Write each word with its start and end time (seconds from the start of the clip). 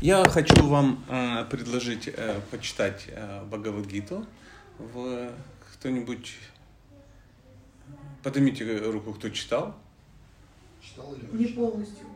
Я 0.00 0.22
хочу 0.28 0.54
вам 0.64 1.04
э, 1.08 1.44
предложить 1.50 2.08
э, 2.08 2.40
почитать 2.52 3.06
э, 3.08 3.42
Бхагавадгиту. 3.46 4.24
В... 4.78 5.30
Кто-нибудь... 5.74 6.34
Поднимите 8.22 8.78
руку, 8.78 9.12
кто 9.12 9.28
читал. 9.30 9.74
Читал 10.80 11.14
или 11.14 11.42
Не 11.42 11.46
полностью. 11.46 12.06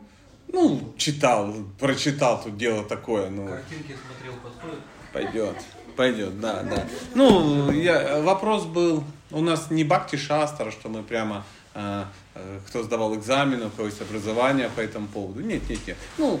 Ну, 0.47 0.93
читал, 0.97 1.53
прочитал, 1.79 2.41
тут 2.41 2.57
дело 2.57 2.83
такое, 2.83 3.29
ну, 3.29 3.47
Картинки 3.47 3.95
смотрел, 4.05 4.33
подходит. 4.43 4.79
пойдет, 5.11 5.55
пойдет, 5.95 6.39
да, 6.39 6.61
да. 6.63 6.87
Ну, 7.15 7.71
я, 7.71 8.21
вопрос 8.21 8.65
был, 8.65 9.03
у 9.31 9.41
нас 9.41 9.71
не 9.71 9.83
Бхакти 9.83 10.15
Шастра, 10.15 10.69
что 10.69 10.89
мы 10.89 11.01
прямо, 11.01 11.43
э, 11.73 12.05
э, 12.35 12.59
кто 12.67 12.83
сдавал 12.83 13.15
экзамен, 13.15 13.63
у 13.63 13.69
кого 13.71 13.87
есть 13.87 14.01
образование 14.01 14.69
по 14.69 14.81
этому 14.81 15.07
поводу. 15.07 15.41
Нет, 15.41 15.67
нет, 15.69 15.79
нет. 15.87 15.97
Ну, 16.17 16.39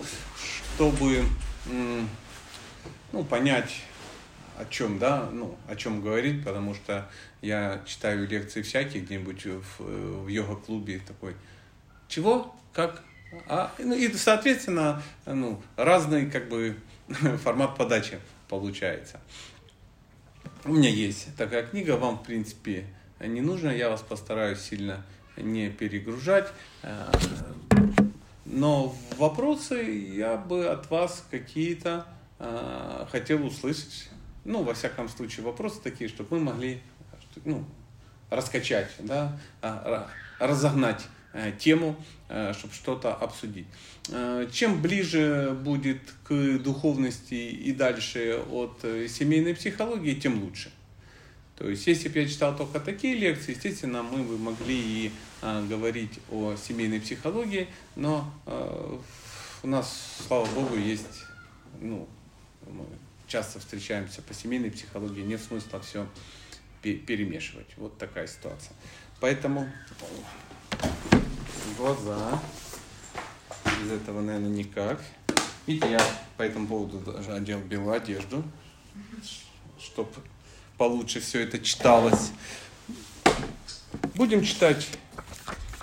чтобы, 0.75 1.23
ну, 3.11 3.23
понять, 3.23 3.81
о 4.57 4.65
чем, 4.65 4.97
да, 4.97 5.29
ну, 5.31 5.55
о 5.67 5.75
чем 5.75 6.01
говорить, 6.01 6.43
потому 6.43 6.73
что 6.73 7.09
я 7.41 7.81
читаю 7.85 8.27
лекции 8.27 8.63
всякие 8.63 9.03
где-нибудь 9.03 9.45
в, 9.45 10.23
в 10.23 10.27
йога-клубе 10.27 10.99
такой, 11.05 11.35
чего, 12.07 12.55
как, 12.73 13.03
а, 13.47 13.71
ну, 13.77 13.95
и, 13.95 14.11
соответственно, 14.13 15.01
ну, 15.25 15.61
разный, 15.75 16.29
как 16.29 16.49
бы, 16.49 16.75
формат 17.43 17.77
подачи 17.77 18.19
получается. 18.49 19.19
У 20.65 20.73
меня 20.73 20.89
есть 20.89 21.35
такая 21.35 21.67
книга, 21.67 21.97
вам, 21.97 22.17
в 22.17 22.23
принципе, 22.23 22.85
не 23.19 23.41
нужно, 23.41 23.69
я 23.69 23.89
вас 23.89 24.01
постараюсь 24.01 24.59
сильно 24.59 25.05
не 25.37 25.69
перегружать. 25.69 26.47
Э, 28.53 28.57
Но 28.57 28.95
вопросы 29.17 29.81
я 30.15 30.37
бы 30.37 30.67
от 30.67 30.89
вас 30.89 31.25
какие-то 31.31 32.05
э, 32.39 33.05
хотел 33.11 33.45
услышать. 33.45 34.09
Ну, 34.45 34.63
во 34.63 34.73
всяком 34.73 35.09
случае, 35.09 35.45
вопросы 35.45 35.79
такие, 35.81 36.09
чтобы 36.09 36.37
мы 36.37 36.51
могли 36.51 36.81
ну, 37.45 37.65
раскачать, 38.29 38.89
да, 38.99 39.39
а, 39.61 40.07
ра- 40.39 40.47
разогнать 40.47 41.01
э, 41.33 41.51
тему, 41.57 41.95
чтобы 42.53 42.73
что-то 42.73 43.13
обсудить. 43.13 43.67
Э, 44.09 44.47
Чем 44.51 44.81
ближе 44.81 45.57
будет 45.63 46.01
к 46.27 46.59
духовности 46.59 47.35
и 47.35 47.71
дальше 47.73 48.43
от 48.51 48.79
э, 48.83 49.07
семейной 49.07 49.55
психологии, 49.55 50.13
тем 50.15 50.43
лучше. 50.43 50.71
То 51.55 51.69
есть, 51.69 51.85
если 51.85 52.09
бы 52.09 52.19
я 52.19 52.27
читал 52.27 52.55
только 52.55 52.79
такие 52.79 53.15
лекции, 53.15 53.51
естественно, 53.51 54.01
мы 54.01 54.23
бы 54.23 54.37
могли 54.37 55.05
и 55.05 55.11
а, 55.41 55.65
говорить 55.65 56.19
о 56.31 56.55
семейной 56.55 56.99
психологии, 56.99 57.67
но 57.95 58.33
э, 58.47 58.97
у 59.61 59.67
нас, 59.67 60.17
слава 60.27 60.45
богу, 60.47 60.75
есть, 60.75 61.25
ну, 61.79 62.07
мы 62.67 62.85
часто 63.27 63.59
встречаемся 63.59 64.21
по 64.21 64.33
семейной 64.33 64.71
психологии, 64.71 65.21
нет 65.21 65.41
смысла 65.41 65.79
все 65.79 66.07
перемешивать. 66.81 67.67
Вот 67.77 67.97
такая 67.97 68.27
ситуация. 68.27 68.75
Поэтому 69.19 69.69
глаза, 71.77 72.41
без 73.81 73.91
этого, 73.91 74.21
наверное, 74.21 74.49
никак. 74.49 75.01
Видите, 75.65 75.91
я 75.91 76.05
по 76.35 76.41
этому 76.41 76.67
поводу 76.67 76.99
даже 76.99 77.31
одел 77.31 77.59
белую 77.59 77.93
одежду, 77.93 78.43
чтобы 79.79 80.09
получше 80.83 81.21
все 81.21 81.39
это 81.43 81.59
читалось. 81.59 82.31
Будем 84.15 84.43
читать. 84.43 84.85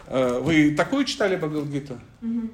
Э, 0.08 0.38
Вы 0.42 0.74
такую 0.74 1.06
читали 1.06 1.36
Бхагавадгиту? 1.36 1.98
Мгм. 2.20 2.50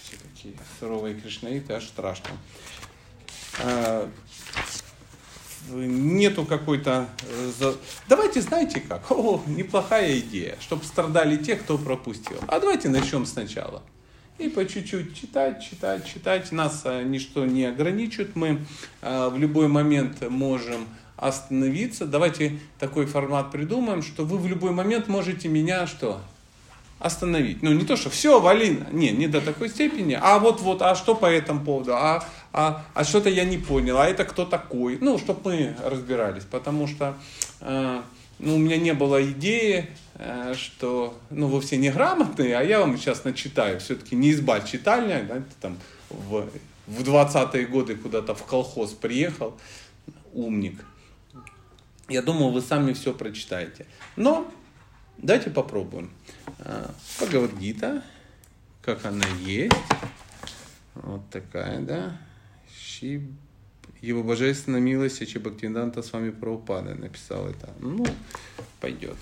Все 0.00 0.16
такие 0.16 0.54
суровые 0.78 1.16
кришнаиты, 1.16 1.72
аж 1.72 1.88
страшно. 1.88 2.30
А, 3.64 4.08
Нету 5.70 6.44
какой-то... 6.44 7.08
э, 7.60 7.74
Давайте, 8.08 8.40
знаете 8.40 8.80
как? 8.80 9.10
О, 9.10 9.42
неплохая 9.48 10.20
идея, 10.20 10.56
чтобы 10.60 10.84
страдали 10.84 11.36
те, 11.36 11.56
кто 11.56 11.76
пропустил. 11.78 12.38
А 12.46 12.60
давайте 12.60 12.88
начнем 12.88 13.26
сначала. 13.26 13.82
И 14.38 14.48
по 14.48 14.64
чуть-чуть 14.64 15.16
читать, 15.16 15.62
читать, 15.62 16.06
читать. 16.06 16.52
Нас 16.52 16.82
э, 16.84 17.02
ничто 17.02 17.44
не 17.44 17.64
ограничивает. 17.64 18.36
Мы 18.36 18.60
э, 19.02 19.28
в 19.28 19.36
любой 19.36 19.66
момент 19.66 20.28
можем 20.30 20.86
остановиться. 21.16 22.06
Давайте 22.06 22.60
такой 22.78 23.06
формат 23.06 23.50
придумаем, 23.50 24.00
что 24.00 24.24
вы 24.24 24.38
в 24.38 24.46
любой 24.46 24.70
момент 24.70 25.08
можете 25.08 25.48
меня 25.48 25.88
что? 25.88 26.20
остановить. 26.98 27.62
Ну, 27.62 27.72
не 27.72 27.84
то, 27.84 27.96
что 27.96 28.10
все, 28.10 28.40
вали, 28.40 28.82
не, 28.90 29.10
не 29.10 29.28
до 29.28 29.40
такой 29.40 29.68
степени, 29.68 30.18
а 30.20 30.38
вот, 30.38 30.60
вот, 30.60 30.82
а 30.82 30.94
что 30.94 31.14
по 31.14 31.26
этому 31.26 31.64
поводу, 31.64 31.94
а, 31.94 32.24
а, 32.52 32.84
а 32.94 33.04
что-то 33.04 33.28
я 33.28 33.44
не 33.44 33.56
понял, 33.56 33.98
а 33.98 34.06
это 34.06 34.24
кто 34.24 34.44
такой, 34.44 34.98
ну, 35.00 35.16
чтобы 35.18 35.40
мы 35.44 35.76
разбирались, 35.84 36.44
потому 36.44 36.88
что, 36.88 37.14
э, 37.60 38.02
ну, 38.38 38.54
у 38.54 38.58
меня 38.58 38.76
не 38.76 38.94
было 38.94 39.24
идеи, 39.32 39.90
э, 40.14 40.54
что, 40.56 41.18
ну, 41.30 41.48
вы 41.48 41.60
все 41.60 41.76
неграмотные, 41.76 42.56
а 42.56 42.62
я 42.62 42.80
вам 42.80 42.96
сейчас 42.96 43.24
начитаю, 43.24 43.80
все-таки 43.80 44.16
не 44.16 44.32
изба 44.32 44.60
читальня, 44.60 45.22
да, 45.22 45.42
там 45.60 45.78
в, 46.08 46.48
в 46.86 47.02
20-е 47.02 47.66
годы 47.66 47.96
куда-то 47.96 48.34
в 48.34 48.44
колхоз 48.44 48.92
приехал, 48.92 49.58
умник, 50.32 50.84
я 52.08 52.22
думал, 52.22 52.52
вы 52.52 52.62
сами 52.62 52.94
все 52.94 53.12
прочитаете. 53.12 53.86
Но 54.16 54.50
давайте 55.18 55.50
попробуем. 55.50 56.10
А, 56.60 56.90
Бхагавадгита, 57.18 58.02
как 58.80 59.04
она 59.04 59.26
есть. 59.40 59.74
Вот 60.94 61.28
такая, 61.28 61.80
да. 61.80 62.18
Ши... 62.74 63.22
Его 64.00 64.22
божественная 64.22 64.80
милость 64.80 65.20
Ачи 65.22 65.38
Бхактивиданта 65.38 66.02
с 66.02 66.12
вами 66.12 66.30
Прабхупада 66.30 66.94
написал 66.94 67.48
это. 67.48 67.70
Ну, 67.80 68.06
пойдет. 68.80 69.16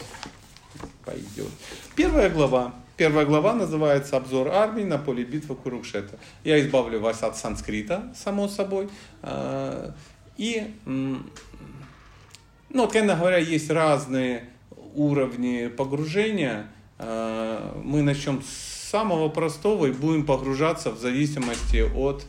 Пойдет. 1.04 1.50
Первая 1.94 2.28
глава. 2.28 2.74
Первая 2.96 3.26
глава 3.26 3.54
называется 3.54 4.16
«Обзор 4.16 4.48
армии 4.48 4.82
на 4.82 4.98
поле 4.98 5.24
битвы 5.24 5.54
Курукшета». 5.54 6.18
Я 6.44 6.60
избавлю 6.60 7.00
вас 7.00 7.22
от 7.22 7.36
санскрита, 7.36 8.12
само 8.16 8.48
собой. 8.48 8.88
А, 9.22 9.94
И 10.36 10.74
ну, 10.84 12.82
откровенно 12.82 13.16
говоря, 13.16 13.38
есть 13.38 13.70
разные 13.70 14.50
уровни 14.94 15.68
погружения. 15.68 16.70
Э, 16.98 17.80
Мы 17.82 18.02
начнем 18.02 18.42
с 18.42 18.76
самого 18.90 19.28
простого 19.28 19.86
и 19.86 19.92
будем 19.92 20.24
погружаться 20.26 20.90
в 20.90 20.98
зависимости 20.98 21.78
от, 21.94 22.26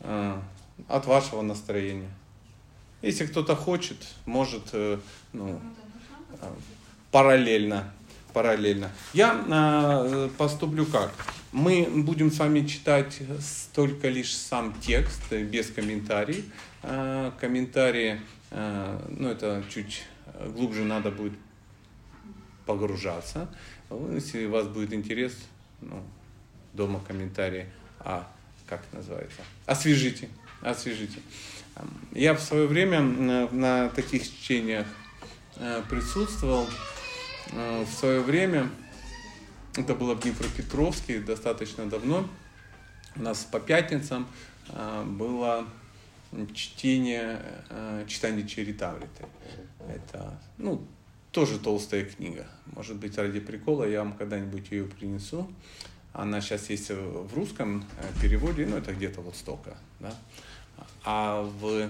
э, 0.00 0.36
от 0.88 1.06
вашего 1.06 1.42
настроения. 1.42 2.10
Если 3.02 3.26
кто-то 3.26 3.56
хочет, 3.56 3.96
может 4.26 4.62
э, 4.72 4.98
ну, 5.32 5.60
э, 6.40 6.46
параллельно. 7.10 7.92
параллельно. 8.32 8.90
Я 9.12 9.44
э, 9.46 10.28
поступлю 10.38 10.86
как? 10.86 11.12
Мы 11.50 11.86
будем 12.04 12.30
с 12.30 12.38
вами 12.38 12.64
читать 12.66 13.20
только 13.74 14.08
лишь 14.08 14.34
сам 14.34 14.74
текст, 14.80 15.32
без 15.32 15.70
комментариев. 15.70 16.44
Комментарии, 17.38 18.20
ну 18.50 19.28
это 19.28 19.62
чуть 19.68 20.02
глубже 20.56 20.82
надо 20.82 21.10
будет 21.10 21.34
погружаться. 22.66 23.48
Если 24.12 24.46
у 24.46 24.50
вас 24.50 24.66
будет 24.66 24.92
интерес, 24.94 25.36
ну, 25.80 26.02
дома 26.72 27.00
комментарии, 27.06 27.66
а 28.00 28.26
как 28.66 28.80
называется? 28.92 29.42
Освежите, 29.66 30.28
освежите. 30.62 31.20
Я 32.12 32.34
в 32.34 32.40
свое 32.40 32.66
время 32.66 33.00
на, 33.00 33.48
на 33.50 33.88
таких 33.88 34.24
чтениях 34.24 34.86
э, 35.56 35.82
присутствовал. 35.88 36.66
Э, 37.52 37.84
В 37.84 37.92
свое 37.92 38.20
время, 38.20 38.70
это 39.76 39.94
было 39.94 40.14
в 40.14 40.20
Днепропетровске 40.20 41.20
достаточно 41.20 41.88
давно, 41.88 42.28
у 43.16 43.22
нас 43.22 43.44
по 43.44 43.60
пятницам 43.60 44.26
э, 44.68 45.04
было 45.04 45.66
чтение, 46.54 47.40
э, 47.68 48.04
читание 48.08 48.46
Чаритамриты. 48.46 49.26
Это, 49.88 50.40
ну, 50.58 50.86
тоже 51.30 51.58
толстая 51.58 52.04
книга. 52.04 52.46
Может 52.74 52.96
быть, 52.96 53.18
ради 53.18 53.40
прикола 53.40 53.84
я 53.84 54.00
вам 54.00 54.12
когда-нибудь 54.14 54.70
ее 54.70 54.84
принесу. 54.84 55.50
Она 56.12 56.40
сейчас 56.40 56.68
есть 56.70 56.90
в 56.90 57.34
русском 57.34 57.84
э, 57.98 58.20
переводе, 58.20 58.66
ну, 58.66 58.76
это 58.76 58.92
где-то 58.92 59.20
вот 59.20 59.36
столько, 59.36 59.76
да. 60.00 60.14
А 61.04 61.42
в... 61.42 61.88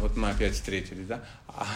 Вот 0.00 0.16
мы 0.16 0.30
опять 0.30 0.54
встретились, 0.54 1.06
да. 1.06 1.22
А, 1.48 1.66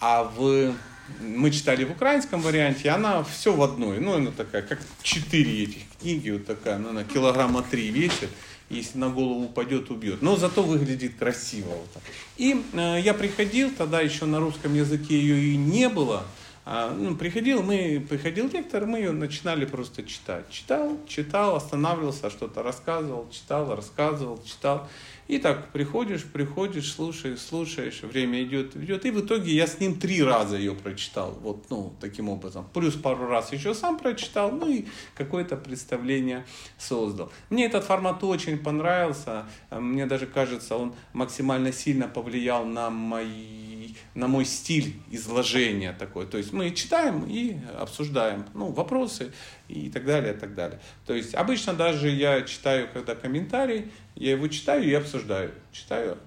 а 0.00 0.24
в... 0.24 0.74
Мы 1.20 1.50
читали 1.50 1.84
в 1.84 1.90
украинском 1.90 2.40
варианте, 2.40 2.88
она 2.90 3.22
все 3.24 3.52
в 3.52 3.62
одной. 3.62 4.00
Ну, 4.00 4.14
она 4.14 4.30
такая, 4.30 4.62
как 4.62 4.80
четыре 5.02 5.64
этих 5.64 5.82
книги, 6.00 6.30
вот 6.30 6.46
такая, 6.46 6.78
ну, 6.78 6.90
она 6.90 7.04
килограмма 7.04 7.62
три 7.62 7.90
весит. 7.90 8.30
Если 8.70 8.96
на 8.96 9.10
голову 9.10 9.44
упадет, 9.44 9.90
убьет. 9.90 10.22
Но 10.22 10.36
зато 10.36 10.62
выглядит 10.62 11.16
красиво. 11.16 11.68
Вот 11.68 11.92
так. 11.92 12.02
И 12.38 12.64
э, 12.72 13.00
я 13.02 13.12
приходил, 13.12 13.70
тогда 13.70 14.00
еще 14.00 14.24
на 14.24 14.40
русском 14.40 14.74
языке 14.74 15.20
ее 15.20 15.52
и 15.52 15.56
не 15.56 15.90
было. 15.90 16.24
А, 16.66 16.90
ну, 16.90 17.14
приходил, 17.14 17.62
мы, 17.62 18.04
приходил 18.08 18.48
лектор, 18.50 18.86
мы 18.86 18.98
ее 18.98 19.12
начинали 19.12 19.66
просто 19.66 20.02
читать. 20.02 20.48
Читал, 20.48 20.98
читал, 21.06 21.56
останавливался, 21.56 22.30
что-то 22.30 22.62
рассказывал, 22.62 23.28
читал, 23.30 23.74
рассказывал, 23.74 24.42
читал. 24.42 24.88
И 25.26 25.38
так 25.38 25.72
приходишь, 25.72 26.24
приходишь, 26.24 26.92
слушаешь, 26.92 27.40
слушаешь, 27.40 28.02
время 28.02 28.42
идет, 28.42 28.76
идет. 28.76 29.04
И 29.04 29.10
в 29.10 29.24
итоге 29.24 29.54
я 29.54 29.66
с 29.66 29.78
ним 29.78 29.98
три 29.98 30.22
раза 30.22 30.56
ее 30.56 30.74
прочитал. 30.74 31.32
Вот, 31.42 31.64
ну, 31.68 31.94
таким 32.00 32.30
образом. 32.30 32.66
Плюс 32.72 32.94
пару 32.94 33.26
раз 33.26 33.52
еще 33.52 33.74
сам 33.74 33.98
прочитал, 33.98 34.50
ну 34.50 34.70
и 34.70 34.86
какое-то 35.14 35.56
представление 35.56 36.46
создал. 36.78 37.30
Мне 37.50 37.66
этот 37.66 37.84
формат 37.84 38.22
очень 38.24 38.58
понравился. 38.58 39.44
Мне 39.70 40.06
даже 40.06 40.26
кажется, 40.26 40.76
он 40.76 40.94
максимально 41.12 41.72
сильно 41.72 42.08
повлиял 42.08 42.64
на 42.64 42.88
мои 42.88 43.73
на 44.14 44.28
мой 44.28 44.44
стиль 44.44 44.96
изложения 45.10 45.92
такой. 45.92 46.26
То 46.26 46.38
есть 46.38 46.52
мы 46.52 46.70
читаем 46.70 47.24
и 47.24 47.56
обсуждаем 47.76 48.46
ну, 48.54 48.70
вопросы 48.70 49.32
и 49.68 49.90
так 49.90 50.04
далее, 50.04 50.34
и 50.34 50.36
так 50.36 50.54
далее. 50.54 50.80
То 51.06 51.14
есть 51.14 51.34
обычно 51.34 51.74
даже 51.74 52.08
я 52.08 52.42
читаю, 52.42 52.88
когда 52.92 53.14
комментарий, 53.14 53.90
я 54.14 54.32
его 54.32 54.46
читаю 54.48 54.84
и 54.84 54.92
обсуждаю. 54.92 55.52
Читаю, 55.72 56.18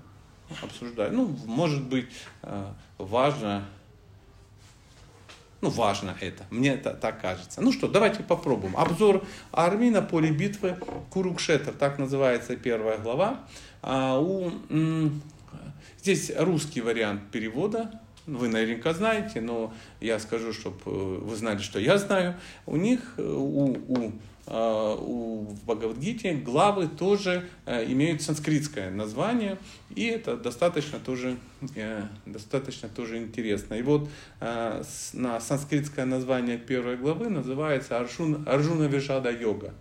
обсуждаю. 0.61 1.13
Ну, 1.13 1.37
может 1.45 1.83
быть, 1.83 2.07
э, 2.43 2.65
важно, 2.97 3.65
ну, 5.61 5.69
важно 5.69 6.15
это. 6.19 6.45
Мне 6.49 6.73
это 6.73 6.93
так 6.93 7.21
кажется. 7.21 7.61
Ну 7.61 7.71
что, 7.71 7.87
давайте 7.87 8.21
попробуем. 8.21 8.75
Обзор 8.75 9.25
армии 9.53 9.89
на 9.89 10.01
поле 10.01 10.31
битвы 10.31 10.77
Курукшетр. 11.09 11.71
Так 11.71 11.99
называется 11.99 12.57
первая 12.57 12.97
глава. 12.97 13.45
А 13.81 14.19
у, 14.19 14.51
здесь 16.07 16.31
русский 16.37 16.79
вариант 16.79 17.21
перевода. 17.31 17.91
Вы 18.25 18.47
наверняка 18.47 18.93
знаете, 18.93 19.41
но 19.41 19.73
я 19.99 20.19
скажу, 20.19 20.53
чтобы 20.53 20.77
э, 20.85 20.89
вы 20.89 21.35
знали, 21.35 21.59
что 21.59 21.79
я 21.79 21.97
знаю. 21.97 22.35
У 22.65 22.77
них, 22.77 23.15
э, 23.17 23.21
у, 23.23 23.77
у 23.87 24.13
Э, 24.47 24.95
у 24.97 25.53
Бхагавадгите 25.65 26.35
главы 26.35 26.87
тоже 26.87 27.49
имеют 27.65 28.21
санскритское 28.21 28.89
название, 28.89 29.57
и 29.93 30.05
это 30.05 30.37
достаточно 30.37 30.99
тоже, 30.99 31.37
достаточно 32.25 32.87
тоже 32.87 33.17
интересно. 33.17 33.73
И 33.73 33.81
вот 33.81 34.09
на 34.39 35.39
санскритское 35.41 36.05
название 36.05 36.57
первой 36.57 36.95
главы 36.95 37.29
называется 37.29 37.97
Арджуна 37.97 38.85
Вишада 38.85 39.31
Йога. 39.31 39.73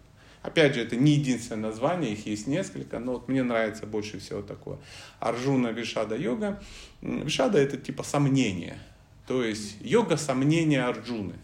Опять 0.47 0.75
же, 0.75 0.81
это 0.83 0.97
не 0.97 1.13
единственное 1.13 1.71
название, 1.71 2.13
их 2.13 2.27
есть 2.27 2.47
несколько, 2.47 2.99
но 2.99 3.15
вот 3.15 3.29
мне 3.29 3.43
нравится 3.43 3.87
больше 3.87 4.19
всего 4.19 4.43
такое. 4.43 4.79
Арджуна 5.21 5.69
Вишада 5.69 6.17
Йога. 6.17 6.63
Вишада 7.03 7.59
это 7.59 7.77
типа 7.77 8.03
сомнение, 8.03 8.79
то 9.27 9.43
есть 9.43 9.77
йога 9.81 10.17
сомнения 10.17 10.83
Арджуны. 10.85 11.35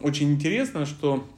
Очень 0.00 0.32
интересно, 0.32 0.86
что 0.86 1.28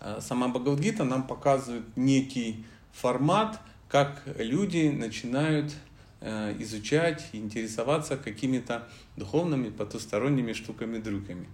Э, 0.00 0.20
сама 0.20 0.48
Бхагавадгита 0.48 1.04
нам 1.04 1.26
показывает 1.26 1.84
некий 1.96 2.64
формат, 2.92 3.60
как 3.88 4.22
люди 4.36 4.88
начинают 4.88 5.72
э, 6.20 6.54
изучать, 6.60 7.26
интересоваться 7.32 8.16
какими-то 8.16 8.88
духовными 9.16 9.70
потусторонними 9.70 10.52
штуками-дрюками. 10.52 11.48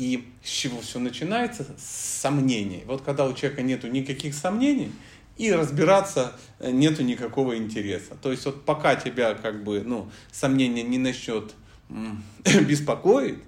И 0.00 0.24
с 0.42 0.48
чего 0.48 0.80
все 0.80 0.98
начинается? 0.98 1.66
С 1.76 2.20
сомнений. 2.22 2.84
Вот 2.86 3.02
когда 3.02 3.26
у 3.26 3.34
человека 3.34 3.60
нету 3.60 3.86
никаких 3.86 4.32
сомнений, 4.34 4.92
и 5.36 5.52
разбираться 5.52 6.32
э, 6.58 6.70
нету 6.70 7.02
никакого 7.02 7.58
интереса. 7.58 8.14
То 8.22 8.30
есть 8.30 8.46
вот 8.46 8.64
пока 8.64 8.96
тебя 8.96 9.34
как 9.34 9.62
бы, 9.62 9.82
ну, 9.82 10.10
сомнения 10.32 10.82
не 10.82 10.96
начнет 10.96 11.54
беспокоить, 12.66 13.40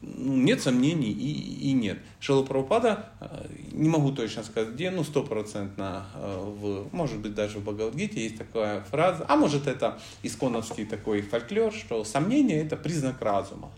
ну, 0.00 0.36
нет 0.36 0.62
сомнений 0.62 1.12
и, 1.12 1.68
и 1.68 1.72
нет. 1.74 1.98
Шилу 2.18 2.42
Прабхупада, 2.42 3.10
э, 3.20 3.48
не 3.72 3.90
могу 3.90 4.12
точно 4.12 4.42
сказать 4.42 4.72
где, 4.72 4.90
ну, 4.90 5.04
стопроцентно, 5.04 6.06
э, 6.14 6.44
в, 6.44 6.88
может 6.94 7.18
быть, 7.18 7.34
даже 7.34 7.58
в 7.58 7.64
Бхагавадгите 7.64 8.22
есть 8.22 8.38
такая 8.38 8.80
фраза, 8.84 9.26
а 9.28 9.36
может 9.36 9.66
это 9.66 10.00
исконовский 10.22 10.86
такой 10.86 11.20
фольклор, 11.20 11.74
что 11.74 12.04
сомнение 12.04 12.64
это 12.64 12.78
признак 12.78 13.20
разума. 13.20 13.70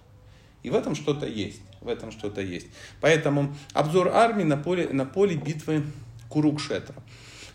И 0.64 0.70
в 0.70 0.74
этом 0.74 0.96
что-то 0.96 1.26
есть, 1.26 1.60
в 1.80 1.88
этом 1.88 2.10
что-то 2.10 2.40
есть. 2.40 2.66
Поэтому 3.00 3.54
обзор 3.72 4.08
армии 4.08 4.42
на 4.42 4.56
поле, 4.56 4.88
на 4.88 5.04
поле 5.04 5.36
битвы 5.36 5.84
Курукшетра. 6.28 6.96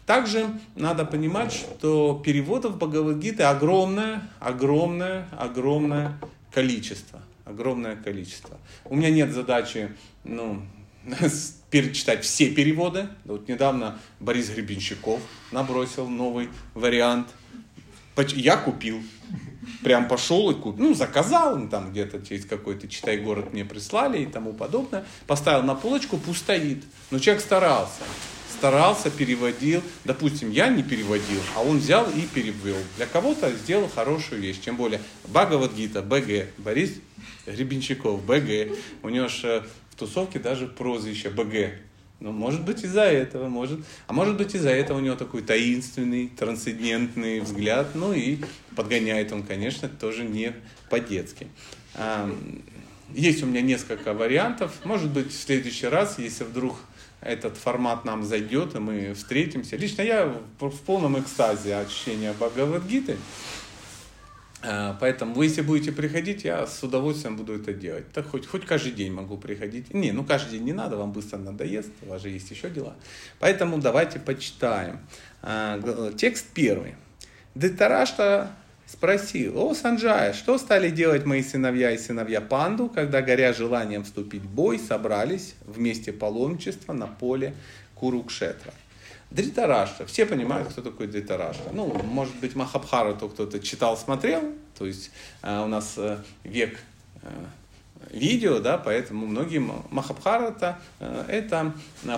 Также 0.05 0.47
надо 0.75 1.03
понимать, 1.03 1.51
что 1.51 2.21
переводов 2.25 2.77
Бхагавадгиты 2.77 3.43
огромное, 3.43 4.23
огромное, 4.39 5.27
огромное 5.37 6.17
количество 6.53 7.21
огромное 7.49 7.95
количество. 7.95 8.57
У 8.85 8.95
меня 8.95 9.09
нет 9.09 9.31
задачи, 9.31 9.91
ну, 10.23 10.61
перечитать 11.69 12.23
все 12.23 12.49
переводы. 12.51 13.07
Вот 13.25 13.47
недавно 13.47 13.99
Борис 14.19 14.49
Гребенщиков 14.49 15.19
набросил 15.51 16.07
новый 16.07 16.49
вариант. 16.73 17.27
Я 18.35 18.57
купил. 18.57 19.01
Прям 19.83 20.07
пошел 20.07 20.51
и 20.51 20.55
купил. 20.55 20.85
Ну, 20.85 20.93
заказал, 20.93 21.57
ну, 21.57 21.69
там 21.69 21.91
где-то 21.91 22.25
через 22.25 22.45
какой-то 22.45 22.87
читай 22.87 23.17
город 23.17 23.53
мне 23.53 23.65
прислали 23.65 24.23
и 24.23 24.25
тому 24.25 24.53
подобное. 24.53 25.05
Поставил 25.27 25.63
на 25.63 25.75
полочку, 25.75 26.17
пусть. 26.17 26.47
Но 27.11 27.19
человек 27.19 27.43
старался 27.43 28.01
старался, 28.59 29.09
переводил. 29.09 29.81
Допустим, 30.03 30.51
я 30.51 30.67
не 30.67 30.83
переводил, 30.83 31.39
а 31.55 31.61
он 31.61 31.79
взял 31.79 32.09
и 32.09 32.21
перевел. 32.23 32.75
Для 32.97 33.05
кого-то 33.05 33.51
сделал 33.53 33.87
хорошую 33.87 34.41
вещь. 34.41 34.59
Тем 34.59 34.75
более 34.75 34.99
Бхагавадгита, 35.27 36.01
БГ, 36.01 36.47
Борис 36.57 36.95
Гребенщиков, 37.45 38.21
БГ. 38.25 38.77
У 39.01 39.09
него 39.09 39.29
же 39.29 39.65
в 39.91 39.95
тусовке 39.95 40.39
даже 40.39 40.67
прозвище 40.67 41.29
БГ. 41.29 41.71
Ну, 42.19 42.31
может 42.31 42.65
быть, 42.65 42.83
из-за 42.83 43.03
этого, 43.03 43.47
может. 43.47 43.79
А 44.07 44.13
может 44.13 44.35
быть, 44.37 44.53
из-за 44.53 44.71
этого 44.71 44.97
у 44.97 45.01
него 45.01 45.15
такой 45.15 45.41
таинственный, 45.41 46.27
трансцендентный 46.27 47.39
взгляд. 47.39 47.95
Ну 47.95 48.13
и 48.13 48.39
подгоняет 48.75 49.31
он, 49.31 49.43
конечно, 49.43 49.87
тоже 49.87 50.23
не 50.23 50.53
по-детски. 50.89 51.47
Есть 53.13 53.41
у 53.41 53.45
меня 53.45 53.61
несколько 53.61 54.13
вариантов. 54.13 54.73
Может 54.83 55.09
быть, 55.11 55.31
в 55.31 55.39
следующий 55.39 55.87
раз, 55.87 56.19
если 56.19 56.43
вдруг 56.43 56.75
этот 57.21 57.57
формат 57.57 58.05
нам 58.05 58.23
зайдет, 58.23 58.75
и 58.75 58.79
мы 58.79 59.13
встретимся. 59.13 59.75
Лично 59.75 60.03
я 60.03 60.25
в 60.59 60.77
полном 60.85 61.19
экстазе 61.19 61.75
от 61.75 61.89
чтения 61.89 62.33
Бхагавадгиты. 62.33 63.17
Э, 64.61 64.93
поэтому 64.99 65.33
вы, 65.33 65.45
если 65.45 65.61
будете 65.61 65.91
приходить, 65.91 66.43
я 66.43 66.67
с 66.67 66.83
удовольствием 66.83 67.37
буду 67.37 67.53
это 67.53 67.73
делать. 67.73 68.11
Так 68.11 68.27
хоть, 68.27 68.45
хоть 68.45 68.65
каждый 68.65 68.91
день 68.91 69.11
могу 69.11 69.37
приходить. 69.37 69.93
Не, 69.93 70.11
ну 70.11 70.23
каждый 70.23 70.51
день 70.51 70.63
не 70.63 70.73
надо, 70.73 70.97
вам 70.97 71.11
быстро 71.11 71.37
надоест, 71.37 71.91
у 72.01 72.09
вас 72.09 72.21
же 72.21 72.29
есть 72.29 72.51
еще 72.51 72.69
дела. 72.69 72.95
Поэтому 73.39 73.77
давайте 73.77 74.19
почитаем. 74.19 74.99
Э, 75.41 76.11
текст 76.17 76.47
первый. 76.53 76.95
Детарашта 77.55 78.51
спросил, 78.85 79.57
о, 79.57 79.73
Санджая, 79.73 80.33
что 80.33 80.57
стали 80.57 80.89
делать 80.89 81.25
мои 81.25 81.43
сыновья 81.43 81.91
и 81.91 81.97
сыновья 81.97 82.41
Панду, 82.41 82.89
когда, 82.89 83.21
горя 83.21 83.53
желанием 83.53 84.03
вступить 84.03 84.41
в 84.41 84.49
бой, 84.49 84.79
собрались 84.79 85.55
вместе 85.65 86.11
паломничества 86.11 86.93
на 86.93 87.07
поле 87.07 87.53
Курукшетра? 87.95 88.73
Дритарашта. 89.31 90.05
Все 90.05 90.25
понимают, 90.25 90.69
кто 90.69 90.81
такой 90.81 91.07
Дритарашта. 91.07 91.69
Ну, 91.71 91.93
может 92.03 92.35
быть, 92.39 92.55
Махабхарату 92.55 93.29
кто-то 93.29 93.59
читал, 93.59 93.95
смотрел. 93.97 94.43
То 94.77 94.85
есть 94.85 95.11
э, 95.41 95.61
у 95.61 95.67
нас 95.67 95.95
э, 95.97 96.17
век 96.43 96.79
э, 97.21 97.29
видео, 98.11 98.59
да, 98.59 98.77
поэтому 98.77 99.27
многим 99.27 99.71
Махабхарата 99.91 100.79
э, 100.99 101.25
это 101.27 101.73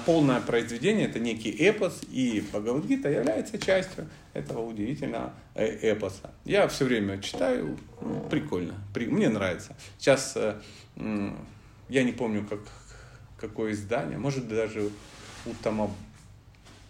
полное 0.06 0.40
произведение, 0.40 1.08
это 1.08 1.20
некий 1.20 1.52
эпос, 1.52 2.02
и 2.10 2.42
Бхагавадгита 2.42 3.10
является 3.10 3.58
частью 3.58 4.08
этого 4.34 4.62
удивительного 4.66 5.34
э, 5.56 5.94
эпоса. 5.94 6.32
Я 6.46 6.68
все 6.68 6.86
время 6.86 7.22
читаю, 7.22 7.78
ну, 8.00 8.22
прикольно, 8.30 8.76
при, 8.94 9.08
мне 9.08 9.30
нравится. 9.30 9.76
Сейчас 9.98 10.34
э, 10.36 10.56
я 11.90 12.04
не 12.04 12.12
помню, 12.12 12.46
как, 12.48 12.62
какое 13.38 13.74
издание, 13.74 14.18
может 14.18 14.48
даже 14.48 14.90
у 15.46 15.54
Тома 15.64 15.92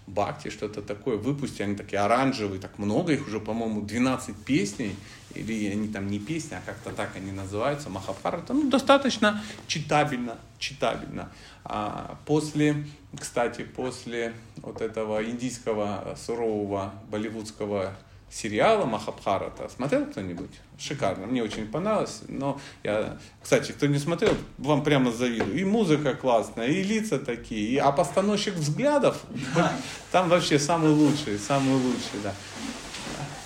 Бхакти, 0.08 0.50
что-то 0.50 0.82
такое, 0.82 1.18
выпустили, 1.18 1.64
они 1.64 1.76
такие 1.76 2.00
оранжевые, 2.00 2.60
так 2.60 2.78
много 2.80 3.14
их 3.14 3.28
уже, 3.28 3.40
по-моему, 3.40 3.82
12 3.82 4.36
песней, 4.44 4.96
или 5.36 5.68
они 5.70 5.88
там 5.88 6.08
не 6.08 6.20
песни, 6.20 6.56
а 6.56 6.62
как-то 6.66 6.92
так 6.92 7.16
они 7.16 7.32
называются, 7.32 7.90
Махабхарата, 7.90 8.54
ну, 8.54 8.70
достаточно 8.70 9.42
читабельно, 9.68 10.38
читабельно. 10.60 11.30
А 11.64 12.18
после, 12.26 12.86
кстати, 13.18 13.64
после 13.64 14.34
вот 14.58 14.82
этого 14.82 15.24
индийского 15.24 16.18
сурового 16.20 16.94
болливудского 17.10 17.96
сериала 18.32 18.86
Махабхарата. 18.86 19.70
Смотрел 19.70 20.06
кто-нибудь? 20.06 20.52
Шикарно, 20.80 21.28
мне 21.28 21.44
очень 21.44 21.68
понравилось. 21.68 22.22
Но 22.28 22.60
я, 22.84 23.18
кстати, 23.44 23.74
кто 23.74 23.88
не 23.88 24.00
смотрел, 24.00 24.34
вам 24.58 24.84
прямо 24.84 25.12
завидую. 25.12 25.60
И 25.60 25.64
музыка 25.64 26.16
классная, 26.16 26.68
и 26.68 26.82
лица 26.82 27.20
такие, 27.20 27.68
и, 27.70 27.78
а 27.78 27.92
постановщик 27.92 28.56
взглядов, 28.56 29.22
там 30.12 30.30
вообще 30.30 30.58
самый 30.58 30.92
лучший, 30.92 31.38
самый 31.38 31.76
лучший, 31.76 32.20
да. 32.24 32.34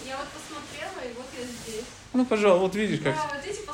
Я 0.05 0.17
вот 0.17 0.27
посмотрела, 0.27 1.11
и 1.11 1.13
вот 1.17 1.25
я 1.37 1.45
здесь. 1.45 1.85
Ну, 2.13 2.25
пожалуйста, 2.25 2.61
вот 2.61 2.75
видишь, 2.75 2.99
как... 2.99 3.15
Да, 3.15 3.27
вот 3.33 3.41
здесь 3.43 3.65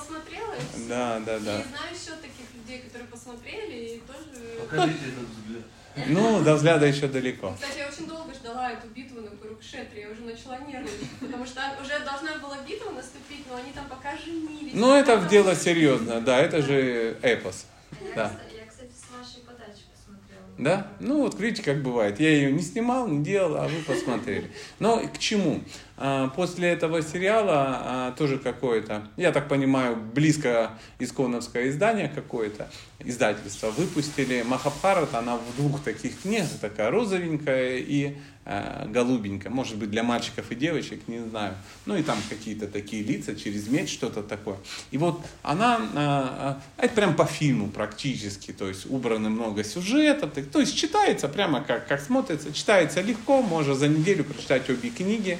Да, 0.88 1.20
да, 1.20 1.40
да. 1.40 1.60
И 1.60 1.64
знаю 1.64 1.92
еще 1.92 2.16
таких 2.22 2.48
людей, 2.56 2.84
которые 2.84 3.08
посмотрели 3.08 3.96
и 3.96 4.02
тоже... 4.08 4.62
Покажите 4.62 5.10
этот 5.10 5.30
взгляд. 5.30 5.64
Ну, 6.08 6.42
до 6.44 6.56
взгляда 6.56 6.86
еще 6.86 7.08
далеко. 7.08 7.54
Кстати, 7.60 7.80
я 7.80 7.88
очень 7.88 8.08
долго 8.08 8.34
ждала 8.34 8.72
эту 8.72 8.88
битву 8.88 9.22
на 9.22 9.30
Курукшетре, 9.32 10.02
я 10.04 10.10
уже 10.10 10.22
начала 10.22 10.58
нервничать, 10.60 11.10
потому 11.20 11.46
что 11.46 11.62
уже 11.82 12.00
должна 12.06 12.38
была 12.42 12.58
битва 12.68 12.92
наступить, 12.92 13.46
но 13.50 13.58
они 13.58 13.72
там 13.74 13.86
пока 13.90 14.16
женились. 14.18 14.72
Ну, 14.74 14.94
это 14.96 15.18
в 15.18 15.28
дело 15.28 15.52
там- 15.54 15.62
серьезно, 15.62 16.22
да, 16.22 16.40
это 16.40 16.62
же 16.62 17.18
эпос. 17.22 17.66
Я, 18.02 18.16
Да. 18.16 18.30
кстати- 18.30 18.56
я, 18.58 18.66
кстати, 18.70 18.92
с 18.92 19.12
вашей 19.18 19.42
подачи 19.46 19.84
посмотрела. 19.94 20.44
Да? 20.58 20.88
Ну 21.00 21.22
вот 21.24 21.38
видите, 21.40 21.62
как 21.64 21.82
бывает. 21.84 22.20
Я 22.20 22.30
ее 22.30 22.52
не 22.52 22.62
снимал, 22.62 23.08
не 23.08 23.24
делал, 23.24 23.58
а 23.58 23.68
вы 23.68 23.82
посмотрели. 23.84 24.50
Но 24.80 25.06
к 25.08 25.18
чему? 25.18 25.62
А, 26.04 26.30
После 26.30 26.70
этого 26.70 27.04
сериала 27.04 27.52
а, 27.54 28.12
тоже 28.18 28.40
какое-то, 28.40 29.08
я 29.18 29.32
так 29.32 29.48
понимаю, 29.48 29.96
близко 29.96 30.72
исконовское 30.98 31.70
издание 31.70 32.10
какое-то, 32.14 32.72
издательство, 32.98 33.70
выпустили 33.70 34.42
Махабхарат, 34.42 35.14
она 35.14 35.38
в 35.38 35.56
двух 35.58 35.84
таких 35.84 36.20
книгах, 36.22 36.50
такая 36.60 36.90
розовенькая 36.90 37.78
и 37.78 38.16
а, 38.46 38.88
голубенькая, 38.88 39.52
может 39.52 39.78
быть 39.78 39.92
для 39.92 40.02
мальчиков 40.02 40.52
и 40.52 40.56
девочек, 40.56 41.08
не 41.08 41.20
знаю. 41.20 41.54
Ну 41.86 41.96
и 41.96 42.02
там 42.02 42.18
какие-то 42.30 42.66
такие 42.68 43.04
лица 43.04 43.36
через 43.36 43.68
меч, 43.68 43.94
что-то 43.94 44.24
такое. 44.24 44.58
И 44.90 44.98
вот 44.98 45.22
она, 45.44 46.58
это 46.78 46.94
прям 46.96 47.16
по 47.16 47.26
фильму 47.26 47.70
практически, 47.70 48.52
то 48.52 48.68
есть 48.68 48.88
убрано 48.90 49.30
много 49.30 49.64
сюжета, 49.64 50.26
так- 50.26 50.48
то 50.48 50.60
есть 50.60 50.76
читается 50.76 51.28
прямо 51.28 51.62
как, 51.62 51.88
как 51.88 52.02
смотрится, 52.02 52.52
читается 52.52 53.02
легко, 53.02 53.44
можно 53.44 53.76
за 53.76 53.88
неделю 53.88 54.24
прочитать 54.24 54.68
обе 54.72 54.90
книги. 54.90 55.38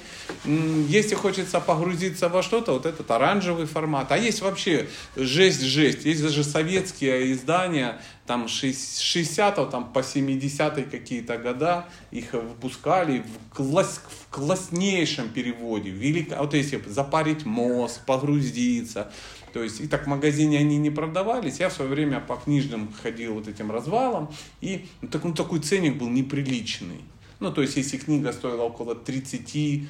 Если 0.88 1.16
хочется 1.16 1.60
погрузиться 1.60 2.30
во 2.30 2.44
что-то, 2.44 2.74
вот 2.74 2.86
этот 2.86 3.10
оранжевый 3.10 3.66
формат. 3.66 4.12
А 4.12 4.18
есть 4.18 4.42
вообще 4.42 4.88
жесть-жесть. 5.16 6.06
Есть 6.06 6.24
даже 6.24 6.44
советские 6.44 7.32
издания, 7.34 8.02
там 8.26 8.48
60 8.48 9.70
там 9.70 9.92
по 9.92 10.04
70 10.04 10.90
какие-то 10.90 11.38
года 11.38 11.86
их 12.12 12.34
выпускали 12.34 13.20
в, 13.20 13.56
класс, 13.56 14.02
в 14.08 14.34
класснейшем 14.34 15.30
переводе. 15.30 15.90
Велик, 15.90 16.38
вот 16.38 16.54
если 16.54 16.82
запарить 16.88 17.46
мозг, 17.46 18.06
погрузиться. 18.06 19.12
То 19.54 19.64
есть 19.64 19.82
и 19.82 19.88
так 19.88 20.06
в 20.06 20.08
магазине 20.08 20.60
они 20.60 20.78
не 20.78 20.90
продавались. 20.90 21.60
Я 21.60 21.70
в 21.70 21.74
свое 21.74 21.92
время 21.92 22.20
по 22.20 22.36
книжным 22.36 22.94
ходил 23.02 23.34
вот 23.34 23.48
этим 23.48 23.72
развалом. 23.72 24.32
И 24.62 24.88
ну, 25.02 25.08
так, 25.10 25.24
ну, 25.24 25.34
такой 25.34 25.60
ценник 25.60 25.98
был 25.98 26.10
неприличный. 26.10 27.02
Ну, 27.42 27.52
то 27.52 27.62
есть, 27.62 27.76
если 27.76 27.98
книга 27.98 28.32
стоила 28.34 28.62
около 28.62 28.94
30-40 28.94 29.88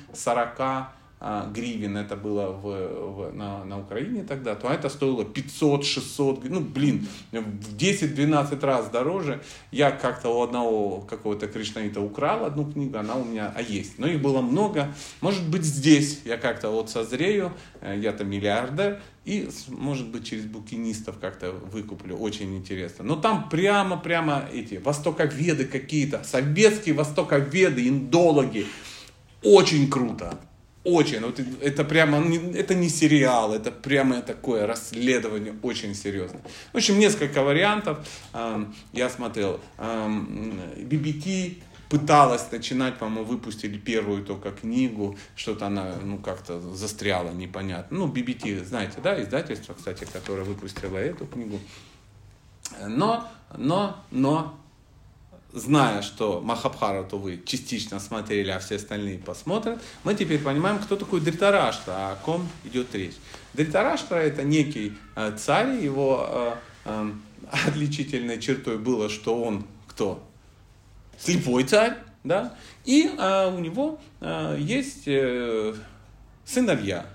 а, 0.60 0.94
гривен, 1.22 1.98
это 1.98 2.16
было 2.16 2.48
в, 2.52 2.64
в- 2.64 3.34
на, 3.36 3.64
на 3.64 3.80
Украине 3.80 4.24
тогда, 4.24 4.56
то 4.56 4.68
это 4.68 4.90
стоило 4.90 5.24
500-600, 5.24 6.48
ну, 6.50 6.62
блин, 6.62 7.08
в 7.32 7.76
10-12 7.76 8.60
раз 8.66 8.90
дороже. 8.90 9.42
Я 9.72 9.92
как-то 9.92 10.30
у 10.30 10.42
одного 10.42 11.02
какого-то 11.02 11.48
кришнаита 11.48 12.02
украл 12.02 12.46
одну 12.46 12.72
книгу, 12.72 12.98
она 12.98 13.16
у 13.16 13.24
меня, 13.24 13.54
а 13.56 13.62
есть. 13.62 14.00
Но 14.00 14.08
их 14.08 14.22
было 14.22 14.42
много. 14.42 14.94
Может 15.22 15.48
быть, 15.48 15.64
здесь 15.64 16.22
я 16.26 16.38
как-то 16.38 16.70
вот 16.70 16.90
созрею, 16.90 17.52
э, 17.82 18.00
я 18.00 18.14
там 18.14 18.28
миллиардер, 18.30 19.00
и, 19.24 19.48
может 19.68 20.08
быть, 20.10 20.26
через 20.28 20.46
букинистов 20.46 21.20
как-то 21.20 21.52
выкуплю. 21.52 22.18
Очень 22.18 22.58
интересно. 22.58 23.04
Но 23.06 23.16
там 23.16 23.48
прямо-прямо 23.50 24.46
эти 24.52 24.76
востоковеды 24.76 25.66
какие-то, 25.66 26.24
советские 26.24 26.96
востоковеды, 26.96 27.88
индологи. 27.88 28.66
Очень 29.44 29.88
круто. 29.90 30.40
Очень. 30.84 31.20
Вот 31.20 31.40
это 31.62 31.84
прямо, 31.84 32.18
это 32.56 32.74
не 32.74 32.90
сериал, 32.90 33.54
это 33.54 33.72
прямо 33.72 34.22
такое 34.22 34.66
расследование 34.66 35.54
очень 35.62 35.94
серьезно. 35.94 36.42
В 36.74 36.78
общем, 36.78 36.98
несколько 36.98 37.44
вариантов 37.44 38.00
эм, 38.34 38.74
я 38.92 39.10
смотрел. 39.10 39.60
Эм, 39.78 40.60
BBT 40.78 41.62
пыталась 41.92 42.52
начинать, 42.52 42.98
по-моему, 42.98 43.26
выпустили 43.26 43.78
первую 43.78 44.24
только 44.24 44.52
книгу, 44.52 45.18
что-то 45.36 45.68
она, 45.68 45.98
ну, 46.02 46.18
как-то 46.18 46.60
застряла, 46.60 47.32
непонятно. 47.32 47.98
Ну, 47.98 48.08
BBT, 48.08 48.64
знаете, 48.64 49.00
да, 49.04 49.22
издательство, 49.22 49.74
кстати, 49.74 50.08
которое 50.12 50.44
выпустило 50.44 50.98
эту 50.98 51.28
книгу. 51.28 51.60
Но, 52.88 53.28
но, 53.58 54.04
но, 54.10 54.58
зная, 55.54 56.02
что 56.02 56.42
Махабхарату 56.42 57.18
вы 57.18 57.42
частично 57.46 58.00
смотрели, 58.00 58.52
а 58.52 58.60
все 58.60 58.76
остальные 58.76 59.20
посмотрят, 59.20 59.82
мы 60.04 60.16
теперь 60.16 60.40
понимаем, 60.40 60.80
кто 60.80 60.96
такой 60.96 61.22
Дритараштра, 61.22 62.12
о 62.12 62.16
ком 62.24 62.48
идет 62.64 62.94
речь. 62.96 63.16
Дритараштра 63.54 64.16
это 64.16 64.44
некий 64.44 64.94
э, 65.16 65.36
царь, 65.38 65.76
его 65.76 66.26
э, 66.30 66.54
э, 66.86 67.12
отличительной 67.68 68.40
чертой 68.40 68.78
было, 68.78 69.10
что 69.10 69.42
он 69.42 69.66
кто? 69.88 70.24
Слепой 71.18 71.64
царь, 71.66 71.98
да, 72.24 72.56
и 72.86 73.12
э, 73.18 73.54
у 73.54 73.60
него 73.60 74.00
э, 74.22 74.58
есть 74.60 75.04
э, 75.08 75.76
сыновья, 76.46 77.06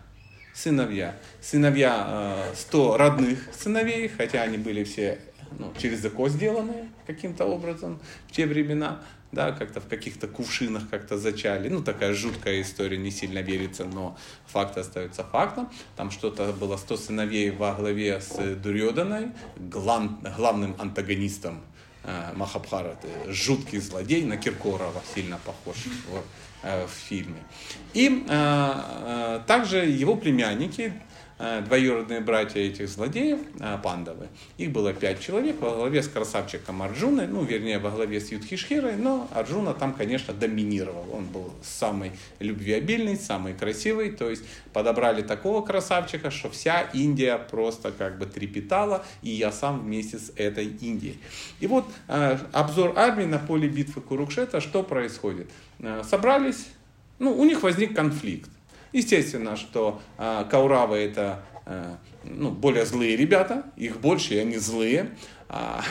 сыновья, 0.54 1.16
сыновья 1.40 2.44
100 2.54 2.96
родных 2.96 3.38
сыновей, 3.58 4.08
хотя 4.08 4.42
они 4.42 4.58
были 4.58 4.84
все 4.84 5.18
ну, 5.58 5.72
через 5.80 6.04
ЭКО 6.04 6.28
сделаны 6.28 6.88
каким-то 7.06 7.44
образом 7.44 7.98
в 8.28 8.32
те 8.32 8.46
времена, 8.46 9.00
да, 9.32 9.52
как-то 9.52 9.80
в 9.80 9.88
каких-то 9.88 10.28
кувшинах 10.28 10.88
как-то 10.88 11.18
зачали. 11.18 11.68
Ну, 11.68 11.82
такая 11.82 12.14
жуткая 12.14 12.62
история, 12.62 12.96
не 12.96 13.10
сильно 13.10 13.40
верится, 13.40 13.84
но 13.84 14.16
факт 14.46 14.78
остается 14.78 15.24
фактом. 15.24 15.68
Там 15.96 16.10
что-то 16.10 16.52
было 16.52 16.76
100 16.76 16.96
сыновей 16.96 17.50
во 17.50 17.74
главе 17.74 18.20
с 18.20 18.36
Дурьоданой, 18.56 19.30
глав- 19.56 20.36
главным 20.36 20.74
антагонистом 20.78 21.60
э, 22.04 22.32
Махабхараты. 22.34 23.08
Жуткий 23.28 23.78
злодей, 23.80 24.24
на 24.24 24.36
Киркорова 24.36 25.02
сильно 25.14 25.38
похож 25.44 25.76
вот, 26.10 26.24
э, 26.62 26.86
в 26.86 26.90
фильме. 26.90 27.42
И 27.94 28.24
э, 28.28 28.72
э, 29.38 29.40
также 29.46 29.78
его 29.78 30.16
племянники, 30.16 30.92
э, 30.92 31.00
двоюродные 31.38 32.20
братья 32.20 32.60
этих 32.60 32.88
злодеев, 32.88 33.38
э, 33.60 33.78
пандавы. 33.82 34.28
Их 34.56 34.72
было 34.72 34.92
пять 34.92 35.20
человек 35.20 35.60
во 35.60 35.74
главе 35.74 36.02
с 36.02 36.08
красавчиком 36.08 36.82
Арджуной, 36.82 37.26
ну, 37.26 37.44
вернее, 37.44 37.78
во 37.78 37.90
главе 37.90 38.20
с 38.20 38.32
Юдхишхирой, 38.32 38.96
но 38.96 39.28
Арджуна 39.34 39.74
там, 39.74 39.92
конечно, 39.92 40.32
доминировал. 40.32 41.06
Он 41.12 41.26
был 41.26 41.52
самый 41.62 42.12
любвеобильный, 42.38 43.16
самый 43.16 43.52
красивый, 43.52 44.12
то 44.12 44.30
есть 44.30 44.44
подобрали 44.72 45.22
такого 45.22 45.60
красавчика, 45.60 46.30
что 46.30 46.48
вся 46.48 46.82
Индия 46.94 47.36
просто 47.36 47.92
как 47.92 48.18
бы 48.18 48.26
трепетала, 48.26 49.04
и 49.22 49.30
я 49.30 49.52
сам 49.52 49.80
вместе 49.80 50.18
с 50.18 50.32
этой 50.36 50.66
Индией. 50.66 51.18
И 51.60 51.66
вот 51.66 51.84
э, 52.08 52.38
обзор 52.52 52.94
армии 52.96 53.24
на 53.24 53.38
поле 53.38 53.68
битвы 53.68 54.00
Курукшета, 54.00 54.60
что 54.60 54.82
происходит? 54.82 55.50
Э, 55.80 56.02
собрались, 56.02 56.66
ну, 57.18 57.38
у 57.38 57.44
них 57.44 57.62
возник 57.62 57.94
конфликт. 57.94 58.48
Естественно, 58.96 59.56
что 59.56 60.00
э, 60.16 60.46
Кауравы 60.50 60.96
это 60.96 61.42
э, 61.66 61.96
ну, 62.24 62.50
более 62.50 62.86
злые 62.86 63.14
ребята, 63.14 63.64
их 63.76 64.00
больше, 64.00 64.36
и 64.36 64.38
они 64.38 64.56
злые, 64.56 65.10
а, 65.50 65.82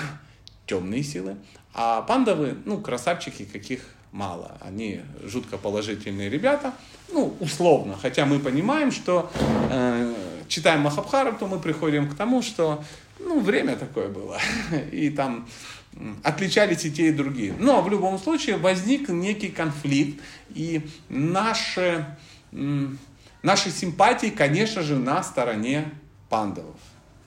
темные 0.66 1.04
силы. 1.04 1.38
А 1.76 2.02
пандавы, 2.02 2.58
ну, 2.66 2.82
красавчики, 2.82 3.46
каких 3.46 3.82
мало. 4.12 4.58
Они 4.60 5.02
жутко 5.24 5.60
положительные 5.60 6.32
ребята, 6.32 6.74
ну, 7.12 7.38
условно. 7.40 7.96
Хотя 8.02 8.26
мы 8.26 8.40
понимаем, 8.40 8.92
что 8.92 9.30
э, 9.70 10.16
читаем 10.48 10.82
Махабхарату, 10.82 11.46
мы 11.46 11.60
приходим 11.60 12.10
к 12.10 12.16
тому, 12.16 12.42
что 12.42 12.84
ну, 13.20 13.40
время 13.40 13.76
такое 13.76 14.08
было. 14.08 14.40
И 14.92 15.12
там 15.12 15.48
отличались 16.24 16.86
и 16.86 16.92
те, 16.92 17.10
и 17.10 17.12
другие. 17.12 17.54
Но 17.58 17.82
в 17.82 17.90
любом 17.90 18.20
случае 18.20 18.58
возник 18.58 19.10
некий 19.10 19.50
конфликт, 19.50 20.22
и 20.54 20.82
наши, 21.10 22.06
наши 23.42 23.70
симпатии, 23.70 24.28
конечно 24.28 24.82
же, 24.82 24.98
на 24.98 25.24
стороне 25.24 25.92
пандавов. 26.30 26.76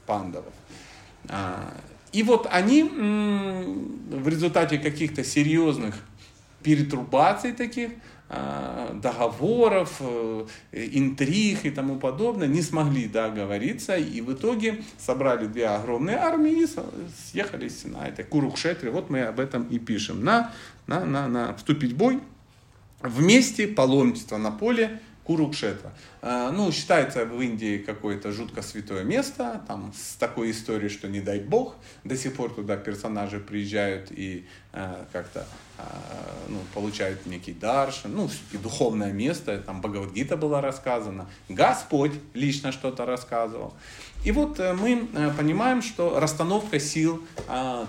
пандавов. 0.06 0.52
А, 1.28 1.72
И 2.12 2.22
вот 2.22 2.48
они 2.50 2.82
в 2.82 4.28
результате 4.28 4.78
каких-то 4.78 5.22
серьезных 5.22 5.94
перетрубаций 6.62 7.52
таких, 7.52 7.90
а, 8.30 8.92
договоров, 8.92 9.96
э, 10.00 10.46
интриг 10.72 11.64
и 11.64 11.70
тому 11.70 11.98
подобное, 11.98 12.46
не 12.46 12.60
смогли 12.60 13.08
договориться, 13.08 13.96
и 13.96 14.20
в 14.20 14.34
итоге 14.34 14.82
собрали 14.98 15.46
две 15.46 15.66
огромные 15.66 16.16
армии 16.16 16.62
и 16.62 16.66
съехались 17.30 17.84
на 17.84 18.06
этой 18.06 18.26
Курукшетре. 18.26 18.90
Вот 18.90 19.08
мы 19.08 19.22
об 19.22 19.40
этом 19.40 19.62
и 19.64 19.78
пишем. 19.78 20.24
На, 20.24 20.52
на, 20.86 21.06
на, 21.06 21.26
на 21.26 21.54
вступить 21.54 21.92
в 21.92 21.96
бой, 21.96 22.20
вместе 23.00 23.66
паломничество 23.66 24.36
на 24.36 24.50
поле 24.50 25.00
Курукшетра. 25.28 25.92
А, 26.22 26.50
Ну, 26.50 26.72
считается 26.72 27.26
в 27.26 27.38
Индии 27.42 27.76
какое-то 27.76 28.32
жутко 28.32 28.62
святое 28.62 29.04
место, 29.04 29.62
там 29.68 29.92
с 29.94 30.14
такой 30.14 30.52
историей, 30.52 30.88
что 30.88 31.06
не 31.06 31.20
дай 31.20 31.38
бог, 31.38 31.74
до 32.02 32.16
сих 32.16 32.34
пор 32.34 32.54
туда 32.54 32.78
персонажи 32.78 33.38
приезжают 33.38 34.10
и 34.10 34.46
а, 34.72 35.04
как-то 35.12 35.46
а, 35.76 35.84
ну, 36.48 36.58
получают 36.72 37.26
некий 37.26 37.52
даршин, 37.52 38.14
ну, 38.16 38.28
все-таки 38.28 38.56
духовное 38.56 39.12
место, 39.12 39.58
там 39.58 39.82
Бхагавадгита 39.82 40.38
была 40.38 40.62
рассказана, 40.62 41.28
Господь 41.50 42.12
лично 42.32 42.72
что-то 42.72 43.04
рассказывал. 43.04 43.74
И 44.24 44.32
вот 44.32 44.58
э, 44.58 44.72
мы 44.72 45.08
э, 45.12 45.30
понимаем, 45.36 45.82
что 45.82 46.18
расстановка 46.18 46.80
сил 46.80 47.22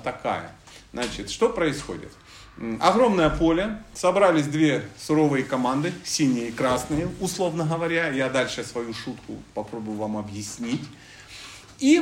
такая. 0.04 0.52
Значит, 0.92 1.30
что 1.30 1.50
происходит? 1.50 2.12
Огромное 2.82 3.30
поле, 3.30 3.78
собрались 3.94 4.48
две 4.48 4.84
суровые 4.98 5.46
команды, 5.46 5.94
синие 6.04 6.50
и 6.50 6.52
красные, 6.52 7.08
условно 7.22 7.66
говоря. 7.66 8.10
Я 8.10 8.30
дальше 8.30 8.64
свою 8.64 8.94
шутку 8.94 9.38
попробую 9.54 9.98
вам 9.98 10.18
объяснить. 10.18 10.84
И 11.80 12.02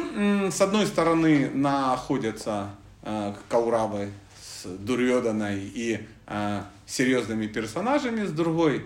с 0.51 0.59
одной 0.59 0.87
стороны 0.87 1.51
находятся 1.51 2.69
э, 3.03 3.35
Кауравы 3.47 4.09
с 4.41 4.65
Дурьоданой 4.65 5.59
и 5.59 5.99
э, 6.25 6.61
серьезными 6.87 7.45
персонажами, 7.45 8.25
с 8.25 8.31
другой 8.31 8.83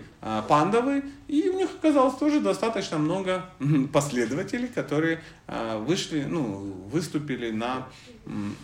Пандавы. 0.48 1.04
И 1.28 1.48
у 1.48 1.56
них 1.56 1.68
оказалось 1.78 2.14
тоже 2.14 2.40
достаточно 2.40 2.98
много 2.98 3.44
последователей, 3.92 4.68
которые 4.68 5.20
э, 5.46 5.78
вышли, 5.78 6.24
ну, 6.28 6.74
выступили 6.92 7.50
на, 7.50 7.88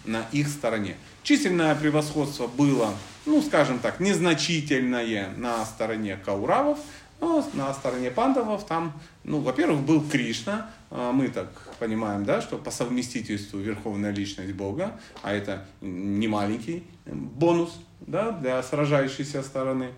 на 0.05 0.27
их 0.33 0.49
стороне. 0.49 0.97
Численное 1.23 1.75
превосходство 1.75 2.47
было, 2.47 2.95
ну, 3.27 3.43
скажем 3.43 3.81
так, 3.81 4.01
незначительное 4.01 5.31
на 5.37 5.65
стороне 5.65 6.17
Кауравов, 6.25 6.79
но 7.21 7.45
на 7.55 7.75
стороне 7.75 8.11
пандавов 8.11 8.65
там, 8.65 8.93
ну, 9.25 9.41
во-первых, 9.41 9.81
был 9.81 10.03
Кришна, 10.09 10.71
а, 10.91 11.13
мы 11.13 11.29
так 11.29 11.49
понимаем, 11.79 12.25
да, 12.25 12.41
что 12.41 12.57
по 12.57 12.71
совместительству 12.71 13.59
верховная 13.59 14.11
личность 14.11 14.53
Бога, 14.53 14.99
а 15.23 15.33
это 15.33 15.67
не 15.81 16.29
маленький 16.29 16.85
бонус, 17.07 17.77
да, 18.01 18.31
для 18.31 18.63
сражающейся 18.63 19.43
стороны. 19.43 19.91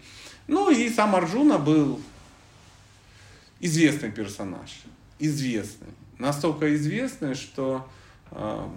Ну 0.50 0.68
и 0.68 0.90
сам 0.90 1.14
Арджуна 1.14 1.58
был 1.58 2.00
известный 3.60 4.10
персонаж, 4.10 4.82
известный, 5.20 5.86
настолько 6.18 6.74
известный, 6.74 7.36
что 7.36 7.88
э, 8.32 8.68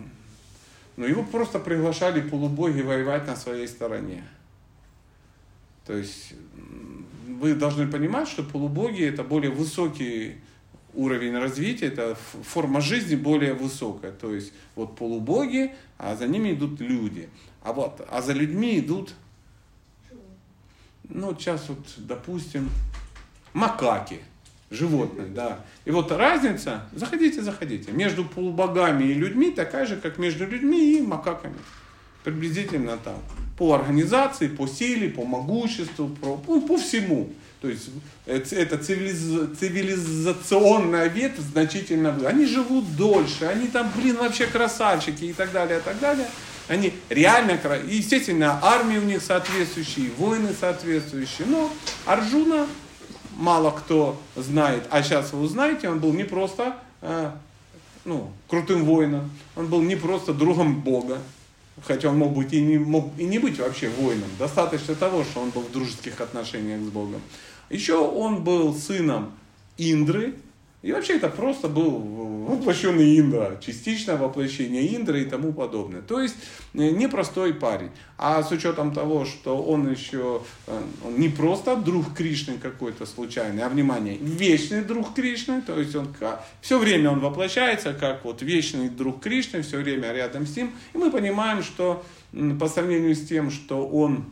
ну, 0.98 1.06
его 1.08 1.24
просто 1.24 1.58
приглашали 1.58 2.22
полубоги 2.22 2.82
воевать 2.82 3.26
на 3.26 3.36
своей 3.36 3.68
стороне. 3.68 4.24
То 5.88 5.98
есть 5.98 6.36
вы 7.28 7.56
должны 7.56 7.88
понимать, 7.88 8.28
что 8.28 8.44
полубоги 8.44 9.04
это 9.04 9.24
более 9.24 9.50
высокий 9.50 10.36
уровень 10.94 11.36
развития, 11.36 11.88
это 11.88 12.16
форма 12.44 12.82
жизни 12.82 13.16
более 13.16 13.56
высокая. 13.56 14.12
То 14.12 14.32
есть 14.32 14.54
вот 14.76 14.96
полубоги, 14.96 15.74
а 15.98 16.16
за 16.16 16.28
ними 16.28 16.54
идут 16.54 16.80
люди. 16.82 17.30
А 17.64 17.74
вот, 17.74 18.06
а 18.12 18.22
за 18.22 18.34
людьми 18.34 18.78
идут, 18.78 19.16
ну, 21.10 21.36
сейчас 21.38 21.70
вот, 21.70 21.80
допустим, 21.98 22.70
макаки, 23.54 24.20
животные, 24.72 25.28
да. 25.28 25.60
И 25.86 25.92
вот 25.92 26.12
разница, 26.12 26.86
заходите, 26.94 27.42
заходите, 27.42 27.92
между 27.92 28.26
полубогами 28.26 29.04
и 29.04 29.14
людьми 29.14 29.52
такая 29.52 29.86
же, 29.86 29.98
как 29.98 30.18
между 30.18 30.48
людьми 30.48 30.98
и 30.98 31.02
макаками. 31.02 31.58
Приблизительно 32.24 32.98
так. 32.98 33.18
По 33.58 33.74
организации, 33.74 34.48
по 34.48 34.66
силе, 34.66 35.10
по 35.10 35.26
могуществу, 35.26 36.08
по, 36.08 36.38
по, 36.38 36.62
по 36.62 36.78
всему. 36.78 37.32
То 37.62 37.70
есть 37.70 37.90
э, 38.26 38.42
это 38.52 38.78
цивилиз- 38.78 39.56
цивилизационная 39.56 41.12
значительно. 41.38 42.16
Они 42.28 42.46
живут 42.46 42.96
дольше, 42.96 43.46
они 43.46 43.68
там, 43.68 43.92
блин, 43.96 44.18
вообще 44.18 44.48
красавчики 44.48 45.26
и 45.26 45.34
так 45.34 45.52
далее, 45.52 45.80
и 45.80 45.82
так 45.82 46.00
далее. 46.00 46.28
Они 46.68 46.94
реально, 47.10 47.60
естественно, 47.88 48.60
армии 48.62 48.98
у 48.98 49.04
них 49.04 49.22
соответствующие, 49.22 50.12
воины 50.12 50.54
соответствующие. 50.58 51.48
Но 51.48 51.70
Арджуна 52.06 52.68
мало 53.36 53.72
кто 53.72 54.20
знает, 54.36 54.84
а 54.90 55.04
сейчас 55.04 55.34
вы 55.34 55.42
узнаете, 55.42 55.90
он 55.90 56.00
был 56.00 56.14
не 56.14 56.24
просто 56.24 56.78
э, 57.02 57.32
ну, 58.06 58.32
крутым 58.48 58.86
воином, 58.86 59.32
он 59.56 59.68
был 59.68 59.82
не 59.82 59.96
просто 59.96 60.34
другом 60.34 60.82
Бога, 60.82 61.20
хотя 61.86 62.10
он 62.10 62.18
мог 62.18 62.34
быть 62.34 62.54
и 62.54 62.62
не, 62.62 62.78
мог 62.78 63.12
и 63.18 63.26
не 63.26 63.40
быть 63.40 63.60
вообще 63.60 63.90
воином. 63.90 64.30
Достаточно 64.40 64.96
того, 64.96 65.24
что 65.24 65.42
он 65.42 65.50
был 65.50 65.62
в 65.62 65.72
дружеских 65.72 66.22
отношениях 66.22 66.82
с 66.82 66.90
Богом. 66.90 67.22
Еще 67.70 67.96
он 67.98 68.44
был 68.44 68.76
сыном 68.76 69.32
Индры, 69.78 70.36
и 70.84 70.92
вообще 70.92 71.16
это 71.16 71.30
просто 71.30 71.70
был 71.70 71.98
воплощенный 72.46 73.18
Индра, 73.18 73.58
частичное 73.66 74.18
воплощение 74.18 74.94
Индры 74.94 75.22
и 75.22 75.26
тому 75.26 75.54
подобное. 75.54 76.02
То 76.02 76.20
есть 76.20 76.36
э, 76.74 76.90
непростой 76.90 77.54
парень. 77.54 77.90
А 78.18 78.44
с 78.44 78.52
учетом 78.52 78.94
того, 78.94 79.24
что 79.24 79.64
он 79.64 79.90
еще 79.90 80.42
э, 80.68 80.82
он 81.06 81.18
не 81.18 81.30
просто 81.30 81.78
друг 81.78 82.14
Кришны 82.14 82.58
какой-то 82.58 83.06
случайный, 83.06 83.64
а 83.64 83.70
внимание, 83.70 84.18
вечный 84.18 84.84
друг 84.84 85.14
Кришны, 85.14 85.62
то 85.62 85.80
есть 85.80 85.96
он 85.96 86.14
все 86.60 86.78
время 86.78 87.12
он 87.12 87.22
воплощается 87.22 87.94
как 87.94 88.26
вот 88.26 88.42
вечный 88.42 88.90
друг 88.90 89.22
Кришны, 89.22 89.62
все 89.62 89.78
время 89.78 90.12
рядом 90.12 90.46
с 90.46 90.58
ним. 90.58 90.74
И 90.94 90.98
мы 90.98 91.12
понимаем, 91.12 91.64
что 91.64 92.04
по 92.60 92.68
сравнению 92.68 93.16
с 93.16 93.26
тем, 93.26 93.52
что 93.52 93.88
он 93.88 94.26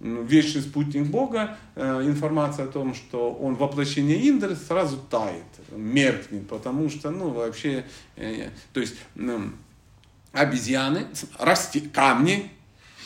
вечный 0.00 0.62
спутник 0.62 1.06
Бога, 1.06 1.56
э, 1.74 2.02
информация 2.04 2.66
о 2.66 2.68
том, 2.68 2.94
что 2.94 3.32
он 3.32 3.56
воплощение 3.56 4.28
Индры, 4.28 4.54
сразу 4.54 4.96
тает, 4.96 5.44
меркнет, 5.70 6.48
потому 6.48 6.88
что, 6.88 7.10
ну, 7.10 7.30
вообще, 7.30 7.84
э, 8.16 8.50
то 8.72 8.80
есть, 8.80 8.94
обезьяны, 10.32 11.06
расти, 11.38 11.80
камни, 11.80 12.50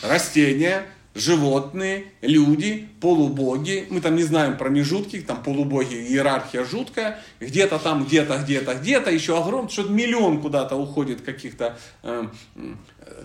растения, 0.03 0.87
животные, 1.15 2.07
люди, 2.23 2.89
полубоги. 3.01 3.87
Мы 3.91 4.01
там 4.01 4.17
не 4.17 4.23
знаем 4.23 4.57
промежутки, 4.57 5.21
там 5.21 5.43
полубоги, 5.43 5.95
иерархия 5.95 6.65
жуткая. 6.65 7.19
Где-то 7.41 7.79
там, 7.79 8.05
где-то, 8.05 8.39
где-то, 8.39 8.75
где-то, 8.75 9.11
еще 9.11 9.39
огромный, 9.39 9.71
что-то 9.71 9.91
миллион 9.91 10.41
куда-то 10.41 10.77
уходит 10.77 11.21
каких-то 11.21 11.77
э, 12.03 12.27
э, 12.57 13.25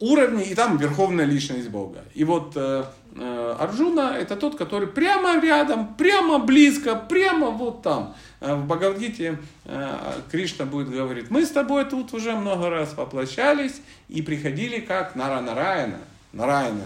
уровней, 0.00 0.44
и 0.44 0.54
там 0.54 0.76
верховная 0.76 1.24
личность 1.24 1.68
Бога. 1.68 2.04
И 2.14 2.24
вот 2.24 2.52
э, 2.56 2.84
э, 3.14 3.56
Арджуна 3.58 4.16
это 4.18 4.36
тот, 4.36 4.56
который 4.56 4.88
прямо 4.88 5.40
рядом, 5.40 5.94
прямо 5.94 6.38
близко, 6.38 6.94
прямо 6.94 7.50
вот 7.50 7.82
там. 7.82 8.14
Э, 8.40 8.54
В 8.54 8.66
Бхагавдгите 8.66 9.38
э, 9.64 9.96
Кришна 10.30 10.66
будет 10.66 10.90
говорить, 10.90 11.30
мы 11.30 11.44
с 11.44 11.50
тобой 11.50 11.84
тут 11.84 12.12
уже 12.12 12.32
много 12.32 12.68
раз 12.70 12.94
воплощались 12.94 13.80
и 14.08 14.22
приходили 14.22 14.80
как 14.80 15.16
Нара 15.16 15.40
Нараяна. 15.40 15.98
Нараяна. 16.32 16.84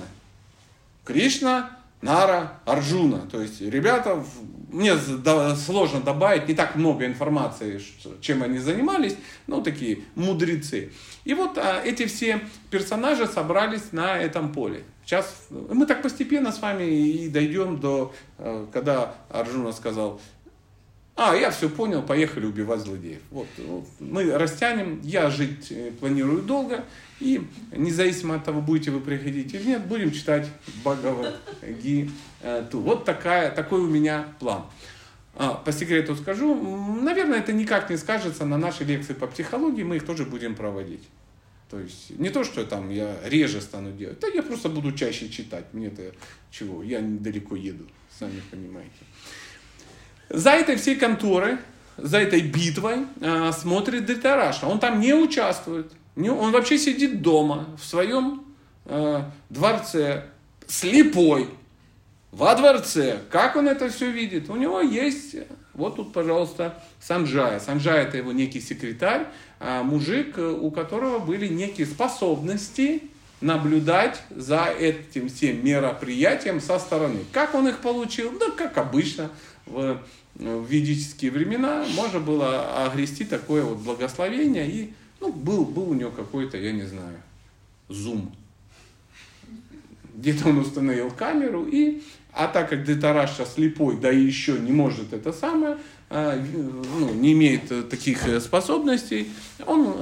Кришна, 1.05 1.71
Нара, 2.03 2.61
Арджуна. 2.65 3.27
То 3.31 3.43
есть 3.43 3.61
ребята, 3.61 4.25
мне 4.71 4.97
сложно 5.57 6.01
добавить 6.01 6.49
не 6.49 6.55
так 6.55 6.77
много 6.77 7.05
информации, 7.05 7.81
чем 8.21 8.43
они 8.43 8.59
занимались, 8.59 9.17
ну 9.47 9.63
такие 9.63 10.01
мудрецы. 10.15 10.93
И 11.25 11.35
вот 11.35 11.59
а, 11.59 11.83
эти 11.85 12.07
все 12.07 12.41
персонажи 12.71 13.27
собрались 13.27 13.93
на 13.93 14.19
этом 14.19 14.53
поле. 14.53 14.85
Сейчас 15.05 15.47
мы 15.51 15.87
так 15.87 16.03
постепенно 16.03 16.53
с 16.53 16.61
вами 16.61 16.85
и 16.85 17.29
дойдем 17.29 17.81
до, 17.81 18.13
э, 18.39 18.67
когда 18.73 19.15
Арджуна 19.29 19.73
сказал, 19.73 20.21
а, 21.17 21.35
я 21.35 21.51
все 21.51 21.69
понял, 21.69 22.03
поехали 22.03 22.47
убивать 22.47 22.81
злодеев. 22.81 23.21
Вот, 23.31 23.49
вот 23.59 23.85
мы 23.99 24.31
растянем, 24.39 25.01
я 25.03 25.29
жить 25.29 25.71
э, 25.71 25.91
планирую 25.99 26.43
долго, 26.43 26.85
и 27.19 27.47
независимо 27.73 28.37
от 28.37 28.45
того, 28.45 28.63
будете 28.63 28.91
вы 28.91 29.01
приходить 29.01 29.53
или 29.53 29.65
нет, 29.65 29.87
будем 29.87 30.13
читать 30.13 30.49
Бхагават 30.83 31.37
Гиту. 31.83 32.81
Вот 32.81 33.05
такая, 33.05 33.51
такой 33.51 33.81
у 33.81 33.87
меня 33.87 34.29
план. 34.39 34.65
А, 35.37 35.55
По 35.55 35.73
секрету 35.73 36.17
скажу, 36.17 36.55
наверное, 37.01 37.39
это 37.39 37.53
никак 37.53 37.91
не 37.91 37.97
скажется 37.97 38.45
на 38.45 38.59
нашей 38.59 38.87
лекции 38.87 39.15
по 39.15 39.27
психологии, 39.27 39.83
мы 39.83 39.97
их 39.97 40.07
тоже 40.07 40.25
будем 40.25 40.55
проводить. 40.55 41.03
То 41.71 41.79
есть 41.79 42.11
не 42.19 42.31
то, 42.31 42.43
что 42.43 42.65
там 42.65 42.91
я 42.91 43.17
реже 43.25 43.61
стану 43.61 43.93
делать, 43.93 44.19
да 44.19 44.27
я 44.27 44.43
просто 44.43 44.69
буду 44.69 44.93
чаще 44.93 45.29
читать. 45.29 45.67
Мне-то 45.73 46.03
чего, 46.51 46.83
я 46.83 47.01
недалеко 47.01 47.55
еду, 47.55 47.87
сами 48.19 48.43
понимаете. 48.51 48.91
За 50.29 50.51
этой 50.51 50.77
всей 50.77 50.97
конторой, 50.97 51.59
за 51.97 52.19
этой 52.19 52.41
битвой 52.41 53.07
э, 53.21 53.53
смотрит 53.53 54.07
Дритараша. 54.07 54.67
Он 54.67 54.81
там 54.81 55.01
не 55.01 55.15
участвует. 55.15 55.93
Не- 56.17 56.31
он 56.31 56.51
вообще 56.51 56.77
сидит 56.77 57.23
дома 57.23 57.67
в 57.81 57.85
своем 57.85 58.45
э, 58.87 59.23
дворце, 59.49 60.25
слепой, 60.67 61.49
во 62.33 62.55
дворце. 62.55 63.21
Как 63.31 63.57
он 63.57 63.69
это 63.69 63.89
все 63.89 64.11
видит? 64.11 64.51
У 64.51 64.57
него 64.57 64.81
есть, 64.81 65.37
вот 65.75 65.97
тут, 65.97 66.13
пожалуйста, 66.13 66.83
Санджая. 67.01 67.61
Санджая 67.61 68.03
это 68.05 68.17
его 68.17 68.33
некий 68.33 68.61
секретарь, 68.61 69.27
а, 69.59 69.83
мужик, 69.83 70.39
у 70.39 70.71
которого 70.71 71.19
были 71.19 71.49
некие 71.49 71.87
способности 71.87 73.03
наблюдать 73.41 74.23
за 74.31 74.67
этим 74.67 75.29
всем 75.29 75.65
мероприятием 75.65 76.61
со 76.61 76.79
стороны. 76.79 77.21
Как 77.33 77.55
он 77.55 77.69
их 77.69 77.79
получил? 77.79 78.39
Да, 78.39 78.51
как 78.51 78.77
обычно. 78.77 79.31
в, 79.67 79.99
в 80.35 80.67
ведические 80.67 81.31
времена 81.31 81.85
можно 81.95 82.21
было 82.21 82.85
огрести 82.85 83.25
такое 83.25 83.63
вот 83.63 83.79
благословение, 83.79 84.71
и 84.71 84.95
ну, 85.21 85.33
был, 85.33 85.65
был 85.65 85.91
у 85.91 85.95
него 85.95 86.11
какой-то, 86.11 86.57
я 86.57 86.73
не 86.73 86.85
знаю, 86.85 87.21
зум. 87.89 88.35
Где-то 90.15 90.49
он 90.49 90.59
установил 90.59 91.11
камеру, 91.11 91.67
и, 91.67 92.03
а 92.33 92.47
так 92.47 92.71
как 92.71 92.85
Детараша 92.85 93.45
слепой, 93.45 93.97
да 93.97 94.11
и 94.11 94.21
еще 94.21 94.53
не 94.53 94.73
может 94.73 95.13
это 95.13 95.33
самое, 95.33 95.79
а, 96.09 96.37
ну, 96.37 97.15
не 97.15 97.33
имеет 97.33 97.71
э, 97.71 97.83
таких 97.83 98.27
э, 98.27 98.41
способностей, 98.41 99.31
он, 99.65 99.95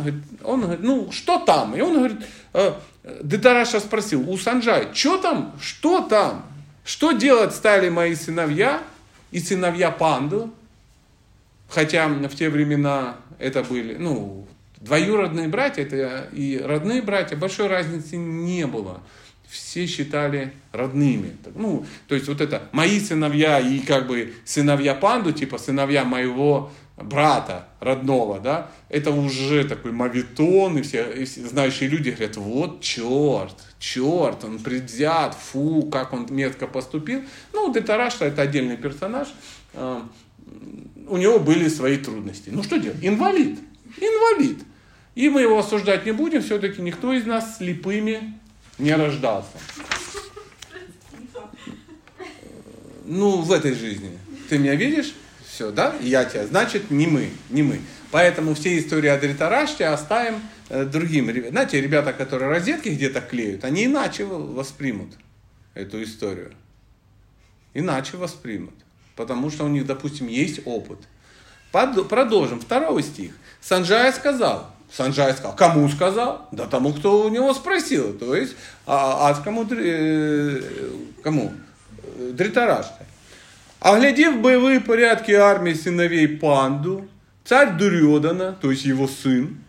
он 0.42 0.62
говорит, 0.62 0.82
ну, 0.82 1.12
что 1.12 1.38
там? 1.38 1.76
И 1.76 1.80
он 1.80 1.94
говорит, 1.98 2.18
э, 2.54 2.72
Детараша 3.22 3.80
спросил, 3.80 4.28
у 4.28 4.36
Санджай, 4.38 4.88
что 4.94 5.18
там, 5.18 5.54
что 5.60 6.00
там? 6.00 6.46
Что 6.84 7.12
делать 7.12 7.54
стали 7.54 7.90
мои 7.90 8.14
сыновья 8.14 8.82
и 9.30 9.40
сыновья 9.40 9.90
панду? 9.90 10.50
Хотя 11.68 12.08
в 12.08 12.34
те 12.34 12.48
времена 12.48 13.16
это 13.38 13.62
были, 13.62 13.96
ну, 13.96 14.46
двоюродные 14.78 15.48
братья 15.48 15.82
это 15.82 16.28
и 16.32 16.58
родные 16.58 17.02
братья, 17.02 17.36
большой 17.36 17.66
разницы 17.66 18.16
не 18.16 18.66
было 18.66 19.02
все 19.48 19.86
считали 19.86 20.52
родными. 20.72 21.36
Ну, 21.54 21.86
то 22.06 22.14
есть 22.14 22.28
вот 22.28 22.40
это 22.40 22.68
мои 22.72 23.00
сыновья 23.00 23.58
и 23.58 23.78
как 23.80 24.06
бы 24.06 24.34
сыновья 24.44 24.94
панду, 24.94 25.32
типа 25.32 25.58
сыновья 25.58 26.04
моего 26.04 26.70
брата 26.96 27.68
родного, 27.80 28.40
да, 28.40 28.70
это 28.88 29.10
уже 29.10 29.64
такой 29.64 29.92
мавитон, 29.92 30.78
и 30.78 30.82
все, 30.82 31.10
и 31.12 31.24
все 31.24 31.46
знающие 31.46 31.88
люди 31.88 32.10
говорят, 32.10 32.36
вот 32.36 32.80
черт, 32.80 33.54
черт, 33.78 34.44
он 34.44 34.58
предвзят, 34.58 35.34
фу, 35.34 35.88
как 35.92 36.12
он 36.12 36.26
метко 36.30 36.66
поступил. 36.66 37.22
Ну, 37.52 37.72
Детарашта 37.72 38.26
это 38.26 38.42
отдельный 38.42 38.76
персонаж, 38.76 39.28
а, 39.74 40.06
у 41.06 41.16
него 41.16 41.38
были 41.38 41.68
свои 41.68 41.98
трудности. 41.98 42.50
Ну, 42.50 42.62
что 42.62 42.78
делать? 42.78 42.98
Инвалид, 43.00 43.58
инвалид. 44.00 44.58
И 45.14 45.28
мы 45.28 45.42
его 45.42 45.58
осуждать 45.58 46.04
не 46.04 46.12
будем, 46.12 46.42
все-таки 46.42 46.82
никто 46.82 47.12
из 47.12 47.26
нас 47.26 47.58
слепыми 47.58 48.38
не 48.78 48.94
рождался. 48.94 49.58
Ну, 53.04 53.40
в 53.40 53.52
этой 53.52 53.74
жизни. 53.74 54.18
Ты 54.48 54.58
меня 54.58 54.74
видишь? 54.74 55.14
Все, 55.46 55.70
да? 55.70 55.94
Я 56.00 56.24
тебя. 56.24 56.46
Значит, 56.46 56.90
не 56.90 57.06
мы, 57.06 57.30
не 57.50 57.62
мы. 57.62 57.80
Поэтому 58.10 58.54
все 58.54 58.78
истории 58.78 59.08
о 59.08 59.18
Дритараште 59.18 59.86
оставим 59.86 60.40
э, 60.68 60.84
другим. 60.84 61.30
Знаете, 61.50 61.80
ребята, 61.80 62.12
которые 62.12 62.50
розетки 62.50 62.90
где-то 62.90 63.20
клеют, 63.20 63.64
они 63.64 63.86
иначе 63.86 64.24
воспримут 64.24 65.14
эту 65.74 66.02
историю. 66.02 66.52
Иначе 67.74 68.16
воспримут. 68.16 68.74
Потому 69.16 69.50
что 69.50 69.64
у 69.64 69.68
них, 69.68 69.86
допустим, 69.86 70.28
есть 70.28 70.60
опыт. 70.64 70.98
Под, 71.72 72.08
продолжим. 72.08 72.60
Второй 72.60 73.02
стих. 73.02 73.32
Санджая 73.60 74.12
сказал, 74.12 74.70
Санджай 74.92 75.32
сказал, 75.32 75.54
кому 75.54 75.88
сказал? 75.88 76.48
Да 76.50 76.66
тому, 76.66 76.92
кто 76.92 77.24
у 77.24 77.28
него 77.28 77.52
спросил. 77.54 78.16
То 78.18 78.34
есть, 78.34 78.56
а, 78.86 79.28
а 79.28 79.34
кому? 79.34 79.66
Э, 79.70 80.60
кому? 81.22 81.52
Дритараште. 82.16 83.06
Оглядев 83.80 84.40
боевые 84.40 84.80
порядки 84.80 85.30
армии 85.32 85.74
сыновей 85.74 86.26
Панду, 86.26 87.08
царь 87.44 87.76
Дурьодана, 87.76 88.56
то 88.60 88.70
есть 88.70 88.84
его 88.84 89.06
сын, 89.06 89.62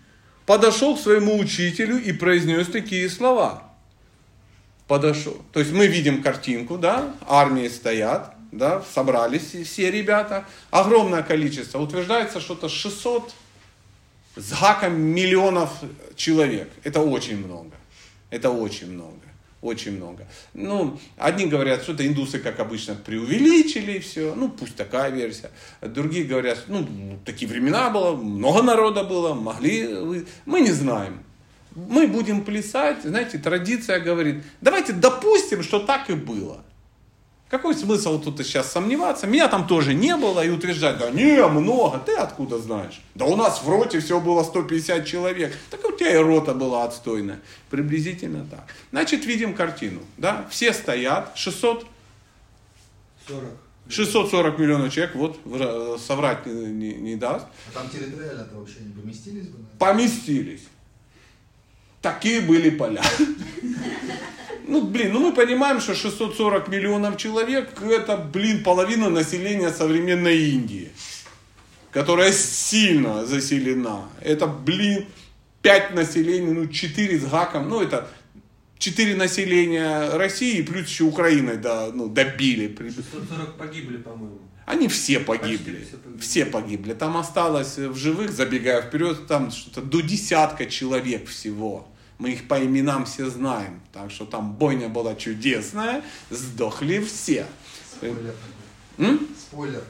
подошел 0.45 0.95
к 0.95 0.99
своему 0.99 1.37
учителю 1.37 2.01
и 2.01 2.11
произнес 2.11 2.67
такие 2.67 3.07
слова. 3.09 3.63
Подошел. 4.87 5.37
То 5.53 5.59
есть 5.59 5.71
мы 5.71 5.85
видим 5.85 6.23
картинку, 6.23 6.77
да, 6.77 7.13
армии 7.27 7.67
стоят, 7.67 8.33
да, 8.51 8.81
собрались 8.95 9.53
все 9.67 9.91
ребята, 9.91 10.45
огромное 10.71 11.21
количество, 11.21 11.77
утверждается 11.77 12.39
что-то 12.39 12.67
600 12.67 13.31
с 14.39 14.51
гаком 14.59 14.99
миллионов 14.99 15.71
человек. 16.15 16.69
Это 16.83 17.01
очень 17.01 17.37
много. 17.45 17.71
Это 18.29 18.49
очень 18.49 18.91
много. 18.91 19.15
Очень 19.61 19.97
много. 19.97 20.25
Ну, 20.53 20.97
одни 21.17 21.45
говорят, 21.45 21.83
что 21.83 21.91
это 21.91 22.07
индусы, 22.07 22.39
как 22.39 22.59
обычно, 22.61 22.95
преувеличили 22.95 23.99
все. 23.99 24.33
Ну, 24.33 24.49
пусть 24.49 24.75
такая 24.75 25.11
версия. 25.11 25.51
Другие 25.81 26.23
говорят, 26.23 26.63
ну, 26.67 26.87
такие 27.25 27.51
времена 27.51 27.89
было, 27.89 28.15
много 28.15 28.61
народа 28.63 29.03
было, 29.03 29.33
могли 29.33 30.25
Мы 30.45 30.61
не 30.61 30.71
знаем. 30.71 31.23
Мы 31.75 32.07
будем 32.07 32.45
плясать, 32.45 33.03
знаете, 33.03 33.37
традиция 33.37 33.99
говорит, 33.99 34.43
давайте 34.61 34.93
допустим, 34.93 35.61
что 35.61 35.79
так 35.79 36.09
и 36.09 36.13
было. 36.13 36.63
Какой 37.49 37.73
смысл 37.73 38.21
тут 38.21 38.37
сейчас 38.45 38.71
сомневаться? 38.71 39.25
Меня 39.25 39.47
там 39.47 39.65
тоже 39.67 39.95
не 39.95 40.15
было 40.15 40.45
и 40.45 40.49
утверждать, 40.49 40.99
да 40.99 41.09
не, 41.09 41.43
много, 41.47 41.97
ты 41.97 42.13
откуда 42.13 42.59
знаешь? 42.59 43.01
Да 43.15 43.25
у 43.25 43.35
нас 43.35 43.63
в 43.63 43.69
роте 43.69 43.99
все 43.99 44.19
было 44.19 44.43
150 44.43 45.05
человек, 45.05 45.57
так 45.71 45.83
у 45.83 45.91
тебя 45.91 46.13
и 46.13 46.17
рота 46.17 46.53
была 46.53 46.83
отстойная. 46.83 47.39
Приблизительно 47.71 48.45
так. 48.45 48.65
Значит, 48.91 49.25
видим 49.25 49.55
картину, 49.55 50.01
да, 50.17 50.47
все 50.51 50.73
стоят, 50.73 51.31
600... 51.35 51.87
40. 53.27 53.43
640 53.89 54.59
миллионов 54.59 54.93
человек, 54.93 55.15
вот 55.15 55.99
соврать 55.99 56.45
не, 56.45 56.53
не, 56.53 56.93
не 56.93 57.15
даст. 57.15 57.47
А 57.73 57.79
там 57.79 57.89
территориально-то 57.89 58.59
вообще 58.59 58.81
не 58.81 58.93
поместились 58.93 59.47
бы? 59.47 59.57
Поместились. 59.79 60.61
Такие 62.01 62.41
были 62.41 62.69
поля. 62.69 63.03
Ну, 64.65 64.83
блин, 64.83 65.13
ну 65.13 65.19
мы 65.19 65.33
понимаем, 65.33 65.81
что 65.81 65.95
640 65.95 66.67
миллионов 66.67 67.17
человек, 67.17 67.81
это, 67.81 68.17
блин, 68.17 68.63
половина 68.63 69.09
населения 69.09 69.71
современной 69.71 70.37
Индии, 70.37 70.91
которая 71.89 72.31
сильно 72.31 73.25
заселена. 73.25 74.09
Это, 74.21 74.45
блин, 74.45 75.07
5 75.63 75.95
населения, 75.95 76.51
ну 76.51 76.67
4 76.67 77.19
с 77.19 77.25
гаком, 77.25 77.67
ну 77.67 77.81
это 77.81 78.07
4 78.77 79.15
населения 79.15 80.09
России, 80.11 80.61
плюс 80.61 80.87
еще 80.87 81.03
Украиной 81.05 81.57
да, 81.57 81.89
ну, 81.93 82.07
добили. 82.07 82.67
640 82.77 83.57
погибли, 83.57 83.97
по-моему. 83.97 84.39
Они 84.65 84.87
все 84.87 85.19
погибли. 85.19 85.83
все 85.83 85.97
погибли. 85.97 86.21
Все 86.21 86.45
погибли. 86.45 86.93
Там 86.93 87.17
осталось 87.17 87.77
в 87.77 87.95
живых, 87.95 88.31
забегая 88.31 88.83
вперед, 88.83 89.25
там 89.27 89.49
что-то 89.49 89.81
до 89.81 90.01
десятка 90.01 90.67
человек 90.67 91.27
всего. 91.27 91.88
Мы 92.19 92.31
их 92.31 92.47
по 92.47 92.63
именам 92.63 93.05
все 93.05 93.29
знаем. 93.29 93.79
Так 93.93 94.11
что 94.11 94.25
там 94.25 94.53
бойня 94.53 94.89
была 94.89 95.15
чудесная, 95.15 96.03
сдохли 96.29 96.99
все. 96.99 97.45
Спойлер. 97.95 98.35
М? 98.97 99.27
Спойлер. 99.39 99.83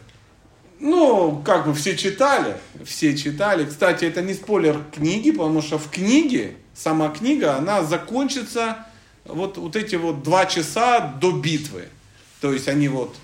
Ну, 0.80 1.42
как 1.44 1.68
бы 1.68 1.74
все 1.74 1.98
читали, 1.98 2.56
все 2.86 3.18
читали. 3.18 3.66
Кстати, 3.66 4.06
это 4.06 4.22
не 4.22 4.34
спойлер 4.34 4.82
книги, 4.96 5.32
потому 5.32 5.62
что 5.62 5.78
в 5.78 5.90
книге, 5.90 6.56
сама 6.74 7.10
книга, 7.10 7.58
она 7.58 7.84
закончится 7.84 8.86
вот, 9.26 9.58
вот 9.58 9.76
эти 9.76 9.96
вот 9.96 10.24
два 10.24 10.46
часа 10.46 11.00
до 11.20 11.32
битвы. 11.32 11.90
То 12.40 12.54
есть 12.54 12.70
они 12.70 12.88
вот, 12.88 13.16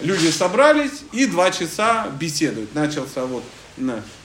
люди 0.00 0.28
собрались 0.28 1.02
и 1.12 1.26
два 1.26 1.50
часа 1.50 2.08
беседуют. 2.18 2.74
Начался 2.74 3.26
вот 3.26 3.42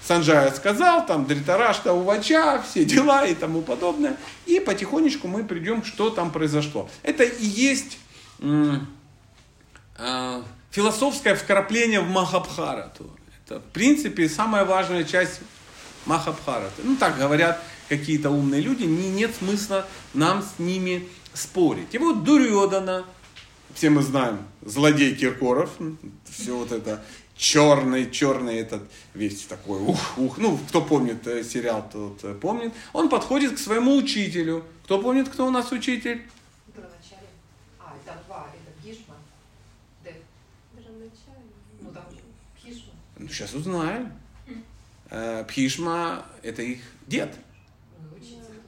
Санджая 0.04 0.52
сказал, 0.52 1.06
там 1.06 1.26
Дритарашта, 1.26 1.94
Увача, 1.94 2.62
все 2.62 2.86
дела 2.86 3.26
и 3.26 3.36
тому 3.36 3.62
подобное. 3.62 4.18
И 4.46 4.60
потихонечку 4.60 5.28
мы 5.28 5.44
придем, 5.44 5.84
что 5.84 6.10
там 6.10 6.32
произошло. 6.32 6.90
Это 7.04 7.24
и 7.24 7.46
есть 7.46 7.98
э, 8.40 8.78
философское 10.72 11.36
вкрапление 11.36 12.00
в 12.00 12.10
Махабхарату. 12.10 13.12
Это, 13.46 13.60
в 13.60 13.72
принципе, 13.72 14.30
самая 14.30 14.66
важная 14.66 15.04
часть 15.04 15.42
Махабхараты. 16.06 16.82
Ну, 16.84 16.96
так 16.96 17.18
говорят 17.18 17.62
какие-то 17.90 18.30
умные 18.30 18.62
люди, 18.62 18.84
не, 18.84 19.10
нет 19.10 19.32
смысла 19.38 19.86
нам 20.14 20.42
с 20.42 20.60
ними 20.60 21.10
спорить. 21.34 21.94
И 21.94 21.98
вот 21.98 22.24
Дурьодана, 22.24 23.06
все 23.74 23.90
мы 23.90 24.02
знаем, 24.02 24.40
злодей 24.62 25.14
Киркоров, 25.14 25.72
все 26.30 26.56
вот 26.56 26.72
это 26.72 27.04
черный, 27.42 28.12
черный 28.12 28.58
этот 28.58 28.84
весь 29.16 29.46
такой, 29.46 29.82
ух, 29.82 30.18
ух. 30.18 30.38
Ну, 30.38 30.60
кто 30.70 30.80
помнит 30.80 31.26
э, 31.26 31.44
сериал, 31.44 31.90
тот 31.92 32.24
э, 32.24 32.36
помнит. 32.36 32.72
Он 32.94 33.10
подходит 33.10 33.56
к 33.56 33.58
своему 33.58 33.96
учителю. 33.96 34.64
Кто 34.84 35.02
помнит, 35.02 35.28
кто 35.28 35.48
у 35.48 35.50
нас 35.50 35.72
учитель? 35.72 36.22
А, 37.80 37.96
это 38.06 38.22
два. 38.28 38.48
Это 38.54 38.80
Бхишма. 38.80 39.16
Дев. 40.04 40.14
Ну, 41.82 41.92
там 41.92 42.04
Бхишма. 42.56 42.94
Ну, 43.18 43.28
сейчас 43.28 43.56
узнаем. 43.56 44.14
Э, 45.10 45.44
Пхишма– 45.48 46.24
это 46.44 46.62
их 46.62 46.82
дед. 47.08 47.36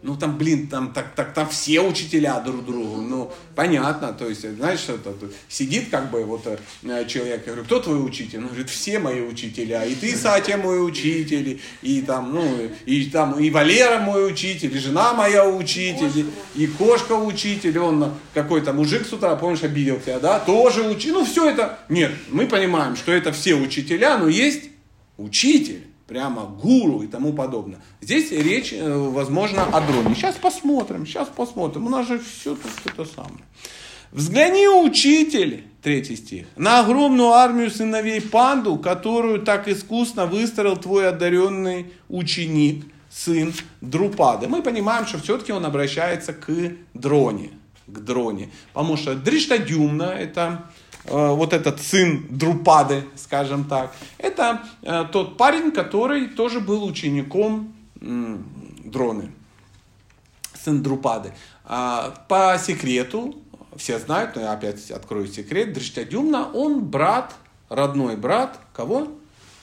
Ну, 0.05 0.17
там, 0.17 0.37
блин, 0.37 0.67
там, 0.67 0.91
так, 0.91 1.15
так, 1.15 1.33
там 1.33 1.47
все 1.47 1.79
учителя 1.79 2.37
друг 2.41 2.65
другу. 2.65 3.01
Ну, 3.01 3.31
понятно. 3.55 4.11
То 4.11 4.27
есть, 4.27 4.41
знаешь, 4.41 4.79
что 4.79 4.97
тут 4.97 5.33
сидит 5.47 5.89
как 5.89 6.11
бы 6.11 6.25
вот 6.25 6.45
э, 6.45 7.05
человек, 7.07 7.43
я 7.47 7.53
говорю, 7.53 7.63
кто 7.63 7.79
твой 7.79 8.05
учитель? 8.05 8.39
Он 8.39 8.47
говорит, 8.47 8.69
все 8.69 8.99
мои 8.99 9.21
учителя. 9.21 9.85
И 9.85 9.95
ты, 9.95 10.13
Сатя, 10.17 10.57
мой 10.57 10.85
учитель. 10.85 11.61
И 11.81 12.01
там, 12.01 12.33
ну, 12.33 12.69
и 12.85 13.05
там, 13.05 13.39
и 13.39 13.49
Валера 13.49 13.99
мой 13.99 14.29
учитель, 14.29 14.75
и 14.75 14.77
жена 14.77 15.13
моя 15.13 15.47
учитель, 15.47 16.11
и, 16.53 16.63
и 16.63 16.67
кошка 16.67 17.13
учитель. 17.13 17.79
Он 17.79 18.13
какой-то 18.33 18.73
мужик 18.73 19.07
с 19.07 19.13
утра, 19.13 19.33
помнишь, 19.37 19.63
обидел 19.63 20.01
тебя, 20.01 20.19
да? 20.19 20.37
Тоже 20.37 20.81
учитель. 20.81 21.13
Ну, 21.13 21.23
все 21.23 21.49
это. 21.49 21.79
Нет, 21.87 22.11
мы 22.29 22.47
понимаем, 22.47 22.97
что 22.97 23.13
это 23.13 23.31
все 23.31 23.55
учителя, 23.55 24.17
но 24.17 24.27
есть 24.27 24.63
учитель 25.17 25.92
прямо 26.07 26.43
гуру 26.43 27.01
и 27.01 27.07
тому 27.07 27.33
подобное. 27.33 27.79
Здесь 28.01 28.31
речь, 28.31 28.73
э, 28.73 28.97
возможно, 28.97 29.63
о 29.63 29.81
дроне. 29.81 30.15
Сейчас 30.15 30.35
посмотрим, 30.35 31.05
сейчас 31.05 31.29
посмотрим. 31.29 31.87
У 31.87 31.89
нас 31.89 32.07
же 32.07 32.19
все 32.19 32.55
тут 32.55 32.71
это 32.85 33.05
самое. 33.05 33.43
Взгляни, 34.11 34.67
учитель, 34.67 35.63
третий 35.81 36.15
стих, 36.15 36.45
на 36.55 36.81
огромную 36.81 37.29
армию 37.29 37.71
сыновей 37.71 38.21
панду, 38.21 38.77
которую 38.77 39.41
так 39.41 39.67
искусно 39.67 40.27
выстроил 40.27 40.77
твой 40.77 41.09
одаренный 41.09 41.91
ученик, 42.09 42.85
сын 43.09 43.53
Друпады. 43.81 44.47
Мы 44.47 44.61
понимаем, 44.61 45.07
что 45.07 45.19
все-таки 45.19 45.51
он 45.51 45.65
обращается 45.65 46.33
к 46.33 46.47
дроне, 46.93 47.49
к 47.87 47.99
дроне. 47.99 48.49
Потому 48.73 48.97
что 48.97 49.15
Дриштадюмна, 49.15 50.13
это 50.13 50.65
вот 51.05 51.53
этот 51.53 51.81
сын 51.81 52.25
Друпады, 52.29 53.05
скажем 53.15 53.65
так, 53.65 53.93
это 54.17 54.63
э, 54.81 55.05
тот 55.11 55.37
парень, 55.37 55.71
который 55.71 56.27
тоже 56.27 56.59
был 56.59 56.85
учеником 56.85 57.73
Дроны, 57.99 59.31
сын 60.63 60.81
Друпады. 60.81 61.33
А, 61.65 62.13
по 62.27 62.57
секрету, 62.57 63.35
все 63.75 63.99
знают, 63.99 64.35
но 64.35 64.41
я 64.41 64.53
опять 64.53 64.91
открою 64.91 65.27
секрет, 65.27 65.73
Дриштадюмна, 65.73 66.49
он 66.51 66.85
брат, 66.85 67.33
родной 67.69 68.15
брат, 68.15 68.59
кого? 68.73 69.07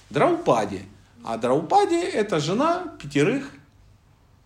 Драупади. 0.08 0.82
А 1.24 1.36
Драупади 1.36 2.00
это 2.00 2.40
жена 2.40 2.84
пятерых 3.00 3.50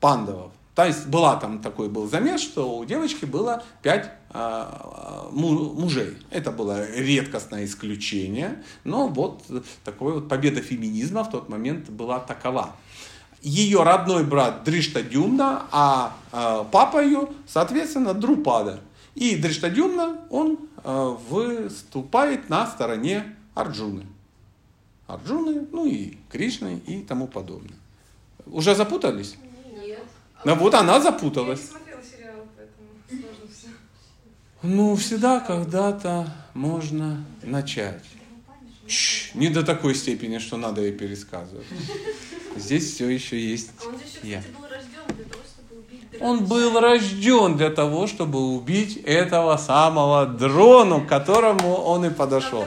пандавов. 0.00 0.52
То 0.74 0.84
есть 0.84 1.06
была 1.06 1.37
там 1.37 1.60
такой 1.60 1.88
был 1.88 2.08
замес, 2.08 2.40
что 2.40 2.78
у 2.78 2.84
девочки 2.84 3.24
было 3.24 3.62
пять 3.82 4.10
а, 4.30 5.28
мужей. 5.30 6.16
Это 6.30 6.50
было 6.50 6.90
редкостное 6.90 7.64
исключение, 7.64 8.62
но 8.82 9.06
вот 9.06 9.44
такой 9.84 10.14
вот 10.14 10.28
победа 10.28 10.60
феминизма 10.60 11.22
в 11.22 11.30
тот 11.30 11.48
момент 11.48 11.90
была 11.90 12.18
такова. 12.18 12.74
Ее 13.40 13.82
родной 13.82 14.24
брат 14.24 14.64
Дришта 14.64 15.02
Дюмна, 15.02 15.66
а, 15.70 16.16
а 16.32 16.64
папа 16.64 17.04
ее, 17.04 17.28
соответственно, 17.46 18.14
Друпада. 18.14 18.80
И 19.14 19.37
Дришта 19.37 19.70
Дюмна, 19.70 20.22
он 20.30 20.58
а, 20.82 21.10
выступает 21.10 22.48
на 22.48 22.66
стороне 22.66 23.37
Арджуны. 23.54 24.06
Арджуны, 25.06 25.68
ну 25.70 25.87
и 25.87 26.16
Кришны 26.30 26.80
и 26.87 27.02
тому 27.02 27.28
подобное. 27.28 27.76
Уже 28.46 28.74
запутались? 28.74 29.37
Ну 30.44 30.54
вот 30.57 30.74
она 30.74 31.00
запуталась. 31.00 31.61
Я 31.61 31.64
не 31.64 31.70
смотрела 31.70 32.00
сериал, 32.02 32.46
поэтому 32.57 32.88
сложно 33.09 33.54
все. 33.54 33.68
Ну, 34.62 34.96
всегда 34.96 35.40
когда-то 35.40 36.28
можно 36.52 37.24
начать. 37.42 38.04
Чш, 38.87 39.30
не 39.35 39.48
до 39.48 39.62
такой 39.62 39.94
степени, 39.94 40.38
что 40.38 40.57
надо 40.59 40.83
ей 40.83 40.92
пересказывать. 40.92 41.66
Здесь 42.57 42.94
все 42.94 43.09
еще 43.09 43.40
есть 43.40 43.70
А 43.83 43.88
он 43.88 43.94
здесь, 43.96 44.20
я. 44.22 44.40
кстати, 44.40 44.54
был 44.54 44.68
рожден 44.68 45.16
для 45.16 45.24
того, 45.24 45.42
чтобы 45.46 45.80
убить 45.80 46.20
Он 46.20 46.44
был 46.44 46.80
рожден 46.80 47.57
для 47.57 47.70
того, 47.70 48.07
чтобы 48.07 48.54
убить 48.54 48.96
этого 48.98 49.57
самого 49.57 50.26
дрону, 50.26 51.00
к 51.00 51.09
которому 51.09 51.74
он 51.74 52.04
и 52.04 52.11
подошел. 52.11 52.66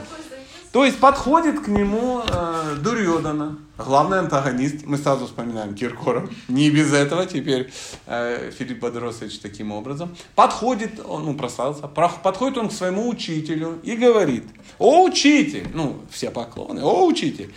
То 0.72 0.84
есть 0.84 0.98
подходит 0.98 1.60
к 1.60 1.68
нему 1.68 2.22
э, 2.28 2.47
Дурьодана, 2.76 3.58
главный 3.76 4.18
антагонист. 4.18 4.84
Мы 4.84 4.96
сразу 4.96 5.26
вспоминаем 5.26 5.74
Киркоров. 5.74 6.30
Не 6.48 6.70
без 6.70 6.92
этого 6.92 7.26
теперь 7.26 7.70
э, 8.06 8.50
Филипп 8.56 8.80
Бодросович 8.80 9.38
таким 9.38 9.72
образом. 9.72 10.16
Подходит, 10.34 11.00
он 11.04 11.24
ну, 11.24 11.34
прославился, 11.34 11.88
подходит 11.88 12.58
он 12.58 12.68
к 12.68 12.72
своему 12.72 13.08
учителю 13.08 13.78
и 13.82 13.96
говорит, 13.96 14.44
о 14.78 15.04
учитель, 15.04 15.68
ну 15.74 16.00
все 16.10 16.30
поклоны, 16.30 16.80
о 16.80 17.06
учитель, 17.06 17.52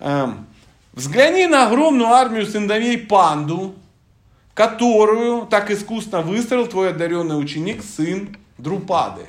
э, 0.00 0.28
взгляни 0.92 1.46
на 1.46 1.66
огромную 1.66 2.10
армию 2.10 2.46
сыновей 2.46 2.98
Панду, 2.98 3.74
которую 4.54 5.46
так 5.46 5.70
искусно 5.70 6.22
выстроил 6.22 6.66
твой 6.66 6.90
одаренный 6.90 7.38
ученик, 7.38 7.82
сын 7.82 8.36
Друпады. 8.58 9.26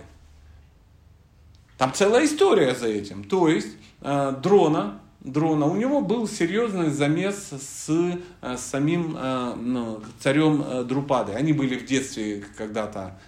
Там 1.78 1.94
целая 1.94 2.26
история 2.26 2.74
за 2.74 2.88
этим. 2.88 3.24
То 3.24 3.48
есть 3.48 3.76
э, 4.02 4.34
дрона, 4.42 5.00
дрона, 5.28 5.66
у 5.66 5.76
него 5.76 6.02
был 6.02 6.28
серьезный 6.28 6.90
замес 6.90 7.50
с, 7.52 7.90
э, 8.42 8.58
самим 8.58 9.16
э, 9.18 9.56
ну, 9.56 10.02
царем 10.20 10.64
э, 10.66 10.84
Друпады. 10.84 11.34
Они 11.34 11.54
были 11.54 11.78
в 11.78 11.86
детстве 11.86 12.44
когда-то 12.58 13.20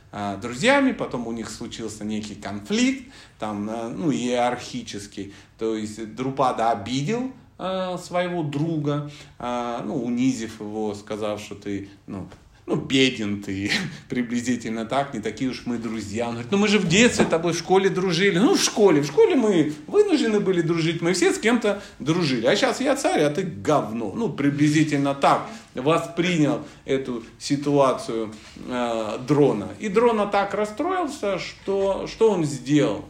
друзьями, 0.42 0.92
потом 0.92 1.28
у 1.28 1.32
них 1.32 1.52
случился 1.52 2.04
некий 2.04 2.34
конфликт, 2.34 3.14
там, 3.38 3.66
ну, 3.96 4.12
иерархический. 4.12 5.36
То 5.60 5.76
есть 5.76 6.16
Друпада 6.16 6.72
обидел 6.72 7.32
своего 7.58 8.42
друга, 8.42 9.12
ну, 9.38 10.04
унизив 10.04 10.62
его, 10.62 10.96
сказав, 10.96 11.40
что 11.40 11.54
ты, 11.54 11.90
ну, 12.08 12.28
ну, 12.70 12.76
беден 12.76 13.42
ты, 13.42 13.72
приблизительно 14.10 14.86
так, 14.86 15.16
не 15.16 15.20
такие 15.20 15.50
уж 15.50 15.64
мы 15.66 15.80
друзья. 15.80 16.28
Он 16.28 16.34
говорит, 16.34 16.52
ну 16.52 16.58
мы 16.60 16.68
же 16.68 16.78
в 16.78 16.88
детстве 16.88 17.26
тобой 17.26 17.54
в 17.54 17.58
школе 17.58 17.90
дружили. 17.90 18.38
Ну, 18.38 18.54
в 18.54 18.62
школе, 18.62 19.02
в 19.02 19.08
школе 19.08 19.36
мы 19.36 19.74
вынуждены 19.88 20.40
были 20.40 20.62
дружить, 20.62 21.02
мы 21.02 21.14
все 21.14 21.34
с 21.34 21.40
кем-то 21.40 21.82
дружили. 21.98 22.46
А 22.46 22.56
сейчас 22.56 22.80
я 22.80 22.96
царь, 22.96 23.24
а 23.24 23.32
ты 23.32 23.42
говно. 23.42 24.14
Ну, 24.16 24.30
приблизительно 24.30 25.16
так 25.16 25.50
воспринял 25.74 26.62
эту 26.86 27.24
ситуацию 27.40 28.34
э, 28.68 29.18
дрона. 29.28 29.70
И 29.80 29.90
дрона 29.90 30.28
так 30.28 30.54
расстроился, 30.54 31.40
что, 31.40 32.06
что 32.06 32.30
он 32.30 32.46
сделал? 32.46 33.06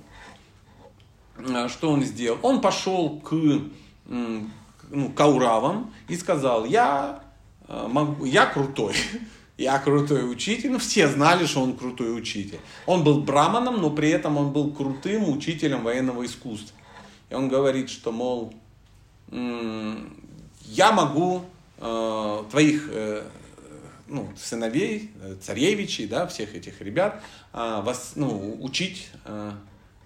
Э, 1.37 1.67
что 1.67 1.91
он 1.91 2.03
сделал? 2.03 2.39
Он 2.43 2.61
пошел 2.61 3.19
к, 3.19 3.33
ну, 4.05 5.09
к 5.13 5.19
ауравам 5.19 5.93
и 6.07 6.15
сказал, 6.15 6.63
я, 6.63 7.23
э, 7.67 7.87
могу, 7.89 8.23
я 8.23 8.45
крутой 8.45 8.95
я 9.59 9.77
крутой 9.77 10.31
учитель. 10.31 10.71
Ну, 10.71 10.79
все 10.79 11.07
знали, 11.09 11.45
что 11.45 11.61
он 11.61 11.75
крутой 11.75 12.17
учитель. 12.17 12.59
Он 12.85 13.03
был 13.03 13.21
браманом, 13.21 13.81
но 13.81 13.89
при 13.91 14.09
этом 14.09 14.37
он 14.37 14.53
был 14.53 14.71
крутым 14.71 15.29
учителем 15.29 15.83
военного 15.83 16.25
искусства. 16.25 16.77
И 17.29 17.33
он 17.35 17.49
говорит, 17.49 17.89
что, 17.89 18.11
мол, 18.11 18.53
я 19.31 20.91
могу 20.93 21.43
э, 21.77 22.43
твоих 22.49 22.89
э, 22.89 23.23
ну, 24.07 24.29
сыновей, 24.37 25.11
э, 25.21 25.35
царевичей, 25.41 26.07
да, 26.07 26.25
всех 26.25 26.55
этих 26.55 26.81
ребят, 26.81 27.21
э, 27.53 27.81
вас, 27.83 28.13
ну, 28.15 28.57
учить 28.61 29.09
э, 29.25 29.51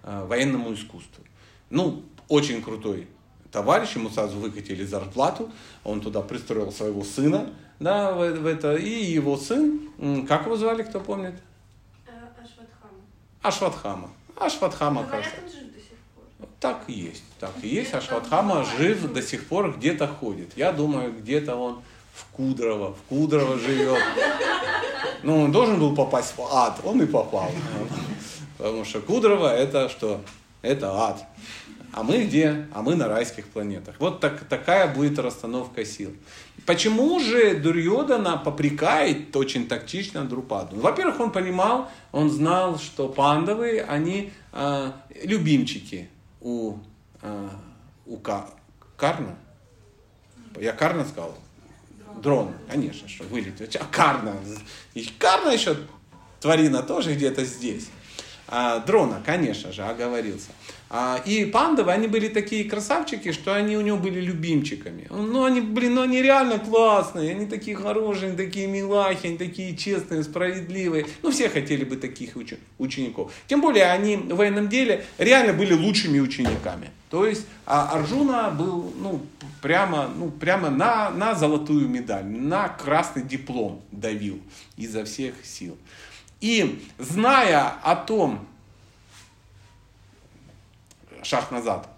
э, 0.02 0.26
военному 0.26 0.74
искусству. 0.74 1.24
Ну, 1.70 2.02
очень 2.28 2.60
крутой 2.60 3.06
товарищ, 3.52 3.94
ему 3.94 4.10
сразу 4.10 4.36
выкатили 4.38 4.84
зарплату, 4.84 5.50
он 5.84 6.00
туда 6.00 6.22
пристроил 6.22 6.72
своего 6.72 7.04
сына, 7.04 7.50
да, 7.80 8.12
в, 8.12 8.18
в 8.40 8.46
это, 8.46 8.74
и 8.76 8.88
его 9.04 9.36
сын, 9.36 9.90
как 10.28 10.46
его 10.46 10.56
звали, 10.56 10.82
кто 10.82 11.00
помнит? 11.00 11.34
Э, 12.06 12.10
Ашватхама. 12.42 13.00
Ашватхама. 13.42 14.10
Ашватхама, 14.36 15.02
Говорят, 15.02 15.24
кажется. 15.26 15.40
он 15.44 15.50
жив 15.50 15.72
до 15.74 15.80
сих 15.80 15.98
пор. 16.14 16.48
Так 16.60 16.84
и 16.88 16.92
есть, 16.92 17.24
так 17.40 17.52
и 17.62 17.68
есть. 17.68 17.94
Ашватхама 17.94 18.64
жив 18.64 19.12
до 19.12 19.22
сих 19.22 19.46
пор, 19.46 19.76
где-то 19.76 20.06
ходит. 20.08 20.56
Я 20.56 20.72
думаю, 20.72 21.12
где-то 21.12 21.56
он 21.56 21.82
в 22.12 22.24
Кудрово, 22.32 22.94
в 22.94 23.02
Кудрово 23.08 23.58
живет. 23.66 24.02
Ну, 25.22 25.42
он 25.44 25.52
должен 25.52 25.78
был 25.78 25.94
попасть 25.94 26.36
в 26.36 26.42
ад, 26.42 26.80
он 26.84 27.02
и 27.02 27.06
попал. 27.06 27.50
Потому 28.58 28.84
что 28.84 29.00
Кудрово 29.00 29.54
это 29.54 29.88
что? 29.88 30.20
Это 30.62 30.92
ад. 30.92 31.24
А 31.94 32.02
мы 32.02 32.24
где? 32.24 32.66
А 32.72 32.82
мы 32.82 32.96
на 32.96 33.06
райских 33.06 33.46
планетах. 33.46 33.94
Вот 34.00 34.18
так, 34.18 34.44
такая 34.48 34.92
будет 34.92 35.16
расстановка 35.20 35.84
сил. 35.84 36.12
Почему 36.66 37.20
же 37.20 37.54
Дурьодана 37.54 38.36
попрекает 38.36 39.34
очень 39.36 39.68
тактично 39.68 40.24
Друпаду? 40.24 40.74
Во-первых, 40.74 41.20
он 41.20 41.30
понимал, 41.30 41.88
он 42.10 42.30
знал, 42.30 42.80
что 42.80 43.08
пандавы, 43.08 43.78
они 43.78 44.32
э, 44.50 44.90
любимчики 45.22 46.08
у, 46.40 46.78
э, 47.22 47.48
у 48.06 48.16
Ка, 48.16 48.50
Карна. 48.96 49.36
Я 50.58 50.72
Карна 50.72 51.04
сказал? 51.04 51.38
Дрон, 52.20 52.54
конечно, 52.68 53.06
что 53.06 53.22
вылетит. 53.22 53.76
А 53.76 53.84
Карна. 53.84 54.34
И 54.94 55.04
Карна 55.16 55.50
еще, 55.50 55.76
тварина 56.40 56.82
тоже 56.82 57.14
где-то 57.14 57.44
здесь. 57.44 57.88
А, 58.46 58.80
дрона, 58.80 59.22
конечно 59.24 59.72
же, 59.72 59.82
оговорился. 59.82 60.50
А, 60.96 61.20
и 61.24 61.44
пандавы, 61.44 61.90
они 61.90 62.06
были 62.06 62.28
такие 62.28 62.70
красавчики, 62.70 63.32
что 63.32 63.52
они 63.52 63.76
у 63.76 63.80
него 63.80 63.96
были 63.96 64.20
любимчиками. 64.20 65.08
Ну, 65.10 65.42
они, 65.42 65.60
блин, 65.60 65.96
ну, 65.96 66.02
они 66.02 66.22
реально 66.22 66.60
классные, 66.60 67.32
они 67.32 67.46
такие 67.46 67.76
хорошие, 67.76 68.28
они 68.28 68.36
такие 68.36 68.68
милахи, 68.68 69.26
они 69.26 69.36
такие 69.36 69.76
честные, 69.76 70.22
справедливые. 70.22 71.06
Ну, 71.22 71.32
все 71.32 71.48
хотели 71.48 71.82
бы 71.82 71.96
таких 71.96 72.36
уч- 72.36 72.60
учеников. 72.78 73.32
Тем 73.48 73.60
более, 73.60 73.86
они 73.86 74.16
в 74.16 74.36
военном 74.36 74.68
деле 74.68 75.04
реально 75.18 75.52
были 75.52 75.72
лучшими 75.72 76.20
учениками. 76.20 76.90
То 77.10 77.26
есть, 77.26 77.44
а 77.66 77.90
Арджуна 77.90 78.50
был, 78.50 78.94
ну, 78.96 79.20
прямо, 79.62 80.08
ну, 80.16 80.30
прямо 80.30 80.70
на, 80.70 81.10
на 81.10 81.34
золотую 81.34 81.88
медаль, 81.88 82.26
на 82.26 82.68
красный 82.68 83.24
диплом 83.24 83.82
давил 83.90 84.38
изо 84.76 85.04
всех 85.04 85.34
сил. 85.42 85.76
И 86.40 86.80
зная 86.98 87.74
о 87.82 87.96
том, 87.96 88.46
шаг 91.24 91.50
назад, 91.50 91.88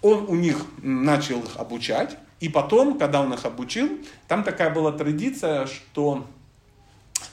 он 0.00 0.26
у 0.28 0.34
них 0.34 0.64
начал 0.82 1.40
их 1.40 1.56
обучать, 1.56 2.16
и 2.40 2.48
потом, 2.48 2.98
когда 2.98 3.20
он 3.20 3.32
их 3.32 3.44
обучил, 3.44 4.00
там 4.26 4.42
такая 4.42 4.70
была 4.70 4.90
традиция, 4.90 5.66
что 5.66 6.26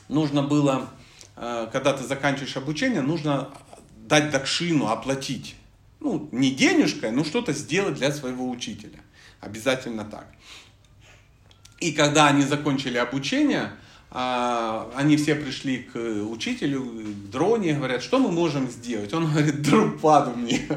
нужно 0.07 0.43
было, 0.43 0.87
э, 1.35 1.67
когда 1.71 1.93
ты 1.93 2.03
заканчиваешь 2.03 2.55
обучение, 2.57 3.01
нужно 3.01 3.49
дать 3.97 4.29
дакшину, 4.29 4.87
оплатить. 4.87 5.55
Ну, 5.99 6.29
не 6.31 6.51
денежкой, 6.51 7.11
но 7.11 7.23
что-то 7.23 7.53
сделать 7.53 7.95
для 7.95 8.11
своего 8.11 8.49
учителя. 8.49 8.99
Обязательно 9.41 10.05
так. 10.05 10.27
И 11.79 11.91
когда 11.91 12.27
они 12.27 12.43
закончили 12.43 12.97
обучение, 12.97 13.71
а, 14.11 14.89
они 14.95 15.17
все 15.17 15.35
пришли 15.35 15.79
к 15.79 15.95
учителю, 15.95 16.81
к 16.81 17.31
дроне, 17.31 17.73
говорят, 17.73 18.01
что 18.01 18.17
мы 18.17 18.31
можем 18.31 18.67
сделать? 18.67 19.13
Он 19.13 19.25
говорит, 19.31 19.61
друпаду 19.61 20.31
мне, 20.31 20.67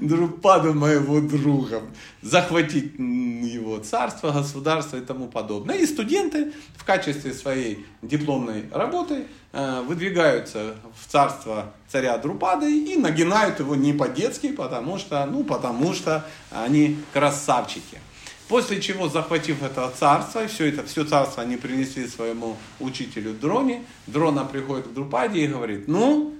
друпаду 0.00 0.74
моего 0.74 1.20
друга, 1.20 1.82
захватить 2.22 2.98
его 2.98 3.78
царство, 3.78 4.32
государство 4.32 4.96
и 4.96 5.00
тому 5.00 5.28
подобное. 5.28 5.76
И 5.76 5.86
студенты 5.86 6.52
в 6.76 6.84
качестве 6.84 7.32
своей 7.32 7.86
дипломной 8.02 8.64
работы 8.72 9.26
э, 9.52 9.82
выдвигаются 9.82 10.74
в 11.00 11.10
царство 11.10 11.72
царя 11.86 12.18
Друпады 12.18 12.66
и 12.66 12.96
нагинают 12.96 13.60
его 13.60 13.76
не 13.76 13.92
по-детски, 13.92 14.50
потому 14.50 14.98
что, 14.98 15.24
ну, 15.26 15.44
потому 15.44 15.94
что 15.94 16.26
они 16.50 16.98
красавчики. 17.12 17.98
После 18.48 18.80
чего, 18.80 19.08
захватив 19.08 19.62
это 19.62 19.90
царство, 19.98 20.46
все 20.46 20.66
это, 20.66 20.84
все 20.84 21.04
царство 21.04 21.42
они 21.42 21.56
принесли 21.56 22.06
своему 22.06 22.56
учителю 22.80 23.32
Дроне. 23.32 23.84
Дрона 24.06 24.44
приходит 24.44 24.88
к 24.88 24.92
Друпаде 24.92 25.40
и 25.40 25.46
говорит, 25.46 25.88
ну, 25.88 26.34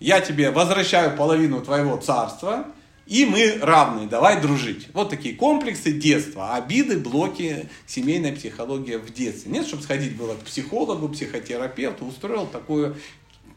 я 0.00 0.20
тебе 0.20 0.50
возвращаю 0.50 1.16
половину 1.16 1.60
твоего 1.60 1.96
царства, 1.96 2.66
и 3.06 3.26
мы 3.26 3.58
равны, 3.60 4.06
давай 4.06 4.40
дружить. 4.40 4.88
Вот 4.94 5.10
такие 5.10 5.34
комплексы 5.34 5.92
детства, 5.92 6.54
обиды, 6.54 6.98
блоки, 6.98 7.68
семейная 7.86 8.34
психология 8.34 8.98
в 8.98 9.12
детстве. 9.12 9.52
Нет, 9.52 9.66
чтобы 9.66 9.82
сходить 9.82 10.16
было 10.16 10.34
к 10.34 10.44
психологу, 10.44 11.10
психотерапевту, 11.10 12.06
устроил 12.06 12.46
такое, 12.46 12.94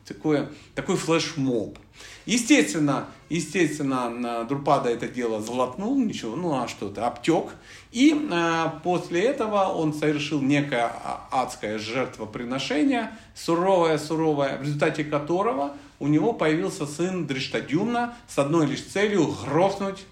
такое, 0.08 0.50
такой 0.76 0.96
флешмоб. 0.96 1.78
Естественно, 2.26 3.08
естественно, 3.30 4.46
Друпада 4.46 4.89
это 4.89 5.08
дело 5.08 5.41
злотнул, 5.41 5.98
ничего, 5.98 6.36
ну 6.36 6.62
а 6.62 6.67
что 6.67 6.89
то 6.89 7.08
обтек. 7.08 7.56
И 7.91 8.13
э, 8.13 8.65
после 8.84 9.24
этого 9.24 9.65
он 9.70 9.93
совершил 9.93 10.41
некое 10.41 10.86
а, 10.86 11.28
адское 11.32 11.80
жертвоприношение, 11.80 13.12
суровое, 13.34 13.98
суровое, 13.98 14.58
в 14.58 14.63
результате 14.63 15.04
которого 15.04 15.74
у 16.00 16.08
него 16.08 16.34
появился 16.34 16.86
сын 16.86 17.26
Дриштадюмна 17.26 18.15
с 18.28 18.38
одной 18.38 18.67
лишь 18.67 18.84
целью 18.84 19.34
грохнуть, 19.46 20.06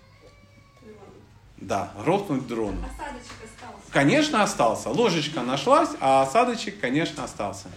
да, 1.57 1.91
грохнуть 2.03 2.47
дрон. 2.47 2.75
Осадочек 2.75 3.33
остался. 3.43 3.91
Конечно, 3.91 4.43
остался. 4.43 4.89
Ложечка 4.89 5.41
нашлась, 5.41 5.89
а 5.99 6.23
осадочек, 6.23 6.79
конечно, 6.79 7.23
остался. 7.23 7.69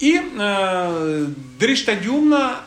И 0.00 0.18
э, 0.18 1.26
Дриштадюмна 1.58 2.62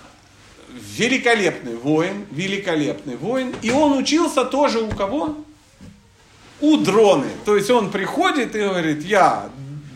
великолепный 0.95 1.75
воин, 1.75 2.25
великолепный 2.31 3.17
воин. 3.17 3.53
И 3.61 3.71
он 3.71 3.97
учился 3.97 4.45
тоже 4.45 4.79
у 4.79 4.89
кого? 4.89 5.37
У 6.61 6.77
дроны. 6.77 7.27
То 7.45 7.55
есть 7.55 7.69
он 7.69 7.91
приходит 7.91 8.55
и 8.55 8.59
говорит, 8.59 9.03
я 9.03 9.49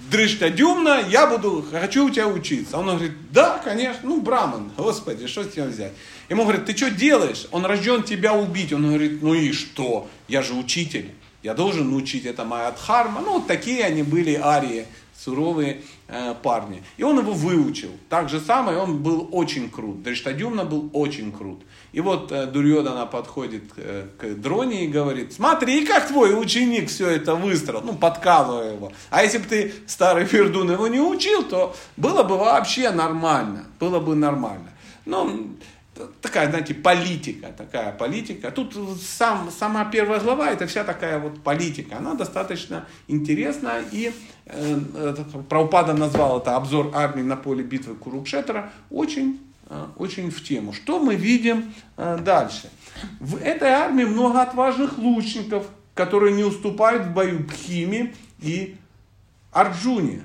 Дриштадюмна, 0.09 1.05
я 1.09 1.27
буду, 1.27 1.65
хочу 1.69 2.07
у 2.07 2.09
тебя 2.09 2.27
учиться. 2.27 2.77
Он 2.77 2.87
говорит, 2.87 3.13
да, 3.31 3.61
конечно, 3.63 4.01
ну, 4.03 4.21
браман, 4.21 4.71
господи, 4.75 5.27
что 5.27 5.43
с 5.43 5.49
тебя 5.49 5.65
взять? 5.65 5.93
Ему 6.29 6.43
говорят, 6.43 6.65
ты 6.65 6.75
что 6.75 6.89
делаешь? 6.89 7.47
Он 7.51 7.65
рожден 7.65 8.03
тебя 8.03 8.33
убить. 8.33 8.73
Он 8.73 8.87
говорит, 8.87 9.21
ну 9.21 9.33
и 9.33 9.51
что? 9.51 10.09
Я 10.27 10.41
же 10.41 10.53
учитель. 10.53 11.11
Я 11.43 11.53
должен 11.53 11.93
учить, 11.93 12.25
это 12.25 12.43
моя 12.43 12.71
дхарма. 12.71 13.21
Ну, 13.21 13.33
вот 13.33 13.47
такие 13.47 13.83
они 13.85 14.03
были 14.03 14.33
арии 14.35 14.85
суровые 15.27 15.81
э, 16.07 16.35
парни. 16.41 16.81
И 16.95 17.03
он 17.03 17.19
его 17.19 17.33
выучил. 17.33 17.91
Так 18.07 18.29
же 18.29 18.39
самое, 18.39 18.77
он 18.77 19.03
был 19.03 19.27
очень 19.31 19.69
крут. 19.69 20.01
Дриштадюмна 20.03 20.63
был 20.63 20.89
очень 20.93 21.33
крут. 21.33 21.63
И 21.91 21.99
вот 21.99 22.31
э, 22.31 22.45
Дурьодана 22.45 23.05
подходит 23.05 23.63
э, 23.75 24.07
к 24.17 24.35
Дроне 24.35 24.85
и 24.85 24.87
говорит, 24.87 25.33
смотри, 25.33 25.85
как 25.85 26.07
твой 26.07 26.41
ученик 26.41 26.87
все 26.87 27.09
это 27.09 27.35
выстроил, 27.35 27.81
ну, 27.83 27.93
подкалывая 27.93 28.75
его. 28.75 28.93
А 29.09 29.23
если 29.23 29.39
бы 29.39 29.45
ты, 29.45 29.73
старый 29.85 30.25
Фердун, 30.25 30.71
его 30.71 30.87
не 30.87 31.01
учил, 31.01 31.43
то 31.43 31.75
было 31.97 32.23
бы 32.23 32.37
вообще 32.37 32.91
нормально. 32.91 33.65
Было 33.77 33.99
бы 33.99 34.15
нормально. 34.15 34.69
Ну, 35.03 35.49
такая, 36.21 36.49
знаете, 36.49 36.73
политика, 36.73 37.47
такая 37.57 37.91
политика. 37.91 38.51
Тут 38.51 38.75
сам, 39.01 39.49
сама 39.51 39.85
первая 39.85 40.19
глава, 40.19 40.51
это 40.51 40.67
вся 40.67 40.83
такая 40.83 41.19
вот 41.19 41.41
политика. 41.43 41.97
Она 41.97 42.13
достаточно 42.13 42.85
интересна. 43.07 43.81
И 43.91 44.11
э, 44.45 45.15
Праупада 45.49 45.93
назвал 45.93 46.39
это 46.39 46.55
обзор 46.55 46.91
армии 46.93 47.23
на 47.23 47.35
поле 47.35 47.63
битвы 47.63 47.95
Курукшетра 47.95 48.71
очень, 48.89 49.39
э, 49.69 49.85
очень 49.97 50.31
в 50.31 50.43
тему. 50.43 50.73
Что 50.73 50.99
мы 50.99 51.15
видим 51.15 51.73
э, 51.97 52.17
дальше? 52.23 52.69
В 53.19 53.37
этой 53.37 53.69
армии 53.69 54.03
много 54.03 54.41
отважных 54.41 54.97
лучников, 54.97 55.67
которые 55.93 56.35
не 56.35 56.43
уступают 56.43 57.07
в 57.07 57.13
бою 57.13 57.39
Бхиме 57.39 58.13
и 58.39 58.75
Арджуне. 59.51 60.23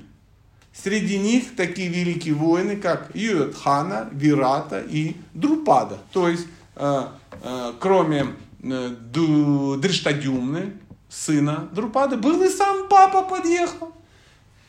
Среди 0.74 1.18
них 1.18 1.54
такие 1.54 1.88
великие 1.88 2.34
воины, 2.34 2.76
как 2.76 3.10
Юэтхана, 3.14 4.08
Вирата 4.12 4.80
и 4.80 5.16
Друпада. 5.34 5.98
То 6.12 6.28
есть, 6.28 6.46
э, 6.76 7.06
э, 7.42 7.72
кроме 7.78 8.28
э, 8.62 8.88
Дриштадюмны, 8.88 10.72
сына 11.10 11.68
Друпады, 11.72 12.16
был 12.16 12.42
и 12.42 12.48
сам 12.48 12.88
папа 12.88 13.22
подъехал. 13.22 13.92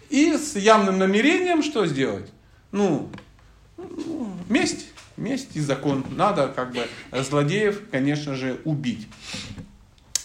И 0.10 0.36
с 0.36 0.56
явным 0.58 1.00
намерением 1.00 1.64
что 1.64 1.86
сделать? 1.86 2.30
Ну, 2.72 3.10
месть. 4.50 4.88
Месть 5.16 5.56
и 5.56 5.62
закон. 5.62 6.04
Надо 6.10 6.48
как 6.48 6.74
бы 6.74 6.88
злодеев, 7.12 7.90
конечно 7.92 8.36
же, 8.36 8.60
убить. 8.66 9.08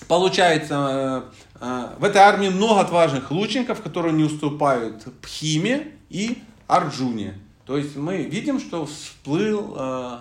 Получается, 0.09 1.31
э, 1.31 1.48
в 1.61 2.05
этой 2.05 2.19
армии 2.19 2.49
много 2.49 2.81
отважных 2.81 3.31
лучников, 3.31 3.83
которые 3.83 4.13
не 4.13 4.25
уступают 4.25 5.05
Пхиме 5.21 5.93
и 6.09 6.39
Арджуне. 6.67 7.35
То 7.65 7.77
есть 7.77 7.97
мы 7.97 8.23
видим, 8.23 8.61
что 8.61 8.87
всплыл 8.87 9.75
э, 9.77 10.19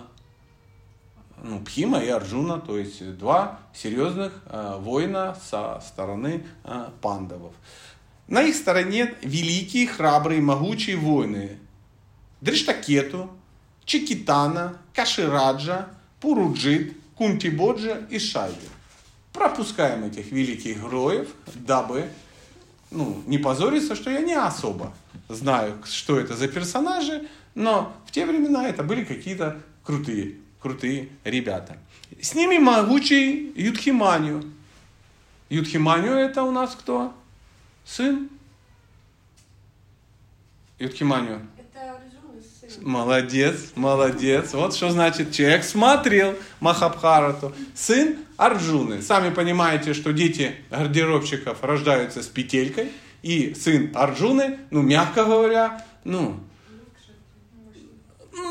ну, 1.42 1.60
Пхима 1.60 2.00
и 2.00 2.08
Арджуна, 2.08 2.58
то 2.58 2.76
есть 2.76 3.16
два 3.18 3.60
серьезных 3.72 4.32
э, 4.46 4.76
воина 4.80 5.36
со 5.48 5.80
стороны 5.86 6.44
пандавов. 7.00 7.54
На 8.26 8.42
их 8.42 8.56
стороне 8.56 9.14
великие, 9.22 9.86
храбрые, 9.86 10.40
могучие 10.40 10.96
воины. 10.96 11.58
Дриштакету, 12.40 13.30
Чикитана, 13.84 14.76
Кашираджа, 14.92 15.88
Пуруджит, 16.20 16.94
Кунтибоджа 17.16 18.06
и 18.10 18.18
Шайбер 18.18 18.77
пропускаем 19.32 20.04
этих 20.04 20.32
великих 20.32 20.82
героев, 20.82 21.28
дабы 21.54 22.08
ну, 22.90 23.22
не 23.26 23.38
позориться, 23.38 23.94
что 23.94 24.10
я 24.10 24.20
не 24.20 24.34
особо 24.34 24.92
знаю, 25.28 25.78
что 25.84 26.18
это 26.18 26.34
за 26.34 26.48
персонажи, 26.48 27.28
но 27.54 27.92
в 28.06 28.12
те 28.12 28.26
времена 28.26 28.68
это 28.68 28.82
были 28.82 29.04
какие-то 29.04 29.60
крутые, 29.84 30.36
крутые 30.60 31.10
ребята. 31.24 31.76
С 32.20 32.34
ними 32.34 32.58
могучий 32.58 33.52
Юдхиманию. 33.54 34.42
Юдхиманию 35.50 36.14
это 36.14 36.42
у 36.42 36.50
нас 36.50 36.74
кто? 36.74 37.12
Сын? 37.84 38.28
Юдхиманию. 40.78 41.46
Молодец, 42.82 43.72
молодец. 43.74 44.52
Вот 44.52 44.74
что 44.74 44.90
значит 44.90 45.32
человек 45.32 45.64
смотрел 45.64 46.36
Махабхарату. 46.60 47.54
Сын 47.74 48.18
Арджуны. 48.38 49.02
Сами 49.02 49.28
понимаете, 49.34 49.92
что 49.92 50.12
дети 50.12 50.54
гардеробщиков 50.70 51.62
рождаются 51.62 52.22
с 52.22 52.26
петелькой. 52.26 52.90
И 53.22 53.52
сын 53.54 53.90
Арджуны, 53.94 54.58
ну, 54.70 54.80
мягко 54.80 55.24
говоря, 55.24 55.84
ну, 56.04 56.40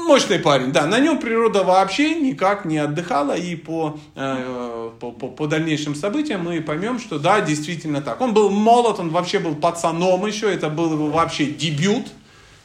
Мощный 0.06 0.40
парень, 0.40 0.72
да. 0.72 0.86
На 0.86 1.00
нем 1.00 1.20
природа 1.20 1.64
вообще 1.64 2.16
никак 2.16 2.66
не 2.66 2.78
отдыхала. 2.78 3.38
И 3.38 3.56
по, 3.56 4.00
э, 4.16 4.92
по, 5.00 5.12
по, 5.12 5.28
по 5.30 5.48
дальнейшим 5.48 5.96
событиям 5.96 6.44
мы 6.44 6.62
поймем, 6.62 7.00
что 7.00 7.20
да, 7.20 7.42
действительно 7.42 8.02
так. 8.02 8.20
Он 8.22 8.34
был 8.34 8.50
молод, 8.50 9.00
он 9.00 9.10
вообще 9.10 9.40
был 9.40 9.56
пацаном 9.56 10.26
еще. 10.26 10.54
Это 10.54 10.70
был 10.70 10.94
его 10.94 11.08
вообще 11.08 11.46
дебют. 11.46 12.08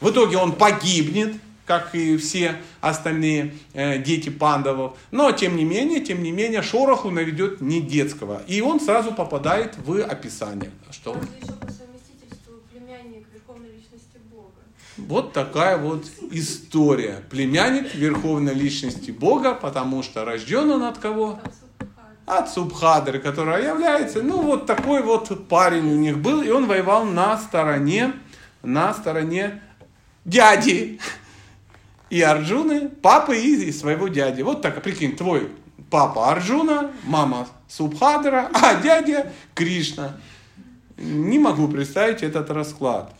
В 0.01 0.11
итоге 0.11 0.36
он 0.36 0.53
погибнет, 0.53 1.34
как 1.73 1.95
и 1.95 2.18
все 2.18 2.57
остальные 2.83 3.55
э, 3.73 3.99
дети 3.99 4.29
пандавов. 4.29 4.99
Но, 5.11 5.33
тем 5.33 5.57
не 5.57 5.64
менее, 5.64 6.01
тем 6.01 6.23
не 6.23 6.31
менее, 6.31 6.61
шороху 6.61 7.09
наведет 7.11 7.62
не 7.62 7.81
детского. 7.81 8.43
И 8.47 8.61
он 8.61 8.79
сразу 8.79 9.12
попадает 9.12 9.79
в 9.79 10.03
описание. 10.03 10.70
Что? 10.91 11.16
Вот 14.99 15.33
такая 15.33 15.79
вот 15.79 16.05
история. 16.31 17.23
Племянник 17.31 17.95
Верховной 17.95 18.55
Личности 18.55 19.11
Бога, 19.11 19.55
потому 19.55 20.03
что 20.03 20.27
рожден 20.27 20.70
он 20.70 20.83
от 20.83 20.99
кого? 20.99 21.41
От 22.27 22.51
Субхадры, 22.51 23.18
которая 23.18 23.66
является, 23.66 24.23
ну 24.23 24.43
вот 24.43 24.66
такой 24.66 25.03
вот 25.03 25.49
парень 25.49 25.91
у 25.91 25.97
них 25.97 26.18
был, 26.18 26.43
и 26.43 26.51
он 26.51 26.66
воевал 26.66 27.05
на 27.05 27.37
стороне, 27.39 28.12
на 28.62 28.95
стороне 28.95 29.61
дяди 30.25 31.01
и 32.12 32.20
Арджуны, 32.20 32.90
папы 32.90 33.38
и 33.38 33.72
своего 33.72 34.06
дяди. 34.06 34.42
Вот 34.42 34.60
так, 34.60 34.82
прикинь, 34.82 35.16
твой 35.16 35.50
папа 35.88 36.30
Арджуна, 36.30 36.92
мама 37.04 37.48
Субхадра, 37.68 38.50
а 38.54 38.74
дядя 38.82 39.32
Кришна. 39.54 40.18
Не 40.98 41.38
могу 41.38 41.68
представить 41.68 42.22
этот 42.22 42.50
расклад. 42.50 43.14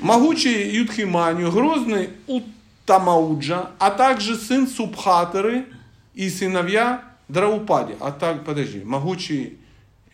Могучий 0.00 0.70
Юдхиманию, 0.76 1.50
грозный 1.50 2.10
Уттамауджа, 2.28 3.72
а 3.80 3.90
также 3.90 4.36
сын 4.36 4.68
Субхатры 4.68 5.66
и 6.14 6.30
сыновья 6.30 7.02
Драупади. 7.26 7.96
А 7.98 8.12
так, 8.12 8.44
подожди, 8.44 8.84
могучий 8.84 9.58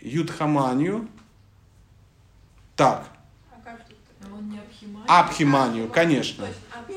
Юдхаманию. 0.00 1.06
Так, 2.76 3.04
А 3.52 3.60
как 3.62 3.84
тут? 3.86 3.98
Но 4.26 4.36
он 4.38 4.48
не 4.48 4.58
Абхимани. 4.58 5.04
Абхиманию, 5.06 5.88
конечно. 5.90 6.46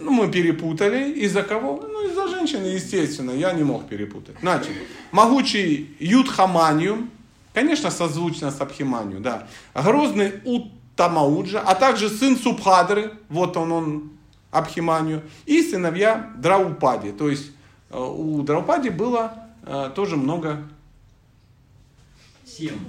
Ну, 0.02 0.12
мы 0.12 0.32
перепутали. 0.32 1.12
Из-за 1.12 1.44
кого? 1.44 1.86
Ну, 1.88 2.08
из-за 2.08 2.28
женщины, 2.28 2.66
естественно. 2.66 3.32
Я 3.32 3.54
не 3.54 3.64
мог 3.64 3.88
перепутать. 3.88 4.36
Значит, 4.42 4.72
могучий 5.12 5.96
Юдхаманию, 6.00 7.10
конечно, 7.54 7.92
созвучно 7.92 8.52
с 8.52 8.62
Абхиманию, 8.62 9.20
да. 9.20 9.48
Грозный 9.74 10.34
Уттамауджа, 10.46 11.62
а 11.62 11.76
также 11.76 12.10
сын 12.10 12.38
Субхадры, 12.38 13.14
вот 13.30 13.58
он, 13.58 13.72
он, 13.72 14.12
Абхиманию, 14.52 15.22
и 15.46 15.62
сыновья 15.62 16.32
Драупади. 16.38 17.12
То 17.12 17.30
есть 17.30 17.52
э, 17.90 18.00
у 18.00 18.42
Драупади 18.42 18.90
было 18.90 19.34
э, 19.66 19.92
тоже 19.94 20.16
много, 20.16 20.64
Семь. 22.60 22.80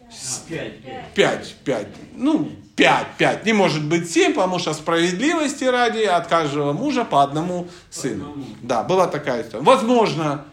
А, 0.00 0.48
пять. 0.48 1.14
пять, 1.14 1.56
пять, 1.64 1.88
ну, 2.14 2.50
пять, 2.76 3.08
пять, 3.18 3.44
не 3.44 3.52
может 3.52 3.84
быть 3.84 4.10
семь, 4.10 4.34
потому 4.34 4.58
что 4.58 4.72
справедливости 4.72 5.64
ради 5.64 6.02
от 6.02 6.26
каждого 6.26 6.72
мужа 6.72 7.04
по 7.04 7.22
одному 7.22 7.68
сыну. 7.90 8.30
одному. 8.30 8.44
Да, 8.62 8.82
была 8.82 9.06
такая 9.06 9.42
история. 9.42 9.64
Возможно, 9.64 10.44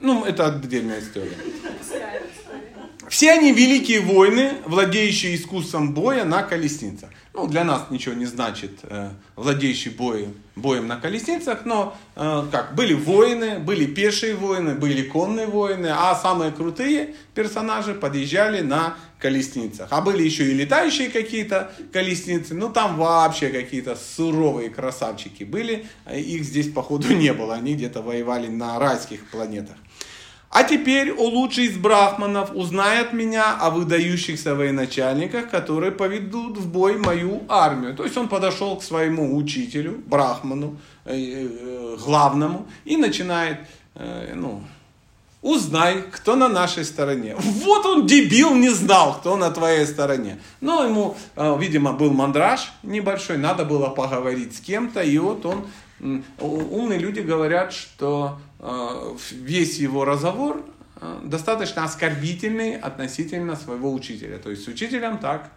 ну, 0.00 0.24
это 0.24 0.46
отдельная 0.46 1.00
история. 1.00 1.36
Все 3.08 3.32
они 3.32 3.52
великие 3.52 4.00
воины, 4.00 4.52
владеющие 4.66 5.34
искусством 5.34 5.94
боя 5.94 6.24
на 6.24 6.42
колесницах. 6.42 7.10
Ну, 7.32 7.46
для 7.46 7.64
нас 7.64 7.86
ничего 7.90 8.14
не 8.14 8.26
значит 8.26 8.80
э, 8.82 9.10
владеющий 9.36 9.92
боем, 9.92 10.34
боем 10.56 10.88
на 10.88 10.96
колесницах, 10.96 11.64
но 11.64 11.96
э, 12.16 12.44
как, 12.50 12.74
были 12.74 12.94
воины, 12.94 13.60
были 13.60 13.86
пешие 13.86 14.34
воины, 14.34 14.74
были 14.74 15.02
конные 15.02 15.46
воины, 15.46 15.86
а 15.86 16.14
самые 16.16 16.50
крутые 16.50 17.14
персонажи 17.34 17.94
подъезжали 17.94 18.60
на 18.60 18.96
колесницах. 19.18 19.88
А 19.90 20.00
были 20.00 20.22
еще 20.22 20.50
и 20.50 20.54
летающие 20.54 21.10
какие-то 21.10 21.70
колесницы, 21.92 22.54
ну 22.54 22.70
там 22.70 22.96
вообще 22.96 23.50
какие-то 23.50 23.96
суровые 23.96 24.68
красавчики 24.68 25.44
были, 25.44 25.86
э, 26.06 26.20
их 26.20 26.42
здесь 26.42 26.70
походу 26.70 27.08
не 27.14 27.32
было, 27.32 27.54
они 27.54 27.74
где-то 27.74 28.02
воевали 28.02 28.48
на 28.48 28.78
райских 28.78 29.30
планетах. 29.30 29.76
А 30.50 30.64
теперь, 30.64 31.12
о 31.12 31.28
лучший 31.28 31.64
из 31.64 31.76
брахманов, 31.76 32.50
узнай 32.54 33.02
от 33.02 33.12
меня 33.12 33.54
о 33.60 33.68
выдающихся 33.68 34.54
военачальниках, 34.54 35.50
которые 35.50 35.92
поведут 35.92 36.56
в 36.56 36.70
бой 36.72 36.96
мою 36.96 37.42
армию. 37.48 37.94
То 37.94 38.04
есть 38.04 38.16
он 38.16 38.28
подошел 38.28 38.76
к 38.76 38.82
своему 38.82 39.36
учителю, 39.36 40.02
брахману, 40.06 40.78
э, 41.04 41.16
э, 41.16 41.96
главному, 42.02 42.66
и 42.86 42.96
начинает, 42.96 43.58
э, 43.94 44.32
ну, 44.34 44.62
узнай, 45.42 46.02
кто 46.10 46.34
на 46.34 46.48
нашей 46.48 46.84
стороне. 46.84 47.36
Вот 47.38 47.84
он, 47.84 48.06
дебил, 48.06 48.54
не 48.54 48.70
знал, 48.70 49.18
кто 49.18 49.36
на 49.36 49.50
твоей 49.50 49.84
стороне. 49.86 50.40
Но 50.62 50.82
ему, 50.82 51.16
видимо, 51.36 51.92
был 51.92 52.10
мандраж 52.10 52.72
небольшой, 52.82 53.36
надо 53.36 53.66
было 53.66 53.90
поговорить 53.90 54.56
с 54.56 54.60
кем-то, 54.60 55.02
и 55.02 55.18
вот 55.18 55.46
он, 55.46 55.66
умные 56.40 56.98
люди 56.98 57.20
говорят, 57.20 57.72
что 57.72 58.38
весь 58.58 59.78
его 59.78 60.04
разговор 60.04 60.64
э, 61.00 61.20
достаточно 61.24 61.84
оскорбительный 61.84 62.76
относительно 62.76 63.56
своего 63.56 63.92
учителя. 63.92 64.38
То 64.38 64.50
есть 64.50 64.64
с 64.64 64.68
учителем 64.68 65.18
так 65.18 65.52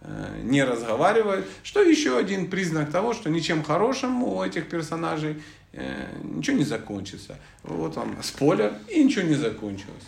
э, 0.00 0.40
не 0.42 0.64
разговаривает. 0.64 1.46
Что 1.62 1.82
еще 1.82 2.18
один 2.18 2.50
признак 2.50 2.90
того, 2.90 3.14
что 3.14 3.30
ничем 3.30 3.62
хорошим 3.62 4.22
у 4.24 4.42
этих 4.42 4.68
персонажей 4.68 5.42
э, 5.72 6.06
ничего 6.22 6.56
не 6.56 6.64
закончится. 6.64 7.38
Вот 7.62 7.96
вам 7.96 8.16
спойлер, 8.22 8.74
и 8.88 9.04
ничего 9.04 9.22
не 9.22 9.36
закончилось. 9.36 10.04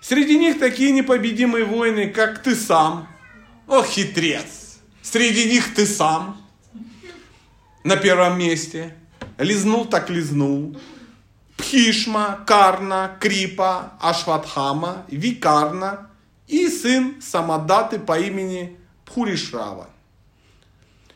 Среди 0.00 0.38
них 0.38 0.58
такие 0.58 0.92
непобедимые 0.92 1.64
воины, 1.64 2.08
как 2.08 2.42
ты 2.42 2.54
сам. 2.54 3.08
О, 3.66 3.82
хитрец! 3.82 4.78
Среди 5.02 5.48
них 5.48 5.74
ты 5.74 5.86
сам. 5.86 6.40
На 7.84 7.96
первом 7.96 8.38
месте. 8.38 8.94
Лизнул 9.38 9.84
так 9.84 10.10
лизнул. 10.10 10.76
Пхишма, 11.56 12.40
Карна, 12.46 13.16
Крипа, 13.20 13.92
Ашватхама, 14.00 15.04
Викарна 15.08 16.08
и 16.46 16.68
сын 16.68 17.20
Самадаты 17.20 17.98
по 17.98 18.18
имени 18.18 18.76
Пхуришрава. 19.04 19.88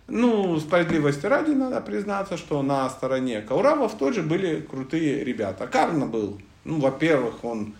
Ну, 0.08 0.58
справедливости 0.58 1.26
ради 1.26 1.52
надо 1.52 1.80
признаться, 1.80 2.36
что 2.36 2.62
на 2.62 2.90
стороне 2.90 3.42
Кауравов 3.42 3.96
тоже 3.96 4.22
были 4.22 4.60
крутые 4.60 5.22
ребята. 5.22 5.68
Карна 5.68 6.06
был, 6.06 6.40
ну, 6.64 6.80
во-первых, 6.80 7.44
он, 7.44 7.74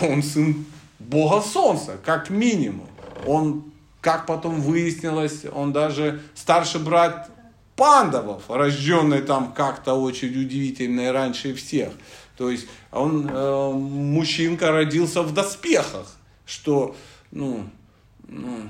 он 0.00 0.22
сын 0.24 0.64
бога 0.98 1.42
солнца, 1.42 1.96
как 2.04 2.28
минимум. 2.30 2.88
Он, 3.24 3.64
как 4.00 4.26
потом 4.26 4.60
выяснилось, 4.60 5.44
он 5.52 5.72
даже 5.72 6.22
старший 6.34 6.80
брат 6.80 7.30
Пандавов, 7.76 8.44
рожденный 8.48 9.20
там 9.20 9.52
как-то 9.52 9.94
очень 9.94 10.28
удивительно 10.28 11.02
и 11.02 11.08
раньше 11.08 11.54
всех. 11.54 11.92
То 12.36 12.50
есть 12.50 12.66
он, 12.90 13.28
э, 13.28 13.70
мужчинка 13.72 14.72
родился 14.72 15.22
в 15.22 15.32
доспехах, 15.32 16.16
что, 16.46 16.96
ну, 17.30 17.68
ну, 18.28 18.62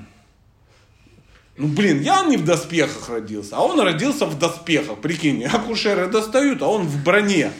ну, 1.56 1.68
блин, 1.68 2.02
я 2.02 2.22
не 2.24 2.36
в 2.36 2.44
доспехах 2.44 3.08
родился, 3.08 3.56
а 3.56 3.62
он 3.62 3.80
родился 3.80 4.26
в 4.26 4.38
доспехах. 4.38 4.98
Прикинь, 4.98 5.44
акушеры 5.44 6.06
достают, 6.08 6.60
а 6.62 6.66
он 6.66 6.82
в 6.82 7.02
броне. 7.02 7.50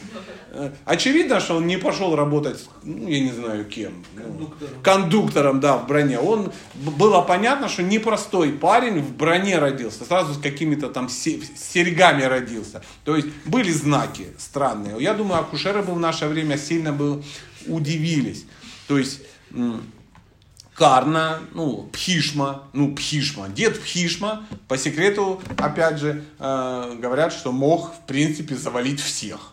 Э, 0.59 0.71
Очевидно, 0.85 1.39
что 1.41 1.57
он 1.57 1.67
не 1.67 1.77
пошел 1.77 2.17
работать, 2.17 2.67
ну, 2.83 3.07
я 3.09 3.21
не 3.21 3.33
знаю 3.33 3.65
кем. 3.67 4.05
ну, 4.15 4.23
Кондуктором. 4.23 4.83
кондуктором, 4.83 5.61
да, 5.61 5.77
в 5.77 5.87
броне. 5.87 6.19
Он, 6.19 6.51
было 6.75 7.21
понятно, 7.21 7.69
что 7.69 7.83
непростой 7.83 8.53
парень 8.53 9.01
в 9.01 9.15
броне 9.17 9.59
родился, 9.59 10.05
сразу 10.05 10.35
с 10.35 10.39
какими-то 10.39 10.89
там 10.89 11.09
се- 11.09 11.41
серьгами 11.57 12.23
родился. 12.23 12.83
То 13.05 13.17
есть 13.17 13.29
были 13.45 13.71
знаки 13.71 14.29
странные. 14.39 14.97
Я 15.01 15.13
думаю, 15.15 15.41
акушеры 15.41 15.83
бы 15.83 15.93
в 15.95 16.01
наше 16.01 16.27
время 16.27 16.57
сильно 16.57 16.93
бы 16.93 17.23
удивились. 17.67 18.45
То 18.89 18.97
есть 18.99 19.21
Карна, 20.75 21.39
ну, 21.55 21.89
Пхишма, 21.93 22.65
ну, 22.75 22.95
Пхишма, 22.95 23.49
дед 23.49 23.81
Пхишма, 23.81 24.47
по 24.69 24.77
секрету, 24.77 25.41
опять 25.57 25.99
же, 25.99 26.23
э, 26.39 26.97
говорят, 27.01 27.33
что 27.33 27.51
мог, 27.51 27.95
в 27.95 28.07
принципе, 28.07 28.57
завалить 28.57 29.01
всех. 29.01 29.53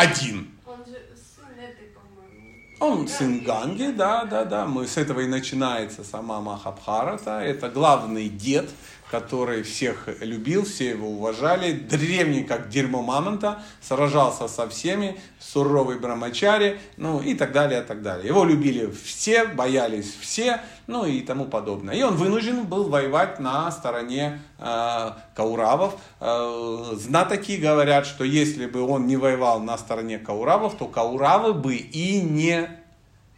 Один. 0.00 0.48
Он 0.64 0.78
же 0.78 0.96
сын 1.14 1.44
этой, 1.58 1.88
по-моему. 1.92 2.56
Он 2.80 3.06
сын 3.06 3.44
Ганги, 3.44 3.90
да, 3.94 4.24
да, 4.24 4.46
да. 4.46 4.64
Мы 4.64 4.86
с 4.86 4.96
этого 4.96 5.20
и 5.20 5.26
начинается 5.26 6.04
сама 6.04 6.40
Махабхарата. 6.40 7.40
Это 7.40 7.68
главный 7.68 8.30
дед 8.30 8.70
который 9.10 9.62
всех 9.62 10.08
любил, 10.20 10.64
все 10.64 10.90
его 10.90 11.08
уважали, 11.08 11.72
древний, 11.72 12.44
как 12.44 12.68
дерьмо 12.68 13.02
мамонта, 13.02 13.62
сражался 13.80 14.46
со 14.46 14.68
всеми, 14.68 15.20
суровый 15.38 15.98
брамачари, 15.98 16.80
ну 16.96 17.20
и 17.20 17.34
так 17.34 17.52
далее, 17.52 17.80
и 17.80 17.84
так 17.84 18.02
далее. 18.02 18.28
Его 18.28 18.44
любили 18.44 18.90
все, 18.90 19.46
боялись 19.46 20.14
все, 20.20 20.60
ну 20.86 21.04
и 21.04 21.20
тому 21.22 21.46
подобное. 21.46 21.94
И 21.94 22.02
он 22.02 22.14
вынужден 22.14 22.64
был 22.64 22.88
воевать 22.88 23.40
на 23.40 23.70
стороне 23.72 24.40
э, 24.58 25.10
Кауравов. 25.34 25.96
Э, 26.20 26.92
знатоки 26.94 27.56
говорят, 27.56 28.06
что 28.06 28.24
если 28.24 28.66
бы 28.66 28.80
он 28.80 29.06
не 29.06 29.16
воевал 29.16 29.60
на 29.60 29.76
стороне 29.76 30.18
Кауравов, 30.18 30.76
то 30.76 30.86
Кауравы 30.86 31.54
бы 31.54 31.74
и 31.74 32.20
не 32.20 32.68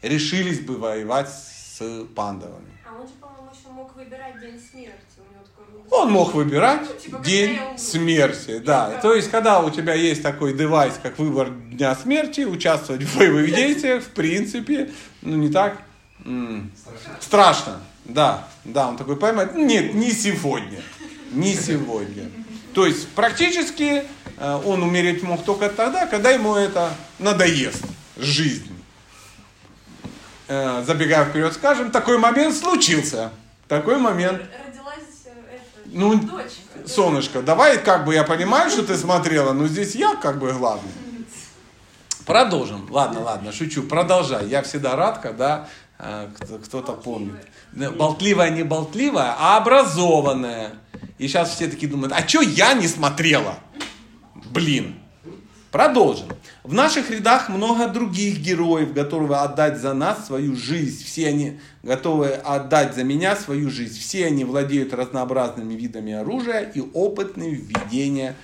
решились 0.02 0.60
бы 0.60 0.76
воевать 0.76 1.30
с 1.30 1.80
пандавами. 2.14 2.72
А 2.86 3.00
он 3.00 3.06
же, 3.06 3.14
по-моему, 3.14 3.48
еще 3.52 3.68
мог 3.68 3.94
выбирать 3.94 4.40
день 4.40 4.60
смерти. 4.60 5.18
У 5.18 5.32
него 5.32 5.44
такой 5.44 5.72
был... 5.72 5.81
Он 5.94 6.10
мог 6.10 6.32
выбирать 6.32 6.80
Ну, 6.88 6.98
типа, 6.98 7.22
день 7.22 7.58
смерти, 7.76 8.58
да. 8.58 8.88
Да. 8.88 9.00
То 9.00 9.14
есть, 9.14 9.30
когда 9.30 9.60
у 9.60 9.68
тебя 9.68 9.92
есть 9.92 10.22
такой 10.22 10.54
девайс, 10.54 10.94
как 11.02 11.18
выбор 11.18 11.50
дня 11.50 11.94
смерти, 11.94 12.40
участвовать 12.42 13.02
в 13.02 13.18
боевых 13.18 13.54
действиях, 13.54 14.02
в 14.02 14.08
принципе, 14.08 14.90
ну 15.20 15.36
не 15.36 15.50
так 15.50 15.76
м, 16.24 16.70
Страшно. 16.76 17.16
страшно. 17.20 17.80
Да, 18.06 18.48
да, 18.64 18.88
он 18.88 18.96
такой 18.96 19.16
поймает. 19.16 19.54
Нет, 19.54 19.92
не 19.94 20.12
сегодня, 20.12 20.80
не 21.30 21.54
сегодня. 21.54 22.30
То 22.72 22.86
есть, 22.86 23.08
практически 23.08 24.04
э, 24.38 24.60
он 24.64 24.82
умереть 24.82 25.22
мог 25.22 25.44
только 25.44 25.68
тогда, 25.68 26.06
когда 26.06 26.30
ему 26.30 26.54
это 26.56 26.90
надоест, 27.18 27.84
жизнь. 28.16 28.74
Э, 30.48 30.82
Забегая 30.86 31.26
вперед, 31.26 31.52
скажем, 31.52 31.90
такой 31.90 32.16
момент 32.18 32.54
случился. 32.56 33.30
Такой 33.68 33.98
момент. 33.98 34.40
Ну, 35.92 36.14
дочка. 36.16 36.88
Солнышко, 36.88 37.42
давай, 37.42 37.78
как 37.78 38.04
бы 38.04 38.14
я 38.14 38.24
понимаю, 38.24 38.70
что 38.70 38.82
ты 38.82 38.96
смотрела, 38.96 39.52
но 39.52 39.66
здесь 39.68 39.94
я 39.94 40.16
как 40.16 40.38
бы 40.38 40.52
главный. 40.52 40.90
Продолжим. 42.26 42.86
Ладно, 42.90 43.20
ладно, 43.20 43.52
шучу. 43.52 43.82
Продолжай. 43.82 44.46
Я 44.48 44.62
всегда 44.62 44.96
рад, 44.96 45.18
когда 45.18 45.68
э, 45.98 46.28
кто- 46.38 46.58
кто-то 46.58 46.92
помнит. 46.92 47.34
Болтливая, 47.72 48.50
не 48.50 48.62
болтливая, 48.62 49.34
а 49.38 49.56
образованная. 49.56 50.74
И 51.18 51.26
сейчас 51.28 51.54
все 51.54 51.68
такие 51.68 51.90
думают, 51.90 52.12
а 52.16 52.26
что 52.26 52.40
я 52.42 52.74
не 52.74 52.86
смотрела? 52.88 53.56
Блин. 54.34 55.01
Продолжим. 55.72 56.28
В 56.64 56.74
наших 56.74 57.10
рядах 57.10 57.48
много 57.48 57.88
других 57.88 58.38
героев, 58.40 58.92
готовы 58.92 59.36
отдать 59.36 59.78
за 59.78 59.94
нас 59.94 60.26
свою 60.26 60.54
жизнь. 60.54 61.02
Все 61.02 61.28
они 61.28 61.60
готовы 61.82 62.28
отдать 62.28 62.94
за 62.94 63.04
меня 63.04 63.36
свою 63.36 63.70
жизнь. 63.70 63.98
Все 63.98 64.26
они 64.26 64.44
владеют 64.44 64.92
разнообразными 64.92 65.72
видами 65.72 66.12
оружия 66.12 66.60
и 66.60 66.80
опытны 66.80 67.54
в 67.56 67.68
ведении 67.68 68.34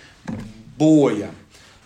боя. 0.79 1.31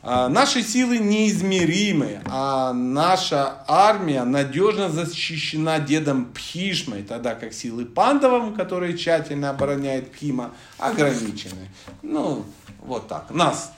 А, 0.04 0.28
Наши 0.28 0.62
силы 0.62 0.98
неизмеримы, 0.98 2.20
а 2.26 2.72
наша 2.72 3.64
армия 3.66 4.22
надежно 4.22 4.88
защищена 4.90 5.80
дедом 5.80 6.26
Пхишмой, 6.26 7.02
тогда 7.02 7.34
как 7.34 7.52
силы 7.52 7.84
пандавов, 7.84 8.54
которые 8.54 8.96
тщательно 8.96 9.50
обороняют 9.50 10.12
Пхима, 10.12 10.52
ограничены. 10.78 11.68
Ну, 12.02 12.44
вот 12.80 13.08
так. 13.08 13.30
Нас 13.30 13.72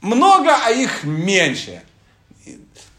много, 0.00 0.50
а 0.64 0.70
их 0.70 1.04
меньше. 1.04 1.82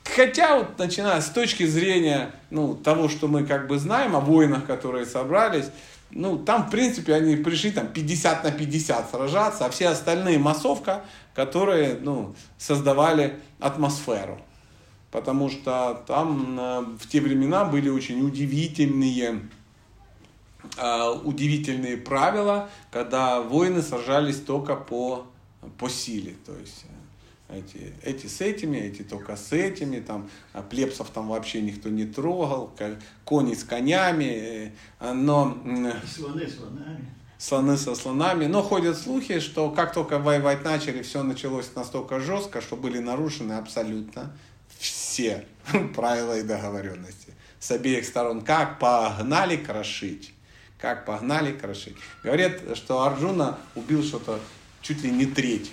Хотя, 0.03 0.57
вот, 0.57 0.77
начиная 0.77 1.21
с 1.21 1.29
точки 1.29 1.65
зрения 1.65 2.31
ну, 2.49 2.75
того, 2.75 3.09
что 3.09 3.27
мы 3.27 3.45
как 3.45 3.67
бы 3.67 3.77
знаем 3.77 4.15
о 4.15 4.19
воинах, 4.19 4.65
которые 4.65 5.05
собрались, 5.05 5.65
ну, 6.11 6.39
там, 6.39 6.67
в 6.67 6.71
принципе, 6.71 7.13
они 7.13 7.35
пришли 7.35 7.71
там 7.71 7.87
50 7.87 8.43
на 8.43 8.51
50 8.51 9.11
сражаться, 9.11 9.65
а 9.65 9.69
все 9.69 9.89
остальные 9.89 10.39
массовка, 10.39 11.03
которые, 11.35 11.99
ну, 12.01 12.35
создавали 12.57 13.39
атмосферу. 13.59 14.39
Потому 15.11 15.49
что 15.49 16.03
там 16.07 16.97
в 16.97 17.07
те 17.07 17.21
времена 17.21 17.65
были 17.65 17.89
очень 17.89 18.25
удивительные 18.25 19.41
э, 20.77 21.09
удивительные 21.23 21.97
правила, 21.97 22.69
когда 22.91 23.41
воины 23.41 23.81
сражались 23.81 24.39
только 24.41 24.75
по, 24.75 25.25
по 25.77 25.89
силе. 25.89 26.35
То 26.45 26.55
есть 26.57 26.85
э, 27.49 27.59
эти, 27.59 27.93
эти 28.03 28.27
с 28.27 28.41
этими, 28.41 28.77
эти 28.77 29.01
только 29.01 29.35
с 29.35 29.51
этими, 29.53 29.99
там, 29.99 30.29
а 30.53 30.61
плебсов 30.61 31.09
там 31.09 31.27
вообще 31.29 31.61
никто 31.61 31.89
не 31.89 32.05
трогал, 32.05 32.71
кони 33.25 33.53
с 33.53 33.63
конями, 33.63 34.73
э, 34.99 35.13
но 35.13 35.57
м, 35.65 35.91
Слоны 36.07 36.47
слонами. 36.47 37.05
слоны 37.37 37.77
со 37.77 37.95
слонами. 37.95 38.45
Но 38.45 38.61
ходят 38.61 38.97
слухи, 38.97 39.39
что 39.39 39.71
как 39.71 39.93
только 39.93 40.19
воевать 40.19 40.63
начали, 40.63 41.01
все 41.01 41.23
началось 41.23 41.69
настолько 41.75 42.19
жестко, 42.19 42.61
что 42.61 42.75
были 42.75 42.99
нарушены 42.99 43.53
абсолютно 43.53 44.31
все 44.77 45.45
правила 45.95 46.37
и 46.37 46.43
договоренности 46.43 47.33
с 47.59 47.71
обеих 47.71 48.05
сторон. 48.05 48.41
Как 48.41 48.79
погнали 48.79 49.57
крошить. 49.57 50.33
Как 50.77 51.05
погнали 51.05 51.51
крошить. 51.51 51.97
Говорят, 52.23 52.61
что 52.77 53.03
Арджуна 53.03 53.57
убил 53.75 54.01
что-то 54.01 54.39
чуть 54.81 55.03
ли 55.03 55.11
не 55.11 55.25
треть 55.25 55.71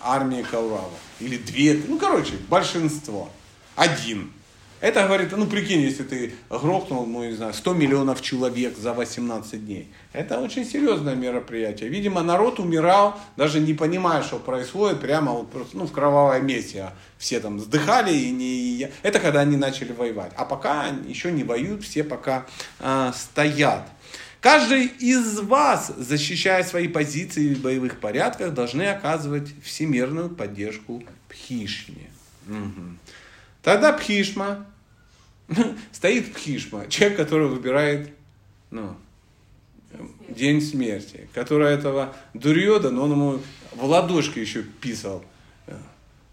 армии 0.00 0.42
Кауравов. 0.42 0.98
Или 1.20 1.36
две, 1.36 1.80
ну 1.86 1.98
короче, 1.98 2.34
большинство. 2.48 3.30
Один. 3.76 4.32
Это 4.80 5.04
говорит, 5.06 5.30
ну 5.36 5.46
прикинь, 5.46 5.82
если 5.82 6.04
ты 6.04 6.32
грохнул, 6.48 7.04
ну 7.04 7.22
не 7.22 7.34
знаю, 7.34 7.52
100 7.52 7.74
миллионов 7.74 8.22
человек 8.22 8.78
за 8.78 8.94
18 8.94 9.66
дней. 9.66 9.92
Это 10.14 10.40
очень 10.40 10.64
серьезное 10.64 11.14
мероприятие. 11.14 11.90
Видимо, 11.90 12.22
народ 12.22 12.58
умирал, 12.58 13.14
даже 13.36 13.60
не 13.60 13.74
понимая, 13.74 14.22
что 14.22 14.38
происходит, 14.38 15.00
прямо 15.00 15.32
вот 15.32 15.50
просто, 15.50 15.76
ну, 15.76 15.86
в 15.86 15.92
кровавой 15.92 16.40
месте. 16.40 16.80
А 16.80 16.94
Все 17.18 17.40
там 17.40 17.58
вздыхали, 17.58 18.14
и 18.14 18.30
не... 18.30 18.88
это 19.02 19.20
когда 19.20 19.40
они 19.40 19.58
начали 19.58 19.92
воевать. 19.92 20.32
А 20.36 20.46
пока 20.46 20.86
еще 21.06 21.30
не 21.30 21.44
воюют, 21.44 21.84
все 21.84 22.02
пока 22.02 22.46
а, 22.78 23.12
стоят. 23.12 23.86
Каждый 24.40 24.86
из 24.86 25.38
вас, 25.40 25.92
защищая 25.98 26.64
свои 26.64 26.88
позиции 26.88 27.52
в 27.52 27.60
боевых 27.60 28.00
порядках, 28.00 28.54
должны 28.54 28.84
оказывать 28.84 29.48
всемирную 29.62 30.30
поддержку 30.30 31.02
Пхишме. 31.28 32.10
Мгм. 32.46 32.98
Тогда 33.62 33.92
Пхишма, 33.92 34.66
стоит 35.92 36.32
Пхишма, 36.32 36.88
человек, 36.88 37.18
который 37.18 37.48
выбирает 37.48 38.10
ну, 38.70 38.96
день 40.28 40.62
смерти, 40.62 41.28
который 41.34 41.70
этого 41.70 42.14
Дурьодан, 42.32 42.98
он 42.98 43.12
ему 43.12 43.40
в 43.72 43.84
ладошки 43.84 44.38
еще 44.38 44.62
писал, 44.62 45.22
э, 45.66 45.76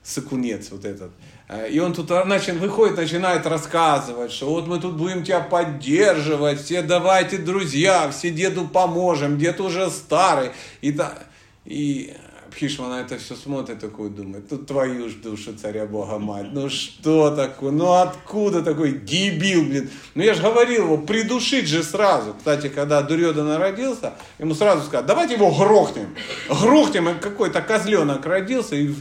сыкунец 0.04 0.72
вот 0.72 0.86
этот. 0.86 1.12
Э, 1.48 1.70
И 1.70 1.80
он 1.80 1.94
тут 1.94 2.10
начал, 2.26 2.54
выходит, 2.56 2.98
начинает 2.98 3.46
рассказывать, 3.46 4.32
что 4.32 4.48
вот 4.50 4.68
мы 4.68 4.80
тут 4.80 4.96
будем 4.96 5.24
тебя 5.24 5.40
поддерживать, 5.40 6.62
все 6.62 6.82
давайте, 6.82 7.38
друзья, 7.38 8.10
все 8.10 8.32
деду 8.32 8.68
поможем, 8.68 9.38
дед 9.38 9.60
уже 9.62 9.90
старый. 9.90 10.52
И, 10.82 10.92
та- 10.92 11.18
и 11.66 12.14
Пхишма 12.52 12.88
на 12.88 13.02
это 13.02 13.18
все 13.20 13.36
смотрит 13.36 13.80
такой, 13.80 14.10
думает, 14.10 14.50
ну 14.50 14.58
твою 14.58 15.10
ж 15.10 15.14
душу, 15.16 15.54
царя 15.54 15.86
Бога 15.86 16.18
мать, 16.18 16.48
ну 16.54 16.70
что 16.70 17.30
такое, 17.36 17.72
ну 17.72 17.92
откуда 17.94 18.64
такой 18.64 18.94
дебил, 18.94 19.64
блин. 19.66 19.90
Ну 20.16 20.24
я 20.24 20.34
же 20.34 20.42
говорил 20.42 20.86
его, 20.86 20.98
придушить 20.98 21.68
же 21.68 21.84
сразу. 21.84 22.34
Кстати, 22.34 22.70
когда 22.70 23.02
Дурьодан 23.04 23.58
родился, 23.58 24.14
ему 24.40 24.56
сразу 24.56 24.86
сказали, 24.86 25.06
давайте 25.08 25.34
его 25.36 25.52
грохнем. 25.52 26.16
Грохнем, 26.50 27.10
и 27.10 27.20
какой-то 27.20 27.62
козленок 27.62 28.26
родился, 28.26 28.76
и, 28.76 28.92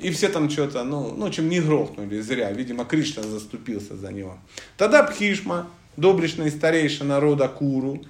и 0.00 0.10
все 0.10 0.28
там 0.28 0.48
что-то, 0.48 0.84
ну, 0.84 1.14
ну, 1.16 1.30
чем 1.30 1.48
не 1.48 1.60
грохнули, 1.60 2.20
зря. 2.20 2.50
Видимо, 2.52 2.84
Кришна 2.84 3.22
заступился 3.22 3.96
за 3.96 4.12
него. 4.12 4.38
Тогда 4.76 5.02
Пхишма, 5.02 5.68
доблестный 5.96 6.50
старейшина 6.50 7.20
рода 7.20 7.48
Куру, 7.48 8.02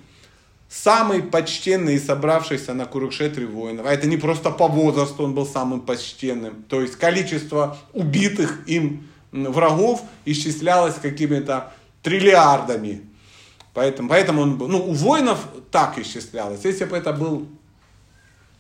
самый 0.69 1.23
почтенный 1.23 1.97
и 1.97 1.99
собравшийся 1.99 2.75
на 2.75 2.87
Курукшетре 2.87 3.47
воинов. 3.47 3.87
А 3.87 3.93
это 3.93 4.07
не 4.07 4.17
просто 4.17 4.51
по 4.51 4.69
возрасту 4.69 5.25
он 5.25 5.35
был 5.35 5.47
самым 5.47 5.81
почтенным. 5.81 6.65
То 6.69 6.81
есть 6.81 6.97
количество 6.97 7.77
убитых 7.93 8.67
им 8.67 9.09
врагов 9.33 10.03
исчислялось 10.25 10.95
какими-то 10.95 11.73
триллиардами. 12.03 13.03
Поэтому, 13.75 14.09
поэтому 14.09 14.43
он 14.43 14.59
был, 14.59 14.69
ну, 14.69 14.79
у 14.79 14.93
воинов 14.93 15.47
так 15.71 15.99
исчислялось. 15.99 16.65
Если 16.65 16.85
бы 16.85 16.97
это 16.97 17.13
был, 17.13 17.49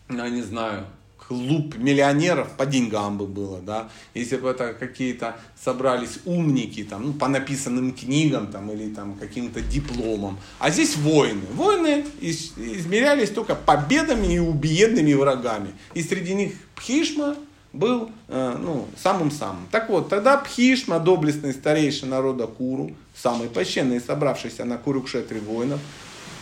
я 0.08 0.28
не 0.28 0.42
знаю, 0.42 0.86
клуб 1.32 1.76
миллионеров, 1.76 2.56
по 2.56 2.66
деньгам 2.66 3.18
бы 3.18 3.26
было, 3.26 3.60
да. 3.60 3.88
Если 4.14 4.36
бы 4.36 4.48
это 4.48 4.74
какие-то 4.74 5.36
собрались 5.62 6.18
умники, 6.24 6.84
там, 6.84 7.06
ну, 7.06 7.12
по 7.12 7.28
написанным 7.28 7.92
книгам, 7.92 8.46
там, 8.48 8.70
или 8.70 8.94
там 8.94 9.14
каким-то 9.14 9.60
дипломам. 9.60 10.38
А 10.58 10.70
здесь. 10.70 10.96
Воины 10.96 12.04
ис- 12.20 12.52
измерялись 12.56 13.30
только 13.30 13.54
победами 13.54 14.34
и 14.34 14.38
убиенными 14.38 15.14
врагами. 15.14 15.70
И 15.94 16.02
среди 16.02 16.34
них 16.34 16.52
Пхишма 16.74 17.36
был, 17.72 18.10
э, 18.28 18.56
ну, 18.60 18.86
самым-самым. 19.02 19.66
Так 19.70 19.88
вот, 19.88 20.08
тогда 20.08 20.36
Пхишма, 20.36 21.00
доблестный 21.00 21.52
старейший 21.54 22.08
народа 22.08 22.46
Куру, 22.46 22.92
самый 23.16 23.48
почтенный, 23.48 24.00
собравшийся 24.00 24.64
на 24.64 24.76
Курукшетре 24.76 25.40
воинов, 25.40 25.80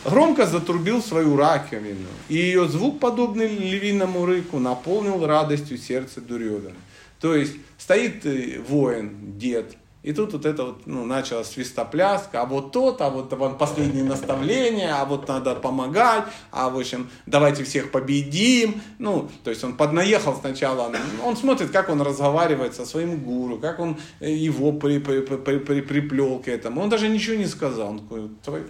громко 0.05 0.47
затрубил 0.47 1.03
свою 1.03 1.37
раковину, 1.37 2.09
и 2.29 2.37
ее 2.37 2.69
звук, 2.69 3.01
подобный 3.01 3.49
львиному 3.49 4.27
рыку, 4.27 4.59
наполнил 4.59 5.27
радостью 5.27 5.79
сердце 5.79 6.21
Дурьодана. 6.21 6.77
То 7.21 7.35
есть 7.35 7.55
стоит 7.79 8.25
э, 8.25 8.61
воин, 8.67 9.39
дед, 9.39 9.77
и 10.03 10.15
тут 10.15 10.33
вот 10.33 10.47
это 10.47 10.65
вот, 10.65 10.87
ну, 10.87 11.05
началась 11.05 11.49
свистопляска, 11.49 12.41
а 12.41 12.47
вот 12.47 12.73
тот, 12.73 13.03
а 13.03 13.11
вот 13.11 13.31
вам 13.35 13.59
последние 13.59 14.03
наставления, 14.03 14.95
а 14.99 15.05
вот 15.05 15.29
надо 15.29 15.55
помогать, 15.55 16.25
а 16.51 16.71
в 16.71 16.79
общем, 16.79 17.11
давайте 17.27 17.65
всех 17.65 17.91
победим. 17.91 18.81
Ну, 18.99 19.29
то 19.45 19.51
есть 19.51 19.63
он 19.63 19.75
поднаехал 19.75 20.35
сначала, 20.35 20.91
он 21.23 21.37
смотрит, 21.37 21.71
как 21.71 21.91
он 21.91 22.01
разговаривает 22.01 22.75
со 22.75 22.87
своим 22.87 23.19
гуру, 23.19 23.59
как 23.59 23.79
он 23.79 23.99
э, 24.21 24.33
его 24.33 24.73
при, 24.73 24.99
при, 24.99 25.21
при, 25.21 25.59
при, 25.59 25.81
приплел 25.83 26.39
к 26.39 26.49
этому. 26.49 26.81
Он 26.81 26.89
даже 26.89 27.09
ничего 27.09 27.37
не 27.37 27.47
сказал. 27.47 28.01
Он 28.11 28.37
такой, 28.43 28.63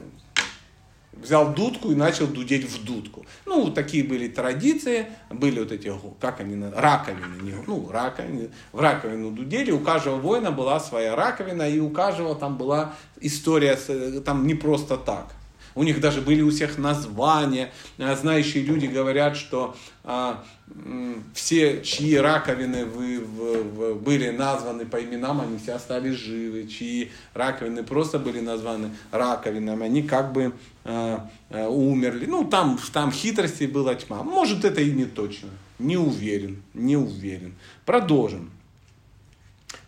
взял 1.22 1.52
дудку 1.52 1.92
и 1.92 1.94
начал 1.94 2.26
дудеть 2.26 2.64
в 2.64 2.84
дудку. 2.84 3.26
Ну, 3.46 3.70
такие 3.70 4.04
были 4.04 4.28
традиции, 4.28 5.06
были 5.30 5.60
вот 5.60 5.72
эти, 5.72 5.92
как 6.20 6.40
они, 6.40 6.62
раковины, 6.74 7.42
не, 7.42 7.54
ну, 7.66 7.90
раковины, 7.90 8.50
в 8.72 8.80
раковину 8.80 9.30
дудели, 9.30 9.70
у 9.70 9.80
каждого 9.80 10.16
воина 10.16 10.50
была 10.50 10.80
своя 10.80 11.14
раковина, 11.16 11.68
и 11.68 11.78
у 11.78 11.90
каждого 11.90 12.34
там 12.34 12.56
была 12.56 12.94
история, 13.20 13.76
там 14.24 14.46
не 14.46 14.54
просто 14.54 14.96
так. 14.96 15.34
У 15.74 15.82
них 15.82 16.00
даже 16.00 16.20
были 16.20 16.42
у 16.42 16.50
всех 16.50 16.78
названия. 16.78 17.72
А, 17.98 18.14
знающие 18.16 18.62
люди 18.62 18.86
говорят, 18.86 19.36
что 19.36 19.76
а, 20.04 20.42
все, 21.34 21.82
чьи 21.82 22.16
раковины 22.16 22.84
вы, 22.84 23.20
в, 23.20 23.62
в, 23.62 23.94
были 24.00 24.30
названы 24.30 24.86
по 24.86 25.02
именам, 25.02 25.40
они 25.40 25.58
все 25.58 25.72
остались 25.72 26.14
живы. 26.14 26.66
Чьи 26.66 27.10
раковины 27.34 27.82
просто 27.82 28.18
были 28.18 28.40
названы 28.40 28.90
раковинами, 29.10 29.84
они 29.84 30.02
как 30.02 30.32
бы 30.32 30.52
а, 30.84 31.28
а, 31.50 31.68
умерли. 31.68 32.26
Ну, 32.26 32.44
там, 32.44 32.78
там 32.92 33.12
хитрости 33.12 33.64
была 33.64 33.94
тьма. 33.94 34.22
Может, 34.22 34.64
это 34.64 34.80
и 34.80 34.90
не 34.90 35.04
точно. 35.04 35.50
Не 35.78 35.96
уверен, 35.96 36.62
не 36.74 36.96
уверен. 36.96 37.54
Продолжим. 37.84 38.50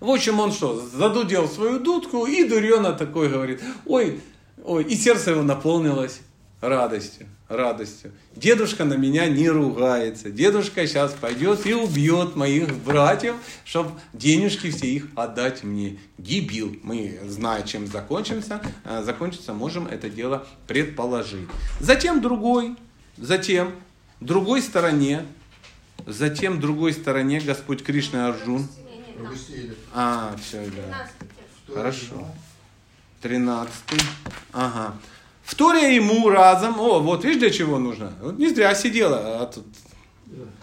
В 0.01 0.11
общем, 0.11 0.41
он 0.41 0.53
что, 0.53 0.81
задудел 0.81 1.49
свою 1.49 1.79
дудку, 1.79 2.27
и 2.27 2.45
Дурена 2.45 2.93
такой 2.93 3.29
говорит, 3.29 3.61
ой, 3.87 4.21
Ой, 4.65 4.85
и 4.85 4.95
сердце 4.97 5.33
его 5.33 5.43
наполнилось 5.43 6.21
радостью, 6.61 7.27
радостью. 7.49 8.13
Дедушка 8.37 8.85
на 8.85 8.95
меня 8.95 9.29
не 9.29 9.51
ругается. 9.51 10.31
Дедушка 10.31 10.87
сейчас 10.87 11.13
пойдет 11.13 11.67
и 11.67 11.75
убьет 11.75 12.37
моих 12.37 12.73
братьев, 12.73 13.35
чтобы 13.65 13.91
денежки 14.13 14.71
все 14.71 14.87
их 14.87 15.09
отдать 15.17 15.65
мне. 15.65 15.99
Гибил. 16.17 16.77
Мы, 16.83 17.19
зная, 17.27 17.63
чем 17.63 17.89
закончимся, 17.89 18.63
э, 18.85 19.03
закончится, 19.05 19.53
можем 19.53 19.89
это 19.89 20.09
дело 20.09 20.47
предположить. 20.69 21.49
Затем 21.81 22.21
другой, 22.21 22.77
затем 23.17 23.73
другой 24.21 24.63
стороне, 24.63 25.27
затем 26.07 26.61
другой 26.61 26.93
стороне 26.93 27.41
Господь 27.41 27.83
Кришна 27.83 28.29
Арджун. 28.29 28.69
А, 29.93 30.37
все, 30.41 30.65
да. 30.77 31.09
Хорошо. 31.75 32.29
13. 33.23 33.73
Ага. 34.53 34.95
Вторя 35.45 35.89
ему 35.89 36.29
разом, 36.29 36.79
о, 36.81 37.01
вот 37.01 37.25
видишь, 37.25 37.41
для 37.41 37.51
чего 37.51 37.79
нужно? 37.79 38.13
Вот 38.21 38.39
не 38.39 38.49
зря 38.49 38.75
сидела, 38.75 39.41
а 39.41 39.47
тут 39.47 39.65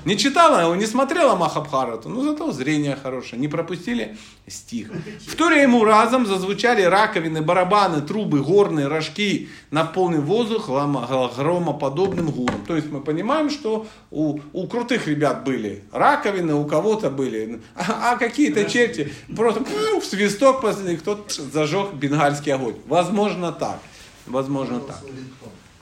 не 0.06 0.18
читала, 0.18 0.74
не 0.76 0.86
смотрела 0.86 1.36
Махабхарату, 1.36 2.10
но 2.10 2.22
зато 2.22 2.52
зрение 2.52 2.96
хорошее. 2.96 3.40
Не 3.40 3.48
пропустили 3.48 4.18
стих. 4.48 4.92
Вторя 5.28 5.62
ему 5.62 5.84
разом 5.84 6.26
зазвучали 6.26 6.82
раковины, 6.84 7.42
барабаны, 7.42 8.02
трубы, 8.02 8.42
горные, 8.42 8.88
рожки, 8.88 9.50
наполнен 9.72 10.22
воздух 10.22 10.70
громоподобным 10.70 12.32
гулом. 12.32 12.66
То 12.66 12.76
есть 12.76 12.90
мы 12.90 13.02
понимаем, 13.02 13.50
что 13.50 13.88
у, 14.10 14.40
у 14.54 14.68
крутых 14.68 15.08
ребят 15.08 15.44
были 15.44 15.84
раковины, 15.92 16.54
у 16.56 16.66
кого-то 16.66 17.10
были, 17.10 17.62
а, 17.76 18.14
а 18.14 18.18
какие-то 18.18 18.66
черти 18.66 19.12
просто 19.36 19.64
в 19.64 20.06
свисток 20.06 20.60
кто-то 20.60 21.24
зажег 21.52 21.94
бенгальский 21.94 22.54
огонь. 22.54 22.76
Возможно 22.88 23.52
так. 23.52 23.80
Возможно 24.26 24.80
так. 24.80 25.02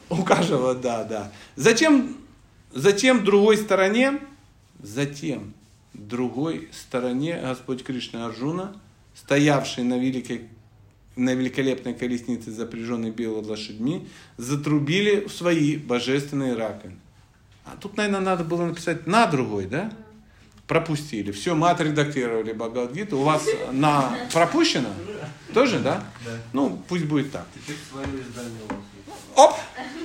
У 0.09 0.23
каждого, 0.23 0.73
да, 0.73 1.03
да. 1.03 1.31
Зачем 1.55 2.17
Затем 2.77 3.23
другой 3.23 3.57
стороне, 3.57 4.19
затем 4.83 5.55
другой 5.95 6.69
стороне 6.71 7.39
Господь 7.41 7.83
Кришна 7.83 8.27
Арджуна, 8.27 8.79
стоявший 9.15 9.83
на, 9.83 9.97
великой, 9.97 10.47
на 11.15 11.33
великолепной 11.33 11.95
колеснице, 11.95 12.51
запряженной 12.51 13.09
белыми 13.09 13.47
лошадьми, 13.47 14.07
затрубили 14.37 15.25
в 15.25 15.31
свои 15.31 15.75
божественные 15.75 16.53
раковины. 16.53 16.99
А 17.65 17.75
тут, 17.81 17.97
наверное, 17.97 18.19
надо 18.19 18.43
было 18.43 18.67
написать 18.67 19.07
на 19.07 19.25
другой, 19.25 19.65
да? 19.65 19.91
Пропустили. 20.67 21.31
Все, 21.31 21.55
мы 21.55 21.71
отредактировали 21.71 22.53
Бхагавадгиту. 22.53 23.17
У 23.17 23.23
вас 23.23 23.43
на 23.71 24.15
пропущено? 24.31 24.89
Тоже, 25.51 25.79
да? 25.79 26.03
Да. 26.23 26.31
Ну, 26.53 26.79
пусть 26.87 27.05
будет 27.05 27.31
так. 27.31 27.47
Теперь 27.55 27.77
свое 27.89 28.05
издание 28.21 28.61
у 28.69 28.73
вас 28.75 28.83
Оп! 29.37 29.55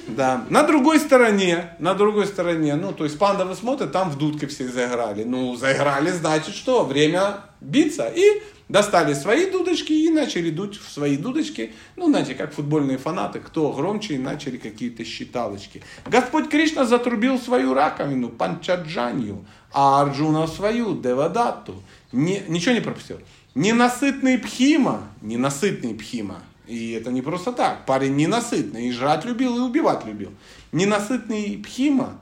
Да. 0.09 0.45
На 0.51 0.63
другой 0.65 0.99
стороне, 0.99 1.75
на 1.79 1.95
другой 1.95 2.27
стороне, 2.27 2.75
ну, 2.75 2.93
то 2.93 3.05
есть 3.05 3.19
пандавы 3.19 3.55
смотрят, 3.55 3.93
там 3.93 4.11
в 4.11 4.19
дудке 4.19 4.47
все 4.47 4.69
заиграли. 4.69 5.25
Ну, 5.25 5.57
заиграли, 5.57 6.11
значит 6.11 6.55
что, 6.55 6.85
время 6.85 7.41
биться. 7.61 8.09
И 8.15 8.43
достали 8.69 9.15
свои 9.15 9.51
дудочки 9.51 9.93
и 9.93 10.09
начали 10.09 10.51
дуть 10.51 10.81
в 10.81 10.91
свои 10.91 11.17
дудочки. 11.17 11.73
Ну, 11.97 12.09
знаете, 12.09 12.35
как 12.35 12.55
футбольные 12.55 12.99
фанаты, 12.99 13.39
кто 13.41 13.71
громче, 13.73 14.15
и 14.15 14.19
начали 14.19 14.57
какие-то 14.57 15.05
считалочки. 15.05 15.83
Господь 16.07 16.49
Кришна 16.49 16.85
затрубил 16.85 17.39
свою 17.39 17.75
раковину, 17.75 18.31
панчаджанью, 18.31 19.45
а 19.73 20.03
Арджуна 20.03 20.47
свою, 20.47 21.01
девадатту. 21.01 21.83
Не, 22.13 22.43
ничего 22.49 22.75
не 22.75 22.81
пропустил. 22.81 23.19
Ненасытный 23.55 24.39
Пхима, 24.39 25.03
ненасытный 25.21 25.95
Пхима, 25.95 26.43
и 26.67 26.93
это 26.93 27.11
не 27.11 27.23
просто 27.23 27.53
так. 27.53 27.87
Парень 27.87 28.17
ненасытный, 28.17 28.89
и 28.89 28.93
жрать 28.93 29.25
любил, 29.25 29.57
и 29.57 29.61
убивать 29.61 30.05
любил. 30.05 30.31
Ненасытный 30.73 31.61
Пхима, 31.63 32.19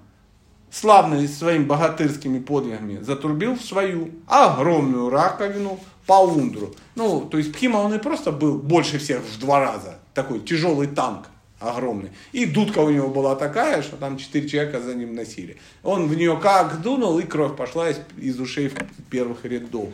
славный 0.71 1.29
своими 1.29 1.65
богатырскими 1.65 2.39
подвигами, 2.39 3.03
затрубил 3.03 3.57
в 3.57 3.63
свою 3.63 4.11
огромную 4.27 5.11
раковину 5.11 5.79
Паундру. 6.07 6.75
Ну, 6.95 7.23
то 7.31 7.39
есть 7.39 7.53
Пхима, 7.53 7.79
он 7.79 7.95
и 7.95 7.99
просто 7.99 8.33
был 8.33 8.59
больше 8.59 8.99
всех 8.99 9.23
в 9.23 9.39
два 9.39 9.61
раза. 9.61 9.99
Такой 10.15 10.41
тяжелый 10.41 10.89
танк 10.89 11.27
огромный. 11.61 12.11
И 12.33 12.47
дудка 12.47 12.79
у 12.79 12.91
него 12.91 13.09
была 13.09 13.37
такая, 13.37 13.83
что 13.83 13.97
там 13.97 14.17
четыре 14.17 14.49
человека 14.49 14.81
за 14.81 14.95
ним 14.95 15.15
носили. 15.15 15.59
Он 15.83 16.09
в 16.09 16.17
нее 16.17 16.39
как 16.43 16.81
дунул, 16.81 17.19
и 17.19 17.23
кровь 17.23 17.57
пошла 17.57 17.91
из, 17.91 18.01
из 18.19 18.41
ушей 18.41 18.73
первых 19.11 19.45
рядов. 19.45 19.91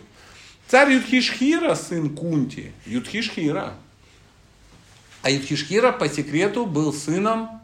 Царь 0.69 0.93
Юдхишхира, 0.93 1.75
сын 1.75 2.15
Кунти, 2.15 2.73
Юдхишхира, 2.87 3.75
а 5.27 5.31
Юдхишхира 5.31 5.91
по 5.91 6.09
секрету 6.09 6.67
был 6.67 6.93
сыном 6.93 7.61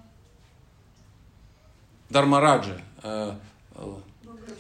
Дармараджа, 2.11 2.81
э, 3.05 3.35
э, 3.77 3.95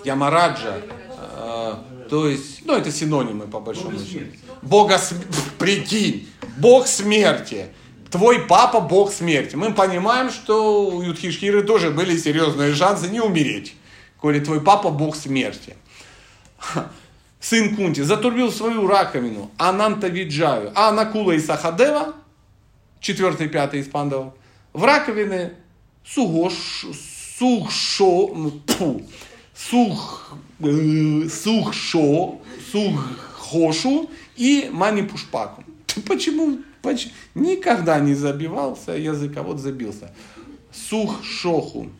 Ямараджа, 0.04 0.80
э, 0.80 1.74
то 2.08 2.28
есть, 2.28 2.64
ну 2.64 2.76
это 2.76 2.92
синонимы 2.92 3.48
по 3.48 3.58
большому 3.58 3.98
счету. 3.98 4.36
Бога 4.62 4.98
смерти, 4.98 5.26
прикинь, 5.58 6.28
Бог 6.58 6.86
смерти. 6.86 7.72
Твой 8.08 8.46
папа 8.46 8.80
Бог 8.80 9.12
смерти. 9.12 9.56
Мы 9.56 9.74
понимаем, 9.74 10.30
что 10.30 10.86
у 10.86 11.02
Юдхишхиры 11.02 11.64
тоже 11.64 11.90
были 11.90 12.16
серьезные 12.16 12.72
шансы 12.72 13.08
не 13.08 13.20
умереть, 13.20 13.74
коли 14.20 14.38
твой 14.38 14.60
папа 14.60 14.90
Бог 14.90 15.16
смерти. 15.16 15.74
Сын 17.40 17.74
Кунти 17.74 18.02
затурбил 18.02 18.52
свою 18.52 18.86
раковину 18.86 19.50
Ананта 19.58 20.06
Виджаю, 20.06 20.70
а 20.76 20.92
Накула 20.92 21.32
и 21.32 21.40
Сахадева 21.40 22.14
четвертый, 23.02 23.48
пятый 23.48 23.80
из 23.80 23.88
пандавов, 23.88 24.32
в 24.72 24.82
раковины 24.84 25.52
сугош, 26.06 26.86
сухшо, 27.38 28.28
ну, 28.34 28.52
фу, 28.66 29.02
сух, 29.54 30.34
э, 30.60 31.28
сухшо, 31.28 32.40
сухошу 32.70 34.08
и 34.36 34.70
манипушпаку. 34.72 35.62
Почему, 36.06 36.60
почему? 36.80 37.12
Никогда 37.34 38.00
не 38.00 38.14
забивался 38.14 38.92
язык, 38.92 39.36
а 39.36 39.42
вот 39.42 39.58
забился. 39.58 40.14
Сухшоху. 40.72 41.90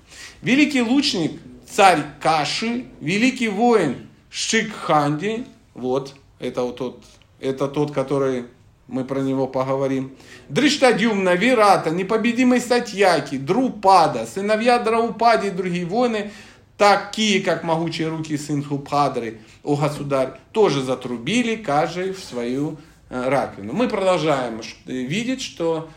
Великий 0.41 0.81
лучник, 0.81 1.33
царь 1.69 2.03
Каши, 2.21 2.87
великий 3.01 3.49
воин 3.49 4.09
Шикханди, 4.31 5.45
вот, 5.75 6.15
это 6.39 6.63
вот 6.63 6.77
тот, 6.77 7.05
это 7.39 7.69
тот, 7.69 7.93
который 7.93 8.47
мы 8.93 9.05
про 9.05 9.21
него 9.21 9.47
поговорим. 9.49 10.13
Дриштадюмна, 10.51 11.35
Вирата, 11.35 11.91
непобедимый 11.91 12.61
Сатьяки, 12.61 13.39
Друпада, 13.39 14.27
сыновья 14.27 14.79
Драупади 14.79 15.49
и 15.49 15.51
другие 15.51 15.87
воины, 15.87 16.31
такие, 16.77 17.41
как 17.41 17.65
могучие 17.65 18.09
руки 18.09 18.37
сын 18.37 18.63
Хупадры, 18.63 19.41
о 19.65 19.77
государь, 19.77 20.35
тоже 20.53 20.83
затрубили, 20.83 21.57
каждый 21.57 22.13
в 22.13 22.19
свою 22.19 22.77
э, 23.09 23.29
раковину. 23.29 23.73
Мы 23.73 23.89
продолжаем 23.89 24.61
видеть, 24.87 25.41
что 25.43 25.89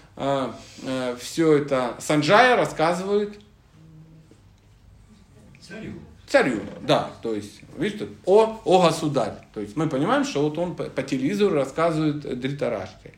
все 1.20 1.58
это 1.58 1.96
Санджая 2.00 2.56
рассказывает 2.56 3.38
Царю. 5.60 5.92
Царю, 6.28 6.60
да, 6.82 7.12
то 7.22 7.34
есть, 7.34 7.62
видите, 7.78 8.08
о, 8.26 8.62
о 8.64 8.82
государь. 8.84 9.34
То 9.54 9.62
есть 9.62 9.76
мы 9.76 9.88
понимаем, 9.88 10.24
что 10.24 10.42
вот 10.42 10.58
он 10.58 10.76
по, 10.76 11.04
телевизору 11.04 11.56
рассказывает 11.56 12.40
Дритарашке. 12.40 13.14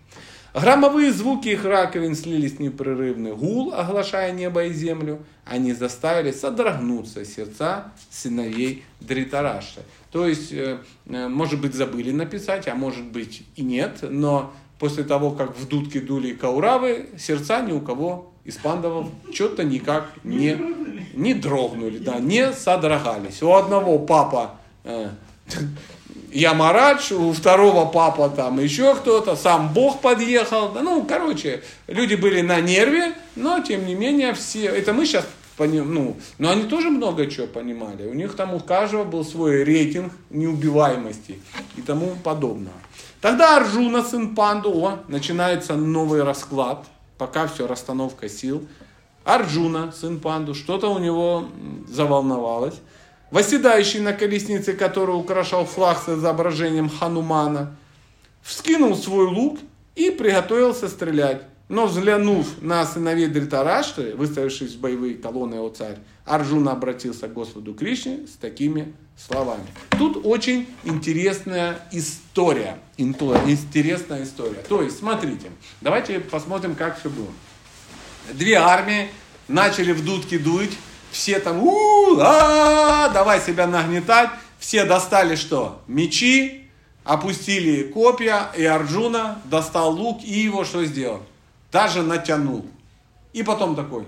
Громовые 0.54 1.12
звуки 1.12 1.50
их 1.50 1.66
раковин 1.66 2.16
слились 2.16 2.54
в 2.54 2.60
непрерывный 2.60 3.36
гул, 3.36 3.74
оглашая 3.74 4.32
небо 4.32 4.66
и 4.66 4.74
землю. 4.74 5.20
Они 5.46 5.72
заставили 5.74 6.32
содрогнуться 6.32 7.26
сердца 7.26 7.94
сыновей 8.10 8.84
Дритараши. 9.00 9.82
То 10.12 10.28
есть, 10.28 10.52
э, 10.52 10.80
э, 11.06 11.28
может 11.28 11.62
быть, 11.62 11.76
забыли 11.76 12.12
написать, 12.12 12.68
а 12.68 12.76
может 12.76 13.06
быть 13.06 13.44
и 13.56 13.62
нет, 13.62 14.00
но 14.02 14.52
после 14.80 15.04
того, 15.04 15.32
как 15.32 15.56
в 15.56 15.68
дудке 15.68 16.00
дули 16.00 16.34
кауравы, 16.34 17.10
сердца 17.20 17.62
ни 17.62 17.72
у 17.72 17.82
кого 17.82 18.34
из 18.48 18.56
пандавов 18.56 19.08
что-то 19.34 19.66
никак 19.66 20.10
не, 20.24 20.58
не 21.14 21.34
дрогнули, 21.34 21.98
да, 21.98 22.18
не 22.18 22.54
содрогались. 22.54 23.44
У 23.44 23.54
одного 23.54 24.00
папа 24.00 24.56
э, 24.86 25.10
Ямарадж, 26.32 27.12
у 27.12 27.34
второго 27.34 27.86
папа 27.86 28.30
там 28.30 28.62
еще 28.62 28.96
кто-то, 28.96 29.36
сам 29.36 29.74
Бог 29.74 30.00
подъехал. 30.00 30.70
Да, 30.70 30.82
ну, 30.82 31.04
короче, 31.04 31.62
люди 31.88 32.16
были 32.16 32.40
на 32.40 32.62
нерве, 32.62 33.16
но 33.36 33.60
тем 33.60 33.86
не 33.86 33.96
менее 33.96 34.34
все, 34.34 34.68
это 34.68 34.94
мы 34.94 35.06
сейчас 35.06 35.28
поним, 35.58 35.94
ну, 35.94 36.16
но 36.38 36.52
они 36.52 36.64
тоже 36.64 36.90
много 36.90 37.28
чего 37.28 37.48
понимали. 37.48 38.08
У 38.08 38.14
них 38.14 38.34
там 38.38 38.54
у 38.54 38.62
каждого 38.62 39.04
был 39.04 39.26
свой 39.26 39.66
рейтинг 39.66 40.14
неубиваемости 40.30 41.38
и 41.76 41.82
тому 41.82 42.16
подобное. 42.24 42.72
Тогда 43.20 43.58
Арджуна, 43.58 44.04
сын 44.04 44.36
Панду, 44.36 44.72
о, 44.72 45.00
начинается 45.10 45.76
новый 45.76 46.24
расклад– 46.24 46.86
пока 47.18 47.48
все 47.48 47.68
расстановка 47.68 48.30
сил. 48.30 48.68
Арджуна, 49.24 49.92
сын 49.92 50.20
Панду, 50.20 50.54
что-то 50.54 50.90
у 50.90 51.00
него 51.00 51.46
заволновалось. 51.88 52.76
Восседающий 53.30 54.00
на 54.00 54.14
колеснице, 54.14 54.74
который 54.74 55.12
украшал 55.12 55.66
флаг 55.66 56.02
с 56.02 56.08
изображением 56.08 56.90
Ханумана, 56.90 57.76
вскинул 58.42 58.96
свой 58.96 59.26
лук 59.26 59.60
и 59.96 60.12
приготовился 60.12 60.88
стрелять. 60.88 61.42
Но 61.70 61.86
взглянув 61.86 62.62
на 62.62 62.86
сыновей 62.86 63.28
Дритарашты, 63.28 64.16
выставившись 64.16 64.76
в 64.76 64.80
боевые 64.80 65.16
колонны 65.16 65.56
о 65.56 65.70
царь, 65.70 65.98
Арджуна 66.26 66.72
обратился 66.72 67.28
к 67.28 67.34
Господу 67.34 67.74
Кришне 67.74 68.26
с 68.26 68.38
такими 68.38 68.94
словами. 69.18 69.66
Тут 69.98 70.26
очень 70.26 70.68
интересная 70.86 71.80
история. 71.92 72.80
Интересная 72.98 74.24
история. 74.24 74.64
То 74.70 74.82
есть, 74.82 75.00
смотрите, 75.00 75.52
давайте 75.82 76.22
посмотрим, 76.22 76.76
как 76.76 77.00
все 77.00 77.10
было. 77.10 77.28
Две 78.34 78.56
армии 78.56 79.10
начали 79.48 79.92
в 79.92 80.06
дудки 80.06 80.38
дуть, 80.38 80.72
все 81.12 81.40
там, 81.40 81.62
у 81.64 82.18
а 82.20 83.10
давай 83.10 83.42
себя 83.42 83.68
нагнетать, 83.68 84.30
все 84.60 84.86
достали 84.86 85.36
что? 85.36 85.82
Мечи, 85.88 86.70
опустили 87.04 87.84
копья, 87.84 88.52
и 88.56 88.64
Арджуна 88.64 89.42
достал 89.46 89.92
лук 89.94 90.24
и 90.24 90.40
его 90.40 90.64
что 90.66 90.84
сделал? 90.86 91.24
Даже 91.72 92.04
натянул. 92.04 92.66
И 93.34 93.44
потом 93.44 93.76
такой, 93.76 94.06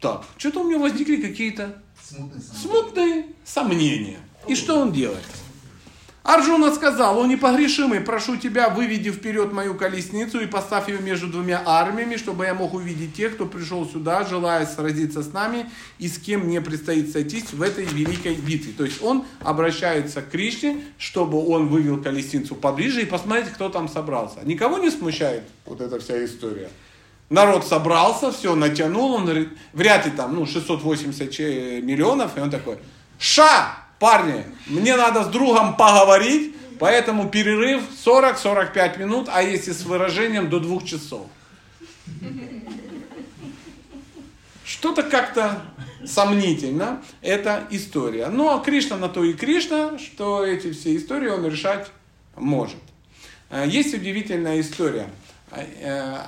так, 0.00 0.24
что-то 0.38 0.60
у 0.60 0.64
меня 0.64 0.78
возникли 0.78 1.16
какие-то 1.20 1.80
Смутный 2.02 2.40
сам. 2.42 2.56
смутные 2.56 3.26
сомнения. 3.44 4.18
И 4.48 4.54
что 4.56 4.80
он 4.80 4.92
делает? 4.92 5.24
Арджуна 6.22 6.74
сказал, 6.74 7.18
о 7.18 7.26
непогрешимый, 7.26 8.00
прошу 8.00 8.36
тебя, 8.36 8.68
выведи 8.68 9.10
вперед 9.10 9.52
мою 9.52 9.74
колесницу 9.74 10.40
и 10.40 10.46
поставь 10.46 10.88
ее 10.88 10.98
между 10.98 11.28
двумя 11.28 11.62
армиями, 11.64 12.16
чтобы 12.16 12.44
я 12.44 12.52
мог 12.52 12.74
увидеть 12.74 13.14
тех, 13.14 13.34
кто 13.34 13.46
пришел 13.46 13.88
сюда, 13.88 14.24
желая 14.24 14.66
сразиться 14.66 15.22
с 15.22 15.32
нами, 15.32 15.70
и 15.98 16.08
с 16.08 16.18
кем 16.18 16.42
мне 16.42 16.60
предстоит 16.60 17.10
сойтись 17.10 17.52
в 17.54 17.62
этой 17.62 17.86
великой 17.86 18.34
битве. 18.34 18.74
То 18.76 18.84
есть 18.84 19.02
он 19.02 19.24
обращается 19.40 20.20
к 20.20 20.28
Кришне, 20.28 20.82
чтобы 20.98 21.42
он 21.46 21.68
вывел 21.68 22.02
колесницу 22.02 22.54
поближе 22.54 23.00
и 23.00 23.06
посмотреть, 23.06 23.48
кто 23.54 23.70
там 23.70 23.88
собрался. 23.88 24.40
Никого 24.44 24.76
не 24.76 24.90
смущает 24.90 25.44
вот 25.64 25.80
эта 25.80 25.98
вся 25.98 26.22
история? 26.22 26.68
Народ 27.30 27.66
собрался, 27.66 28.30
все, 28.30 28.54
натянул, 28.54 29.14
он 29.14 29.24
говорит, 29.24 29.48
вряд 29.72 30.04
ли 30.04 30.12
там, 30.12 30.34
ну, 30.34 30.44
680 30.44 31.82
миллионов, 31.82 32.36
и 32.36 32.40
он 32.40 32.50
такой, 32.50 32.76
ша, 33.18 33.79
парни, 34.00 34.44
мне 34.66 34.96
надо 34.96 35.22
с 35.22 35.28
другом 35.28 35.76
поговорить, 35.76 36.56
поэтому 36.80 37.28
перерыв 37.28 37.82
40-45 38.04 38.98
минут, 38.98 39.28
а 39.30 39.42
если 39.42 39.70
с 39.70 39.82
выражением 39.82 40.50
до 40.50 40.58
двух 40.58 40.84
часов. 40.84 41.26
Что-то 44.64 45.02
как-то 45.02 45.62
сомнительно, 46.06 47.02
эта 47.20 47.66
история. 47.70 48.28
Но 48.28 48.58
Кришна 48.60 48.96
на 48.96 49.08
то 49.08 49.22
и 49.22 49.34
Кришна, 49.34 49.98
что 49.98 50.44
эти 50.44 50.72
все 50.72 50.96
истории 50.96 51.28
он 51.28 51.44
решать 51.46 51.90
может. 52.36 52.78
Есть 53.66 53.94
удивительная 53.94 54.60
история. 54.60 55.10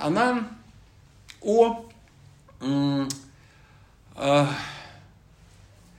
Она 0.01 0.47
о 1.41 1.85
э, 2.61 3.05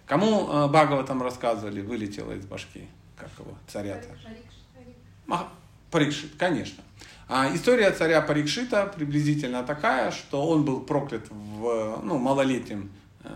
кому 0.06 0.48
э, 0.48 0.68
Багова 0.68 1.04
там 1.04 1.22
рассказывали, 1.22 1.80
вылетело 1.80 2.32
из 2.32 2.44
башки, 2.46 2.86
как 3.16 3.30
его, 3.38 3.56
царя-то? 3.66 4.08
Парикшит, 5.90 6.32
конечно. 6.36 6.82
А 7.28 7.54
история 7.54 7.90
царя 7.90 8.20
Парикшита 8.20 8.92
приблизительно 8.94 9.62
такая, 9.62 10.10
что 10.10 10.46
он 10.46 10.64
был 10.64 10.80
проклят 10.80 11.24
в, 11.30 12.00
ну, 12.02 12.18
малолетним 12.18 12.90
э, 13.22 13.28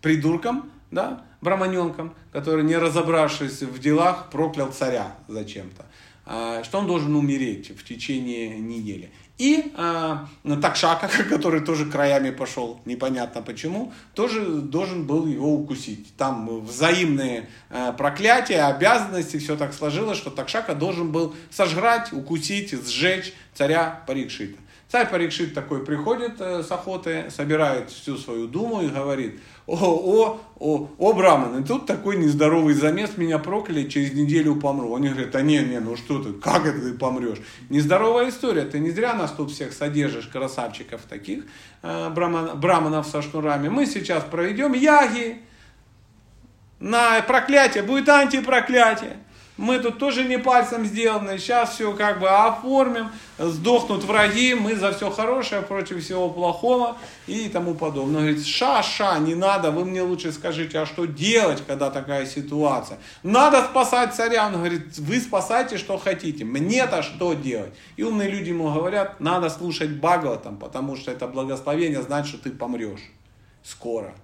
придурком, 0.00 0.70
да, 0.90 1.24
браманенком, 1.40 2.14
который, 2.30 2.62
не 2.62 2.76
разобравшись 2.76 3.62
в 3.62 3.78
делах, 3.78 4.30
проклял 4.30 4.70
царя 4.70 5.16
зачем-то. 5.28 5.84
А, 6.26 6.62
что 6.64 6.78
он 6.78 6.86
должен 6.86 7.14
умереть 7.16 7.70
в 7.70 7.84
течение 7.84 8.58
недели. 8.58 9.10
И 9.36 9.72
э, 9.76 10.16
Такшака, 10.62 11.08
который 11.28 11.60
тоже 11.60 11.86
краями 11.86 12.30
пошел, 12.30 12.80
непонятно 12.84 13.42
почему, 13.42 13.92
тоже 14.14 14.44
должен 14.44 15.06
был 15.06 15.26
его 15.26 15.54
укусить. 15.54 16.14
Там 16.16 16.60
взаимные 16.60 17.48
э, 17.70 17.92
проклятия, 17.98 18.62
обязанности, 18.62 19.38
все 19.38 19.56
так 19.56 19.74
сложилось, 19.74 20.18
что 20.18 20.30
Такшака 20.30 20.74
должен 20.74 21.10
был 21.10 21.34
сожрать, 21.50 22.12
укусить, 22.12 22.72
сжечь 22.86 23.34
царя 23.54 24.04
Парикшита. 24.06 24.58
Царь 24.94 25.10
Парикшит 25.10 25.54
такой 25.54 25.84
приходит 25.84 26.40
э, 26.40 26.62
с 26.62 26.70
охоты, 26.70 27.24
собирает 27.28 27.90
всю 27.90 28.16
свою 28.16 28.46
думу 28.46 28.80
и 28.80 28.88
говорит– 28.88 29.40
о, 29.66 29.74
о, 29.76 30.40
о, 30.58 30.90
о, 30.98 31.12
Браман, 31.14 31.62
и 31.62 31.66
тут 31.66 31.86
такой 31.86 32.16
нездоровый 32.16 32.74
замес, 32.74 33.16
меня 33.16 33.38
прокляли, 33.38 33.88
через 33.88 34.12
неделю 34.12 34.56
помру. 34.56 34.94
Они 34.94 35.08
говорят, 35.08 35.34
а 35.34 35.40
не, 35.40 35.58
не, 35.60 35.80
ну 35.80 35.96
что 35.96 36.22
ты, 36.22 36.34
как 36.34 36.66
это 36.66 36.80
ты 36.80 36.92
помрешь? 36.92 37.38
Нездоровая 37.70 38.28
история, 38.28 38.66
ты 38.66 38.78
не 38.78 38.90
зря 38.90 39.14
нас 39.14 39.32
тут 39.32 39.50
всех 39.50 39.72
содержишь, 39.72 40.26
красавчиков 40.26 41.00
таких, 41.08 41.44
э, 41.82 42.10
браман, 42.10 42.60
браманов 42.60 43.06
со 43.06 43.22
шнурами. 43.22 43.68
Мы 43.68 43.86
сейчас 43.86 44.22
проведем 44.22 44.74
яги, 44.74 45.40
на 46.78 47.22
проклятие, 47.22 47.82
будет 47.82 48.08
антипроклятие. 48.10 49.16
Мы 49.56 49.78
тут 49.78 49.98
тоже 49.98 50.24
не 50.24 50.36
пальцем 50.36 50.84
сделаны, 50.84 51.38
сейчас 51.38 51.74
все 51.74 51.92
как 51.94 52.18
бы 52.18 52.28
оформим, 52.28 53.10
сдохнут 53.38 54.02
враги, 54.02 54.52
мы 54.54 54.74
за 54.74 54.92
все 54.92 55.10
хорошее 55.10 55.62
против 55.62 56.02
всего 56.02 56.28
плохого 56.28 56.96
и 57.28 57.48
тому 57.48 57.74
подобное. 57.74 58.20
Он 58.20 58.26
говорит, 58.26 58.44
ша-ша, 58.44 59.16
не 59.20 59.36
надо, 59.36 59.70
вы 59.70 59.84
мне 59.84 60.02
лучше 60.02 60.32
скажите, 60.32 60.80
а 60.80 60.86
что 60.86 61.04
делать, 61.04 61.62
когда 61.64 61.90
такая 61.90 62.26
ситуация? 62.26 62.98
Надо 63.22 63.62
спасать 63.62 64.12
царя. 64.14 64.46
Он 64.46 64.54
говорит, 64.54 64.98
вы 64.98 65.20
спасайте, 65.20 65.78
что 65.78 65.98
хотите, 65.98 66.44
мне-то 66.44 67.02
что 67.04 67.34
делать? 67.34 67.74
И 67.96 68.02
умные 68.02 68.28
люди 68.28 68.48
ему 68.48 68.72
говорят, 68.72 69.20
надо 69.20 69.50
слушать 69.50 69.90
Бхагаватам, 69.90 70.56
потому 70.56 70.96
что 70.96 71.12
это 71.12 71.28
благословение 71.28 72.02
значит, 72.02 72.28
что 72.28 72.38
ты 72.38 72.50
помрешь 72.50 73.12
скоро. 73.62 74.14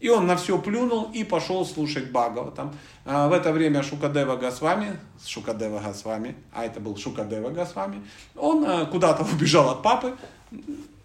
И 0.00 0.08
он 0.08 0.26
на 0.26 0.36
все 0.36 0.58
плюнул 0.58 1.10
и 1.12 1.24
пошел 1.24 1.64
слушать 1.66 2.10
Багова. 2.10 2.50
Там. 2.50 2.74
А 3.04 3.28
в 3.28 3.32
это 3.32 3.52
время 3.52 3.82
Шукадева 3.82 4.36
Госвами, 4.36 4.98
Шукадева 5.24 5.78
Госвами, 5.80 6.34
а 6.52 6.64
это 6.64 6.80
был 6.80 6.96
Шукадева 6.96 7.50
Госвами, 7.50 8.02
он 8.34 8.64
э, 8.64 8.86
куда-то 8.86 9.22
убежал 9.32 9.70
от 9.70 9.82
папы, 9.82 10.16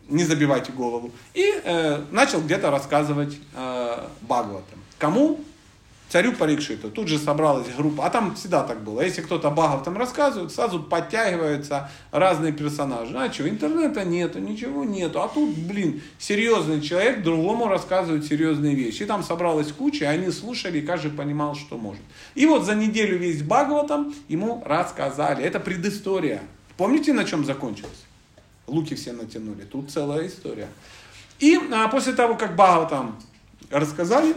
не 0.07 0.23
забивайте 0.23 0.71
голову, 0.71 1.11
и 1.33 1.61
э, 1.63 2.01
начал 2.11 2.41
где-то 2.41 2.71
рассказывать 2.71 3.37
э, 3.53 4.07
Бхагаватам. 4.21 4.79
Кому? 4.97 5.39
Царю 6.09 6.33
Парикшиту. 6.33 6.89
Тут 6.89 7.07
же 7.07 7.17
собралась 7.17 7.67
группа, 7.75 8.05
а 8.05 8.09
там 8.09 8.35
всегда 8.35 8.63
так 8.63 8.83
было. 8.83 9.01
Если 9.01 9.21
кто-то 9.21 9.49
Багов 9.49 9.83
там 9.83 9.97
рассказывает, 9.97 10.51
сразу 10.51 10.81
подтягиваются 10.81 11.89
разные 12.11 12.53
персонажи. 12.53 13.17
А 13.17 13.31
что, 13.31 13.47
интернета 13.49 14.03
нету, 14.03 14.39
ничего 14.39 14.83
нету. 14.83 15.21
А 15.21 15.27
тут, 15.27 15.57
блин, 15.57 16.01
серьезный 16.19 16.81
человек 16.81 17.23
другому 17.23 17.67
рассказывает 17.67 18.25
серьезные 18.25 18.75
вещи. 18.75 19.03
И 19.03 19.05
там 19.05 19.23
собралась 19.23 19.71
куча, 19.71 20.05
и 20.05 20.07
они 20.07 20.31
слушали, 20.31 20.79
и 20.79 20.81
каждый 20.81 21.11
понимал, 21.11 21.55
что 21.55 21.77
может. 21.77 22.01
И 22.35 22.45
вот 22.45 22.65
за 22.65 22.75
неделю 22.75 23.17
весь 23.17 23.41
Багова 23.41 23.87
там 23.87 24.13
ему 24.27 24.63
рассказали. 24.65 25.43
Это 25.43 25.59
предыстория. 25.59 26.41
Помните, 26.77 27.13
на 27.13 27.25
чем 27.25 27.45
закончилось? 27.45 28.05
Луки 28.67 28.95
все 28.95 29.11
натянули. 29.11 29.63
Тут 29.63 29.91
целая 29.91 30.27
история. 30.27 30.67
И 31.39 31.59
а, 31.71 31.87
после 31.89 32.13
того, 32.13 32.35
как 32.35 32.55
Бхагаватам 32.55 33.17
рассказали, 33.69 34.35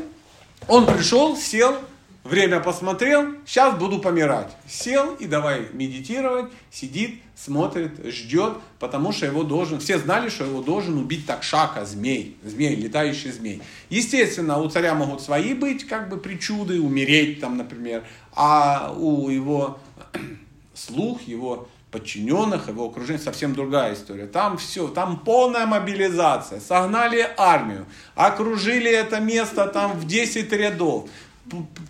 он 0.68 0.86
пришел, 0.86 1.36
сел, 1.36 1.78
время 2.24 2.60
посмотрел, 2.60 3.34
сейчас 3.46 3.76
буду 3.78 3.98
помирать. 3.98 4.54
Сел 4.68 5.14
и 5.14 5.26
давай 5.26 5.68
медитировать, 5.72 6.52
сидит, 6.70 7.22
смотрит, 7.34 8.04
ждет, 8.06 8.54
потому 8.78 9.12
что 9.12 9.26
его 9.26 9.44
должен, 9.44 9.80
все 9.80 9.98
знали, 9.98 10.28
что 10.28 10.44
его 10.44 10.60
должен 10.60 10.98
убить 10.98 11.26
такшака, 11.26 11.84
змей, 11.86 12.36
змей, 12.42 12.76
летающий 12.76 13.32
змей. 13.32 13.62
Естественно, 13.88 14.58
у 14.58 14.68
царя 14.68 14.94
могут 14.94 15.22
свои 15.22 15.54
быть, 15.54 15.84
как 15.84 16.10
бы, 16.10 16.18
причуды, 16.18 16.80
умереть 16.80 17.40
там, 17.40 17.56
например, 17.56 18.04
а 18.34 18.92
у 18.96 19.30
его 19.30 19.78
слух, 20.74 21.22
его 21.22 21.68
подчиненных, 21.90 22.68
его 22.68 22.86
окружения 22.86 23.18
совсем 23.18 23.54
другая 23.54 23.94
история. 23.94 24.26
Там 24.26 24.58
все, 24.58 24.88
там 24.88 25.20
полная 25.20 25.66
мобилизация. 25.66 26.60
Согнали 26.60 27.26
армию, 27.36 27.86
окружили 28.14 28.90
это 28.90 29.20
место 29.20 29.66
там 29.66 29.92
в 29.92 30.06
10 30.06 30.52
рядов 30.52 31.08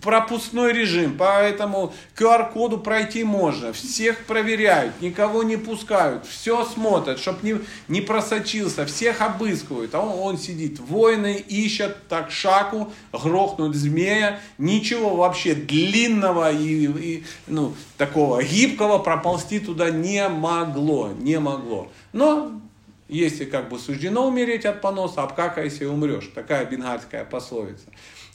пропускной 0.01 0.73
режим, 0.73 1.15
поэтому 1.17 1.93
QR-коду 2.15 2.77
пройти 2.79 3.23
можно, 3.23 3.73
всех 3.73 4.25
проверяют, 4.25 5.01
никого 5.01 5.43
не 5.43 5.57
пускают, 5.57 6.25
все 6.25 6.65
смотрят, 6.65 7.19
чтобы 7.19 7.39
не, 7.43 7.55
не 7.87 8.01
просочился, 8.01 8.85
всех 8.85 9.21
обыскивают, 9.21 9.93
а 9.95 10.01
он, 10.01 10.19
он 10.19 10.37
сидит, 10.37 10.79
воины 10.79 11.35
ищут 11.35 11.95
так 12.07 12.31
шаку, 12.31 12.91
грохнуть 13.11 13.75
змея, 13.75 14.39
ничего 14.57 15.15
вообще 15.15 15.55
длинного 15.55 16.51
и, 16.51 16.85
и 16.85 17.23
ну, 17.47 17.73
такого 17.97 18.43
гибкого 18.43 18.99
проползти 18.99 19.59
туда 19.59 19.89
не 19.89 20.27
могло, 20.29 21.11
не 21.17 21.39
могло. 21.39 21.91
Но 22.13 22.59
если 23.09 23.45
как 23.45 23.69
бы 23.69 23.79
суждено 23.79 24.27
умереть 24.27 24.65
от 24.65 24.81
поноса, 24.81 25.23
обкакайся 25.23 25.83
и 25.85 25.87
умрешь. 25.87 26.29
Такая 26.33 26.65
бенгальская 26.65 27.25
пословица. 27.25 27.85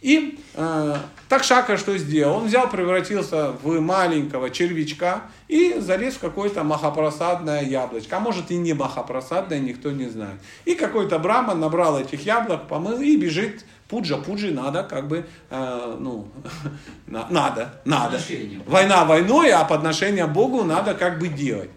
И 0.04 0.38
э, 0.52 0.96
Такшака 1.30 1.78
что 1.78 1.96
сделал? 1.96 2.36
Он 2.36 2.44
взял, 2.44 2.68
превратился 2.68 3.52
в 3.62 3.80
маленького 3.80 4.50
червячка 4.50 5.22
и 5.48 5.76
залез 5.78 6.16
в 6.16 6.18
какое-то 6.18 6.62
махапросадное 6.62 7.62
яблочко. 7.62 8.18
А 8.18 8.20
может 8.20 8.50
и 8.50 8.56
не 8.56 8.74
махапросадное, 8.74 9.60
никто 9.60 9.90
не 9.92 10.04
знает. 10.04 10.36
И 10.66 10.74
какой-то 10.74 11.18
браман 11.18 11.58
набрал 11.58 11.98
этих 11.98 12.26
яблок, 12.26 12.68
помыл 12.68 13.00
и 13.00 13.16
бежит 13.16 13.64
Пуджа, 13.88 14.18
пуджи 14.18 14.50
надо, 14.50 14.82
как 14.82 15.08
бы, 15.08 15.24
э, 15.48 15.96
ну, 15.98 16.28
надо, 17.06 17.80
надо. 17.86 18.20
Война 18.66 19.06
войной, 19.06 19.52
а 19.52 19.64
подношение 19.64 20.26
Богу 20.26 20.64
надо 20.64 20.92
как 20.92 21.18
бы 21.18 21.28
делать. 21.28 21.70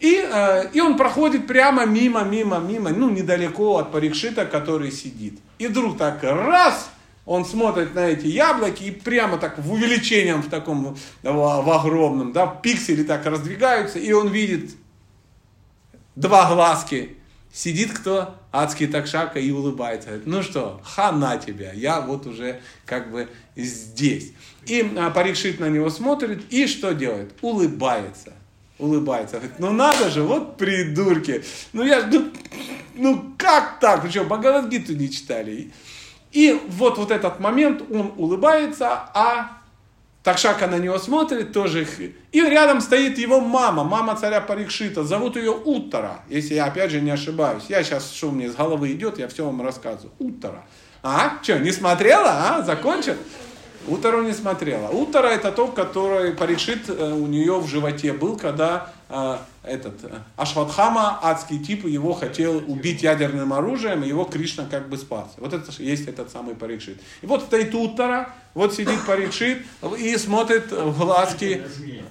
И, 0.00 0.14
э, 0.16 0.70
и 0.72 0.80
он 0.80 0.96
проходит 0.96 1.46
прямо 1.46 1.84
мимо, 1.84 2.22
мимо, 2.22 2.58
мимо, 2.58 2.88
ну, 2.88 3.10
недалеко 3.10 3.76
от 3.76 3.92
Парикшита, 3.92 4.46
который 4.46 4.90
сидит. 4.90 5.38
И 5.58 5.66
вдруг 5.66 5.98
так 5.98 6.22
раз, 6.22 6.90
он 7.26 7.44
смотрит 7.44 7.94
на 7.94 8.06
эти 8.06 8.28
яблоки 8.28 8.84
и 8.84 8.90
прямо 8.92 9.36
так 9.36 9.58
в 9.58 9.72
увеличением 9.72 10.42
в 10.42 10.48
таком, 10.48 10.96
в, 11.22 11.70
огромном, 11.70 12.32
да, 12.32 12.46
пиксели 12.46 13.02
так 13.02 13.26
раздвигаются, 13.26 13.98
и 13.98 14.12
он 14.12 14.28
видит 14.28 14.70
два 16.14 16.48
глазки. 16.48 17.16
Сидит 17.52 17.92
кто? 17.92 18.34
Адский 18.52 18.86
такшака 18.86 19.40
и 19.40 19.50
улыбается. 19.50 20.08
Говорит, 20.08 20.26
ну 20.26 20.42
что, 20.42 20.80
хана 20.84 21.38
тебя, 21.38 21.72
я 21.72 22.00
вот 22.00 22.26
уже 22.26 22.60
как 22.84 23.10
бы 23.10 23.28
здесь. 23.56 24.32
И 24.66 24.92
а, 24.96 25.10
Парикшит 25.10 25.58
на 25.58 25.68
него 25.68 25.90
смотрит 25.90 26.42
и 26.50 26.66
что 26.66 26.92
делает? 26.92 27.32
Улыбается. 27.40 28.34
Улыбается. 28.78 29.36
Говорит, 29.36 29.58
ну 29.58 29.72
надо 29.72 30.10
же, 30.10 30.22
вот 30.22 30.58
придурки. 30.58 31.44
Ну 31.72 31.82
я, 31.82 32.06
ну, 32.06 32.30
ну 32.94 33.34
как 33.38 33.80
так? 33.80 34.04
Вы 34.04 34.10
что, 34.10 34.24
Бхагавадгиту 34.24 34.94
не 34.94 35.10
читали? 35.10 35.72
И 36.36 36.60
вот, 36.68 36.98
вот 36.98 37.10
этот 37.10 37.40
момент, 37.40 37.80
он 37.90 38.12
улыбается, 38.18 38.90
а 39.14 39.56
Такшака 40.22 40.66
на 40.66 40.76
него 40.76 40.98
смотрит, 40.98 41.54
тоже. 41.54 41.86
И 42.30 42.40
рядом 42.42 42.82
стоит 42.82 43.16
его 43.16 43.40
мама, 43.40 43.84
мама 43.84 44.16
царя 44.16 44.42
Парикшита. 44.42 45.02
Зовут 45.02 45.36
ее 45.36 45.52
Уттара, 45.52 46.20
если 46.28 46.52
я 46.52 46.66
опять 46.66 46.90
же 46.90 47.00
не 47.00 47.10
ошибаюсь. 47.10 47.62
Я 47.70 47.82
сейчас, 47.82 48.12
что 48.12 48.30
мне 48.30 48.50
с 48.50 48.54
головы 48.54 48.92
идет, 48.92 49.18
я 49.18 49.28
все 49.28 49.46
вам 49.46 49.62
рассказываю. 49.62 50.12
Уттара. 50.18 50.66
А? 51.02 51.38
Что, 51.42 51.58
не 51.58 51.72
смотрела? 51.72 52.28
А? 52.28 52.62
Закончил? 52.62 53.14
Утару 53.86 54.20
не 54.20 54.32
смотрела. 54.34 54.88
Утара 54.88 55.28
это 55.28 55.50
тот, 55.52 55.72
который 55.72 56.32
Парикшит 56.32 56.90
э, 56.90 57.12
у 57.12 57.26
нее 57.26 57.58
в 57.60 57.66
животе 57.66 58.12
был, 58.12 58.36
когда 58.36 58.92
э, 59.08 59.38
этот 59.66 60.04
э, 60.04 60.18
Ашватхама, 60.36 61.18
адский 61.22 61.58
тип, 61.58 61.84
его 61.84 62.14
хотел 62.14 62.58
убить 62.66 63.02
ядерным 63.02 63.52
оружием, 63.52 64.04
и 64.04 64.08
его 64.08 64.24
Кришна 64.24 64.66
как 64.70 64.88
бы 64.88 64.96
спас. 64.96 65.34
Вот 65.36 65.52
это 65.52 65.70
есть 65.82 66.08
этот 66.08 66.30
самый 66.30 66.54
Парикшит. 66.54 67.00
И 67.22 67.26
вот 67.26 67.42
стоит 67.42 67.74
Утара, 67.74 68.30
вот 68.54 68.74
сидит 68.74 69.04
Парикшит 69.06 69.58
и 69.98 70.16
смотрит 70.16 70.70
в 70.72 70.98
глазки 70.98 71.62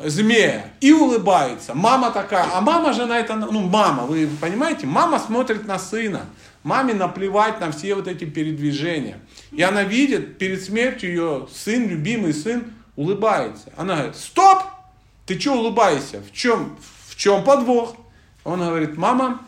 змея 0.04 0.72
и 0.82 0.92
улыбается. 0.92 1.74
Мама 1.74 2.12
такая, 2.12 2.48
а 2.54 2.62
мама 2.62 2.94
же 2.94 3.06
на 3.06 3.18
это, 3.18 3.36
ну 3.36 3.62
мама, 3.62 4.04
вы 4.04 4.30
понимаете, 4.40 4.86
мама 4.86 5.20
смотрит 5.20 5.66
на 5.66 5.80
сына. 5.80 6.26
Маме 6.64 6.96
наплевать 6.96 7.60
на 7.60 7.72
все 7.72 7.94
вот 7.94 8.08
эти 8.08 8.26
передвижения. 8.26 9.20
И 9.52 9.62
она 9.62 9.84
видит, 9.84 10.40
перед 10.40 10.64
смертью 10.64 11.10
ее 11.10 11.48
сын, 11.54 11.88
любимый 11.88 12.34
сын, 12.34 12.74
улыбается. 12.96 13.72
Она 13.78 13.96
говорит, 13.96 14.16
стоп! 14.16 14.64
Ты 15.26 15.40
что 15.40 15.54
улыбаешься? 15.54 16.22
В 16.22 16.32
чем, 16.32 16.78
в 16.80 16.95
чем 17.16 17.44
подвох? 17.44 17.96
Он 18.44 18.60
говорит, 18.60 18.98
мама, 18.98 19.42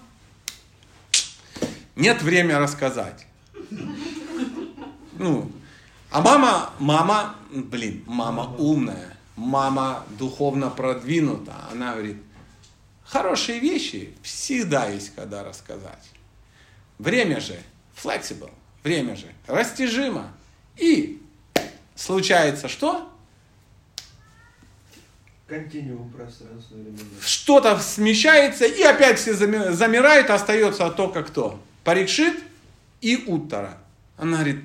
нет 1.96 2.22
времени 2.22 2.54
рассказать. 2.54 3.26
Ну, 5.20 5.52
а 6.10 6.22
мама, 6.22 6.74
мама, 6.80 7.36
блин, 7.52 8.04
мама 8.06 8.56
умная, 8.58 9.18
мама 9.36 10.06
духовно 10.18 10.70
продвинута. 10.70 11.54
Она 11.72 11.94
говорит, 11.94 12.18
хорошие 13.04 13.60
вещи 13.60 14.16
всегда 14.22 14.88
есть 14.88 15.14
когда 15.16 15.44
рассказать. 15.44 16.10
Время 16.98 17.40
же 17.40 17.60
flexible, 17.96 18.52
время 18.84 19.16
же 19.16 19.28
растяжимо. 19.48 20.32
И 20.76 21.22
случается 21.96 22.70
что? 22.70 23.12
Континуум 25.48 26.10
пространства 26.12 26.76
Что-то 27.22 27.80
смещается, 27.80 28.66
и 28.66 28.82
опять 28.82 29.18
все 29.18 29.34
замирают, 29.34 30.30
остается 30.30 30.90
только 30.90 31.24
кто? 31.24 31.60
Парикшит 31.86 32.38
и 33.00 33.24
Уттара. 33.28 33.78
Она 34.18 34.38
говорит, 34.38 34.60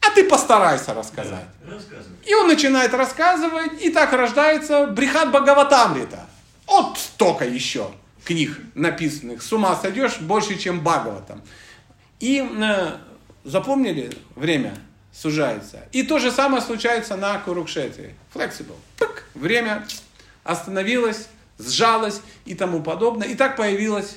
а 0.00 0.10
ты 0.10 0.24
постарайся 0.24 0.92
рассказать. 0.92 1.46
Да, 1.64 1.78
и 2.26 2.34
он 2.34 2.48
начинает 2.48 2.92
рассказывать, 2.92 3.80
и 3.80 3.90
так 3.90 4.12
рождается 4.12 4.86
Брихат 4.86 5.30
Бхагаватамрита. 5.30 6.26
Вот 6.66 6.98
столько 6.98 7.46
еще 7.46 7.90
книг 8.24 8.58
написанных. 8.74 9.42
С 9.42 9.50
ума 9.52 9.76
сойдешь 9.76 10.18
больше, 10.20 10.58
чем 10.58 10.80
Бхагаватам. 10.80 11.42
И 12.20 12.46
э, 12.46 12.96
запомнили, 13.44 14.12
время 14.36 14.76
сужается. 15.12 15.84
И 15.92 16.02
то 16.02 16.18
же 16.18 16.30
самое 16.30 16.62
случается 16.62 17.16
на 17.16 17.38
Курукшетре. 17.38 18.14
Flexible. 18.34 18.76
Пык, 18.98 19.24
время 19.34 19.86
остановилось, 20.48 21.28
сжалось 21.58 22.22
и 22.46 22.54
тому 22.54 22.82
подобное. 22.82 23.28
И 23.28 23.34
так 23.34 23.56
появилась 23.56 24.16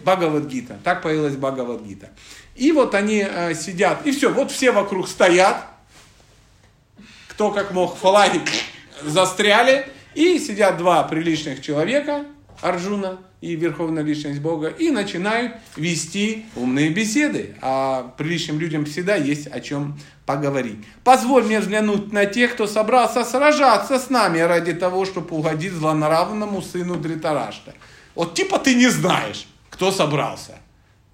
Бхагавадгита. 0.00 0.78
Так 0.82 1.02
появилась 1.02 1.36
Бхагавадгита. 1.36 2.10
И 2.56 2.72
вот 2.72 2.94
они 2.94 3.24
э, 3.26 3.54
сидят, 3.54 4.04
и 4.04 4.10
все, 4.10 4.32
вот 4.32 4.50
все 4.50 4.72
вокруг 4.72 5.08
стоят, 5.08 5.64
кто 7.28 7.52
как 7.52 7.70
мог, 7.70 7.96
флаги 7.96 8.40
застряли, 9.04 9.86
и 10.14 10.38
сидят 10.38 10.78
два 10.78 11.02
приличных 11.04 11.62
человека, 11.62 12.24
Арджуна 12.60 13.18
и 13.40 13.54
Верховная 13.54 14.02
Личность 14.02 14.40
Бога, 14.40 14.68
и 14.68 14.90
начинают 14.90 15.54
вести 15.76 16.46
умные 16.56 16.90
беседы. 16.90 17.54
А 17.60 18.14
приличным 18.16 18.58
людям 18.58 18.84
всегда 18.84 19.16
есть 19.16 19.46
о 19.46 19.60
чем 19.60 19.98
поговорить. 20.24 20.78
Позволь 21.04 21.44
мне 21.44 21.60
взглянуть 21.60 22.12
на 22.12 22.26
тех, 22.26 22.54
кто 22.54 22.66
собрался 22.66 23.24
сражаться 23.24 23.98
с 23.98 24.10
нами 24.10 24.38
ради 24.40 24.74
того, 24.74 25.04
чтобы 25.04 25.36
угодить 25.36 25.72
злонравному 25.72 26.62
сыну 26.62 26.96
Дритарашта. 26.96 27.74
Вот 28.14 28.34
типа 28.34 28.58
ты 28.58 28.74
не 28.74 28.88
знаешь, 28.88 29.46
кто 29.70 29.92
собрался. 29.92 30.58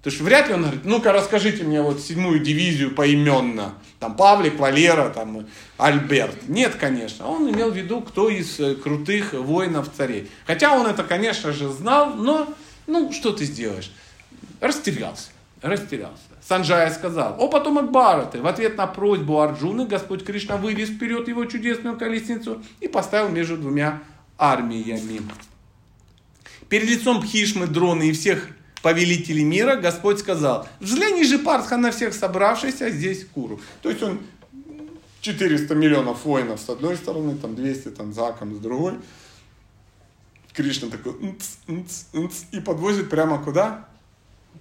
То 0.01 0.09
есть 0.09 0.19
вряд 0.19 0.49
ли 0.49 0.55
он 0.55 0.63
говорит, 0.63 0.83
ну-ка 0.83 1.13
расскажите 1.13 1.63
мне 1.63 1.81
вот 1.81 2.01
седьмую 2.01 2.39
дивизию 2.39 2.93
поименно. 2.93 3.75
Там 4.03 4.17
Павлик, 4.17 4.59
Валера, 4.59 5.07
там 5.11 5.47
Альберт. 5.77 6.49
Нет, 6.49 6.75
конечно. 6.75 7.25
Он 7.25 7.49
имел 7.49 7.71
в 7.71 7.73
виду, 7.73 8.01
кто 8.01 8.27
из 8.27 8.59
э, 8.59 8.75
крутых 8.75 9.31
воинов 9.31 9.89
царей. 9.95 10.29
Хотя 10.45 10.77
он 10.77 10.87
это, 10.87 11.05
конечно 11.05 11.53
же, 11.53 11.69
знал, 11.69 12.13
но, 12.15 12.53
ну, 12.85 13.13
что 13.13 13.31
ты 13.31 13.45
сделаешь? 13.45 13.93
Растерялся. 14.59 15.29
Растерялся. 15.61 16.17
Санджая 16.45 16.91
сказал, 16.91 17.37
о 17.39 17.47
потомок 17.47 17.91
Бараты, 17.91 18.41
в 18.41 18.47
ответ 18.47 18.75
на 18.75 18.87
просьбу 18.87 19.39
Арджуны 19.39 19.85
Господь 19.85 20.25
Кришна 20.25 20.57
вывез 20.57 20.89
вперед 20.89 21.29
его 21.29 21.45
чудесную 21.45 21.97
колесницу 21.97 22.61
и 22.81 22.89
поставил 22.89 23.29
между 23.29 23.55
двумя 23.55 24.03
армиями. 24.37 25.21
Перед 26.67 26.89
лицом 26.89 27.21
Пхишмы, 27.21 27.67
Дроны 27.67 28.09
и 28.09 28.11
всех 28.11 28.49
повелителей 28.83 29.45
мира 29.45 29.77
Господь 29.77 30.19
сказал, 30.19 30.67
взгляни 30.79 31.23
же, 31.23 31.39
Партха, 31.39 31.77
на 31.77 31.91
всех 31.91 32.13
собравшихся 32.13 32.91
здесь 32.91 33.25
Куру. 33.25 33.59
То 33.81 33.89
есть 33.89 34.03
он 34.03 34.19
400 35.21 35.73
миллионов 35.73 36.25
воинов 36.25 36.59
с 36.59 36.69
одной 36.69 36.97
стороны, 36.97 37.35
там 37.35 37.55
200 37.55 37.89
там, 37.89 38.13
заком 38.13 38.53
с 38.55 38.59
другой. 38.59 38.95
Кришна 40.51 40.89
такой 40.89 41.13
«Нц, 41.13 41.45
нц, 41.67 42.03
нц», 42.13 42.43
и 42.51 42.59
подвозит 42.59 43.09
прямо 43.09 43.41
куда? 43.41 43.87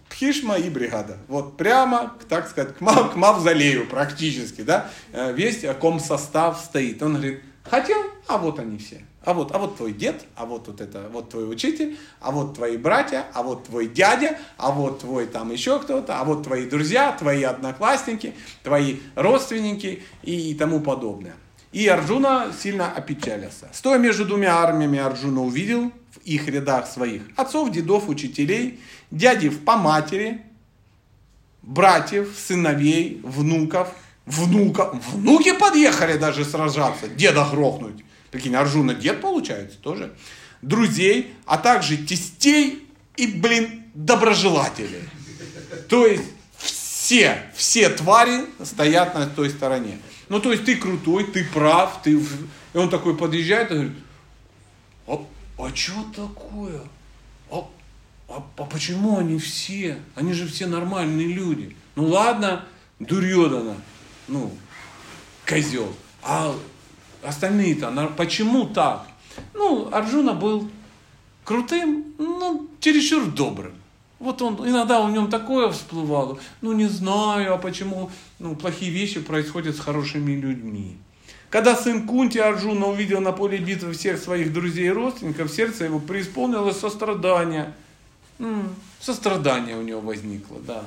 Пхишма 0.09 0.57
и 0.57 0.71
бригада. 0.71 1.19
Вот 1.29 1.59
прямо, 1.59 2.17
так 2.29 2.49
сказать, 2.49 2.77
к, 2.77 2.81
мав, 2.81 3.13
к 3.13 3.17
мавзолею 3.17 3.87
практически, 3.87 4.63
да, 4.63 4.91
Э, 5.13 5.33
весь 5.35 5.65
э, 5.65 5.75
комсостав 5.75 6.59
стоит. 6.61 7.03
Он 7.03 7.15
говорит, 7.15 7.43
хотел, 7.65 7.99
а 8.27 8.39
вот 8.39 8.59
они 8.59 8.79
все. 8.79 9.05
А 9.25 9.35
вот, 9.35 9.55
а 9.55 9.59
вот 9.59 9.77
твой 9.77 9.93
дед, 9.93 10.25
а 10.35 10.47
вот, 10.47 10.67
вот 10.67 10.81
это, 10.81 11.09
вот 11.13 11.31
твой 11.31 11.51
учитель, 11.51 11.97
а 12.21 12.33
вот 12.33 12.55
твои 12.55 12.77
братья, 12.77 13.27
а 13.35 13.43
вот 13.43 13.65
твой 13.65 13.87
дядя, 13.87 14.39
а 14.57 14.73
вот 14.73 15.01
твой 15.01 15.27
там 15.27 15.53
еще 15.53 15.79
кто-то, 15.79 16.19
а 16.19 16.25
вот 16.25 16.43
твои 16.43 16.67
друзья, 16.67 17.13
твои 17.13 17.43
одноклассники, 17.43 18.35
твои 18.63 18.97
родственники 19.15 20.03
и 20.23 20.55
тому 20.55 20.81
подобное. 20.81 21.35
И 21.73 21.87
Арджуна 21.87 22.53
сильно 22.59 22.93
опечалился. 22.93 23.69
Стоя 23.73 23.99
между 23.99 24.27
двумя 24.27 24.59
армиями, 24.59 24.99
Арджуна 24.99 25.43
увидел 25.43 25.91
в 26.11 26.19
их 26.25 26.49
рядах 26.49 26.87
своих 26.87 27.23
отцов, 27.37 27.71
дедов, 27.71 28.09
учителей, 28.09 28.81
дядев 29.11 29.65
по 29.65 29.77
матери, 29.77 30.43
братьев, 31.63 32.37
сыновей, 32.37 33.21
внуков, 33.25 33.89
внука. 34.27 34.91
Внуки 35.13 35.53
подъехали 35.57 36.19
даже 36.19 36.45
сражаться, 36.45 37.09
деда 37.09 37.47
грохнуть. 37.51 38.05
Прикинь, 38.33 38.57
Арджуна 38.57 38.95
дед 38.95 39.21
получается 39.21 39.79
тоже. 39.79 40.13
Друзей, 40.63 41.35
а 41.45 41.59
также 41.59 41.99
тестей 41.99 42.89
и, 43.17 43.27
блин, 43.27 43.85
доброжелателей. 43.95 45.03
То 45.89 46.07
есть 46.07 46.25
все, 46.57 47.43
все 47.55 47.91
твари 47.91 48.47
стоят 48.65 49.15
на 49.15 49.27
той 49.27 49.51
стороне. 49.51 49.99
Ну, 50.31 50.41
то 50.41 50.51
есть 50.51 50.65
ты 50.65 50.77
крутой, 50.77 51.25
ты 51.25 51.45
прав, 51.45 52.01
ты... 52.03 52.19
И 52.73 52.79
он 52.79 52.89
такой 52.89 53.15
подъезжает 53.19 53.71
и 53.71 53.75
говорит, 53.75 53.93
а, 55.07 55.27
а 55.59 55.77
что 55.77 56.05
такое? 56.17 56.81
А, 57.51 57.69
а, 58.29 58.47
а 58.57 58.65
почему 58.65 59.19
они 59.19 59.39
все? 59.39 59.99
Они 60.15 60.33
же 60.33 60.49
все 60.49 60.67
нормальные 60.67 61.27
люди. 61.27 61.77
Ну 61.97 62.07
ладно, 62.07 62.65
Дурьодана, 62.99 63.77
ну, 64.27 64.57
козел. 65.45 65.95
А 66.23 66.57
остальные-то, 67.23 68.13
почему 68.17 68.67
так? 68.67 69.07
Ну, 69.55 69.89
Арджуна 69.93 70.35
был 70.35 70.69
крутым, 71.45 72.15
ну, 72.19 72.69
чересчур 72.81 73.27
добрым. 73.27 73.73
Вот 74.19 74.41
он, 74.41 74.55
иногда 74.69 75.01
у 75.01 75.09
нем 75.09 75.29
такое 75.31 75.71
всплывало, 75.73 76.39
ну 76.61 76.73
не 76.73 76.87
знаю, 76.87 77.55
а 77.55 77.59
почему 77.59 78.09
ну, 78.39 78.55
плохие 78.55 78.93
вещи 78.93 79.19
происходят 79.19 79.75
с 79.75 79.81
хорошими 79.81 80.33
людьми. 80.33 80.97
Когда 81.51 81.75
сын 81.77 82.07
Кунти 82.07 82.39
Арджуна 82.39 82.87
увидел 82.87 83.21
на 83.21 83.33
поле 83.33 83.59
битвы 83.59 83.93
всех 83.93 84.19
своих 84.19 84.53
друзей 84.53 84.87
и 84.87 84.91
родственников, 84.91 85.51
сердце 85.51 85.85
его 85.85 85.99
преисполнилось 85.99 86.79
сострадания. 86.79 87.75
М, 88.39 88.75
Сострадание 89.01 89.77
у 89.77 89.83
него 89.83 90.01
возникло, 90.01 90.59
да. 90.61 90.85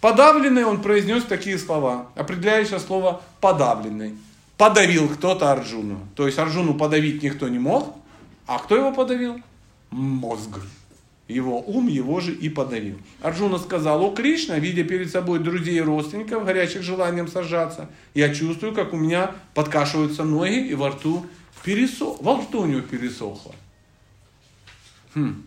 Подавленный 0.00 0.64
он 0.64 0.80
произнес 0.80 1.24
такие 1.24 1.58
слова, 1.58 2.06
определяющее 2.14 2.78
слово 2.78 3.20
подавленный. 3.40 4.16
Подавил 4.60 5.08
кто-то 5.08 5.50
Арджуну. 5.50 6.06
То 6.14 6.26
есть 6.26 6.38
Арджуну 6.38 6.74
подавить 6.74 7.22
никто 7.22 7.48
не 7.48 7.58
мог, 7.58 7.96
а 8.46 8.58
кто 8.58 8.76
его 8.76 8.92
подавил? 8.92 9.40
Мозг. 9.90 10.50
Его 11.28 11.60
ум 11.60 11.86
его 11.86 12.20
же 12.20 12.34
и 12.34 12.50
подавил. 12.50 12.98
Арджуна 13.22 13.58
сказал, 13.58 14.04
о 14.04 14.10
Кришна, 14.14 14.58
видя 14.58 14.84
перед 14.84 15.10
собой 15.10 15.38
друзей 15.38 15.78
и 15.78 15.80
родственников, 15.80 16.44
горящих 16.44 16.82
желанием 16.82 17.26
сажаться, 17.26 17.88
я 18.12 18.34
чувствую, 18.34 18.74
как 18.74 18.92
у 18.92 18.98
меня 18.98 19.30
подкашиваются 19.54 20.24
ноги 20.24 20.68
и 20.68 20.74
во 20.74 20.90
рту 20.90 21.24
пересох... 21.64 22.20
Во 22.20 22.38
рту 22.38 22.60
у 22.60 22.66
него 22.66 22.82
пересохло. 22.82 23.54
Хм. 25.14 25.42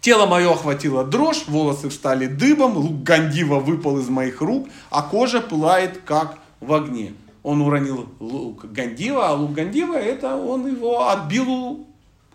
Тело 0.00 0.26
мое 0.26 0.52
охватило 0.52 1.02
дрожь, 1.02 1.48
волосы 1.48 1.88
встали 1.88 2.28
дыбом, 2.28 2.76
лук 2.76 3.02
Гандива 3.02 3.58
выпал 3.58 3.98
из 3.98 4.08
моих 4.08 4.40
рук, 4.40 4.68
а 4.90 5.02
кожа 5.02 5.40
пылает, 5.40 6.02
как 6.04 6.38
в 6.60 6.72
огне. 6.72 7.14
Он 7.42 7.60
уронил 7.60 8.08
лук 8.18 8.64
Гандива, 8.72 9.28
а 9.28 9.32
лук 9.34 9.52
Гандива, 9.52 9.94
это 9.94 10.34
он 10.34 10.66
его 10.66 11.08
отбил 11.08 11.48
у, 11.48 11.86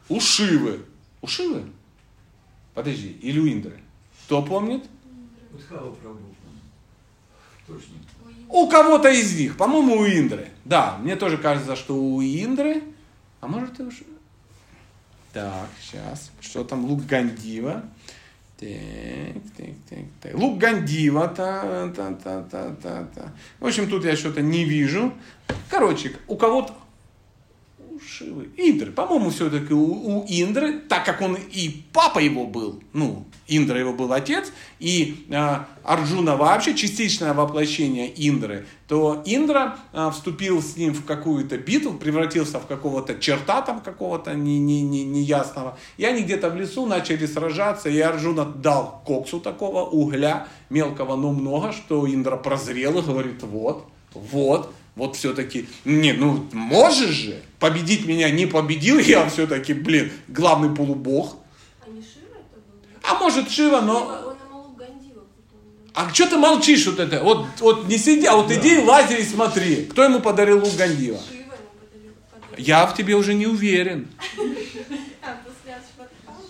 у 0.07 0.19
Шивы. 0.19 0.85
У 1.21 1.27
Шивы? 1.27 1.63
Подожди, 2.73 3.09
или 3.21 3.39
у 3.39 3.47
Индры? 3.47 3.79
Кто 4.25 4.41
помнит? 4.41 4.85
У 8.47 8.67
кого-то 8.67 9.09
из 9.09 9.37
них, 9.37 9.57
по-моему, 9.57 9.97
у 9.97 10.05
Индры. 10.05 10.49
Да, 10.65 10.97
мне 10.97 11.15
тоже 11.15 11.37
кажется, 11.37 11.75
что 11.75 11.95
у 11.95 12.21
Индры, 12.21 12.81
а 13.41 13.47
может 13.47 13.79
и 13.79 13.83
у 13.83 13.91
Шивы. 13.91 14.11
Так, 15.33 15.69
сейчас. 15.81 16.31
Что 16.41 16.63
там? 16.63 16.85
Лук 16.85 17.05
Гандива. 17.05 17.83
Так, 18.61 18.69
так, 19.57 19.75
так, 19.89 19.99
так. 20.19 20.37
Лук 20.37 20.63
Гандива. 20.63 21.27
Та, 21.27 21.89
та, 21.95 22.11
та, 22.11 22.41
та, 22.41 22.71
та, 22.83 23.07
та. 23.15 23.31
В 23.59 23.65
общем, 23.65 23.87
тут 23.87 24.05
я 24.05 24.15
что-то 24.15 24.41
не 24.41 24.65
вижу. 24.65 25.11
Короче, 25.69 26.11
у 26.27 26.37
кого-то 26.37 26.73
Шивы. 28.07 28.49
Индры. 28.57 28.91
По-моему, 28.91 29.29
все-таки 29.29 29.73
у, 29.73 30.19
у 30.19 30.25
Индры, 30.27 30.79
так 30.79 31.05
как 31.05 31.21
он 31.21 31.35
и 31.35 31.83
папа 31.93 32.19
его 32.19 32.45
был, 32.45 32.81
ну, 32.93 33.25
Индра 33.47 33.79
его 33.79 33.93
был 33.93 34.13
отец, 34.13 34.51
и 34.79 35.25
а, 35.31 35.67
Арджуна 35.83 36.37
вообще 36.37 36.73
частичное 36.73 37.33
воплощение 37.33 38.11
Индры, 38.15 38.65
то 38.87 39.21
Индра 39.25 39.77
а, 39.93 40.09
вступил 40.11 40.61
с 40.61 40.77
ним 40.77 40.93
в 40.93 41.05
какую-то 41.05 41.57
битву, 41.57 41.93
превратился 41.93 42.59
в 42.59 42.65
какого-то 42.65 43.15
черта 43.19 43.61
там 43.61 43.81
какого-то 43.81 44.33
не, 44.33 44.59
не, 44.59 44.81
не, 44.81 45.03
неясного. 45.03 45.77
И 45.97 46.05
они 46.05 46.23
где-то 46.23 46.49
в 46.49 46.55
лесу 46.55 46.85
начали 46.85 47.25
сражаться, 47.25 47.89
и 47.89 47.99
Арджуна 47.99 48.45
дал 48.45 49.01
коксу 49.05 49.39
такого 49.39 49.83
угля, 49.83 50.47
мелкого, 50.69 51.15
но 51.15 51.31
много, 51.33 51.73
что 51.73 52.07
Индра 52.07 52.37
прозрел 52.37 52.99
и 52.99 53.01
говорит, 53.01 53.43
вот, 53.43 53.85
вот, 54.13 54.73
вот 54.95 55.15
все-таки, 55.15 55.67
не, 55.85 56.13
ну 56.13 56.47
можешь 56.51 57.09
же, 57.09 57.41
победить 57.59 58.05
меня 58.05 58.29
не 58.29 58.45
победил, 58.45 58.99
я 58.99 59.29
все-таки, 59.29 59.73
блин, 59.73 60.11
главный 60.27 60.75
полубог. 60.75 61.37
А 61.85 61.89
не 61.89 62.01
Шива 62.01 62.35
это 62.35 62.59
был? 62.67 62.79
А 63.03 63.19
может 63.19 63.49
Шива, 63.49 63.81
но... 63.81 63.99
Шива, 63.99 64.27
Он 64.27 64.37
ему 64.47 64.61
лук 64.63 64.77
Гандива 64.77 65.21
потом, 65.21 65.59
да. 65.93 66.01
А 66.01 66.13
что 66.13 66.27
ты 66.27 66.37
молчишь 66.37 66.85
вот 66.87 66.99
это? 66.99 67.23
Вот, 67.23 67.47
вот 67.59 67.87
не 67.87 67.97
сиди, 67.97 68.25
а 68.25 68.35
вот 68.35 68.51
иди 68.51 68.79
лази 68.79 69.15
и 69.15 69.23
смотри. 69.23 69.85
Кто 69.85 70.03
ему 70.03 70.19
подарил 70.19 70.59
лук 70.63 70.75
Гандива? 70.75 71.19
Шива 71.19 71.37
ему 71.37 71.51
подарил. 71.51 72.13
подарил. 72.31 72.65
Я 72.65 72.85
в 72.85 72.95
тебе 72.95 73.15
уже 73.15 73.33
не 73.33 73.47
уверен. 73.47 74.07
А, 75.23 75.37
после 75.45 75.75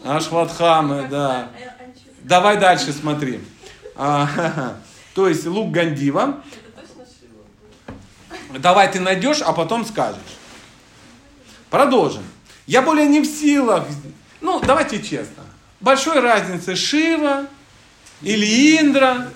Ашватхамы. 0.04 1.08
Да. 1.10 1.50
Давай 2.24 2.58
дальше 2.58 2.94
смотри. 2.94 3.42
А. 3.96 4.78
То 5.14 5.28
есть 5.28 5.46
лук 5.46 5.72
Гандива. 5.72 6.42
Это 6.52 6.82
точно 6.82 7.06
Шива 7.06 7.44
был. 8.30 8.38
Давай 8.60 8.92
ты 8.92 9.00
найдешь, 9.00 9.42
а 9.42 9.54
потом 9.54 9.86
скажешь. 9.86 10.20
Продолжим. 11.70 12.24
Я 12.68 12.82
более 12.82 13.06
не 13.08 13.22
в 13.22 13.26
силах. 13.26 13.86
Ну, 14.42 14.60
давайте 14.60 15.02
честно. 15.02 15.44
Большой 15.80 16.20
разницы 16.20 16.76
Шива 16.76 17.46
или 18.22 18.78
Индра. 18.80 19.32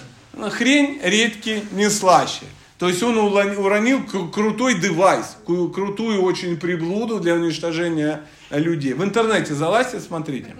Хрень 0.52 1.00
редки 1.02 1.64
не 1.72 1.90
слаще. 1.90 2.46
То 2.78 2.90
есть 2.90 3.02
он 3.02 3.18
уронил 3.18 4.00
кру- 4.04 4.30
крутой 4.30 4.76
девайс, 4.76 5.38
кру- 5.48 5.72
крутую 5.72 6.22
очень 6.22 6.58
приблуду 6.58 7.22
для 7.22 7.36
уничтожения 7.36 8.22
людей. 8.50 8.94
В 8.94 9.02
интернете 9.04 9.54
залазьте, 9.54 10.02
смотрите. 10.02 10.56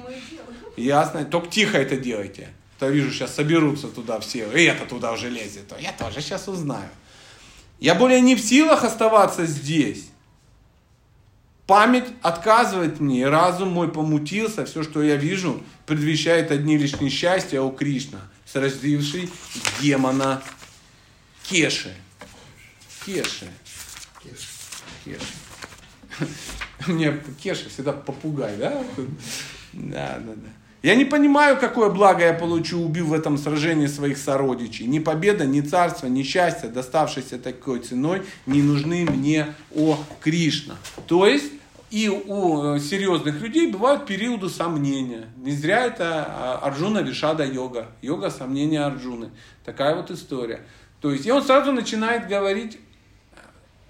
Ясно. 0.78 1.26
Только 1.26 1.50
тихо 1.50 1.78
это 1.78 1.98
делайте. 1.98 2.48
То 2.80 2.88
вижу, 2.88 3.12
сейчас 3.12 3.36
соберутся 3.36 3.88
туда 3.88 4.20
все. 4.22 4.50
И 4.52 4.64
это 4.64 4.86
туда 4.86 5.12
уже 5.12 5.30
лезет. 5.30 5.74
Я 5.80 5.92
тоже 5.92 6.22
сейчас 6.22 6.48
узнаю. 6.48 6.90
Я 7.80 7.96
более 7.96 8.22
не 8.22 8.36
в 8.36 8.40
силах 8.40 8.84
оставаться 8.84 9.46
здесь. 9.46 10.10
Память 11.68 12.06
отказывает 12.22 13.00
мне, 13.00 13.22
и 13.22 13.26
разум 13.26 13.70
мой 13.70 13.92
помутился, 13.92 14.66
все, 14.66 14.84
что 14.84 15.02
я 15.02 15.16
вижу, 15.16 15.64
предвещает 15.88 16.52
одни 16.52 16.78
лишь 16.78 17.00
несчастья 17.02 17.62
у 17.62 17.72
Кришна, 17.72 18.20
сразивший 18.46 19.32
демона 19.82 20.44
Кеши. 21.44 21.96
Кеши. 23.06 23.48
Кеши. 25.04 25.18
Мне 26.88 27.20
Кеша 27.42 27.70
всегда 27.70 27.94
попугай, 27.94 28.56
да? 28.58 28.84
Да, 29.74 30.20
да, 30.20 30.34
да. 30.36 30.50
Я 30.86 30.94
не 30.94 31.04
понимаю, 31.04 31.58
какое 31.58 31.90
благо 31.90 32.24
я 32.24 32.34
получу, 32.36 32.80
убив 32.80 33.06
в 33.06 33.14
этом 33.14 33.40
сражении 33.40 33.88
своих 33.88 34.20
сородичей. 34.20 34.86
Ни 34.86 35.00
победа, 35.00 35.44
ни 35.44 35.62
царство, 35.62 36.06
ни 36.06 36.22
счастье, 36.22 36.70
доставшееся 36.70 37.40
такой 37.40 37.80
ценой, 37.80 38.22
не 38.46 38.62
нужны 38.62 39.04
мне, 39.04 39.56
о 39.74 39.98
Кришна. 40.22 40.76
То 41.08 41.26
есть, 41.26 41.52
и 41.90 42.08
у 42.08 42.76
э, 42.76 42.80
серьезных 42.80 43.42
людей 43.42 43.72
бывают 43.72 44.06
периоды 44.06 44.48
сомнения. 44.48 45.28
Не 45.38 45.54
зря 45.54 45.88
это 45.88 46.24
а, 46.28 46.60
Арджуна 46.62 47.00
Вишада 47.00 47.46
йога. 47.46 47.88
Йога 48.04 48.30
сомнения 48.30 48.86
Арджуны. 48.86 49.32
Такая 49.66 49.96
вот 49.96 50.12
история. 50.12 50.62
То 51.02 51.12
есть, 51.12 51.26
и 51.26 51.32
он 51.32 51.42
сразу 51.42 51.72
начинает 51.72 52.28
говорить, 52.28 52.78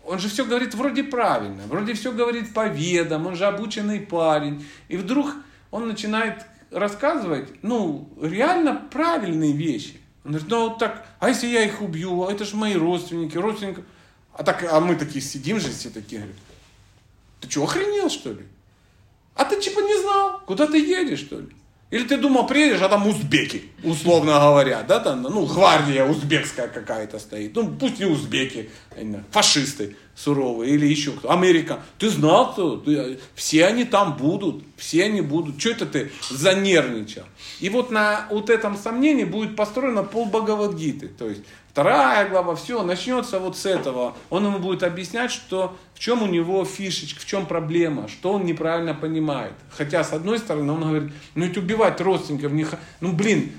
он 0.06 0.20
же 0.20 0.30
все 0.30 0.46
говорит 0.46 0.74
вроде 0.74 1.04
правильно, 1.04 1.64
вроде 1.68 1.94
все 1.94 2.14
говорит 2.14 2.54
по 2.54 2.70
ведам, 2.70 3.28
он 3.28 3.36
же 3.36 3.48
обученный 3.48 4.00
парень. 4.00 4.66
И 4.88 4.96
вдруг 4.96 5.36
он 5.72 5.90
начинает 5.90 6.46
рассказывать, 6.76 7.50
ну, 7.62 8.10
реально 8.22 8.76
правильные 8.92 9.54
вещи. 9.54 9.98
Он 10.24 10.32
говорит, 10.32 10.50
ну 10.50 10.70
вот 10.70 10.78
так, 10.80 11.08
а 11.20 11.30
если 11.30 11.48
я 11.48 11.64
их 11.64 11.82
убью, 11.82 12.26
это 12.26 12.46
же 12.46 12.56
мои 12.56 12.76
родственники, 12.76 13.38
родственники. 13.38 13.84
А, 14.34 14.44
так, 14.44 14.68
а 14.70 14.80
мы 14.82 14.96
такие 14.96 15.22
сидим 15.22 15.60
же 15.60 15.70
все 15.70 15.90
такие, 15.90 16.22
говорят, 16.22 16.38
ты 17.40 17.50
что, 17.50 17.64
охренел, 17.64 18.10
что 18.10 18.32
ли? 18.32 18.46
А 19.36 19.46
ты 19.46 19.60
типа 19.60 19.80
не 19.80 20.02
знал, 20.02 20.42
куда 20.46 20.68
ты 20.68 20.78
едешь, 20.78 21.20
что 21.20 21.40
ли? 21.40 21.48
Или 21.92 22.04
ты 22.04 22.18
думал, 22.18 22.48
приедешь, 22.48 22.82
а 22.82 22.90
там 22.90 23.08
узбеки, 23.08 23.72
условно 23.84 24.34
говоря, 24.34 24.82
да, 24.84 25.00
там, 25.00 25.22
ну, 25.22 25.46
гвардия 25.46 26.04
узбекская 26.06 26.68
какая-то 26.68 27.20
стоит, 27.20 27.56
ну, 27.56 27.74
пусть 27.80 28.00
не 28.00 28.06
узбеки, 28.06 28.70
фашисты 29.32 29.96
суровые 30.16 30.74
или 30.74 30.88
еще 30.88 31.12
кто, 31.12 31.32
Америка. 31.32 31.84
Ты 32.00 32.10
знал, 32.10 32.54
кто? 32.54 32.78
Ты, 32.78 33.20
все 33.36 33.66
они 33.66 33.84
там 33.84 34.16
будут, 34.18 34.64
все 34.78 35.06
они 35.06 35.22
будут. 35.22 35.60
Что 35.60 35.72
это 35.72 35.86
ты 35.86 36.12
занервничал? 36.30 37.24
И 37.60 37.70
вот 37.70 37.92
на 37.92 38.28
вот 38.32 38.50
этом 38.50 38.78
сомнении 38.78 39.26
будет 39.26 39.56
построено 39.56 40.04
пол 40.04 40.26
Бхагавадгиты, 40.26 41.10
то 41.10 41.30
есть 41.30 41.42
Вторая 41.76 42.30
глава, 42.30 42.56
все, 42.56 42.84
начнется 42.84 43.38
вот 43.38 43.58
с 43.58 43.66
этого. 43.66 44.16
Он 44.30 44.46
ему 44.46 44.60
будет 44.60 44.82
объяснять, 44.82 45.30
что 45.30 45.76
в 45.94 46.00
чем 46.00 46.24
у 46.24 46.26
него 46.26 46.64
фишечка, 46.64 47.20
в 47.20 47.26
чем 47.26 47.46
проблема, 47.46 48.08
что 48.08 48.32
он 48.32 48.46
неправильно 48.46 48.94
понимает. 48.94 49.52
Хотя, 49.72 50.06
с 50.06 50.14
одной 50.14 50.40
стороны, 50.40 50.72
он 50.72 50.80
говорит, 50.80 51.12
ну 51.36 51.44
ведь 51.44 51.58
убивать 51.58 52.00
родственников, 52.00 52.54
не... 52.54 52.66
ну 53.02 53.12
блин, 53.12 53.52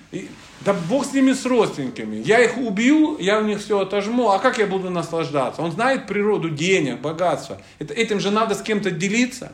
да 0.62 0.72
бог 0.88 1.04
с 1.04 1.12
ними, 1.12 1.34
с 1.34 1.44
родственниками. 1.44 2.16
Я 2.24 2.42
их 2.42 2.56
убью, 2.56 3.18
я 3.18 3.38
у 3.38 3.44
них 3.44 3.60
все 3.60 3.80
отожму, 3.80 4.30
а 4.30 4.38
как 4.38 4.56
я 4.56 4.66
буду 4.66 4.88
наслаждаться? 4.88 5.60
Он 5.60 5.70
знает 5.70 6.06
природу 6.06 6.48
денег, 6.48 7.02
богатства. 7.02 7.60
Это, 7.78 7.92
этим 7.92 8.18
же 8.18 8.30
надо 8.30 8.54
с 8.54 8.62
кем-то 8.62 8.90
делиться. 8.90 9.52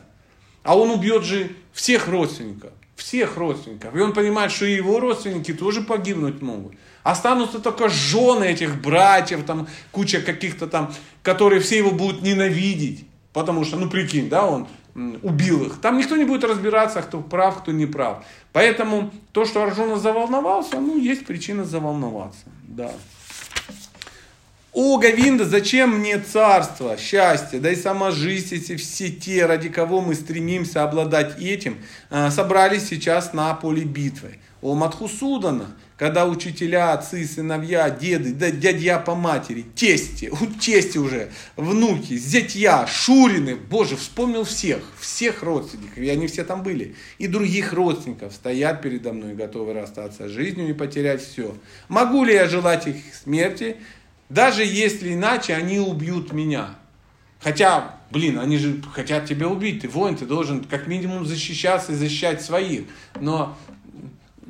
А 0.63 0.77
он 0.77 0.89
убьет 0.89 1.25
же 1.25 1.51
всех 1.73 2.07
родственников. 2.07 2.71
Всех 2.95 3.35
родственников. 3.35 3.93
И 3.93 3.99
он 3.99 4.13
понимает, 4.13 4.53
что 4.53 4.63
и 4.63 4.73
его 4.73 5.01
родственники 5.01 5.53
тоже 5.53 5.81
погибнуть 5.81 6.41
могут. 6.41 6.75
Останутся 7.03 7.59
только 7.59 7.89
жены 7.89 8.45
этих 8.45 8.81
братьев, 8.81 9.45
там 9.45 9.67
куча 9.91 10.21
каких-то 10.21 10.67
там, 10.67 10.93
которые 11.21 11.61
все 11.61 11.77
его 11.77 11.91
будут 11.91 12.21
ненавидеть. 12.21 13.05
Потому 13.33 13.65
что, 13.65 13.77
ну 13.77 13.89
прикинь, 13.89 14.29
да, 14.29 14.45
он 14.45 14.67
убил 15.21 15.63
их. 15.63 15.81
Там 15.81 15.97
никто 15.97 16.15
не 16.15 16.23
будет 16.23 16.43
разбираться, 16.43 17.01
кто 17.01 17.19
прав, 17.19 17.61
кто 17.61 17.71
не 17.71 17.85
прав. 17.85 18.23
Поэтому 18.51 19.11
то, 19.31 19.45
что 19.45 19.63
Арджуна 19.63 19.97
заволновался, 19.97 20.79
ну, 20.79 20.97
есть 20.97 21.25
причина 21.25 21.65
заволноваться. 21.65 22.45
Да. 22.63 22.91
О, 24.71 24.97
Гавинда, 24.97 25.45
зачем 25.45 25.99
мне 25.99 26.19
царство, 26.19 26.97
счастье, 26.97 27.59
да 27.59 27.69
и 27.69 27.75
сама 27.75 28.09
жизнь, 28.09 28.55
эти 28.55 28.75
все 28.75 29.09
те, 29.09 29.45
ради 29.45 29.69
кого 29.69 30.01
мы 30.01 30.15
стремимся 30.15 30.83
обладать 30.83 31.39
этим, 31.39 31.77
а, 32.09 32.31
собрались 32.31 32.87
сейчас 32.87 33.33
на 33.33 33.53
поле 33.53 33.83
битвы. 33.83 34.39
О, 34.63 34.73
Мадхусудана, 34.73 35.67
когда 35.97 36.25
учителя, 36.25 36.93
отцы, 36.93 37.25
сыновья, 37.25 37.89
деды, 37.89 38.33
да, 38.33 38.51
дядья 38.51 38.97
по 38.97 39.15
матери, 39.15 39.65
тести, 39.75 40.29
у 40.31 40.47
тести 40.47 40.97
уже, 40.97 41.29
внуки, 41.55 42.17
зятья, 42.17 42.87
шурины, 42.87 43.55
боже, 43.55 43.95
вспомнил 43.95 44.43
всех, 44.43 44.83
всех 44.99 45.43
родственников, 45.43 45.97
и 45.97 46.09
они 46.09 46.27
все 46.27 46.43
там 46.43 46.63
были, 46.63 46.95
и 47.19 47.27
других 47.27 47.73
родственников 47.73 48.33
стоят 48.33 48.81
передо 48.81 49.13
мной, 49.13 49.35
готовы 49.35 49.73
расстаться 49.73 50.27
с 50.27 50.31
жизнью 50.31 50.69
и 50.69 50.73
потерять 50.73 51.21
все. 51.21 51.55
Могу 51.87 52.23
ли 52.23 52.33
я 52.33 52.47
желать 52.47 52.87
их 52.87 52.97
смерти, 53.13 53.77
даже 54.29 54.63
если 54.65 55.13
иначе 55.13 55.53
они 55.53 55.79
убьют 55.79 56.33
меня? 56.33 56.75
Хотя, 57.39 57.97
блин, 58.09 58.39
они 58.39 58.57
же 58.57 58.81
хотят 58.93 59.25
тебя 59.25 59.49
убить, 59.49 59.81
ты 59.81 59.89
воин, 59.89 60.15
ты 60.15 60.25
должен 60.25 60.63
как 60.63 60.87
минимум 60.87 61.25
защищаться 61.25 61.91
и 61.91 61.95
защищать 61.95 62.41
своих. 62.41 62.85
Но 63.19 63.57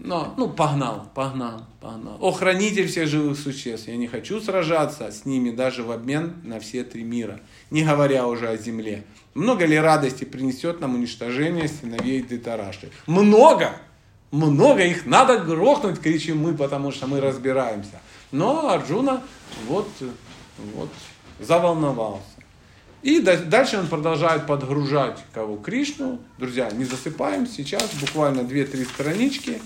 но, 0.04 0.34
ну, 0.36 0.49
погнал, 0.49 1.08
погнал, 1.16 1.66
погнал. 1.80 2.18
О, 2.20 2.32
хранитель 2.32 2.88
всех 2.88 3.08
живых 3.08 3.39
существ, 3.39 3.88
я 3.88 3.95
не 3.95 4.08
хочу 4.08 4.41
сражаться 4.41 5.10
с 5.10 5.24
ними 5.24 5.49
даже 5.49 5.84
в 5.84 5.91
обмен 5.91 6.41
на 6.43 6.60
все 6.60 6.84
три 6.84 7.04
мира, 7.04 7.39
не 7.72 7.84
говоря 7.84 8.28
уже 8.28 8.49
о 8.49 8.58
земле. 8.58 9.06
Много 9.34 9.66
ли 9.66 9.78
радости 9.78 10.26
принесет 10.26 10.82
нам 10.82 10.95
уничтожение 10.95 11.70
сыновей 11.70 12.22
Детараши? 12.22 12.91
Много! 13.08 13.72
Много 14.32 14.84
их 14.84 15.06
надо 15.06 15.38
грохнуть, 15.38 15.99
кричим 16.01 16.39
мы, 16.39 16.54
потому 16.54 16.91
что 16.91 17.08
мы 17.08 17.22
разбираемся. 17.22 18.01
Но 18.32 18.70
Арджуна 18.72 19.24
вот, 19.68 19.88
вот 20.76 20.89
заволновался. 21.39 22.26
И 23.04 23.20
дальше 23.20 23.78
он 23.78 23.88
продолжает 23.88 24.47
подгружать 24.47 25.24
кого? 25.34 25.58
Кришну. 25.58 26.20
Друзья, 26.39 26.72
не 26.72 26.84
засыпаем 26.84 27.45
сейчас, 27.47 27.93
буквально 28.01 28.41
2-3 28.41 28.86
странички. 28.86 29.62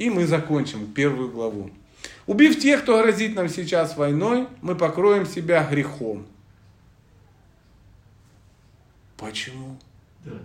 И 0.00 0.08
мы 0.08 0.26
закончим 0.26 0.86
первую 0.86 1.30
главу. 1.30 1.70
Убив 2.26 2.58
тех, 2.58 2.80
кто 2.84 3.02
грозит 3.02 3.34
нам 3.34 3.50
сейчас 3.50 3.98
войной, 3.98 4.48
мы 4.62 4.74
покроем 4.74 5.26
себя 5.26 5.62
грехом. 5.70 6.26
Почему? 9.18 9.76
Да. 10.24 10.38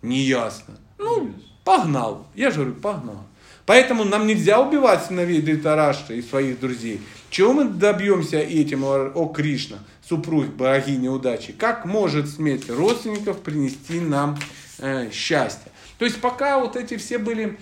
Неясно. 0.00 0.78
Ну, 0.96 1.34
погнал. 1.64 2.26
Я 2.34 2.50
же 2.50 2.60
говорю, 2.60 2.76
погнал. 2.76 3.26
Поэтому 3.66 4.04
нам 4.04 4.26
нельзя 4.26 4.58
убивать 4.58 5.04
сыновей 5.04 5.42
Дритарашта 5.42 6.14
и 6.14 6.22
своих 6.22 6.58
друзей. 6.58 7.02
Чего 7.28 7.52
мы 7.52 7.64
добьемся 7.64 8.38
этим, 8.38 8.84
о 8.84 9.26
Кришна, 9.26 9.80
супруг 10.02 10.46
богини 10.46 11.08
удачи? 11.08 11.52
Как 11.52 11.84
может 11.84 12.30
смерть 12.30 12.70
родственников 12.70 13.42
принести 13.42 14.00
нам 14.00 14.38
э, 14.78 15.10
счастье? 15.12 15.70
То 15.98 16.06
есть 16.06 16.22
пока 16.22 16.58
вот 16.58 16.76
эти 16.76 16.96
все 16.96 17.18
были 17.18 17.58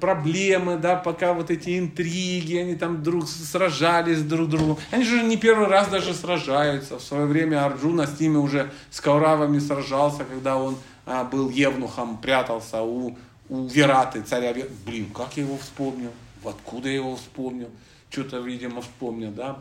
проблемы, 0.00 0.76
да, 0.76 0.96
пока 0.96 1.32
вот 1.32 1.50
эти 1.50 1.78
интриги, 1.78 2.56
они 2.56 2.74
там 2.74 3.02
друг 3.02 3.26
сражались 3.26 4.22
друг 4.22 4.50
другу. 4.50 4.78
Они 4.90 5.04
же 5.04 5.22
не 5.22 5.38
первый 5.38 5.68
раз 5.68 5.88
даже 5.88 6.12
сражаются. 6.12 6.98
В 6.98 7.02
свое 7.02 7.24
время 7.24 7.64
Арджуна 7.64 8.06
с 8.06 8.20
ними 8.20 8.36
уже 8.36 8.70
с 8.90 9.00
Кауравами 9.00 9.58
сражался, 9.58 10.24
когда 10.24 10.58
он 10.58 10.76
а, 11.06 11.24
был 11.24 11.48
евнухом, 11.48 12.18
прятался 12.18 12.82
у, 12.82 13.16
у 13.48 13.66
Вераты, 13.66 14.22
царя 14.22 14.54
Блин, 14.84 15.06
как 15.14 15.36
я 15.36 15.44
его 15.44 15.56
вспомнил? 15.56 16.10
Откуда 16.44 16.88
я 16.88 16.96
его 16.96 17.16
вспомнил? 17.16 17.70
Что-то, 18.10 18.38
видимо, 18.38 18.82
вспомнил, 18.82 19.32
да? 19.32 19.58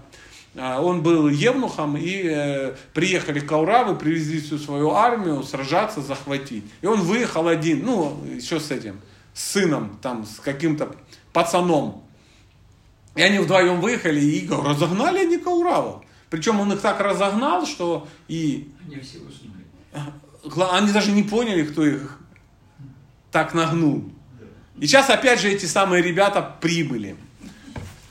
А, 0.55 0.81
он 0.81 1.01
был 1.01 1.29
евнухом, 1.29 1.97
и 1.97 2.23
э, 2.25 2.75
приехали 2.93 3.39
Кауравы, 3.39 3.95
привезли 3.95 4.39
всю 4.39 4.57
свою 4.57 4.91
армию 4.91 5.43
сражаться, 5.43 6.01
захватить. 6.01 6.63
И 6.81 6.85
он 6.85 7.01
выехал 7.01 7.47
один, 7.47 7.85
ну, 7.85 8.21
еще 8.35 8.59
с 8.59 8.69
этим, 8.69 8.99
с 9.33 9.51
сыном, 9.51 9.97
там, 10.01 10.25
с 10.25 10.39
каким-то 10.39 10.95
пацаном. 11.31 12.03
И 13.15 13.21
они 13.21 13.39
вдвоем 13.39 13.81
выехали 13.81 14.19
и 14.19 14.49
разогнали 14.49 15.19
они 15.19 15.37
Кауравов. 15.37 16.03
Причем 16.29 16.59
он 16.59 16.73
их 16.73 16.81
так 16.81 16.99
разогнал, 16.99 17.65
что 17.65 18.07
и... 18.27 18.71
Они 18.85 18.99
все 18.99 19.19
уснули. 19.19 20.71
Они 20.71 20.91
даже 20.91 21.11
не 21.11 21.23
поняли, 21.23 21.63
кто 21.63 21.85
их 21.85 22.19
так 23.31 23.53
нагнул. 23.53 24.05
И 24.79 24.87
сейчас 24.87 25.09
опять 25.09 25.39
же 25.39 25.49
эти 25.49 25.65
самые 25.65 26.01
ребята 26.01 26.41
прибыли. 26.59 27.15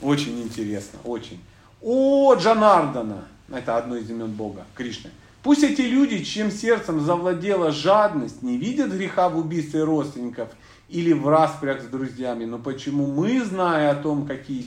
Очень 0.01 0.41
интересно, 0.43 0.99
очень. 1.05 1.41
О, 1.81 2.35
Джанардана, 2.35 3.25
это 3.51 3.77
одно 3.77 3.97
из 3.97 4.09
имен 4.09 4.33
Бога, 4.33 4.65
Кришны. 4.75 5.11
Пусть 5.43 5.65
эти 5.65 5.83
люди, 5.83 6.23
чьим 6.23 6.53
сердцем 6.53 7.01
завладела 7.01 7.73
жадность, 7.73 8.43
не 8.43 8.57
видят 8.57 8.93
греха 8.93 9.29
в 9.29 9.37
убийстве 9.37 9.83
родственников 9.83 10.51
или 10.93 11.13
в 11.13 11.27
распрях 11.27 11.83
с 11.83 11.87
друзьями. 11.87 12.45
Но 12.45 12.59
почему 12.59 13.07
мы, 13.07 13.43
зная 13.43 13.91
о 13.91 13.95
том, 13.95 14.27
какие, 14.27 14.67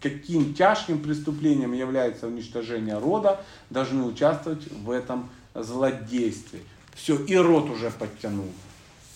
каким 0.00 0.54
тяжким 0.54 1.02
преступлением 1.02 1.72
является 1.72 2.26
уничтожение 2.26 2.98
рода, 2.98 3.40
должны 3.70 4.04
участвовать 4.04 4.70
в 4.70 4.90
этом 4.90 5.30
злодействе? 5.54 6.60
Все, 6.94 7.16
и 7.16 7.34
род 7.36 7.70
уже 7.70 7.90
подтянул. 7.90 8.50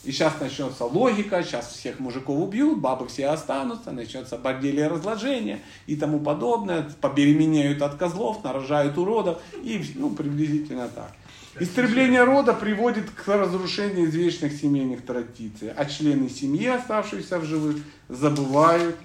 И 0.02 0.12
сейчас 0.12 0.40
начнется 0.40 0.86
логика, 0.86 1.42
сейчас 1.42 1.74
всех 1.74 2.00
мужиков 2.00 2.38
убьют, 2.40 2.78
бабы 2.78 3.06
все 3.06 3.26
останутся, 3.26 3.92
начнется 3.92 4.38
борделие 4.38 4.88
разложение 4.88 5.60
и 5.86 5.94
тому 5.94 6.20
подобное, 6.20 6.90
побеременеют 7.02 7.82
от 7.82 7.96
козлов, 7.96 8.42
нарожают 8.42 8.96
уродов 8.96 9.42
и 9.62 9.84
ну, 9.96 10.08
приблизительно 10.08 10.88
так. 10.88 11.12
Истребление 11.60 12.24
рода 12.24 12.54
приводит 12.54 13.10
к 13.10 13.28
разрушению 13.28 14.08
извечных 14.08 14.54
семейных 14.54 15.04
традиций, 15.04 15.70
а 15.76 15.84
члены 15.84 16.30
семьи, 16.30 16.66
оставшиеся 16.66 17.38
в 17.38 17.44
живых, 17.44 17.76
забывают 18.08 18.96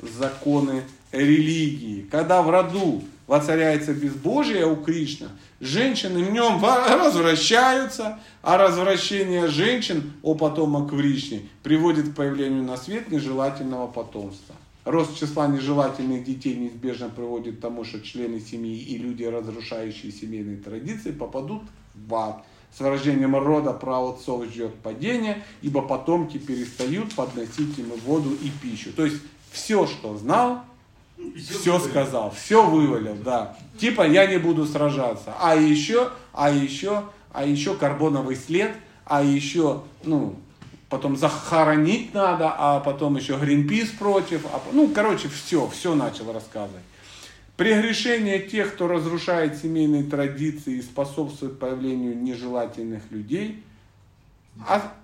законы 0.00 0.84
религии. 1.12 2.08
Когда 2.10 2.40
в 2.40 2.48
роду 2.48 3.04
воцаряется 3.26 3.92
безбожие 3.92 4.64
у 4.64 4.74
Кришны, 4.74 5.28
женщины 5.60 6.24
в 6.24 6.32
нем 6.32 6.58
возвращаются, 6.60 8.18
а 8.40 8.56
развращение 8.56 9.46
женщин, 9.48 10.14
о 10.22 10.34
потомок 10.34 10.88
Кришне, 10.88 11.42
приводит 11.62 12.08
к 12.08 12.14
появлению 12.14 12.62
на 12.62 12.78
свет 12.78 13.10
нежелательного 13.10 13.86
потомства. 13.86 14.54
Рост 14.84 15.18
числа 15.18 15.46
нежелательных 15.46 16.24
детей 16.24 16.56
неизбежно 16.56 17.10
приводит 17.10 17.58
к 17.58 17.60
тому, 17.60 17.84
что 17.84 18.00
члены 18.00 18.40
семьи 18.40 18.78
и 18.78 18.96
люди, 18.96 19.24
разрушающие 19.24 20.10
семейные 20.10 20.56
традиции, 20.56 21.10
попадут 21.10 21.62
в 21.94 22.14
ад. 22.14 22.44
С 22.76 22.80
рождением 22.80 23.36
рода 23.36 23.72
праотцов 23.72 24.44
ждет 24.46 24.74
падение, 24.76 25.42
ибо 25.60 25.82
потомки 25.82 26.38
перестают 26.38 27.14
подносить 27.14 27.76
ему 27.76 27.96
воду 28.06 28.30
и 28.30 28.50
пищу. 28.62 28.92
То 28.92 29.04
есть 29.04 29.20
все, 29.50 29.86
что 29.86 30.16
знал, 30.16 30.62
все 31.36 31.78
сказал, 31.78 32.30
все 32.30 32.64
вывалил, 32.64 33.16
да. 33.22 33.56
Типа 33.78 34.06
я 34.06 34.26
не 34.26 34.38
буду 34.38 34.66
сражаться. 34.66 35.34
А 35.40 35.56
еще, 35.56 36.10
а 36.32 36.50
еще, 36.50 37.04
а 37.32 37.44
еще 37.44 37.74
карбоновый 37.74 38.36
след, 38.36 38.72
а 39.04 39.22
еще, 39.22 39.82
ну, 40.04 40.36
потом 40.90 41.16
захоронить 41.16 42.12
надо, 42.12 42.52
а 42.58 42.80
потом 42.80 43.16
еще 43.16 43.38
Гринпис 43.38 43.90
против. 43.90 44.44
А, 44.46 44.60
ну, 44.72 44.88
короче, 44.88 45.28
все, 45.28 45.66
все 45.68 45.94
начал 45.94 46.30
рассказывать. 46.32 46.82
Прегрешение 47.56 48.40
тех, 48.40 48.74
кто 48.74 48.88
разрушает 48.88 49.56
семейные 49.56 50.02
традиции 50.04 50.78
и 50.78 50.82
способствует 50.82 51.58
появлению 51.58 52.20
нежелательных 52.20 53.02
людей. 53.10 53.62
А... 54.66 54.94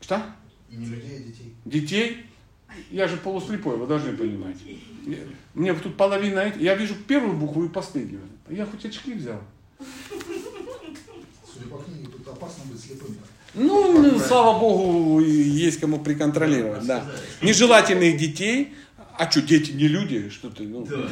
Что? 0.00 0.22
Не 0.70 0.86
людей, 0.86 1.16
а 1.16 1.20
детей. 1.20 1.54
Детей. 1.64 2.26
Я 2.90 3.08
же 3.08 3.16
полуслепой, 3.16 3.76
вы 3.76 3.86
должны 3.86 4.16
понимать. 4.16 4.56
Мне 5.54 5.74
тут 5.74 5.96
половина... 5.96 6.52
Я 6.56 6.74
вижу 6.74 6.94
первую 6.94 7.36
букву 7.36 7.64
и 7.64 7.68
последнюю. 7.68 8.22
Я 8.48 8.66
хоть 8.66 8.84
очки 8.84 9.14
взял. 9.14 9.40
Судя 9.78 11.66
по 11.70 11.78
книге, 11.78 12.08
тут 12.12 12.28
опасно 12.28 12.64
быть 12.70 12.80
слепым. 12.80 13.16
Ну, 13.54 14.18
слава 14.18 14.58
богу, 14.58 15.20
есть 15.20 15.80
кому 15.80 16.00
приконтролировать, 16.00 16.86
да. 16.86 17.04
Нежелательных 17.40 18.16
детей, 18.16 18.74
а 19.16 19.30
что, 19.30 19.42
дети 19.42 19.70
не 19.70 19.86
люди? 19.86 20.28
Что 20.28 20.50
ты, 20.50 20.64
ну. 20.64 20.84
Да. 20.86 21.08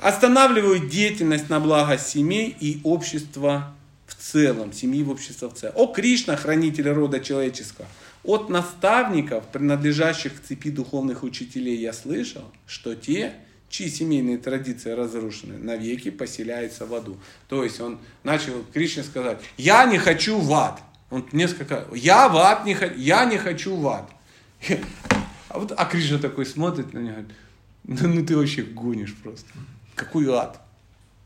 Останавливают 0.00 0.88
деятельность 0.88 1.50
на 1.50 1.60
благо 1.60 1.98
семей 1.98 2.56
и 2.58 2.80
общества 2.84 3.74
в 4.06 4.14
целом, 4.14 4.72
семьи 4.72 5.00
и 5.00 5.04
общества 5.04 5.50
в 5.50 5.54
целом. 5.54 5.74
О 5.76 5.86
Кришна, 5.88 6.36
хранитель 6.36 6.88
рода 6.88 7.20
человеческого, 7.20 7.86
от 8.24 8.48
наставников, 8.48 9.44
принадлежащих 9.48 10.40
к 10.40 10.44
цепи 10.44 10.70
духовных 10.70 11.22
учителей, 11.22 11.76
я 11.76 11.92
слышал, 11.92 12.44
что 12.66 12.94
те, 12.94 13.34
чьи 13.68 13.88
семейные 13.88 14.38
традиции 14.38 14.90
разрушены, 14.90 15.58
навеки 15.58 16.10
поселяются 16.10 16.86
в 16.86 16.94
аду. 16.94 17.18
То 17.48 17.64
есть 17.64 17.80
он 17.80 17.98
начал 18.22 18.64
Кришне 18.72 19.02
сказать, 19.02 19.38
я 19.56 19.84
не 19.84 19.98
хочу 19.98 20.38
в 20.38 20.52
ад. 20.52 20.80
Он 21.10 21.26
несколько, 21.32 21.86
я 21.94 22.28
в 22.28 22.36
ад 22.36 22.64
не 22.64 22.74
хочу, 22.74 22.94
я 22.96 23.24
не 23.24 23.38
хочу 23.38 23.76
в 23.76 23.86
ад. 23.88 24.10
А, 25.48 25.58
вот, 25.58 25.72
а 25.76 25.84
Кришна 25.86 26.18
такой 26.18 26.44
смотрит 26.44 26.92
на 26.92 26.98
него, 26.98 27.14
говорит, 27.14 27.32
ну, 27.84 28.08
ну 28.08 28.26
ты 28.26 28.36
вообще 28.36 28.62
гонишь 28.62 29.14
просто. 29.14 29.48
Какой 29.94 30.28
ад? 30.30 30.60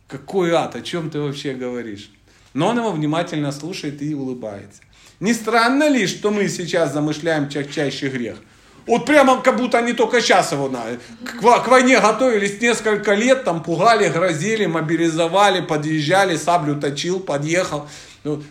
Какой 0.07 0.53
ад? 0.53 0.77
О 0.77 0.81
чем 0.81 1.11
ты 1.11 1.19
вообще 1.21 1.55
говоришь? 1.55 2.11
Но 2.55 2.69
он 2.69 2.79
его 2.79 2.93
внимательно 2.93 3.51
слушает 3.51 4.01
и 4.03 4.15
улыбается. 4.15 4.83
Не 5.21 5.35
странно 5.35 5.89
ли, 5.89 6.07
что 6.07 6.31
мы 6.31 6.49
сейчас 6.49 6.93
замышляем 6.93 7.49
чаще 7.49 8.09
грех? 8.09 8.39
Вот 8.87 9.07
прямо 9.07 9.41
как 9.41 9.57
будто 9.57 9.79
они 9.79 9.93
только 9.93 10.21
сейчас 10.21 10.53
его 10.53 10.69
на, 10.69 10.83
к, 11.25 11.41
к 11.41 11.69
войне 11.69 12.01
готовились 12.01 12.61
несколько 12.61 13.15
лет, 13.15 13.45
там 13.45 13.63
пугали, 13.63 14.09
грозили, 14.09 14.67
мобилизовали, 14.67 15.61
подъезжали, 15.61 16.37
саблю 16.37 16.81
точил, 16.81 17.21
подъехал. 17.21 17.89
Ну, 18.25 18.43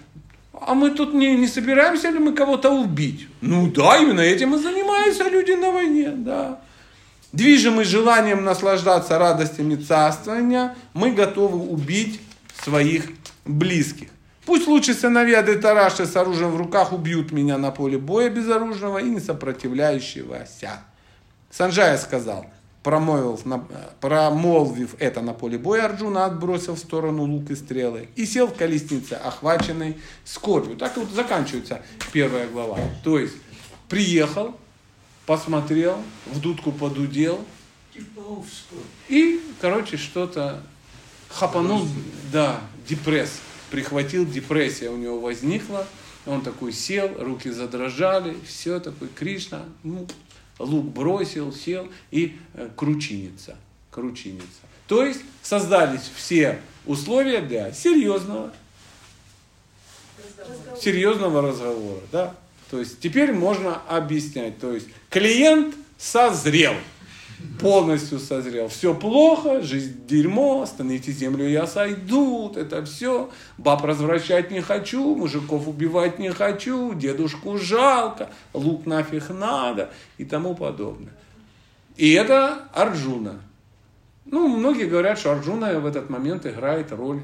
а 0.54 0.74
мы 0.74 0.92
тут 0.92 1.14
не, 1.14 1.36
не 1.36 1.48
собираемся 1.48 2.10
ли 2.10 2.20
мы 2.20 2.34
кого-то 2.34 2.70
убить? 2.70 3.28
Ну 3.42 3.68
да, 3.72 3.98
именно 3.98 4.22
этим 4.22 4.56
и 4.56 4.58
занимаются 4.58 5.28
люди 5.28 5.52
на 5.52 5.72
войне, 5.72 6.12
да. 6.16 6.62
Движимый 7.34 7.86
желанием 7.86 8.44
наслаждаться 8.44 9.18
радостями 9.18 9.76
царствования, 9.76 10.76
мы 10.94 11.12
готовы 11.12 11.58
убить 11.58 12.20
своих 12.64 13.06
близких. 13.46 14.10
Пусть 14.46 14.68
лучше 14.68 14.94
сыновья 14.94 15.44
Детараши 15.44 16.06
с 16.06 16.16
оружием 16.16 16.52
в 16.52 16.58
руках 16.58 16.94
убьют 16.94 17.32
меня 17.32 17.58
на 17.58 17.72
поле 17.72 17.98
боя 17.98 18.30
безоружного 18.30 18.98
и 18.98 19.10
не 19.10 19.20
сопротивляющегося. 19.20 20.82
Санджая 21.52 21.98
сказал, 21.98 22.48
промолвив, 22.82 23.42
промолвив 24.00 24.96
это 24.98 25.22
на 25.22 25.34
поле 25.34 25.60
боя, 25.60 25.86
Арджуна 25.86 26.26
отбросил 26.26 26.74
в 26.74 26.80
сторону 26.80 27.24
лук 27.24 27.52
и 27.52 27.56
стрелы 27.56 28.10
и 28.16 28.26
сел 28.26 28.48
в 28.48 28.56
колеснице, 28.56 29.14
охваченной 29.14 29.98
скорбью. 30.26 30.76
Так 30.76 30.98
вот 30.98 31.10
заканчивается 31.12 31.82
первая 32.12 32.48
глава. 32.48 32.80
То 33.04 33.20
есть 33.20 33.36
приехал, 33.90 34.56
посмотрел, 35.28 35.98
в 36.26 36.40
дудку 36.40 36.72
подудел 36.72 37.40
и, 39.08 39.42
короче, 39.60 39.98
что-то 39.98 40.64
хапанул, 41.30 41.86
да, 42.32 42.62
депресс 42.88 43.42
прихватил, 43.72 44.26
депрессия 44.26 44.90
у 44.90 44.98
него 44.98 45.20
возникла, 45.20 45.88
он 46.26 46.42
такой 46.42 46.74
сел, 46.74 47.10
руки 47.18 47.50
задрожали, 47.50 48.36
все 48.46 48.80
такой, 48.80 49.08
Кришна, 49.08 49.66
ну, 49.84 50.08
лук 50.60 50.86
бросил, 50.86 51.52
сел 51.52 51.90
и 52.12 52.38
э, 52.54 52.70
кручинится, 52.76 53.58
кручинится. 53.90 54.62
То 54.88 55.06
есть 55.06 55.22
создались 55.42 56.12
все 56.16 56.60
условия 56.86 57.42
для 57.42 57.72
серьезного, 57.72 58.54
серьезного 60.80 61.42
разговора, 61.42 62.02
да. 62.12 62.36
То 62.70 62.80
есть 62.80 63.00
теперь 63.00 63.32
можно 63.32 63.76
объяснять, 63.88 64.60
то 64.60 64.74
есть 64.74 64.88
клиент 65.10 65.76
созрел, 65.98 66.76
полностью 67.60 68.20
созрел. 68.20 68.68
Все 68.68 68.94
плохо, 68.94 69.62
жизнь 69.62 70.06
дерьмо, 70.08 70.64
остановите 70.64 71.12
землю, 71.12 71.48
я 71.48 71.68
сойду, 71.68 72.52
это 72.56 72.84
все. 72.86 73.30
Баб 73.58 73.84
развращать 73.84 74.52
не 74.52 74.62
хочу, 74.62 75.16
мужиков 75.16 75.68
убивать 75.68 76.20
не 76.20 76.32
хочу, 76.32 76.94
дедушку 76.94 77.58
жалко, 77.58 78.30
лук 78.54 78.86
нафиг 78.86 79.30
надо 79.30 79.92
и 80.18 80.26
тому 80.26 80.56
подобное. 80.56 81.14
И 81.98 82.12
это 82.14 82.68
Арджуна. 82.74 83.42
Ну, 84.26 84.48
многие 84.48 84.86
говорят, 84.86 85.20
что 85.20 85.32
Арджуна 85.32 85.80
в 85.80 85.86
этот 85.86 86.10
момент 86.10 86.46
играет 86.46 86.92
роль 86.92 87.22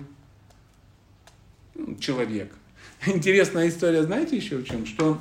ну, 1.73 1.95
человека. 1.95 2.55
Интересная 3.05 3.69
история, 3.69 4.03
знаете 4.03 4.35
еще 4.37 4.57
в 4.57 4.65
чем? 4.65 4.85
Что 4.85 5.19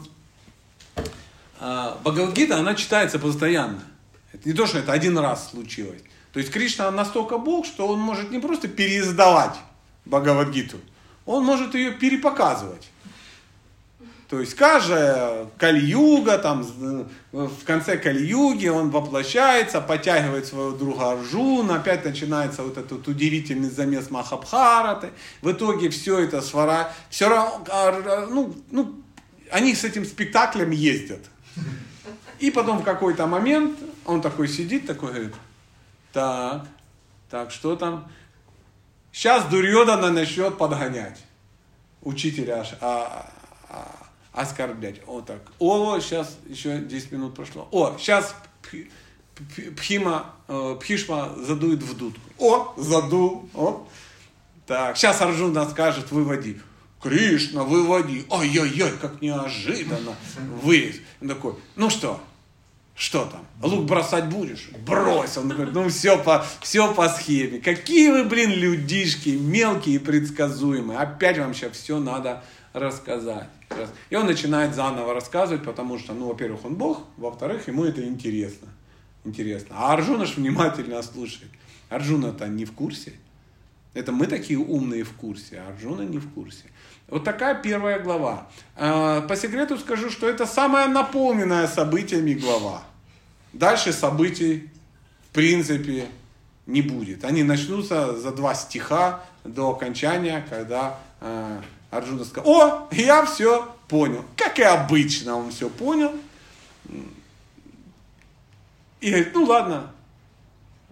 а, 1.59 1.99
она 2.05 2.75
читается 2.75 3.19
постоянно. 3.19 3.83
Это 4.33 4.49
не 4.49 4.55
то, 4.55 4.67
что 4.67 4.79
это 4.79 4.93
один 4.93 5.19
раз 5.19 5.51
случилось. 5.51 6.03
То 6.33 6.41
есть 6.41 6.53
Кришна 6.53 6.91
настолько 6.91 7.39
Бог, 7.39 7.65
что 7.65 7.89
он 7.89 7.99
может 7.99 8.31
не 8.31 8.39
просто 8.39 8.69
переиздавать 8.69 9.57
Бхагавадгиту, 10.05 10.79
он 11.25 11.45
может 11.45 11.75
ее 11.75 11.93
перепоказывать. 11.93 12.91
То 14.29 14.41
есть 14.41 14.55
каждая 14.55 15.47
кали-юга, 15.57 16.39
там, 16.39 16.67
в 17.31 17.65
конце 17.65 17.97
кали-юги 17.97 18.67
он 18.67 18.91
воплощается, 18.91 19.81
подтягивает 19.81 20.47
своего 20.47 20.73
друга 20.73 21.13
Арджуна, 21.13 21.77
опять 21.77 22.05
начинается 22.05 22.65
вот 22.65 22.77
этот 22.77 23.07
удивительный 23.07 23.71
замес 23.71 24.11
Махабхараты. 24.11 25.11
В 25.43 25.53
итоге 25.53 25.91
все 25.91 26.19
это 26.19 26.43
свара... 26.43 26.93
Все 27.09 27.29
равно, 27.29 27.65
ну, 28.29 28.55
ну, 28.73 29.01
они 29.53 29.77
с 29.77 29.85
этим 29.85 30.05
спектаклем 30.05 30.73
ездят. 30.73 31.21
И 32.39 32.51
потом 32.51 32.79
в 32.79 32.85
какой-то 32.85 33.27
момент 33.27 33.79
он 34.05 34.21
такой 34.21 34.49
сидит, 34.49 34.87
такой 34.87 35.13
говорит, 35.13 35.35
так, 36.13 36.67
так, 37.31 37.51
что 37.51 37.77
там? 37.77 38.11
Сейчас 39.13 39.45
Дурьодана 39.47 40.11
начнет 40.11 40.59
подгонять 40.59 41.25
учителя 42.03 42.65
а, 42.81 43.31
а, 43.69 44.07
оскорблять. 44.33 45.01
Вот 45.07 45.27
так. 45.27 45.41
О, 45.59 45.99
сейчас 45.99 46.37
еще 46.47 46.81
10 46.81 47.13
минут 47.13 47.35
прошло. 47.35 47.69
О, 47.73 47.97
сейчас 47.99 48.35
Пхима, 49.77 50.35
э, 50.49 50.77
Пхишма 50.81 51.35
задует 51.37 51.83
в 51.83 51.97
дудку. 51.97 52.21
О, 52.39 52.75
задул. 52.77 53.49
О. 53.55 53.87
Так, 54.67 54.97
сейчас 54.97 55.21
Арджуна 55.21 55.69
скажет, 55.69 56.11
выводи. 56.11 56.61
Кришна, 57.09 57.63
выводи. 57.63 58.25
Ой-ой-ой, 58.29 58.93
как 59.01 59.23
неожиданно 59.23 60.15
вылез. 60.63 60.97
Он 61.21 61.29
такой, 61.29 61.55
ну 61.77 61.89
что, 61.89 62.21
что 62.97 63.27
там? 63.27 63.47
Лук 63.63 63.85
бросать 63.85 64.29
будешь? 64.29 64.71
Брось. 64.85 65.37
Он 65.37 65.49
говорит, 65.49 65.75
ну 65.75 65.89
все 65.89 66.19
по, 66.23 66.45
все 66.63 66.93
по 66.95 67.09
схеме. 67.09 67.61
Какие 67.61 68.11
вы, 68.11 68.25
блин, 68.25 68.51
людишки, 68.51 69.29
мелкие 69.29 69.97
и 69.97 69.99
предсказуемые. 69.99 70.99
Опять 70.99 71.39
вам 71.39 71.55
сейчас 71.55 71.73
все 71.73 71.99
надо 71.99 72.43
рассказать. 72.73 73.49
И 74.11 74.17
он 74.17 74.27
начинает 74.27 74.75
заново 74.75 75.15
рассказывать, 75.15 75.65
потому 75.65 75.99
что, 75.99 76.13
ну, 76.15 76.29
во-первых, 76.29 76.65
он 76.65 76.75
Бог, 76.75 77.03
во-вторых, 77.17 77.69
ему 77.69 77.85
это 77.85 78.03
интересно. 78.03 78.69
Интересно. 79.25 79.77
А 79.79 79.93
Арджуна 79.93 80.25
ж 80.25 80.37
внимательно 80.37 81.03
слушает. 81.03 81.51
Арджуна-то 81.89 82.49
не 82.49 82.65
в 82.65 82.73
курсе. 82.73 83.13
Это 83.93 84.13
мы 84.13 84.27
такие 84.27 84.59
умные 84.59 85.05
в 85.05 85.13
курсе, 85.13 85.59
а 85.59 85.69
Арджуна 85.71 86.03
не 86.03 86.19
в 86.19 86.31
курсе. 86.33 86.65
Вот 87.09 87.25
такая 87.25 87.55
первая 87.55 88.01
глава. 88.01 88.49
А, 88.75 89.21
По 89.23 89.37
секрету 89.37 89.79
скажу, 89.79 90.11
что 90.11 90.29
это 90.29 90.47
самая 90.47 90.89
наполненная 90.89 91.69
событиями 91.69 92.35
глава. 92.35 92.83
Дальше 93.53 93.93
событий, 93.93 94.71
в 95.31 95.35
принципе, 95.35 96.09
не 96.67 96.83
будет. 96.83 97.25
Они 97.25 97.45
начнутся 97.45 98.17
за 98.17 98.33
два 98.33 98.55
стиха 98.55 99.25
до 99.45 99.71
окончания, 99.71 100.45
когда 100.51 100.99
э, 101.21 101.61
Арджуна 101.91 102.25
сказал, 102.25 102.51
о, 102.51 102.89
я 102.91 103.25
все 103.25 103.73
понял. 103.87 104.25
Как 104.37 104.59
и 104.59 104.63
обычно 104.63 105.37
он 105.37 105.51
все 105.53 105.71
понял. 105.71 106.13
И 109.01 109.11
говорит, 109.11 109.35
ну 109.35 109.45
ладно, 109.45 109.93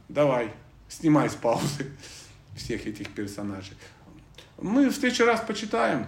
давай, 0.08 0.52
снимай 0.88 1.28
с 1.28 1.34
паузы 1.34 1.90
всех 2.56 2.86
этих 2.86 3.10
персонажей. 3.10 3.76
Мы 4.58 4.88
в 4.88 4.94
следующий 4.94 5.24
раз 5.24 5.40
почитаем. 5.40 6.06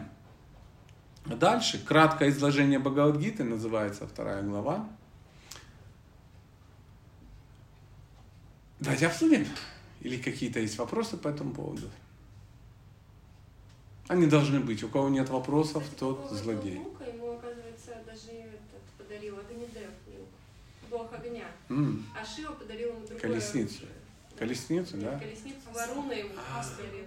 Дальше, 1.27 1.83
краткое 1.85 2.29
изложение 2.31 2.79
Бхагавадгиты, 2.79 3.43
называется 3.43 4.07
вторая 4.07 4.43
глава. 4.43 4.89
Давайте 8.79 9.07
обсудим. 9.09 9.47
Или 10.03 10.19
какие-то 10.19 10.61
есть 10.61 10.79
вопросы 10.79 11.17
по 11.17 11.29
этому 11.29 11.53
поводу? 11.53 11.91
Они 14.09 14.27
должны 14.27 14.61
быть. 14.61 14.85
У 14.85 14.89
кого 14.89 15.09
нет 15.09 15.29
вопросов, 15.31 15.83
Кстати, 15.83 15.95
по 15.95 15.99
тот 15.99 16.17
поводу 16.19 16.35
злодей. 16.37 16.79
лука 16.79 17.05
ему, 17.05 17.33
оказывается, 17.33 17.91
даже 18.07 18.31
этот 18.39 18.83
подарил 18.97 19.37
Агнидев 19.39 19.91
бог 20.89 21.13
огня. 21.13 21.47
М, 21.69 22.07
А 22.15 22.25
Шива 22.25 22.53
подарил 22.53 22.91
ему 22.91 23.01
другое 23.01 23.19
Колесницу. 23.19 23.83
Колесницу, 24.39 24.97
да? 24.99 25.19
колесницу 25.19 25.59
Варуна 25.75 26.13
ему 26.13 26.31
А. 26.37 26.63
подарил. 26.63 27.07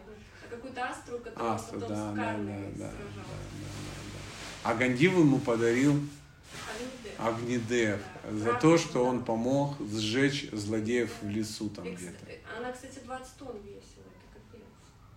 Какую-то 0.50 0.90
астру, 0.90 1.18
которую 1.20 1.52
Астра, 1.52 1.80
потом 1.80 1.90
да, 1.90 1.96
с 1.96 2.16
да, 2.16 2.16
да, 2.16 2.38
да, 2.38 2.38
да, 2.38 2.90
сражал. 2.92 2.94
да, 3.16 3.24
да. 4.64 4.70
А 4.72 4.76
Гандиву 4.76 5.22
ему 5.22 5.40
подарил 5.40 6.00
Агнидев. 7.18 8.00
Да. 8.24 8.32
за 8.32 8.44
Правда, 8.46 8.62
то, 8.62 8.78
что 8.78 8.94
да. 8.94 9.00
он 9.02 9.24
помог 9.24 9.76
сжечь 9.92 10.50
злодеев 10.52 11.12
в 11.22 11.30
лесу 11.30 11.70
там 11.70 11.86
где-то. 11.94 12.26
Она, 12.58 12.72
кстати, 12.72 13.00
20 13.06 13.34
тонн 13.38 13.58
весила, 13.58 14.06
это 14.08 14.40
капец. 14.52 14.66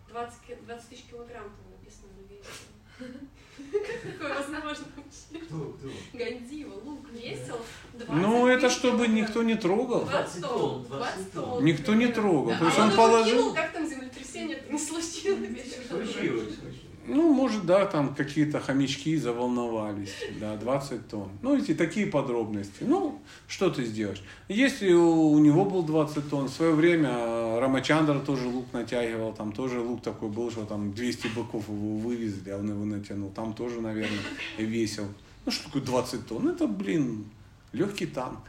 20, 0.09 0.41
ки- 0.47 0.65
20 0.67 0.89
тысяч 0.89 1.05
килограмм 1.11 1.45
там 1.45 1.71
написано 1.71 2.09
на 2.17 2.23
весе. 2.29 3.27
Как 3.71 4.13
такое 4.13 4.35
возможно 4.35 4.87
вообще? 4.97 5.45
Кто, 5.47 5.57
кто? 5.79 5.91
Гандива, 6.13 6.75
лук 6.85 7.07
весил 7.13 7.57
20 7.95 8.09
Ну, 8.15 8.47
это 8.47 8.71
чтобы 8.71 9.09
никто 9.09 9.43
не 9.43 9.55
трогал. 9.55 10.05
20 10.07 10.41
тонн, 10.43 10.85
20 10.85 10.89
20 10.89 11.33
тонн. 11.33 11.65
Никто 11.65 11.95
не 11.95 12.07
трогал. 12.09 12.55
То 12.59 12.65
есть 12.67 12.79
а 12.79 12.83
он 12.83 12.91
он 12.91 12.97
положил. 12.97 13.39
кинул, 13.39 13.55
как 13.55 13.73
там 13.73 13.87
землетрясение 13.87 14.63
не 14.71 14.79
случилось. 14.79 15.49
Случилось, 15.89 16.55
случилось. 16.59 16.92
Ну, 17.07 17.33
может, 17.33 17.67
да, 17.67 17.85
там 17.87 18.15
какие-то 18.15 18.61
хомячки 18.61 19.17
заволновались, 19.17 20.15
да, 20.39 20.57
20 20.57 21.09
тонн. 21.09 21.31
Ну, 21.43 21.57
эти 21.57 21.75
такие 21.75 22.07
подробности. 22.07 22.83
Ну, 22.83 23.21
что 23.49 23.71
ты 23.71 23.85
сделаешь? 23.85 24.23
Если 24.49 24.93
у, 24.93 25.33
у 25.33 25.39
него 25.41 25.65
был 25.65 25.83
20 25.83 26.31
тонн, 26.31 26.47
в 26.47 26.53
свое 26.53 26.73
время 26.73 27.11
э, 27.11 27.59
Рамачандра 27.59 28.21
тоже 28.21 28.47
лук 28.47 28.67
натягивал, 28.73 29.33
там 29.33 29.53
тоже 29.53 29.81
лук 29.81 30.03
такой 30.03 30.29
был, 30.29 30.51
что 30.51 30.65
там 30.65 30.93
200 30.93 31.29
быков 31.29 31.69
его 31.69 31.97
вывезли, 31.97 32.51
а 32.51 32.59
он 32.59 32.71
его 32.71 32.85
натянул. 32.85 33.31
Там 33.31 33.53
тоже, 33.53 33.81
наверное, 33.81 34.21
весил. 34.59 35.07
Ну, 35.45 35.51
что 35.51 35.65
такое 35.65 35.83
20 35.83 36.27
тонн? 36.27 36.49
Это, 36.51 36.69
блин, 36.69 37.25
легкий 37.73 38.07
танк 38.07 38.41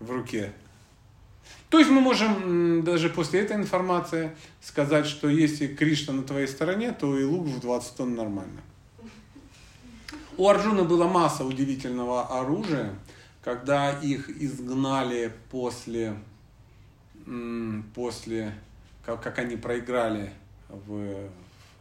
в 0.00 0.10
руке. 0.10 0.52
То 1.70 1.78
есть 1.78 1.90
мы 1.90 2.00
можем 2.00 2.82
даже 2.82 3.10
после 3.10 3.40
этой 3.40 3.56
информации 3.56 4.34
сказать, 4.60 5.06
что 5.06 5.28
если 5.28 5.66
Кришна 5.66 6.14
на 6.14 6.22
твоей 6.22 6.46
стороне, 6.46 6.92
то 6.92 7.18
и 7.18 7.24
лук 7.24 7.46
в 7.46 7.60
20 7.60 7.96
тонн 7.96 8.14
нормально. 8.14 8.62
У 10.38 10.48
Арджуна 10.48 10.84
была 10.84 11.08
масса 11.08 11.44
удивительного 11.44 12.40
оружия, 12.40 12.94
когда 13.42 13.92
их 13.98 14.30
изгнали 14.30 15.32
после, 15.50 16.16
после 17.94 18.54
как, 19.04 19.22
как 19.22 19.38
они 19.38 19.56
проиграли 19.56 20.32
в, 20.68 21.28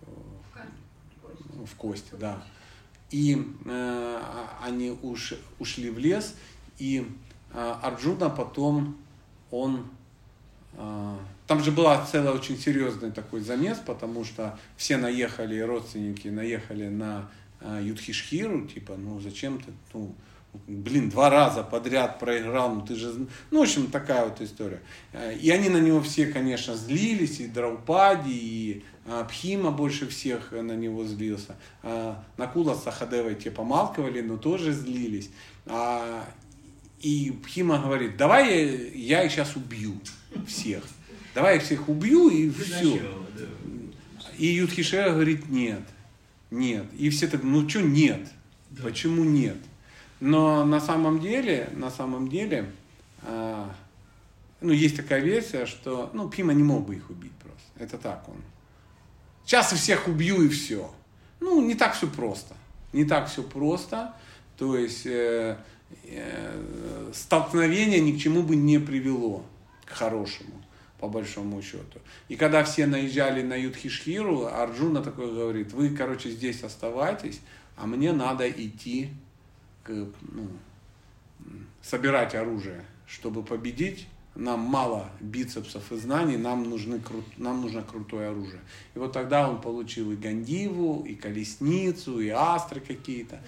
в, 0.02 1.66
в 1.66 1.76
кости, 1.76 2.14
да. 2.20 2.44
И 3.10 3.42
э, 3.66 4.22
они 4.64 4.98
уш, 5.02 5.34
ушли 5.60 5.90
в 5.90 6.00
лес, 6.00 6.36
и 6.78 7.10
э, 7.54 7.76
Арджуна 7.82 8.30
потом 8.30 8.98
он 9.52 9.88
а, 10.78 11.18
там 11.48 11.64
же 11.64 11.72
была 11.72 12.06
целая 12.06 12.34
очень 12.34 12.58
серьезный 12.58 13.12
такой 13.12 13.42
замес, 13.42 13.80
потому 13.86 14.24
что 14.24 14.60
все 14.76 14.98
наехали, 14.98 15.60
родственники 15.60 16.28
наехали 16.28 16.88
на 16.88 17.30
а, 17.62 17.82
Юдхишхиру, 17.82 18.68
типа, 18.68 18.96
ну 18.96 19.20
зачем 19.20 19.60
ты, 19.60 19.72
ну, 19.94 20.14
блин, 20.68 21.10
два 21.10 21.30
раза 21.30 21.64
подряд 21.64 22.20
проиграл, 22.20 22.76
ну 22.76 22.82
ты 22.82 22.96
же, 22.96 23.12
зн-». 23.12 23.30
ну 23.50 23.60
в 23.60 23.64
общем 23.64 23.88
такая 23.88 24.26
вот 24.26 24.42
история. 24.42 24.82
Э, 25.14 25.36
И 25.36 25.50
они 25.50 25.70
на 25.70 25.78
него 25.78 26.02
все, 26.02 26.28
конечно, 26.28 26.76
злились, 26.76 27.40
и 27.40 27.48
Драупади, 27.48 28.30
и 28.30 28.84
а, 29.08 29.24
Пхима 29.24 29.72
больше 29.72 30.08
всех 30.08 30.52
на 30.52 30.76
него 30.76 31.06
злился. 31.06 31.56
А, 31.82 32.24
Накула 32.38 32.76
с 32.76 32.84
Сахадевой 32.84 33.36
те 33.36 33.50
помалкивали, 33.50 34.22
но 34.22 34.38
тоже 34.38 34.74
злились. 34.74 35.32
И 37.00 37.32
Пхима 37.44 37.80
говорит, 37.80 38.18
давай 38.18 38.50
я, 38.50 39.20
я 39.20 39.24
их 39.24 39.32
сейчас 39.32 39.56
убью 39.56 40.00
всех. 40.48 40.84
Давай 41.36 41.56
я 41.56 41.60
всех 41.60 41.88
убью 41.90 42.30
и 42.30 42.50
все. 42.50 43.00
И 44.38 44.48
Юдхишера 44.48 45.12
говорит, 45.12 45.50
нет, 45.50 45.84
нет. 46.52 46.86
И 46.98 47.10
все 47.10 47.28
так, 47.28 47.44
ну 47.44 47.68
что 47.70 47.82
нет? 47.82 48.28
Почему 48.82 49.24
нет? 49.24 49.58
Но 50.20 50.66
на 50.66 50.80
самом 50.80 51.20
деле, 51.20 51.70
на 51.74 51.92
самом 51.92 52.28
деле, 52.28 52.72
а, 53.22 53.72
ну, 54.62 54.72
есть 54.72 54.96
такая 54.96 55.22
версия, 55.22 55.66
что, 55.66 56.10
ну, 56.14 56.30
Пима 56.30 56.54
не 56.54 56.64
мог 56.64 56.88
бы 56.88 56.96
их 56.96 57.10
убить 57.10 57.34
просто. 57.34 57.68
Это 57.78 57.98
так 57.98 58.28
он. 58.28 58.42
Сейчас 59.46 59.72
я 59.72 59.78
всех 59.78 60.08
убью 60.08 60.42
и 60.44 60.50
все. 60.50 60.92
Ну, 61.40 61.62
не 61.66 61.76
так 61.76 61.96
все 61.96 62.08
просто. 62.08 62.56
Не 62.94 63.06
так 63.06 63.30
все 63.30 63.44
просто. 63.44 64.16
То 64.58 64.76
есть 64.76 65.06
э, 65.06 65.58
столкновение 67.14 68.00
ни 68.00 68.18
к 68.18 68.20
чему 68.20 68.44
бы 68.44 68.56
не 68.56 68.80
привело 68.80 69.44
к 69.86 69.92
хорошему, 69.92 70.64
по 71.00 71.08
большому 71.08 71.62
счету. 71.62 72.00
И 72.28 72.36
когда 72.36 72.64
все 72.64 72.86
наезжали 72.86 73.42
на 73.42 73.56
Юдхишхиру, 73.56 74.46
Арджуна 74.46 75.02
такой 75.02 75.34
говорит, 75.34 75.74
вы, 75.74 75.90
короче, 75.90 76.30
здесь 76.30 76.64
оставайтесь, 76.64 77.40
а 77.76 77.86
мне 77.86 78.12
надо 78.12 78.50
идти 78.50 79.10
к, 79.84 79.90
ну, 79.90 80.50
собирать 81.82 82.36
оружие, 82.36 82.84
чтобы 83.06 83.44
победить. 83.44 84.08
Нам 84.36 84.60
мало 84.60 85.10
бицепсов 85.20 85.92
и 85.92 85.98
знаний, 85.98 86.38
нам, 86.38 86.70
нужны, 86.70 87.02
нам 87.38 87.62
нужно 87.62 87.82
крутое 87.82 88.30
оружие. 88.30 88.60
И 88.94 89.00
вот 89.00 89.12
тогда 89.12 89.50
он 89.50 89.60
получил 89.60 90.12
и 90.12 90.16
Гандиву, 90.16 91.04
и 91.08 91.16
Колесницу, 91.16 92.20
и 92.20 92.30
Астры 92.30 92.80
какие-то. 92.80 93.42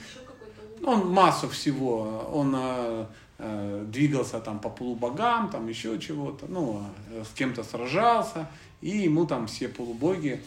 Он 0.83 1.09
массу 1.11 1.49
всего, 1.49 2.29
он 2.33 2.53
э, 2.55 3.05
э, 3.37 3.85
двигался 3.87 4.39
там 4.39 4.59
по 4.59 4.69
полубогам, 4.69 5.49
там 5.49 5.67
еще 5.67 5.97
чего-то, 5.99 6.45
ну, 6.47 6.85
э, 7.11 7.23
с 7.23 7.33
кем-то 7.35 7.63
сражался, 7.63 8.47
и 8.81 8.89
ему 8.89 9.25
там 9.25 9.47
все 9.47 9.67
полубоги 9.67 10.41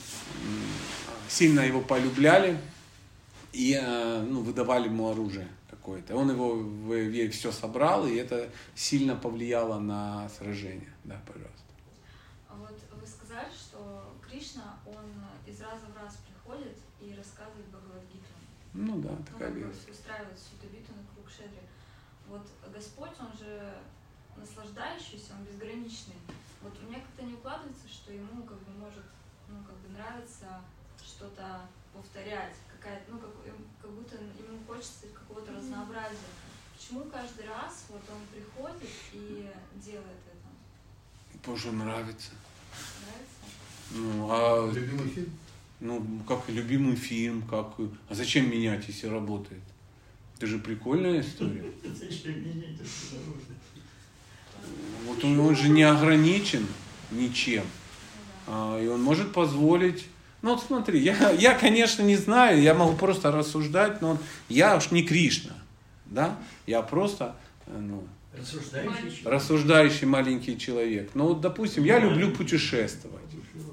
сильно 1.29 1.61
его 1.61 1.81
полюбляли 1.81 2.59
и 3.53 3.79
э, 3.81 4.23
ну, 4.23 4.41
выдавали 4.43 4.87
ему 4.89 5.11
оружие 5.11 5.49
какое-то. 5.71 6.17
Он 6.17 6.31
его 6.31 7.31
все 7.31 7.53
собрал, 7.53 8.07
и 8.07 8.15
это 8.17 8.49
сильно 8.75 9.17
повлияло 9.17 9.79
на 9.79 10.29
сражение. 10.29 10.93
Да, 11.05 11.21
пожалуйста. 11.27 11.63
А 12.49 12.55
Вот 12.55 12.79
вы 13.01 13.07
сказали, 13.07 13.51
что 13.51 14.15
Кришна, 14.27 14.77
он 14.87 15.05
из 15.47 15.61
раза 15.61 15.87
в 15.93 16.03
раз 16.03 16.19
приходит 16.27 16.77
и 17.01 17.15
рассказывает 17.17 17.67
Бхагавадгиту. 17.69 18.33
Ну 18.75 19.01
да, 19.01 19.11
Ну, 19.11 19.25
такая 19.25 19.51
версия. 19.51 19.91
устраивает 19.91 20.39
всю 20.39 20.57
эту 20.57 20.73
битву 20.75 20.95
на 20.97 21.03
Курукшетре. 21.15 21.63
Вот 22.29 22.47
Господь, 22.73 23.13
он 23.21 23.37
же 23.37 23.75
наслаждающийся, 24.73 25.33
он 25.39 25.45
безграничный. 25.45 26.17
Вот 26.63 26.73
у 26.83 26.89
меня 26.89 27.01
как-то 27.01 27.23
не 27.25 27.35
укладывается, 27.35 27.89
что 27.89 28.13
ему 28.13 28.43
как 28.45 28.59
бы 28.59 28.73
может, 28.79 29.05
ну, 29.49 29.57
как 29.65 29.77
бы 29.79 29.89
нравится 29.97 30.61
что-то 31.05 31.63
повторять, 31.93 32.55
какая 32.71 33.03
ну, 33.09 33.19
как, 33.19 33.31
им- 33.47 33.67
как 33.81 33.91
будто 33.91 34.17
ему 34.17 34.59
хочется 34.67 35.07
какого-то 35.13 35.53
разнообразия. 35.53 36.33
Почему 36.77 37.05
каждый 37.05 37.47
раз 37.47 37.87
вот 37.89 38.03
он 38.11 38.21
приходит 38.33 38.89
и 39.13 39.51
делает 39.77 40.21
это? 40.27 41.59
Что 41.59 41.73
нравится. 41.73 42.31
Нравится? 43.05 43.43
Ну, 43.91 44.29
а 44.31 44.71
Любимый 44.73 45.09
фильм? 45.09 45.31
Ну, 45.81 46.23
как 46.29 46.49
и 46.49 46.53
любимый 46.53 46.95
фильм, 46.95 47.43
как... 47.43 47.75
А 48.09 48.15
зачем 48.15 48.49
менять, 48.49 48.87
если 48.87 49.09
работает? 49.09 49.63
Это 50.37 50.47
же 50.47 50.61
прикольная 50.61 51.21
история. 51.21 51.73
Зачем 51.85 52.41
менять 52.41 52.81
это? 52.81 52.89
Вот 55.07 55.25
он, 55.25 55.39
он 55.41 55.57
же 55.57 55.69
не 55.69 55.83
ограничен 55.83 56.67
ничем. 57.11 57.65
А, 58.47 58.81
И 58.81 58.87
он 58.87 59.03
может 59.03 59.33
позволить... 59.33 60.07
Ну 60.43 60.51
вот 60.55 60.65
смотри, 60.67 61.01
я, 61.01 61.31
я, 61.31 61.55
конечно, 61.55 62.03
не 62.03 62.17
знаю, 62.17 62.61
я 62.61 62.75
могу 62.75 62.97
просто 62.97 63.31
рассуждать, 63.31 64.03
но 64.03 64.19
я 64.49 64.77
уж 64.77 64.91
не 64.91 65.05
Кришна, 65.05 65.53
да? 66.07 66.37
Я 66.67 66.83
просто 66.83 67.37
э, 67.67 67.79
ну, 67.79 68.03
Рассуждающий 68.37 69.23
рассуждающий 69.25 70.07
маленький 70.07 70.59
человек. 70.59 71.11
Ну 71.15 71.29
вот, 71.29 71.41
допустим, 71.43 71.85
я 71.85 71.99
люблю 71.99 72.31
путешествовать, 72.31 73.21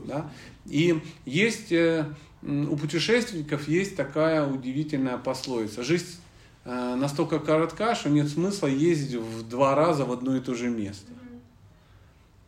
да? 0.06 0.30
И 0.66 1.02
есть 1.26 1.72
э, 1.72 2.06
у 2.42 2.76
путешественников 2.76 3.68
есть 3.68 3.96
такая 3.96 4.46
удивительная 4.46 5.18
пословица. 5.18 5.84
Жизнь 5.84 6.18
настолько 6.66 7.40
коротка, 7.40 7.96
что 7.96 8.10
нет 8.10 8.30
смысла 8.30 8.68
ездить 8.68 9.16
в 9.16 9.48
два 9.48 9.76
раза 9.76 10.06
в 10.06 10.12
одно 10.12 10.36
и 10.36 10.40
то 10.40 10.56
же 10.56 10.70
место. 10.70 11.12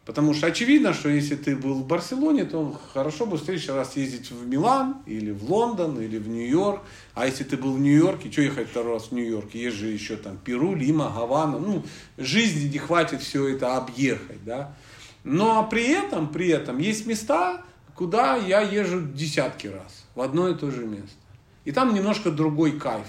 Потому 0.03 0.33
что 0.33 0.47
очевидно, 0.47 0.93
что 0.93 1.09
если 1.09 1.35
ты 1.35 1.55
был 1.55 1.75
в 1.75 1.85
Барселоне, 1.85 2.45
то 2.45 2.77
хорошо 2.93 3.27
бы 3.27 3.37
в 3.37 3.43
следующий 3.43 3.71
раз 3.71 3.95
ездить 3.95 4.31
в 4.31 4.47
Милан, 4.47 4.97
или 5.05 5.31
в 5.31 5.43
Лондон, 5.49 6.01
или 6.01 6.17
в 6.17 6.27
Нью-Йорк. 6.27 6.81
А 7.13 7.27
если 7.27 7.43
ты 7.43 7.55
был 7.55 7.73
в 7.73 7.79
Нью-Йорке, 7.79 8.31
что 8.31 8.41
ехать 8.41 8.69
второй 8.69 8.93
раз 8.93 9.09
в 9.09 9.11
Нью-Йорк? 9.11 9.53
Есть 9.53 9.77
же 9.77 9.87
еще 9.87 10.15
там 10.15 10.37
Перу, 10.37 10.73
Лима, 10.73 11.13
Гавана. 11.15 11.59
Ну, 11.59 11.85
жизни 12.17 12.67
не 12.67 12.79
хватит 12.79 13.21
все 13.21 13.47
это 13.47 13.77
объехать, 13.77 14.43
да. 14.43 14.75
Но 15.23 15.67
при 15.69 15.87
этом, 15.89 16.29
при 16.29 16.47
этом 16.47 16.79
есть 16.79 17.05
места, 17.05 17.61
куда 17.93 18.37
я 18.37 18.61
езжу 18.61 19.01
десятки 19.01 19.67
раз 19.67 20.05
в 20.15 20.21
одно 20.21 20.49
и 20.49 20.55
то 20.55 20.71
же 20.71 20.83
место. 20.85 21.15
И 21.63 21.71
там 21.71 21.93
немножко 21.93 22.31
другой 22.31 22.71
кайф. 22.71 23.05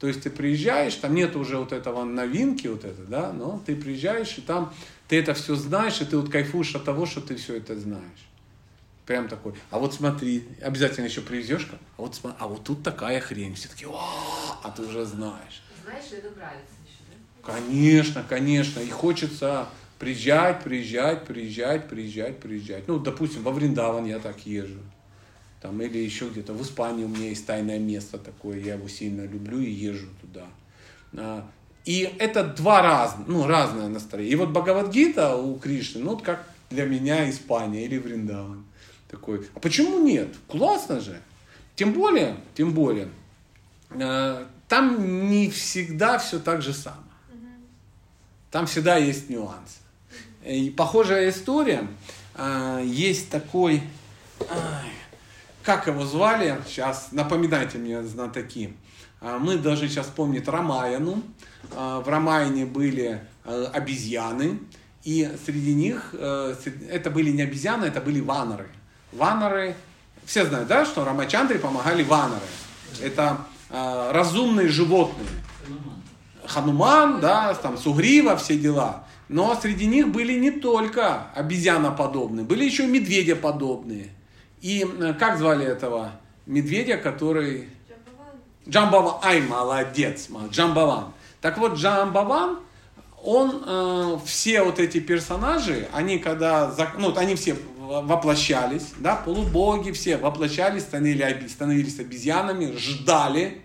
То 0.00 0.08
есть 0.08 0.22
ты 0.22 0.30
приезжаешь, 0.30 0.94
там 0.94 1.14
нет 1.14 1.36
уже 1.36 1.58
вот 1.58 1.72
этого 1.72 2.04
новинки, 2.04 2.66
вот 2.66 2.84
это, 2.86 3.02
да, 3.02 3.32
но 3.32 3.62
ты 3.66 3.76
приезжаешь, 3.76 4.38
и 4.38 4.40
там 4.40 4.72
ты 5.08 5.18
это 5.18 5.34
все 5.34 5.54
знаешь, 5.56 6.00
и 6.00 6.06
ты 6.06 6.16
вот 6.16 6.30
кайфуешь 6.30 6.74
от 6.74 6.84
того, 6.84 7.04
что 7.04 7.20
ты 7.20 7.36
все 7.36 7.58
это 7.58 7.78
знаешь. 7.78 8.26
Прям 9.04 9.28
такой. 9.28 9.52
А 9.70 9.78
вот 9.78 9.92
смотри, 9.92 10.48
обязательно 10.62 11.04
еще 11.04 11.20
привезешь, 11.20 11.68
а 11.98 12.00
вот, 12.00 12.18
а 12.38 12.48
вот 12.48 12.64
тут 12.64 12.82
такая 12.82 13.20
хрень. 13.20 13.54
Все 13.54 13.68
таки 13.68 13.84
а 13.90 14.70
ты 14.70 14.82
уже 14.82 15.04
знаешь. 15.04 15.62
Знаешь, 15.84 16.04
это 16.12 16.30
нравится 16.34 16.74
еще, 16.86 17.02
да? 17.10 17.52
Конечно, 17.52 18.24
конечно. 18.26 18.80
И 18.80 18.88
хочется 18.88 19.68
приезжать, 19.98 20.62
приезжать, 20.62 21.26
приезжать, 21.26 21.88
приезжать, 21.88 22.38
приезжать. 22.38 22.88
Ну, 22.88 22.98
допустим, 22.98 23.42
во 23.42 23.52
Вриндаван 23.52 24.06
я 24.06 24.18
так 24.18 24.46
езжу. 24.46 24.78
Там, 25.60 25.80
или 25.82 25.98
еще 25.98 26.28
где-то 26.28 26.54
в 26.54 26.62
Испании 26.62 27.04
у 27.04 27.08
меня 27.08 27.28
есть 27.28 27.44
тайное 27.46 27.78
место 27.78 28.16
такое, 28.18 28.58
я 28.60 28.74
его 28.74 28.88
сильно 28.88 29.26
люблю 29.26 29.60
и 29.60 29.70
езжу 29.70 30.08
туда. 30.20 30.46
А, 31.14 31.46
И 31.84 32.10
это 32.18 32.44
два 32.44 32.80
разных, 32.82 33.28
ну, 33.28 33.46
разное 33.46 33.88
настроение. 33.88 34.32
И 34.32 34.36
вот 34.36 34.50
Бхагавадгита 34.50 35.36
у 35.36 35.58
Кришны, 35.58 36.02
ну, 36.02 36.10
вот 36.10 36.22
как 36.22 36.46
для 36.70 36.86
меня 36.86 37.28
Испания 37.28 37.84
или 37.84 37.98
Вриндаван. 37.98 38.64
Такой. 39.10 39.46
А 39.54 39.60
почему 39.60 39.98
нет? 39.98 40.34
Классно 40.48 41.00
же. 41.00 41.20
Тем 41.74 41.92
более, 41.92 42.36
тем 42.54 42.72
более, 42.72 43.08
э, 43.90 44.46
там 44.68 45.28
не 45.30 45.50
всегда 45.50 46.18
все 46.18 46.38
так 46.38 46.62
же 46.62 46.72
самое. 46.72 47.02
Там 48.50 48.66
всегда 48.66 48.96
есть 48.96 49.28
нюансы. 49.30 49.78
И 50.44 50.70
похожая 50.70 51.28
история. 51.30 51.86
а, 52.34 52.80
Есть 52.80 53.30
такой, 53.30 53.82
ай, 54.48 54.90
как 55.62 55.86
его 55.86 56.04
звали, 56.04 56.58
сейчас 56.66 57.08
напоминайте 57.12 57.78
мне 57.78 58.02
знатоки. 58.02 58.74
А, 59.20 59.38
Мы 59.38 59.56
должны 59.56 59.88
сейчас 59.88 60.06
вспомнить 60.06 60.48
Рамаяну. 60.48 61.22
А, 61.76 62.00
В 62.00 62.08
Рамаяне 62.08 62.64
были 62.64 63.20
э, 63.44 63.64
обезьяны, 63.72 64.60
и 65.04 65.30
среди 65.44 65.74
них, 65.74 66.10
э, 66.12 66.54
это 66.90 67.10
были 67.10 67.30
не 67.30 67.42
обезьяны, 67.42 67.84
это 67.86 68.00
были 68.00 68.20
ваноры. 68.20 68.68
Ваноры, 69.12 69.74
все 70.24 70.46
знают, 70.46 70.68
да, 70.68 70.84
что 70.84 71.04
Рамачандре 71.04 71.58
помогали 71.58 72.02
ваноры. 72.02 72.40
Это 73.02 73.38
разумные 73.70 74.68
животные. 74.68 75.28
Хануман, 76.44 77.20
да, 77.20 77.54
там 77.54 77.78
Сугрива, 77.78 78.36
все 78.36 78.58
дела. 78.58 79.04
Но 79.28 79.54
среди 79.54 79.86
них 79.86 80.08
были 80.08 80.36
не 80.36 80.50
только 80.50 81.30
обезьяноподобные, 81.36 82.44
были 82.44 82.64
еще 82.64 82.84
и 82.84 82.88
медведеподобные. 82.88 84.10
И 84.60 84.86
как 85.18 85.38
звали 85.38 85.66
этого 85.66 86.12
медведя, 86.46 86.96
который... 86.96 87.68
Джамбаван. 88.68 89.16
Ай, 89.22 89.40
молодец, 89.40 90.28
Джамбаван. 90.50 91.12
Так 91.40 91.58
вот, 91.58 91.74
Джамбаван, 91.74 92.58
он, 93.22 93.62
э, 93.66 94.18
все 94.24 94.62
вот 94.62 94.78
эти 94.78 95.00
персонажи, 95.00 95.88
они 95.92 96.18
когда, 96.18 96.72
ну, 96.98 97.16
они 97.16 97.34
все 97.34 97.56
воплощались, 97.78 98.92
да, 98.98 99.16
полубоги 99.16 99.90
все 99.90 100.16
воплощались, 100.16 100.82
становились, 100.82 101.52
становились 101.52 101.98
обезьянами, 101.98 102.76
ждали, 102.76 103.62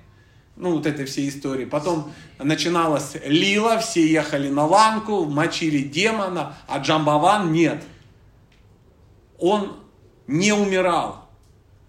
ну, 0.55 0.71
вот 0.71 0.85
этой 0.85 1.05
всей 1.05 1.29
истории. 1.29 1.65
Потом 1.65 2.11
начиналась 2.39 3.15
лила, 3.25 3.77
все 3.77 4.07
ехали 4.07 4.49
на 4.49 4.65
ланку, 4.65 5.25
мочили 5.25 5.79
демона, 5.79 6.55
а 6.67 6.79
Джамбаван 6.79 7.51
нет. 7.51 7.83
Он 9.37 9.77
не 10.27 10.53
умирал. 10.53 11.27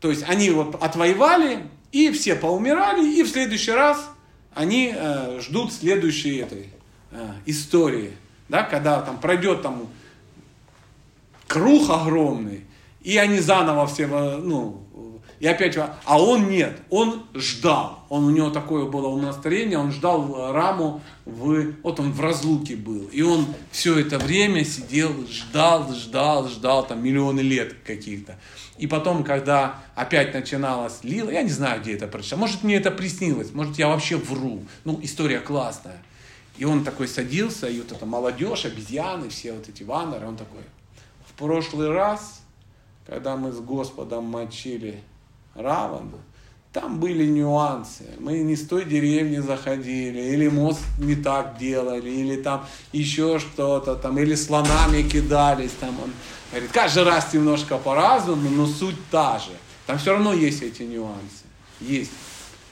То 0.00 0.10
есть 0.10 0.24
они 0.28 0.50
вот 0.50 0.82
отвоевали, 0.82 1.64
и 1.92 2.10
все 2.10 2.34
поумирали, 2.34 3.06
и 3.06 3.22
в 3.22 3.28
следующий 3.28 3.72
раз 3.72 4.10
они 4.54 4.92
э, 4.94 5.40
ждут 5.40 5.72
следующей 5.72 6.38
этой 6.38 6.70
э, 7.10 7.32
истории. 7.46 8.12
Да, 8.48 8.62
когда 8.62 9.02
там 9.02 9.18
пройдет 9.18 9.62
там 9.62 9.88
круг 11.46 11.90
огромный, 11.90 12.64
и 13.02 13.16
они 13.18 13.38
заново 13.38 13.86
все, 13.86 14.06
ну, 14.06 14.85
и 15.38 15.46
опять, 15.46 15.76
а 15.76 16.22
он 16.22 16.48
нет, 16.48 16.78
он 16.88 17.26
ждал, 17.34 18.04
он 18.08 18.24
у 18.24 18.30
него 18.30 18.50
такое 18.50 18.86
было 18.86 19.14
настроение, 19.20 19.78
он 19.78 19.92
ждал 19.92 20.52
Раму, 20.52 21.02
в, 21.26 21.74
вот 21.82 22.00
он 22.00 22.12
в 22.12 22.20
разлуке 22.20 22.74
был, 22.74 23.08
и 23.12 23.20
он 23.20 23.46
все 23.70 23.98
это 23.98 24.18
время 24.18 24.64
сидел, 24.64 25.12
ждал, 25.28 25.92
ждал, 25.92 26.48
ждал, 26.48 26.86
там 26.86 27.04
миллионы 27.04 27.40
лет 27.40 27.74
каких-то. 27.84 28.38
И 28.78 28.86
потом, 28.86 29.24
когда 29.24 29.82
опять 29.94 30.32
начиналась 30.32 31.02
Лила, 31.02 31.30
я 31.30 31.42
не 31.42 31.50
знаю, 31.50 31.82
где 31.82 31.94
это 31.94 32.08
прочитал, 32.08 32.38
может 32.38 32.62
мне 32.62 32.76
это 32.76 32.90
приснилось, 32.90 33.52
может 33.52 33.78
я 33.78 33.88
вообще 33.88 34.16
вру, 34.16 34.64
ну 34.84 34.98
история 35.02 35.40
классная. 35.40 36.02
И 36.56 36.64
он 36.64 36.84
такой 36.84 37.08
садился, 37.08 37.68
и 37.68 37.78
вот 37.80 37.92
эта 37.92 38.06
молодежь, 38.06 38.64
обезьяны, 38.64 39.28
все 39.28 39.52
вот 39.52 39.68
эти 39.68 39.82
ваннеры, 39.82 40.26
он 40.26 40.36
такой, 40.38 40.62
в 41.26 41.34
прошлый 41.34 41.90
раз, 41.90 42.40
когда 43.06 43.36
мы 43.36 43.52
с 43.52 43.60
Господом 43.60 44.24
мочили 44.24 45.02
Равану, 45.58 46.20
там 46.72 47.00
были 47.00 47.24
нюансы. 47.24 48.04
Мы 48.18 48.40
не 48.40 48.54
с 48.54 48.66
той 48.68 48.84
деревни 48.84 49.38
заходили, 49.38 50.20
или 50.20 50.48
мост 50.48 50.82
не 50.98 51.16
так 51.16 51.56
делали, 51.58 52.10
или 52.10 52.36
там 52.36 52.66
еще 52.92 53.38
что-то, 53.38 53.94
там, 53.96 54.18
или 54.18 54.34
слонами 54.34 55.02
кидались. 55.02 55.72
Там 55.80 55.98
он 56.02 56.12
говорит, 56.50 56.70
каждый 56.72 57.04
раз 57.04 57.32
немножко 57.32 57.78
по-разному, 57.78 58.50
но 58.50 58.66
суть 58.66 58.98
та 59.10 59.38
же. 59.38 59.52
Там 59.86 59.96
все 59.98 60.12
равно 60.12 60.34
есть 60.34 60.62
эти 60.62 60.82
нюансы. 60.82 61.46
Есть. 61.80 62.12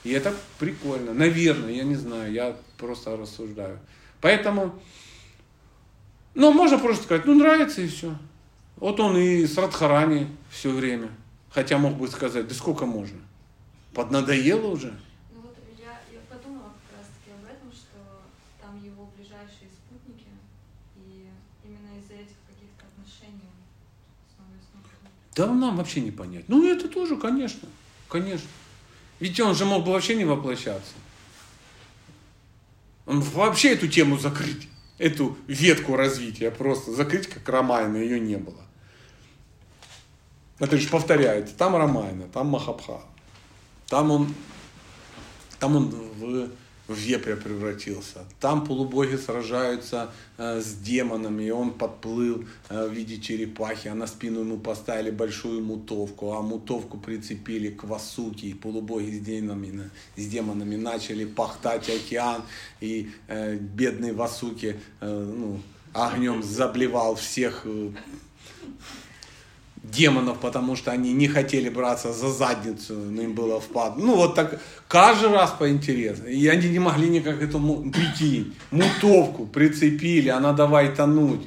И 0.03 0.11
это 0.11 0.35
прикольно. 0.59 1.15
Наверное, 1.15 1.73
я 1.73 1.85
не 1.85 1.95
знаю, 1.95 2.31
я 2.31 2.57
просто 2.77 3.17
рассуждаю. 3.17 3.79
Поэтому, 4.21 4.75
ну, 6.35 6.53
можно 6.53 6.79
просто 6.79 7.05
сказать, 7.05 7.25
ну, 7.25 7.35
нравится 7.35 7.81
и 7.81 7.89
все. 7.89 8.15
Вот 8.77 9.01
он 9.01 9.17
и 9.17 9.47
с 9.47 9.57
Радхарани 9.57 10.27
все 10.51 10.71
время. 10.71 11.09
Хотя 11.55 11.79
мог 11.79 11.95
бы 11.95 12.09
сказать, 12.09 12.49
да 12.49 12.55
сколько 12.55 12.85
можно? 12.85 13.21
Поднадоело 13.93 14.73
уже. 14.73 14.93
Ну 15.33 15.41
вот 15.41 15.57
я, 15.79 16.01
я 16.13 16.19
подумала 16.29 16.73
как 16.91 16.99
раз 16.99 17.07
таки 17.15 17.31
об 17.31 17.45
этом, 17.45 17.71
что 17.71 17.97
там 18.61 18.83
его 18.83 19.09
ближайшие 19.17 19.71
спутники, 19.71 20.27
и 20.97 21.29
именно 21.65 21.97
из-за 22.01 22.15
этих 22.15 22.35
каких-то 22.49 22.87
отношений. 22.93 23.53
Да 25.37 25.47
нам 25.47 25.77
вообще 25.77 26.01
не 26.01 26.11
понять. 26.11 26.49
Ну, 26.49 26.69
это 26.69 26.89
тоже, 26.89 27.17
конечно. 27.17 27.69
Конечно. 28.09 28.49
Ведь 29.21 29.39
он 29.39 29.55
же 29.55 29.65
мог 29.65 29.85
бы 29.85 29.93
вообще 29.93 30.17
не 30.17 30.25
воплощаться. 30.25 30.93
Он 33.07 33.21
вообще 33.21 33.75
эту 33.75 33.87
тему 33.87 34.19
закрыть. 34.19 34.69
Эту 34.99 35.37
ветку 35.47 35.95
развития 35.95 36.51
просто 36.51 36.93
закрыть, 36.93 37.29
как 37.29 37.49
Рамайна, 37.49 37.97
ее 37.97 38.19
не 38.19 38.37
было. 38.37 38.64
Это 40.59 40.77
же 40.77 40.89
повторяется. 40.89 41.55
Там 41.57 41.77
Рамайна, 41.77 42.29
там 42.29 42.49
Махабха. 42.49 43.01
Там 43.89 44.11
он, 44.11 44.35
там 45.59 45.77
он 45.77 45.89
в, 45.89 46.49
в 46.89 46.95
вепря 46.95 47.37
превратился. 47.37 48.25
Там 48.41 48.65
полубоги 48.65 49.17
сражаются 49.17 50.13
э, 50.39 50.61
с 50.61 50.75
демонами, 50.75 51.45
и 51.45 51.51
он 51.51 51.73
подплыл 51.73 52.45
э, 52.69 52.87
в 52.89 52.93
виде 52.93 53.21
черепахи, 53.21 53.89
а 53.89 53.95
на 53.95 54.07
спину 54.07 54.41
ему 54.41 54.59
поставили 54.59 55.11
большую 55.11 55.63
мутовку, 55.63 56.33
а 56.33 56.43
мутовку 56.43 56.99
прицепили 56.99 57.71
к 57.71 57.85
Васуке, 57.85 58.49
и 58.49 58.55
полубоги 58.55 59.11
с 59.11 59.21
демонами, 59.21 59.91
с 60.17 60.27
демонами 60.27 60.77
начали 60.77 61.25
пахтать 61.25 61.89
океан, 61.91 62.43
и 62.81 63.11
э, 63.27 63.57
бедный 63.57 64.13
Васуки, 64.13 64.81
э, 65.01 65.33
ну, 65.37 65.61
огнем 65.93 66.43
заблевал 66.43 67.17
всех 67.17 67.63
э, 67.65 67.91
демонов, 69.85 70.39
потому 70.41 70.77
что 70.77 70.91
они 70.91 71.13
не 71.13 71.29
хотели 71.29 71.69
браться 71.69 72.13
за 72.13 72.31
задницу, 72.31 72.95
но 72.95 73.23
им 73.23 73.35
было 73.35 73.61
впад. 73.61 73.97
Ну 73.99 74.17
вот 74.17 74.35
так, 74.35 74.61
каждый 74.89 75.31
раз 75.31 75.51
по 75.51 75.69
интересу. 75.69 76.25
И 76.27 76.47
они 76.49 76.69
не 76.69 76.79
могли 76.79 77.09
никак 77.09 77.43
эту, 77.43 77.59
му- 77.59 77.91
прикинь, 77.91 78.55
мутовку 78.71 79.47
прицепили, 79.47 80.29
она 80.31 80.53
давай 80.53 80.95
тонуть. 80.95 81.43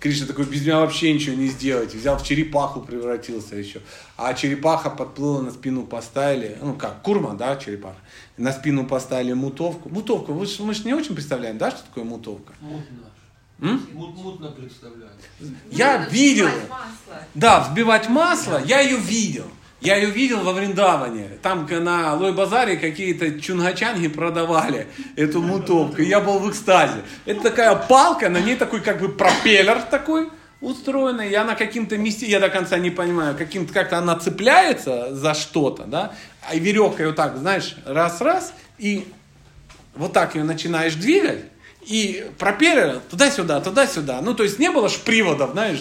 Кришна 0.00 0.26
такой, 0.28 0.44
без 0.44 0.62
меня 0.62 0.78
вообще 0.78 1.12
ничего 1.12 1.34
не 1.34 1.48
сделать. 1.48 1.92
Взял 1.92 2.16
в 2.18 2.22
черепаху, 2.22 2.80
превратился 2.82 3.56
еще. 3.56 3.80
А 4.16 4.32
черепаха 4.32 4.90
подплыла 4.90 5.42
на 5.42 5.50
спину, 5.50 5.82
поставили, 5.82 6.56
ну 6.62 6.74
как, 6.74 7.02
курма, 7.02 7.34
да, 7.34 7.56
черепаха. 7.56 7.96
На 8.36 8.52
спину 8.52 8.86
поставили 8.86 9.32
мутовку. 9.32 9.88
Мутовку, 9.88 10.32
мы 10.34 10.46
же 10.74 10.84
не 10.84 10.94
очень 10.94 11.14
представляем, 11.16 11.58
да, 11.58 11.72
что 11.72 11.82
такое 11.82 12.04
мутовка? 12.04 12.52
Мутно. 12.60 13.10
М? 13.60 13.86
Мутно 13.92 14.50
представляю. 14.52 15.10
Я 15.70 15.98
Надо 15.98 16.10
видел. 16.10 16.46
взбивать 16.46 16.70
масло. 16.70 17.22
Да, 17.34 17.60
взбивать 17.60 18.08
масло, 18.08 18.62
я 18.64 18.80
ее 18.80 18.96
видел. 18.96 19.44
Я 19.80 19.96
ее 19.96 20.10
видел 20.10 20.40
во 20.40 20.52
Вриндаване. 20.52 21.38
Там 21.40 21.66
на 21.70 22.14
Лой-базаре 22.14 22.76
какие-то 22.76 23.40
чунгачанги 23.40 24.08
продавали 24.08 24.88
эту 25.14 25.40
мутовку. 25.40 26.02
Я 26.02 26.20
был 26.20 26.40
в 26.40 26.50
экстазе. 26.50 27.02
Это 27.26 27.42
такая 27.42 27.74
палка, 27.76 28.28
на 28.28 28.40
ней 28.40 28.56
такой 28.56 28.80
как 28.80 29.00
бы 29.00 29.08
пропеллер 29.08 29.82
такой 29.82 30.30
устроенный. 30.60 31.30
И 31.30 31.34
она 31.34 31.54
каким-то 31.54 31.96
месте, 31.96 32.26
я 32.26 32.40
до 32.40 32.48
конца 32.48 32.78
не 32.78 32.90
понимаю, 32.90 33.36
каким-то 33.36 33.72
как-то 33.72 33.98
она 33.98 34.16
цепляется 34.16 35.14
за 35.14 35.34
что-то, 35.34 35.84
да. 35.84 36.12
А 36.48 36.56
веревкой 36.56 37.06
вот 37.06 37.16
так, 37.16 37.36
знаешь, 37.36 37.76
раз-раз, 37.84 38.54
и 38.78 39.06
вот 39.94 40.12
так 40.12 40.34
ее 40.34 40.42
начинаешь 40.42 40.94
двигать, 40.94 41.44
и 41.88 42.30
пропеллер 42.38 43.00
туда-сюда, 43.10 43.60
туда-сюда. 43.60 44.20
Ну, 44.20 44.34
то 44.34 44.42
есть 44.42 44.58
не 44.58 44.70
было 44.70 44.90
ж 44.90 44.98
приводов, 44.98 45.52
знаешь, 45.52 45.80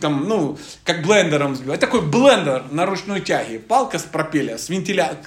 там, 0.00 0.28
ну, 0.28 0.58
как 0.84 1.02
блендером 1.02 1.56
сбивать. 1.56 1.80
Такой 1.80 2.02
блендер 2.02 2.64
на 2.70 2.86
ручной 2.86 3.20
тяге, 3.20 3.58
палка 3.58 3.98
с 3.98 4.02
пропеллером, 4.02 4.58
с 4.58 4.68
вентиля, 4.68 5.18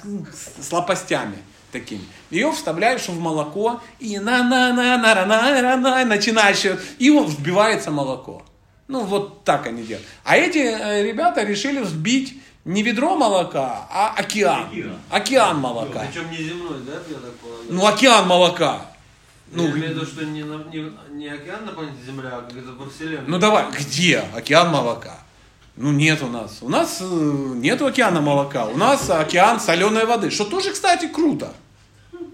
с 0.60 0.72
лопастями 0.72 1.36
такими. 1.72 2.00
Ее 2.30 2.50
вставляешь 2.52 3.06
в 3.06 3.20
молоко, 3.20 3.80
и 3.98 4.18
на 4.18 4.42
на 4.42 4.72
на 4.72 4.96
на 4.96 5.14
на 5.14 5.26
на 5.26 5.60
на 5.60 5.76
на 5.76 6.04
начинаешь, 6.06 6.64
и 6.98 7.10
вот 7.10 7.28
взбивается 7.28 7.90
молоко. 7.90 8.42
Ну, 8.88 9.00
вот 9.00 9.44
так 9.44 9.66
они 9.66 9.82
делают. 9.82 10.06
А 10.24 10.36
эти 10.36 10.58
ребята 11.02 11.42
решили 11.42 11.80
взбить 11.80 12.40
не 12.64 12.82
ведро 12.82 13.14
молока, 13.14 13.86
а. 13.90 14.14
Океан. 14.16 14.68
Океан 15.10 15.58
молока. 15.58 16.06
Причем 16.10 16.30
не 16.30 16.38
земной, 16.38 16.80
да, 16.86 16.92
я 16.92 17.16
так 17.16 17.34
полагаю? 17.34 17.66
Ну, 17.68 17.86
океан 17.86 18.26
молока. 18.26 18.86
Ну, 19.52 19.64
я 19.64 19.70
имею 19.70 19.86
в 19.86 19.96
виду, 19.96 20.06
что 20.06 20.24
не, 20.24 20.42
не, 20.42 20.92
не 21.12 21.28
океан 21.28 21.64
на 21.64 21.72
планете 21.72 21.98
Земля, 22.04 22.30
а 22.32 22.48
это 22.48 22.72
во 22.72 22.90
Вселенной. 22.90 23.26
ну 23.26 23.38
давай, 23.38 23.66
где 23.70 24.18
океан 24.34 24.70
молока? 24.70 25.18
Ну 25.76 25.92
нет 25.92 26.22
у 26.22 26.28
нас. 26.28 26.58
У 26.62 26.68
нас 26.68 26.98
э, 27.00 27.04
нет 27.04 27.80
океана 27.82 28.20
молока. 28.20 28.66
У 28.66 28.76
нас 28.76 29.08
океан 29.10 29.60
соленой 29.60 30.06
воды. 30.06 30.30
Что 30.30 30.44
тоже, 30.44 30.72
кстати, 30.72 31.06
круто. 31.06 31.52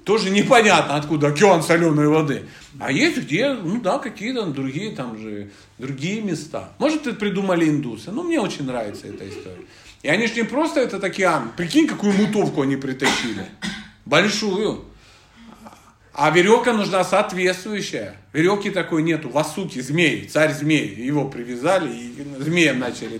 Тоже 0.05 0.31
непонятно, 0.31 0.97
откуда 0.97 1.29
океан 1.29 1.63
соленой 1.63 2.09
воды. 2.09 2.45
А 2.79 2.91
есть 2.91 3.19
где, 3.19 3.53
ну 3.53 3.81
да, 3.81 3.99
какие-то 3.99 4.47
другие 4.47 4.95
там 4.95 5.19
же, 5.19 5.51
другие 5.79 6.23
места. 6.23 6.71
Может, 6.79 7.07
это 7.07 7.17
придумали 7.17 7.69
индусы. 7.69 8.11
Ну, 8.11 8.23
мне 8.23 8.41
очень 8.41 8.65
нравится 8.65 9.07
эта 9.07 9.29
история. 9.29 9.65
И 10.03 10.09
они 10.09 10.27
же 10.27 10.35
не 10.35 10.43
просто 10.43 10.81
этот 10.81 11.05
океан. 11.05 11.53
Прикинь, 11.57 11.87
какую 11.87 12.13
мутовку 12.15 12.63
они 12.63 12.77
притащили. 12.77 13.47
Большую. 14.05 14.85
А 16.15 16.31
веревка 16.31 16.75
нужна 16.75 17.05
соответствующая. 17.05 18.17
Веревки 18.35 18.69
такой 18.69 19.03
нету. 19.03 19.31
Васуки, 19.31 19.81
змей, 19.81 20.27
царь 20.27 20.53
змей. 20.53 20.95
Его 20.95 21.27
привязали 21.27 21.91
и 21.91 22.27
змеем 22.39 22.81
начали. 22.81 23.19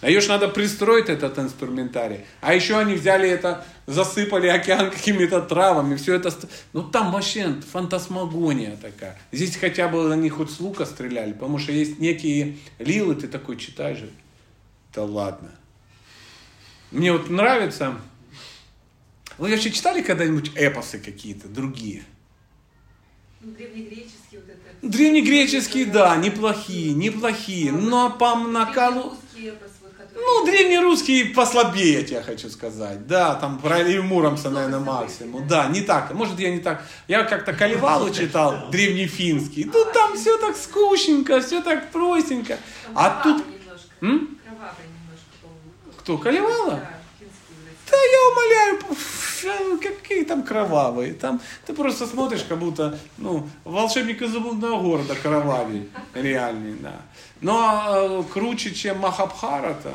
А 0.00 0.08
ее 0.08 0.20
ж 0.20 0.26
надо 0.26 0.48
пристроить, 0.48 1.08
этот 1.08 1.38
инструментарий. 1.38 2.20
А 2.40 2.52
еще 2.52 2.78
они 2.78 2.94
взяли 2.94 3.28
это, 3.28 3.64
засыпали 3.86 4.48
океан 4.48 4.90
какими-то 4.90 5.40
травами. 5.40 5.94
Все 5.94 6.16
это... 6.16 6.34
Ну 6.72 6.82
там 6.82 7.12
вообще 7.12 7.54
фантасмагония 7.70 8.76
такая. 8.76 9.16
Здесь 9.30 9.54
хотя 9.54 9.86
бы 9.86 10.12
они 10.12 10.28
хоть 10.28 10.50
с 10.50 10.58
лука 10.58 10.84
стреляли. 10.84 11.34
Потому 11.34 11.58
что 11.58 11.70
есть 11.70 12.00
некие 12.00 12.58
лилы, 12.80 13.14
ты 13.14 13.28
такой 13.28 13.56
читаешь. 13.56 14.00
Да 14.92 15.04
ладно. 15.04 15.52
Мне 16.90 17.12
вот 17.12 17.30
нравится... 17.30 17.94
Вы 19.38 19.50
вообще 19.50 19.70
читали 19.70 20.02
когда-нибудь 20.02 20.52
эпосы 20.56 20.98
какие-то 20.98 21.48
другие? 21.48 22.02
Ну, 23.44 23.52
древнегреческий 23.52 24.38
вот 24.38 24.48
это. 24.48 24.86
Древнегреческие, 24.86 25.86
да, 25.86 26.16
неплохие, 26.16 26.94
неплохие. 26.94 27.72
Но 27.72 28.10
по 28.10 28.36
накалу... 28.36 29.14
Ну, 30.14 30.44
древнерусские 30.44 31.26
послабее, 31.34 31.94
я 31.94 32.02
тебе 32.02 32.22
хочу 32.22 32.48
сказать. 32.50 33.06
Да, 33.06 33.34
там 33.34 33.58
про 33.58 33.82
Илью 33.82 34.04
Муромца, 34.04 34.50
наверное, 34.50 34.78
максимум. 34.78 35.48
Да, 35.48 35.66
не 35.66 35.80
так. 35.80 36.12
Может, 36.12 36.38
я 36.38 36.50
не 36.50 36.60
так. 36.60 36.84
Я 37.08 37.24
как-то 37.24 37.52
Каливалу 37.52 38.10
читал, 38.10 38.70
древнефинский. 38.70 39.64
Ну, 39.64 39.84
там 39.92 40.16
все 40.16 40.38
так 40.38 40.56
скучненько, 40.56 41.40
все 41.40 41.62
так 41.62 41.90
простенько. 41.90 42.58
А 42.94 43.22
тут... 43.22 43.38
немножко. 43.38 43.88
М? 44.02 44.38
Кровавый 44.44 44.84
немножко, 44.86 45.32
по-моему. 45.40 45.98
Кто, 45.98 46.18
Каливала? 46.18 46.80
Да, 47.92 47.98
я 47.98 48.18
умоляю, 48.30 48.78
э, 49.44 49.76
какие 49.82 50.24
там 50.24 50.42
кровавые. 50.42 51.12
Там 51.12 51.40
ты 51.66 51.74
просто 51.74 52.06
смотришь, 52.06 52.44
как 52.48 52.58
будто, 52.58 52.98
ну, 53.18 53.46
волшебник 53.64 54.22
из 54.22 54.30
изумрудного 54.30 54.80
города 54.80 55.14
кровавый, 55.14 55.90
реальный, 56.14 56.74
да. 56.80 57.02
Но 57.42 57.84
э, 57.88 58.22
круче, 58.32 58.72
чем 58.74 59.00
Махабхарата, 59.00 59.92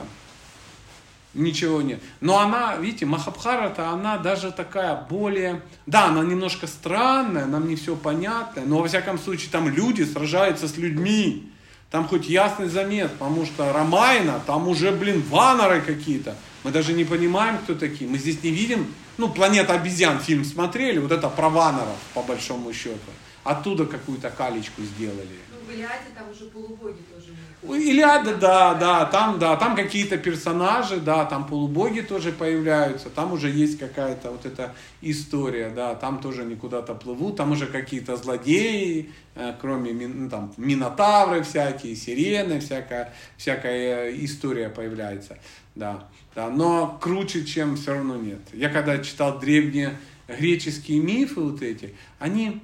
ничего 1.34 1.82
нет. 1.82 1.99
Но 2.22 2.38
она, 2.40 2.76
видите, 2.76 3.07
Махабхарата, 3.07 3.90
она 3.90 4.18
даже 4.18 4.52
такая 4.52 4.95
более... 5.10 5.61
Да, 5.88 6.06
она 6.06 6.24
немножко 6.24 6.68
странная, 6.68 7.48
нам 7.48 7.68
не 7.68 7.76
все 7.76 7.95
понятно, 7.95 8.61
но 8.64 8.80
во 8.80 8.88
всяком 8.88 9.18
случае 9.18 9.49
там 9.52 9.69
люди 9.69 10.03
сражаются 10.03 10.68
с 10.68 10.78
людьми. 10.78 11.52
Там 11.90 12.07
хоть 12.07 12.28
ясный 12.28 12.68
замес, 12.68 13.10
потому 13.18 13.45
что 13.45 13.72
Рамайна, 13.72 14.41
там 14.45 14.68
уже, 14.68 14.91
блин, 14.91 15.24
ваноры 15.30 15.82
какие-то. 15.82 16.36
Мы 16.63 16.71
даже 16.71 16.93
не 16.93 17.05
понимаем, 17.05 17.57
кто 17.59 17.75
такие. 17.75 18.09
Мы 18.09 18.17
здесь 18.17 18.43
не 18.43 18.51
видим, 18.51 18.93
ну, 19.17 19.29
«Планета 19.29 19.73
обезьян» 19.73 20.19
фильм 20.19 20.43
смотрели, 20.43 20.99
вот 20.99 21.11
это 21.11 21.29
про 21.29 21.49
ваноров, 21.49 21.97
по 22.13 22.21
большому 22.21 22.73
счету. 22.73 23.11
Оттуда 23.43 23.85
какую-то 23.85 24.29
калечку 24.29 24.81
сделали. 24.81 25.39
Ну, 25.51 25.65
в 25.65 25.73
Илиаде 25.73 26.09
там 26.15 26.29
уже 26.29 26.45
полубоги 26.45 27.01
тоже. 27.13 27.34
Илиада, 27.63 28.35
да, 28.35 28.75
да, 28.75 29.05
там, 29.05 29.39
да, 29.39 29.55
там 29.55 29.75
какие-то 29.75 30.17
персонажи, 30.17 30.99
да, 30.99 31.25
там 31.25 31.47
полубоги 31.47 32.01
тоже 32.01 32.31
появляются, 32.31 33.09
там 33.09 33.34
уже 33.34 33.49
есть 33.49 33.79
какая-то 33.79 34.31
вот 34.31 34.45
эта 34.45 34.75
история, 35.01 35.69
да, 35.69 35.95
там 35.95 36.19
тоже 36.19 36.43
они 36.43 36.55
куда-то 36.55 36.93
плывут, 36.93 37.38
там 37.38 37.51
уже 37.51 37.65
какие-то 37.65 38.15
злодеи, 38.15 39.11
э, 39.35 39.53
кроме 39.59 39.91
ну, 40.07 40.29
там 40.29 40.53
минотавры 40.57 41.41
всякие, 41.41 41.95
сирены, 41.95 42.59
всякая, 42.59 43.13
всякая 43.38 44.11
э, 44.11 44.15
история 44.23 44.69
появляется, 44.69 45.38
да, 45.77 46.07
да, 46.35 46.49
но 46.49 46.97
круче, 47.01 47.45
чем 47.45 47.75
все 47.75 47.93
равно 47.93 48.17
нет. 48.17 48.41
Я 48.53 48.69
когда 48.69 48.97
читал 48.99 49.39
древние 49.39 49.97
греческие 50.27 50.99
мифы 50.99 51.39
вот 51.39 51.61
эти, 51.61 51.95
они 52.19 52.61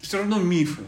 все 0.00 0.18
равно 0.18 0.38
мифы 0.38 0.82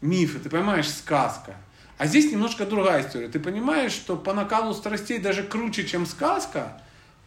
мифы, 0.00 0.38
ты 0.38 0.48
понимаешь, 0.48 0.88
сказка. 0.88 1.56
А 1.98 2.06
здесь 2.06 2.30
немножко 2.30 2.66
другая 2.66 3.06
история. 3.06 3.28
Ты 3.28 3.40
понимаешь, 3.40 3.92
что 3.92 4.16
по 4.16 4.34
накалу 4.34 4.74
страстей 4.74 5.18
даже 5.18 5.42
круче, 5.42 5.86
чем 5.86 6.04
сказка, 6.06 6.82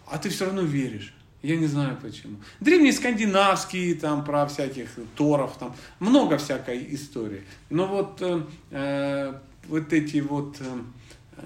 а 0.06 0.18
ты 0.18 0.30
все 0.30 0.46
равно 0.46 0.62
веришь. 0.62 1.14
Я 1.42 1.56
не 1.56 1.68
знаю 1.68 1.98
почему. 2.02 2.38
Древние 2.60 2.92
скандинавские, 2.92 3.96
там, 3.96 4.26
про 4.26 4.46
всяких 4.46 4.90
торов, 5.16 5.56
там, 5.58 5.74
много 6.00 6.38
всякой 6.38 6.94
истории. 6.94 7.44
Но 7.70 7.88
вот, 7.88 8.22
э, 8.22 8.44
э, 8.72 9.40
вот 9.68 9.94
эти 9.94 10.18
вот 10.18 10.58
э, 10.60 10.82
э, 11.38 11.42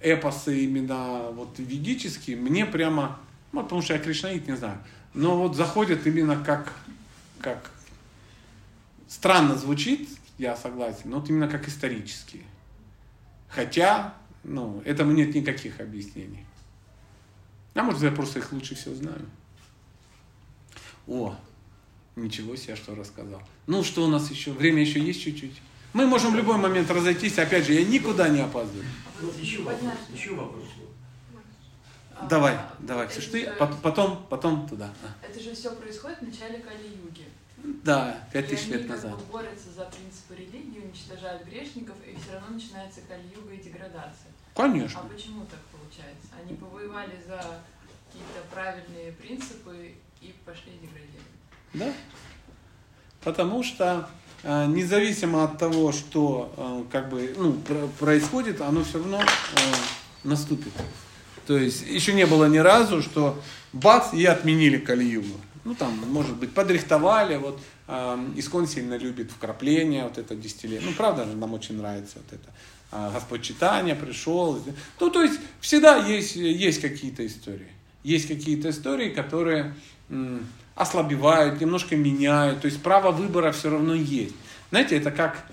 эпосы 0.00 0.64
именно 0.64 1.30
вот 1.32 1.58
ведические, 1.58 2.36
мне 2.36 2.66
прямо, 2.66 3.18
ну, 3.52 3.62
потому 3.62 3.82
что 3.82 3.94
я 3.94 3.98
кришнаит, 3.98 4.46
не 4.46 4.56
знаю, 4.56 4.78
но 5.14 5.36
вот 5.36 5.56
заходят 5.56 6.06
именно 6.06 6.42
как, 6.42 6.72
как 7.40 7.70
странно 9.08 9.56
звучит, 9.56 10.08
я 10.38 10.56
согласен, 10.56 11.10
но 11.10 11.20
вот 11.20 11.30
именно 11.30 11.48
как 11.48 11.68
исторические. 11.68 12.42
Хотя, 13.48 14.14
ну, 14.44 14.82
этому 14.84 15.12
нет 15.12 15.34
никаких 15.34 15.80
объяснений. 15.80 16.44
А 17.74 17.82
может, 17.82 18.02
я 18.02 18.10
просто 18.10 18.40
их 18.40 18.52
лучше 18.52 18.74
всего 18.74 18.94
знаю. 18.94 19.26
О, 21.06 21.36
ничего 22.16 22.56
себе, 22.56 22.76
что 22.76 22.94
рассказал. 22.94 23.42
Ну, 23.66 23.84
что 23.84 24.04
у 24.04 24.08
нас 24.08 24.30
еще? 24.30 24.52
Время 24.52 24.80
еще 24.80 25.00
есть 25.00 25.22
чуть-чуть. 25.22 25.60
Мы 25.96 26.06
можем 26.06 26.32
в 26.32 26.36
любой 26.36 26.58
момент 26.58 26.90
разойтись. 26.90 27.38
Опять 27.38 27.64
же, 27.64 27.72
я 27.72 27.82
никуда 27.82 28.28
не 28.28 28.40
опаздываю. 28.40 28.84
Еще 29.40 29.62
вопрос, 29.62 29.92
еще 30.12 30.34
вопрос. 30.34 30.64
Давай, 32.28 32.52
а, 32.52 32.76
давай, 32.80 33.08
все, 33.08 33.22
что 33.22 33.32
ты, 33.32 33.50
потом, 33.82 34.26
потом 34.28 34.68
туда. 34.68 34.92
Это 35.22 35.40
же 35.40 35.54
все 35.54 35.74
происходит 35.74 36.18
в 36.18 36.22
начале 36.22 36.58
Кали-юги. 36.58 37.24
Да, 37.82 38.28
пять 38.30 38.48
тысяч 38.48 38.64
они 38.64 38.72
лет 38.74 38.82
как 38.82 38.90
назад. 38.90 39.16
бы 39.16 39.32
борются 39.32 39.70
за 39.74 39.86
принципы 39.86 40.34
религии, 40.34 40.80
уничтожают 40.84 41.44
грешников, 41.46 41.96
и 42.06 42.14
все 42.20 42.34
равно 42.34 42.56
начинается 42.56 43.00
кальюга 43.08 43.54
и 43.54 43.56
деградация. 43.56 44.32
Конечно. 44.54 45.00
А 45.00 45.08
почему 45.08 45.46
так 45.46 45.60
получается? 45.72 46.28
Они 46.38 46.56
повоевали 46.56 47.18
за 47.26 47.40
какие-то 48.06 48.42
правильные 48.52 49.12
принципы 49.12 49.94
и 50.20 50.34
пошли 50.44 50.72
деградировать. 50.72 51.24
Да? 51.72 51.90
Потому 53.22 53.62
что 53.62 54.08
независимо 54.66 55.44
от 55.44 55.58
того, 55.58 55.92
что 55.92 56.52
э, 56.56 56.84
как 56.92 57.10
бы 57.10 57.34
ну, 57.36 57.52
про- 57.54 57.88
происходит, 57.98 58.60
оно 58.60 58.84
все 58.84 58.98
равно 58.98 59.20
э, 59.20 59.74
наступит. 60.24 60.72
То 61.46 61.56
есть 61.56 61.86
еще 61.86 62.12
не 62.12 62.26
было 62.26 62.46
ни 62.46 62.58
разу, 62.58 63.02
что 63.02 63.40
бац 63.72 64.12
и 64.12 64.24
отменили 64.24 64.78
Калиюгу. 64.78 65.36
Ну 65.64 65.74
там, 65.74 65.98
может 66.08 66.36
быть, 66.36 66.52
подрихтовали. 66.52 67.36
Вот 67.36 67.60
э, 67.88 68.28
Искон 68.36 68.68
сильно 68.68 68.96
любит 68.96 69.32
вкрапление, 69.32 70.04
вот 70.04 70.18
это 70.18 70.36
десятилетие. 70.36 70.88
Ну, 70.88 70.94
правда 70.94 71.24
же, 71.24 71.36
нам 71.36 71.52
очень 71.52 71.76
нравится 71.76 72.18
вот 72.18 72.32
это. 72.32 72.50
А, 72.92 73.10
Господь 73.10 73.42
читания 73.42 73.96
пришел. 73.96 74.62
Ну, 75.00 75.10
то 75.10 75.22
есть 75.22 75.40
всегда 75.60 75.96
есть, 76.06 76.36
есть 76.36 76.80
какие-то 76.80 77.26
истории. 77.26 77.68
Есть 78.04 78.28
какие-то 78.28 78.70
истории, 78.70 79.10
которые 79.10 79.74
ослабевают, 80.76 81.60
немножко 81.60 81.96
меняют. 81.96 82.60
То 82.60 82.66
есть 82.66 82.80
право 82.82 83.10
выбора 83.10 83.50
все 83.50 83.70
равно 83.70 83.94
есть. 83.94 84.36
Знаете, 84.70 84.96
это 84.98 85.10
как... 85.10 85.44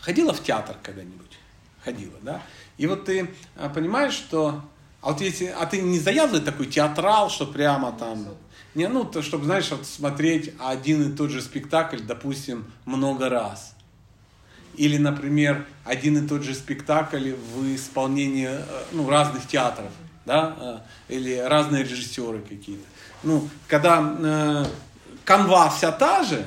Ходила 0.00 0.32
в 0.32 0.42
театр 0.42 0.76
когда-нибудь? 0.82 1.38
Ходила, 1.84 2.18
да? 2.22 2.42
И 2.78 2.86
вот 2.86 3.04
ты 3.04 3.30
а, 3.56 3.68
понимаешь, 3.68 4.14
что... 4.14 4.62
А 5.02 5.12
вот 5.12 5.20
если... 5.20 5.46
А 5.46 5.66
ты 5.66 5.82
не 5.82 5.98
заядлый 5.98 6.40
такой 6.40 6.66
театрал, 6.66 7.28
что 7.28 7.46
прямо 7.46 7.92
там... 7.92 8.26
Не, 8.74 8.88
ну, 8.88 9.04
то, 9.04 9.22
чтобы, 9.22 9.44
знаешь, 9.44 9.70
вот 9.70 9.86
смотреть 9.86 10.52
один 10.58 11.10
и 11.10 11.16
тот 11.16 11.30
же 11.30 11.40
спектакль, 11.40 12.00
допустим, 12.00 12.70
много 12.84 13.28
раз. 13.28 13.74
Или, 14.74 14.98
например, 14.98 15.66
один 15.84 16.22
и 16.22 16.28
тот 16.28 16.42
же 16.42 16.54
спектакль 16.54 17.32
в 17.32 17.74
исполнении 17.74 18.48
э, 18.50 18.62
ну, 18.92 19.08
разных 19.08 19.46
театров, 19.46 19.90
да, 20.26 20.82
э, 21.08 21.14
или 21.14 21.36
разные 21.36 21.84
режиссеры 21.84 22.40
какие-то. 22.40 22.84
Ну, 23.22 23.48
когда 23.68 24.16
э, 24.18 24.64
канва 25.24 25.70
вся 25.70 25.92
та 25.92 26.24
же, 26.24 26.44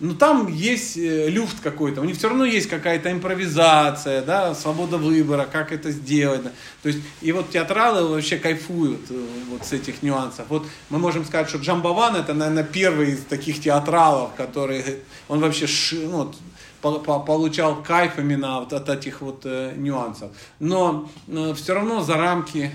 но 0.00 0.14
там 0.14 0.48
есть 0.48 0.96
э, 0.96 1.28
люфт 1.28 1.60
какой-то, 1.62 2.00
у 2.00 2.04
них 2.04 2.16
все 2.16 2.28
равно 2.28 2.44
есть 2.44 2.68
какая-то 2.68 3.12
импровизация, 3.12 4.22
да, 4.22 4.54
свобода 4.54 4.98
выбора, 4.98 5.46
как 5.50 5.72
это 5.72 5.90
сделать. 5.90 6.42
да. 6.42 6.52
То 6.82 6.88
есть, 6.88 7.00
и 7.20 7.32
вот 7.32 7.50
театралы 7.50 8.08
вообще 8.08 8.38
кайфуют 8.38 9.10
вот 9.50 9.64
с 9.64 9.72
этих 9.72 10.02
нюансов. 10.02 10.46
Вот 10.48 10.66
мы 10.88 10.98
можем 10.98 11.24
сказать, 11.24 11.48
что 11.48 11.58
Джамбаван 11.58 12.16
это, 12.16 12.34
наверное, 12.34 12.64
первый 12.64 13.12
из 13.12 13.24
таких 13.24 13.60
театралов, 13.60 14.30
который, 14.36 14.84
он 15.28 15.40
вообще 15.40 15.66
ну, 15.92 16.32
получал 16.80 17.82
кайф 17.82 18.18
именно 18.18 18.60
вот 18.60 18.72
от 18.72 18.88
этих 18.88 19.20
вот 19.20 19.42
э, 19.44 19.74
нюансов. 19.76 20.30
Но 20.58 21.08
все 21.54 21.74
равно 21.74 22.02
за 22.02 22.16
рамки 22.16 22.72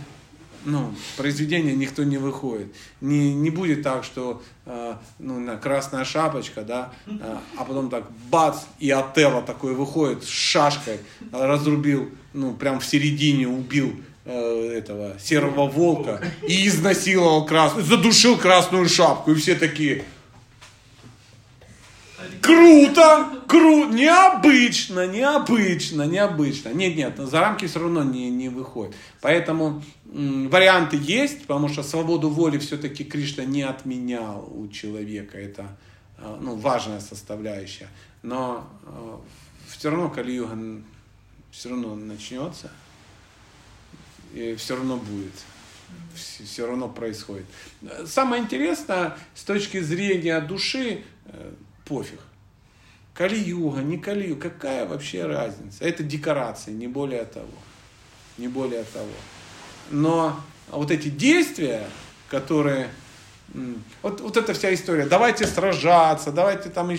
ну, 0.65 0.93
произведения 1.17 1.73
никто 1.73 2.03
не 2.03 2.17
выходит. 2.17 2.67
Не, 2.99 3.33
не 3.33 3.49
будет 3.49 3.83
так, 3.83 4.03
что 4.03 4.41
э, 4.65 4.95
ну, 5.19 5.39
на 5.39 5.57
красная 5.57 6.05
шапочка, 6.05 6.61
да, 6.61 6.91
э, 7.07 7.37
а 7.57 7.63
потом 7.63 7.89
так 7.89 8.05
бац, 8.29 8.57
и 8.79 8.89
Отелло 8.91 9.41
такой 9.41 9.73
выходит 9.73 10.23
с 10.23 10.27
шашкой, 10.27 10.95
э, 10.95 10.99
разрубил, 11.31 12.09
ну, 12.33 12.53
прям 12.53 12.79
в 12.79 12.85
середине 12.85 13.47
убил 13.47 13.93
э, 14.25 14.73
этого 14.77 15.17
серого 15.19 15.67
волка 15.67 16.21
и 16.47 16.67
изнасиловал 16.67 17.45
красную, 17.45 17.85
задушил 17.85 18.37
красную 18.37 18.87
шапку, 18.87 19.31
и 19.31 19.35
все 19.35 19.55
такие, 19.55 20.03
Круто, 22.41 23.43
круто, 23.47 23.93
необычно, 23.93 25.07
необычно, 25.07 26.03
необычно. 26.03 26.69
Нет, 26.69 26.95
нет, 26.95 27.17
за 27.17 27.39
рамки 27.39 27.67
все 27.67 27.79
равно 27.79 28.03
не, 28.03 28.29
не 28.29 28.49
выходит. 28.49 28.95
Поэтому 29.21 29.83
варианты 30.05 30.97
есть, 31.01 31.41
потому 31.41 31.69
что 31.69 31.83
свободу 31.83 32.29
воли 32.29 32.57
все-таки 32.57 33.03
Кришна 33.03 33.45
не 33.45 33.63
отменял 33.63 34.47
у 34.51 34.67
человека. 34.67 35.37
Это 35.37 35.77
э, 36.17 36.37
ну, 36.41 36.55
важная 36.55 36.99
составляющая. 36.99 37.89
Но 38.23 38.67
э, 38.85 39.17
все 39.69 39.89
равно 39.89 40.09
Кали-юга 40.09 40.83
все 41.51 41.69
равно 41.69 41.95
начнется. 41.95 42.71
И 44.33 44.55
все 44.55 44.75
равно 44.75 44.97
будет. 44.97 45.33
Все, 46.15 46.43
все 46.43 46.65
равно 46.65 46.87
происходит. 46.87 47.45
Самое 48.05 48.41
интересное 48.41 49.17
с 49.35 49.43
точки 49.43 49.79
зрения 49.81 50.39
души, 50.39 51.03
э, 51.25 51.53
пофиг. 51.91 52.19
Кали-юга, 53.13 53.81
не 53.81 53.97
Кали-юга, 53.97 54.49
какая 54.49 54.85
вообще 54.85 55.25
разница? 55.25 55.83
Это 55.83 56.03
декорации, 56.03 56.71
не 56.71 56.87
более 56.87 57.25
того. 57.25 57.57
Не 58.37 58.47
более 58.47 58.83
того. 58.83 59.09
Но 59.89 60.39
вот 60.69 60.89
эти 60.89 61.09
действия, 61.09 61.83
которые... 62.29 62.87
Вот, 64.01 64.21
вот 64.21 64.37
эта 64.37 64.53
вся 64.53 64.73
история, 64.73 65.05
давайте 65.05 65.45
сражаться, 65.45 66.31
давайте 66.31 66.69
там... 66.69 66.91
э, 66.91 66.97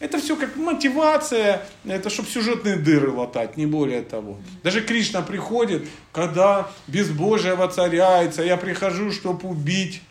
Это 0.00 0.18
все 0.18 0.34
как 0.34 0.56
мотивация, 0.56 1.64
это 1.84 2.10
чтобы 2.10 2.28
сюжетные 2.28 2.74
дыры 2.74 3.12
латать, 3.12 3.56
не 3.56 3.66
более 3.66 4.02
того. 4.02 4.38
Даже 4.64 4.80
Кришна 4.80 5.22
приходит, 5.22 5.86
когда 6.10 6.68
безбожие 6.88 7.54
воцаряется, 7.54 8.42
я 8.42 8.56
прихожу, 8.56 9.12
чтобы 9.12 9.48
убить 9.48 10.02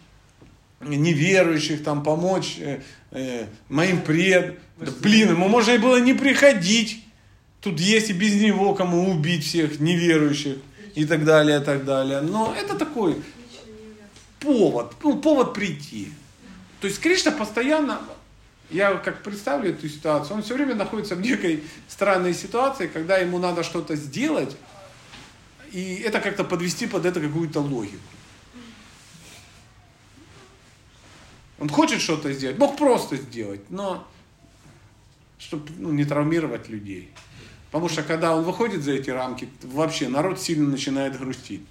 неверующих, 0.80 1.84
там, 1.84 2.04
помочь 2.04 2.58
э, 3.16 3.48
моим 3.70 4.02
пред... 4.02 4.60
Да, 4.78 4.92
блин, 5.02 5.30
ему 5.30 5.48
можно 5.48 5.72
и 5.72 5.78
было 5.78 5.98
не 5.98 6.14
приходить. 6.14 7.04
Тут 7.62 7.80
есть 7.80 8.10
и 8.10 8.14
без 8.14 8.36
него 8.36 8.76
кому 8.76 9.10
убить 9.10 9.46
всех 9.46 9.80
неверующих 9.80 10.58
и 10.94 11.06
так 11.06 11.24
далее, 11.24 11.62
и 11.62 11.64
так 11.64 11.86
далее. 11.86 12.22
Но 12.22 12.54
это 12.56 12.76
такой 12.76 13.16
повод, 14.40 14.94
ну, 15.04 15.18
повод 15.18 15.54
прийти. 15.54 16.12
То 16.82 16.88
есть 16.88 17.00
Кришна 17.00 17.32
постоянно, 17.32 18.02
я 18.70 18.94
как 18.96 19.24
представлю 19.24 19.72
эту 19.72 19.90
ситуацию, 19.90 20.36
он 20.36 20.44
все 20.44 20.54
время 20.54 20.76
находится 20.76 21.16
в 21.16 21.22
некой 21.22 21.64
странной 21.88 22.34
ситуации, 22.34 22.88
когда 22.88 23.18
ему 23.18 23.40
надо 23.40 23.64
что-то 23.64 23.96
сделать, 23.96 24.56
и 25.72 25.96
это 26.06 26.20
как-то 26.20 26.44
подвести 26.44 26.86
под 26.86 27.06
это 27.06 27.20
какую-то 27.20 27.60
логику. 27.60 27.98
Он 31.66 31.70
хочет 31.70 32.00
что-то 32.00 32.32
сделать, 32.32 32.60
мог 32.60 32.78
просто 32.78 33.18
сделать, 33.18 33.72
но 33.72 34.08
чтобы 35.40 35.68
ну, 35.80 35.92
не 35.92 36.06
травмировать 36.06 36.70
людей. 36.70 37.10
Потому 37.72 37.90
что 37.90 38.04
когда 38.04 38.36
он 38.36 38.44
выходит 38.44 38.84
за 38.84 38.92
эти 38.92 39.10
рамки, 39.10 39.50
вообще 39.64 40.08
народ 40.08 40.40
сильно 40.40 40.70
начинает 40.70 41.18
грустить. 41.18 41.66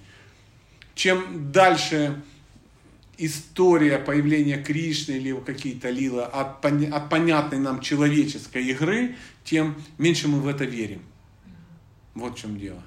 Чем 0.95 1.49
дальше 1.53 2.21
история 3.17 3.97
появления 3.97 4.61
Кришны 4.61 5.13
или 5.13 5.39
какие-то 5.39 5.89
лила 5.89 6.25
от, 6.25 6.65
от 6.65 7.09
понятной 7.09 7.59
нам 7.59 7.79
человеческой 7.79 8.65
игры, 8.65 9.15
тем 9.45 9.81
меньше 9.97 10.27
мы 10.27 10.41
в 10.41 10.47
это 10.49 10.65
верим. 10.65 11.03
Вот 12.15 12.37
в 12.37 12.41
чем 12.41 12.59
дело. 12.59 12.83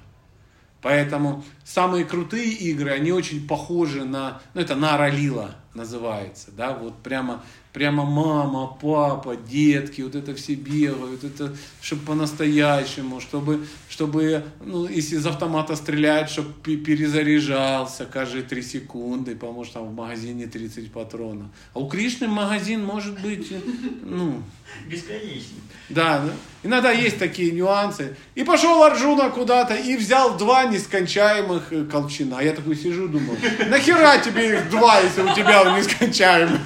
Поэтому 0.83 1.43
самые 1.65 2.05
крутые 2.05 2.53
игры, 2.53 2.91
они 2.91 3.11
очень 3.11 3.47
похожи 3.47 4.05
на, 4.05 4.43
ну 4.53 4.61
это 4.61 4.75
Нара 4.75 5.09
Лила 5.09 5.58
называется, 5.73 6.51
да, 6.51 6.73
вот 6.73 6.95
прямо, 7.03 7.43
прямо 7.73 8.03
мама, 8.05 8.77
папа, 8.81 9.35
детки, 9.35 10.01
вот 10.01 10.15
это 10.15 10.33
все 10.35 10.55
бегают, 10.55 11.23
это, 11.23 11.55
чтобы 11.81 12.03
по-настоящему, 12.03 13.19
чтобы, 13.19 13.65
чтобы, 14.03 14.43
ну, 14.65 14.87
если 14.87 15.17
из 15.17 15.27
автомата 15.27 15.75
стреляют, 15.75 16.29
чтобы 16.29 16.53
пе- 16.63 16.77
перезаряжался 16.77 18.05
каждые 18.05 18.43
три 18.43 18.61
секунды, 18.61 19.35
потому 19.35 19.65
что 19.65 19.73
там 19.79 19.89
в 19.89 19.93
магазине 19.93 20.47
30 20.47 20.89
патронов. 20.93 21.47
А 21.73 21.79
у 21.79 21.89
Кришны 21.89 22.29
магазин 22.29 22.81
может 22.85 23.19
быть, 23.19 23.51
э, 23.51 23.59
ну, 24.03 24.41
Бесконечный. 24.87 25.59
да, 25.89 26.19
да. 26.19 26.31
иногда 26.63 26.91
есть 26.91 27.19
такие 27.19 27.51
нюансы. 27.51 28.15
И 28.35 28.45
пошел 28.45 28.81
Арджуна 28.83 29.31
куда-то 29.31 29.75
и 29.75 29.97
взял 29.97 30.37
два 30.37 30.63
нескончаемых 30.63 31.73
э, 31.73 31.83
колчана. 31.83 32.37
А 32.39 32.43
я 32.43 32.53
такой 32.53 32.77
сижу, 32.77 33.09
думаю, 33.09 33.37
нахера 33.69 34.17
тебе 34.23 34.59
их 34.59 34.69
два, 34.69 35.01
если 35.01 35.23
у 35.23 35.35
тебя 35.35 35.63
он 35.63 35.75
нескончаемый? 35.77 36.57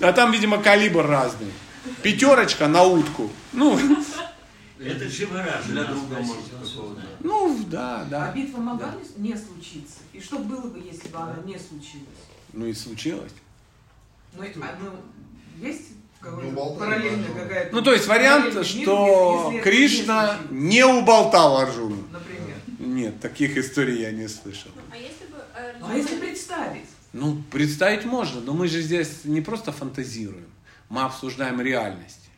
А 0.00 0.12
там, 0.12 0.30
видимо, 0.32 0.58
калибр 0.58 1.06
разный. 1.06 1.48
Пятерочка 2.02 2.68
на 2.68 2.82
утку. 2.82 3.30
Ну, 3.54 3.78
Это 4.82 5.06
Дживараш. 5.06 5.66
Для 5.66 5.84
друга, 5.84 6.20
может, 6.20 6.44
какого-то. 6.50 7.02
ну, 7.20 7.64
да, 7.68 8.00
А 8.00 8.04
да. 8.06 8.32
битва 8.32 8.58
могла 8.58 8.94
не 9.16 9.30
не 9.30 9.36
случиться? 9.36 9.98
И 10.12 10.20
что 10.20 10.38
было 10.38 10.68
бы, 10.68 10.78
если 10.78 11.08
бы 11.08 11.18
она 11.18 11.36
не 11.44 11.58
случилась? 11.58 12.06
Ну 12.52 12.66
и 12.66 12.72
случилось. 12.72 13.32
Ну, 14.34 14.42
и- 14.42 14.52
а, 14.60 14.78
ну, 14.80 15.66
есть 15.66 15.88
Ну, 16.22 16.76
параллельно 16.78 17.26
да. 17.34 17.40
какая-то... 17.42 17.74
Ну, 17.76 17.82
то 17.82 17.92
есть 17.92 18.06
вариант, 18.06 18.54
мир, 18.54 18.64
что 18.64 19.50
не 19.52 19.60
Кришна 19.60 20.36
случилось, 20.36 20.50
не 20.50 20.84
уболтал 20.84 21.58
Арджуну. 21.58 21.96
Например. 22.10 22.56
Нет, 22.78 23.20
таких 23.20 23.56
историй 23.58 24.00
я 24.00 24.12
не 24.12 24.28
слышал. 24.28 24.70
А 24.90 24.96
если 24.96 25.26
бы 25.26 25.36
э, 25.56 25.74
Ну, 25.78 25.86
а 25.88 25.94
если 25.94 26.16
Арджуна- 26.16 26.20
представить? 26.20 26.84
Ну, 27.12 27.42
представить 27.50 28.04
можно, 28.06 28.40
но 28.40 28.54
мы 28.54 28.66
же 28.68 28.80
здесь 28.80 29.24
не 29.24 29.40
просто 29.42 29.72
фантазируем, 29.72 30.46
мы 30.88 31.02
обсуждаем 31.02 31.60
реальность. 31.60 32.28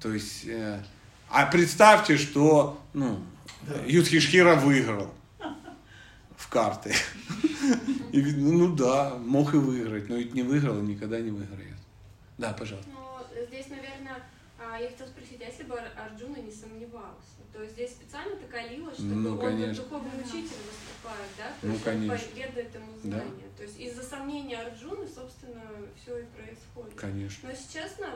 То 0.00 0.12
есть, 0.12 0.44
э, 0.46 0.82
а 1.30 1.46
представьте, 1.46 2.16
что 2.16 2.80
ну, 2.94 3.20
Юдхишхира 3.86 4.54
выиграл 4.56 5.12
в 6.36 6.48
карты. 6.48 6.94
И, 8.12 8.22
ну 8.22 8.74
да, 8.74 9.14
мог 9.16 9.52
и 9.54 9.58
выиграть, 9.58 10.08
но 10.08 10.16
ведь 10.16 10.32
не 10.34 10.42
выиграл 10.42 10.78
и 10.78 10.82
никогда 10.82 11.20
не 11.20 11.30
выиграет. 11.30 11.74
Да, 12.38 12.52
пожалуйста. 12.52 12.90
Но 12.92 13.26
здесь, 13.46 13.68
наверное, 13.68 14.22
а, 14.58 14.78
я 14.80 14.88
хотела 14.88 15.08
спросить, 15.08 15.40
а 15.42 15.44
если 15.44 15.64
бы 15.64 15.74
Ар- 15.78 15.92
Арджуна 16.06 16.36
не 16.38 16.50
сомневался? 16.52 17.36
То 17.52 17.64
здесь 17.66 17.90
специально 17.90 18.36
такая 18.36 18.70
лила, 18.70 18.92
чтобы 18.92 19.14
Ну, 19.14 19.32
он 19.32 19.38
конечно. 19.40 19.74
как 19.82 19.84
духовный 19.90 20.20
учитель 20.20 20.56
выступает, 20.70 21.28
да? 21.36 21.48
То 21.60 21.66
Ну, 21.66 21.72
есть 21.72 21.86
он 21.86 21.92
конечно. 21.92 22.28
поведает 22.28 22.74
ему 22.74 22.86
Да. 23.02 23.08
знания. 23.08 23.48
То 23.56 23.62
есть 23.64 23.80
из-за 23.80 24.02
сомнения 24.02 24.58
Арджуны, 24.58 25.06
собственно, 25.08 25.62
все 26.00 26.18
и 26.20 26.24
происходит. 26.24 26.94
Конечно. 26.94 27.38
Но 27.42 27.50
если 27.50 27.72
честно, 27.72 28.06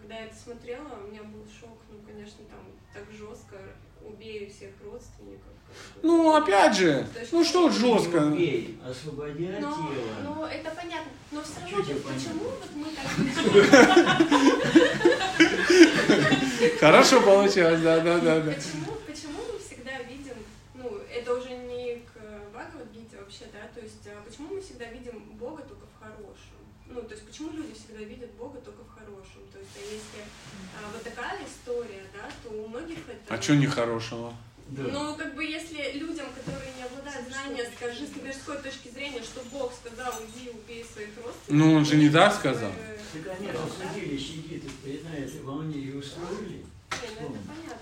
когда 0.00 0.14
я 0.16 0.26
это 0.26 0.36
смотрела, 0.36 0.88
у 1.04 1.08
меня 1.10 1.22
был 1.22 1.44
шок. 1.60 1.78
Ну, 1.90 1.98
конечно, 2.06 2.44
там 2.50 2.60
так 2.92 3.04
жестко 3.12 3.56
убей 4.02 4.48
всех 4.50 4.70
родственников. 4.84 5.52
как 5.68 6.02
бы. 6.02 6.08
Ну, 6.08 6.34
опять 6.34 6.74
же, 6.76 7.06
То 7.14 7.20
есть- 7.20 7.32
ну 7.32 7.44
что 7.44 7.70
жестко? 7.70 8.18
Не 8.20 8.26
убей, 8.34 8.78
освободи 8.84 9.46
от 9.46 9.60
Но, 9.60 9.70
тела. 9.70 10.16
ну, 10.24 10.44
это 10.44 10.70
понятно. 10.70 11.12
Но 11.30 11.42
все 11.42 11.60
равно, 11.60 11.84
Чуть 11.84 12.02
почему 12.04 12.44
вот 12.44 12.68
мы 12.74 12.86
так 12.90 13.06
Хорошо 16.80 17.20
получилось, 17.22 17.80
да, 17.80 18.00
да, 18.00 18.18
да, 18.18 18.40
да. 18.40 18.52
Почему, 18.52 18.92
почему 19.06 19.38
мы 19.52 19.58
всегда 19.58 19.98
видим, 20.02 20.34
ну, 20.74 20.98
это 21.12 21.34
уже 21.34 21.50
не 21.50 21.96
к 22.00 22.18
Бхагавадгите 22.52 23.16
вообще, 23.18 23.44
да, 23.52 23.68
то 23.74 23.80
есть 23.80 24.06
а 24.06 24.22
почему 24.28 24.54
мы 24.54 24.60
всегда 24.60 24.86
видим 24.86 25.20
Бога 25.38 25.62
только 25.62 25.86
в 25.86 26.02
хорошем? 26.02 26.56
Ну, 26.86 27.02
то 27.02 27.12
есть 27.14 27.24
почему 27.26 27.52
люди 27.52 27.72
всегда 27.74 28.02
видят 28.02 28.30
Бога 28.32 28.58
только 28.60 28.82
в 28.82 28.88
хорошем? 29.10 29.42
То 29.52 29.58
есть, 29.58 29.70
а 29.76 29.80
если 29.80 30.20
а, 30.76 30.90
вот 30.92 31.02
такая 31.02 31.38
история, 31.44 32.04
да, 32.14 32.28
то 32.42 32.50
у 32.50 32.68
многих 32.68 32.98
это... 33.08 33.34
А 33.34 33.42
что 33.42 33.56
нехорошего? 33.56 34.34
Да. 34.68 34.82
Ну, 34.84 35.16
как 35.16 35.34
бы, 35.34 35.44
если 35.44 35.98
людям, 35.98 36.26
которые 36.32 36.72
не 36.76 36.84
обладают 36.84 37.26
знанием, 37.26 37.66
скажи 37.76 38.06
с 38.06 38.22
мирской 38.22 38.58
точки 38.58 38.88
зрения, 38.88 39.20
что 39.22 39.42
Бог 39.50 39.72
сказал, 39.74 40.12
иди 40.22 40.50
убей 40.50 40.84
своих 40.84 41.10
родственников. 41.16 41.48
Ну, 41.48 41.74
он 41.74 41.84
же 41.84 41.96
не 41.96 42.08
так 42.08 42.32
бы, 42.32 42.38
сказал. 42.38 42.72
Так 43.12 43.38
они 43.38 43.48
там 43.48 43.68
судили, 43.68 44.16
сидит 44.16 44.62
и 44.84 45.02
на 45.04 45.16
этой 45.16 45.42
волне 45.42 45.76
и 45.76 45.92
устроили. 45.92 46.64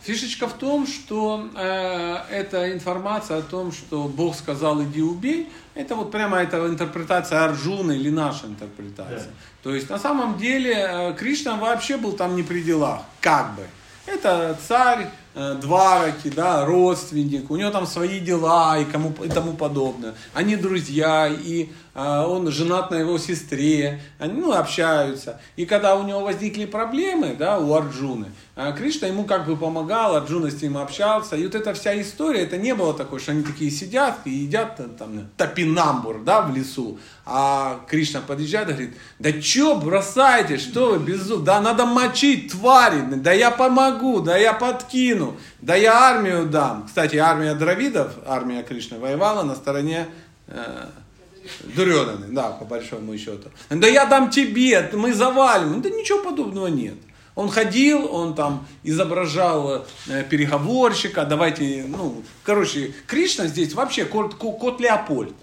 Фишечка 0.03 0.49
в 0.49 0.55
том, 0.55 0.87
что 0.87 1.49
э, 1.55 2.17
эта 2.31 2.73
информация 2.73 3.39
о 3.39 3.43
том, 3.43 3.73
что 3.73 4.05
Бог 4.05 4.35
сказал 4.35 4.83
иди 4.83 5.03
убей, 5.03 5.51
это 5.75 5.97
вот 5.97 6.11
прямо 6.11 6.39
эта 6.39 6.67
интерпретация 6.67 7.45
Арджуны 7.45 7.93
или 7.93 8.09
наша 8.09 8.47
интерпретация. 8.47 9.19
Да. 9.19 9.25
То 9.63 9.75
есть 9.75 9.91
на 9.91 9.99
самом 9.99 10.39
деле 10.39 10.75
э, 10.75 11.15
Кришна 11.15 11.57
вообще 11.57 11.99
был 11.99 12.13
там 12.13 12.37
не 12.37 12.43
при 12.43 12.63
делах, 12.63 13.03
как 13.21 13.55
бы. 13.55 13.67
Это 14.07 14.59
царь, 14.67 15.11
э, 15.35 15.55
Двараки, 15.61 16.31
да, 16.31 16.65
родственник, 16.65 17.51
у 17.51 17.57
него 17.57 17.71
там 17.71 17.87
свои 17.87 18.21
дела 18.21 18.79
и, 18.79 18.87
кому, 18.87 19.13
и 19.23 19.29
тому 19.29 19.53
подобное. 19.53 20.15
Они 20.33 20.57
друзья, 20.57 21.29
и 21.29 21.69
э, 21.95 22.25
он 22.27 22.51
женат 22.51 22.91
на 22.91 22.95
его 22.95 23.19
сестре, 23.19 24.01
они 24.19 24.41
ну, 24.41 24.53
общаются. 24.53 25.39
И 25.57 25.67
когда 25.67 25.97
у 25.97 26.07
него 26.07 26.21
возникли 26.21 26.65
проблемы, 26.65 27.37
да, 27.39 27.59
у 27.59 27.75
Арджуны, 27.75 28.33
Кришна 28.77 29.07
ему 29.07 29.23
как 29.23 29.47
бы 29.47 29.57
помогал, 29.57 30.17
Арджуна 30.17 30.51
с 30.51 30.61
ним 30.61 30.79
общался. 30.79 31.37
И 31.37 31.45
вот 31.45 31.55
эта 31.55 31.75
вся 31.75 32.01
история, 32.01 32.41
это 32.41 32.57
не 32.57 32.75
было 32.75 32.93
такое, 32.93 33.21
что 33.21 33.31
они 33.31 33.45
такие 33.45 33.71
сидят 33.71 34.19
и 34.25 34.31
едят 34.31 34.81
э, 34.81 34.89
там 34.99 35.29
топинамбур, 35.37 36.25
да, 36.25 36.43
в 36.43 36.57
лесу. 36.57 36.99
А 37.25 37.79
Кришна 37.89 38.21
подъезжает 38.21 38.71
и 38.71 38.73
говорит, 38.73 38.97
да 39.21 39.33
чё 39.33 39.77
бросайте, 39.77 40.59
что 40.59 40.91
вы 40.91 40.99
безумно, 40.99 41.45
да 41.45 41.61
надо 41.61 41.87
мочить 41.87 42.51
твари, 42.51 43.03
да 43.03 43.31
я 43.31 43.53
помогу, 43.53 44.19
да 44.21 44.37
я 44.37 44.53
подкину, 44.53 45.37
да 45.61 45.77
я 45.77 45.97
армию 45.97 46.47
дам. 46.47 46.87
Кстати, 46.89 47.15
армия 47.15 47.55
дравидов, 47.55 48.13
армия 48.27 48.65
Кришны 48.65 48.99
воевала 48.99 49.45
на 49.45 49.55
стороне 49.55 50.09
э, 50.49 50.87
Дурёданы, 51.77 52.27
да, 52.31 52.51
по 52.51 52.65
большому 52.65 53.17
счету. 53.17 53.51
Да 53.71 53.87
я 53.87 54.07
дам 54.07 54.31
тебе, 54.31 54.91
мы 54.93 55.13
завалим. 55.15 55.81
Да 55.81 55.89
ничего 55.91 56.25
подобного 56.25 56.67
нет. 56.67 56.97
Он 57.39 57.49
ходил, 57.51 58.13
он 58.13 58.35
там 58.35 58.67
изображал 58.83 59.85
э, 60.09 60.25
переговорщика, 60.29 61.25
давайте, 61.25 61.85
ну, 61.87 62.25
короче, 62.43 62.93
Кришна 63.07 63.47
здесь 63.47 63.75
вообще 63.75 64.05
кот, 64.05 64.35
ко- 64.35 64.51
кот 64.51 64.81
Леопольд. 64.81 65.37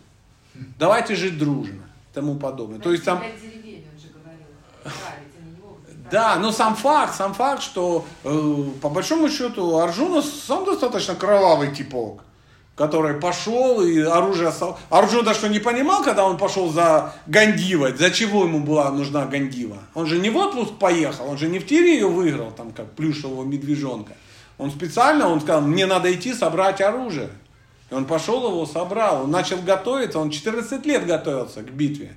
Давайте 0.77 1.15
жить 1.15 1.37
дружно, 1.37 1.83
тому 2.13 2.35
подобное. 2.35 2.79
То 2.79 2.91
есть 2.91 3.05
там, 3.05 3.19
а 4.83 4.89
да, 6.11 6.35
но 6.35 6.51
сам 6.51 6.75
факт, 6.75 7.15
сам 7.15 7.33
факт, 7.33 7.63
что 7.63 8.05
э, 8.25 8.63
по 8.81 8.89
большому 8.89 9.29
счету 9.29 9.77
Арджуна 9.77 10.21
сам 10.21 10.65
достаточно 10.65 11.15
кровавый 11.15 11.73
типок, 11.73 12.25
который 12.75 13.15
пошел 13.15 13.81
и 13.81 13.99
оружие... 14.01 14.51
Арджуна 14.89 15.33
что 15.33 15.47
не 15.47 15.59
понимал, 15.59 16.03
когда 16.03 16.25
он 16.25 16.37
пошел 16.37 16.69
за 16.69 17.13
Гандивой, 17.25 17.95
за 17.95 18.11
чего 18.11 18.43
ему 18.43 18.59
была 18.59 18.91
нужна 18.91 19.25
Гандива? 19.25 19.77
Он 19.93 20.05
же 20.05 20.19
не 20.19 20.29
в 20.29 20.37
отпуск 20.37 20.73
поехал, 20.77 21.29
он 21.29 21.37
же 21.37 21.47
не 21.47 21.59
в 21.59 21.65
тире 21.65 21.93
ее 21.93 22.07
выиграл, 22.07 22.51
там 22.51 22.71
как 22.71 22.91
плюшевого 22.91 23.45
медвежонка. 23.45 24.13
Он 24.57 24.71
специально, 24.71 25.27
он 25.29 25.41
сказал, 25.41 25.61
мне 25.61 25.85
надо 25.85 26.13
идти 26.13 26.33
собрать 26.33 26.81
оружие. 26.81 27.29
И 27.89 27.93
он 27.93 28.05
пошел 28.05 28.47
его, 28.49 28.65
собрал, 28.65 29.23
он 29.23 29.31
начал 29.31 29.57
готовиться, 29.57 30.19
он 30.19 30.29
14 30.29 30.85
лет 30.85 31.05
готовился 31.05 31.61
к 31.61 31.71
битве. 31.71 32.13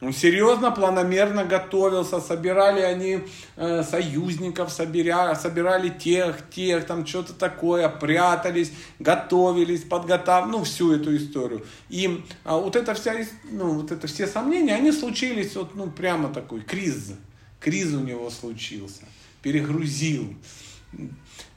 Он 0.00 0.12
серьезно, 0.12 0.70
планомерно 0.70 1.44
готовился, 1.44 2.20
собирали 2.20 2.80
они 2.80 3.20
э, 3.56 3.82
союзников, 3.82 4.70
собирали, 4.70 5.34
собирали 5.34 5.88
тех, 5.88 6.48
тех, 6.50 6.86
там 6.86 7.04
что-то 7.04 7.32
такое, 7.34 7.88
прятались, 7.88 8.70
готовились, 9.00 9.82
подготавливали, 9.82 10.58
ну, 10.58 10.64
всю 10.64 10.92
эту 10.92 11.16
историю. 11.16 11.66
И 11.88 12.24
а, 12.44 12.58
вот 12.58 12.76
это 12.76 12.94
вся, 12.94 13.14
ну, 13.50 13.70
вот 13.74 13.90
это 13.90 14.06
все 14.06 14.28
сомнения, 14.28 14.76
они 14.76 14.92
случились, 14.92 15.56
вот, 15.56 15.74
ну, 15.74 15.90
прямо 15.90 16.32
такой 16.32 16.60
криз, 16.60 17.14
криз 17.58 17.92
у 17.92 18.00
него 18.00 18.30
случился, 18.30 19.02
перегрузил. 19.42 20.32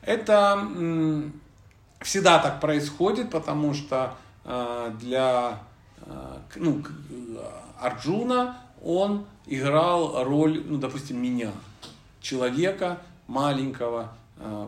Это 0.01 0.57
м, 0.75 1.39
всегда 1.99 2.39
так 2.39 2.59
происходит, 2.59 3.29
потому 3.29 3.75
что 3.75 4.15
э, 4.45 4.91
для 4.99 5.59
э, 5.99 6.37
к- 6.51 6.57
ну, 6.57 6.83
э, 7.11 7.60
Арджуна 7.81 8.57
он 8.83 9.25
играл 9.47 10.23
роль, 10.23 10.63
ну, 10.65 10.77
допустим, 10.77 11.21
меня, 11.21 11.51
человека 12.21 13.01
маленького, 13.27 14.15
э, 14.37 14.67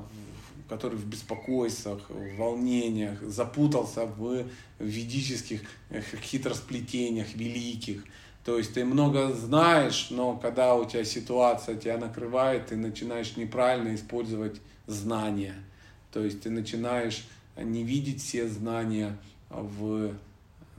который 0.67 0.97
в 0.97 1.05
беспокойствах, 1.05 2.09
в 2.09 2.37
волнениях, 2.37 3.21
запутался 3.21 4.05
в 4.05 4.45
ведических 4.79 5.61
хитросплетениях 6.21 7.35
великих. 7.35 8.03
То 8.45 8.57
есть 8.57 8.73
ты 8.73 8.83
много 8.83 9.31
знаешь, 9.31 10.07
но 10.09 10.35
когда 10.35 10.75
у 10.75 10.85
тебя 10.85 11.05
ситуация 11.05 11.75
тебя 11.75 11.97
накрывает, 11.97 12.67
ты 12.67 12.75
начинаешь 12.75 13.37
неправильно 13.37 13.95
использовать 13.95 14.59
знания. 14.87 15.55
То 16.11 16.23
есть 16.23 16.41
ты 16.41 16.49
начинаешь 16.49 17.25
не 17.55 17.83
видеть 17.83 18.21
все 18.21 18.47
знания 18.47 19.17
в 19.49 20.13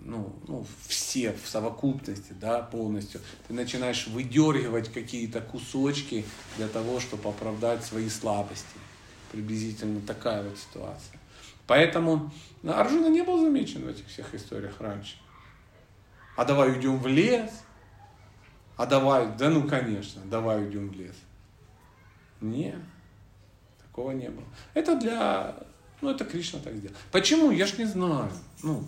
ну, 0.05 0.33
ну, 0.47 0.67
все 0.87 1.33
в 1.33 1.49
совокупности, 1.49 2.33
да, 2.33 2.61
полностью. 2.61 3.21
Ты 3.49 3.55
начинаешь 3.55 4.07
выдергивать 4.07 4.93
какие-то 4.93 5.41
кусочки 5.41 6.25
для 6.57 6.69
того, 6.69 7.01
чтобы 7.01 7.31
оправдать 7.31 7.85
свои 7.85 8.09
слабости. 8.09 8.67
Приблизительно 9.33 10.01
такая 10.03 10.43
вот 10.43 10.59
ситуация. 10.59 11.19
Поэтому 11.67 12.31
ну, 12.63 12.73
Арджуна 12.73 13.09
не 13.09 13.23
был 13.23 13.41
замечен 13.41 13.85
в 13.85 13.89
этих 13.89 14.07
всех 14.07 14.35
историях 14.35 14.81
раньше. 14.81 15.17
А 16.37 16.45
давай 16.45 16.71
уйдем 16.71 16.99
в 16.99 17.07
лес. 17.07 17.51
А 18.77 18.87
давай, 18.87 19.29
да 19.39 19.51
ну 19.51 19.67
конечно, 19.67 20.21
давай 20.27 20.65
уйдем 20.65 20.89
в 20.89 20.95
лес. 20.95 21.15
Нет, 22.41 22.81
такого 23.81 24.11
не 24.11 24.29
было. 24.29 24.45
Это 24.75 24.97
для, 24.97 25.57
ну 26.01 26.11
это 26.11 26.25
Кришна 26.25 26.59
так 26.59 26.75
сделал. 26.75 26.97
Почему? 27.13 27.53
Я 27.53 27.67
ж 27.67 27.79
не 27.79 27.85
знаю. 27.85 28.31
Ну, 28.63 28.85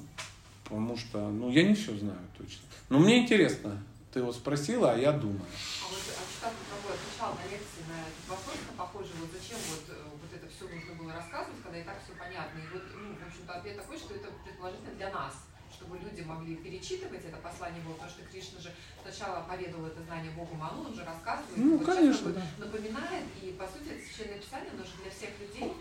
потому 0.67 0.97
что, 0.97 1.31
ну 1.31 1.49
я 1.51 1.63
не 1.63 1.75
все 1.75 1.95
знаю 1.97 2.19
точно. 2.37 2.67
Но 2.89 2.99
мне 2.99 3.23
интересно. 3.23 3.79
Ты 4.13 4.19
его 4.21 4.33
спросила, 4.33 4.93
а 4.93 4.99
я 4.99 5.13
думаю. 5.13 5.47
А 5.47 5.87
вот 5.87 6.03
Ачитан 6.03 6.51
Прабhu 6.67 6.91
отвечал 6.91 7.31
на 7.39 7.45
лекции 7.47 7.85
на 7.87 8.01
этот 8.03 8.25
вопрос, 8.27 8.57
на 8.67 8.75
похожий, 8.75 9.15
вот 9.21 9.31
зачем 9.31 9.59
вот, 9.71 9.85
э, 9.93 10.03
вот 10.11 10.31
это 10.35 10.47
все 10.51 10.65
нужно 10.67 10.93
было 10.99 11.13
рассказывать, 11.13 11.63
когда 11.63 11.79
и 11.79 11.85
так 11.85 12.03
все 12.03 12.17
понятно. 12.19 12.59
И 12.59 12.67
вот, 12.73 12.83
ну, 12.97 13.15
в 13.15 13.29
общем-то, 13.29 13.53
ответ 13.55 13.77
такой, 13.77 13.99
что 13.99 14.15
это 14.17 14.29
предположительно 14.43 14.95
для 14.97 15.11
нас, 15.13 15.35
чтобы 15.71 16.01
люди 16.01 16.25
могли 16.25 16.57
перечитывать 16.57 17.29
это 17.29 17.37
послание 17.39 17.85
было, 17.85 17.95
потому 17.95 18.11
что 18.11 18.25
Кришна 18.27 18.59
же 18.59 18.73
сначала 19.05 19.45
поведал 19.45 19.85
это 19.87 20.01
знание 20.03 20.33
Богу 20.33 20.57
Ману, 20.57 20.89
он 20.89 20.95
же 20.97 21.05
рассказывает, 21.05 21.55
Ну, 21.61 21.77
вот 21.77 21.87
конечно, 21.87 22.33
да. 22.33 22.43
напоминает, 22.59 23.29
и 23.45 23.53
по 23.53 23.69
сути 23.69 23.95
это 23.95 24.01
священное 24.01 24.41
писание, 24.41 24.73
же 24.81 24.97
для 25.05 25.13
всех 25.13 25.31
людей. 25.39 25.77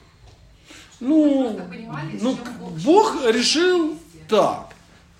Ну, 0.99 1.55
ну 1.55 2.35
чем 2.35 2.53
Бог 2.59 2.71
Бог 2.83 3.07
решил 3.31 3.97
так. 4.27 4.74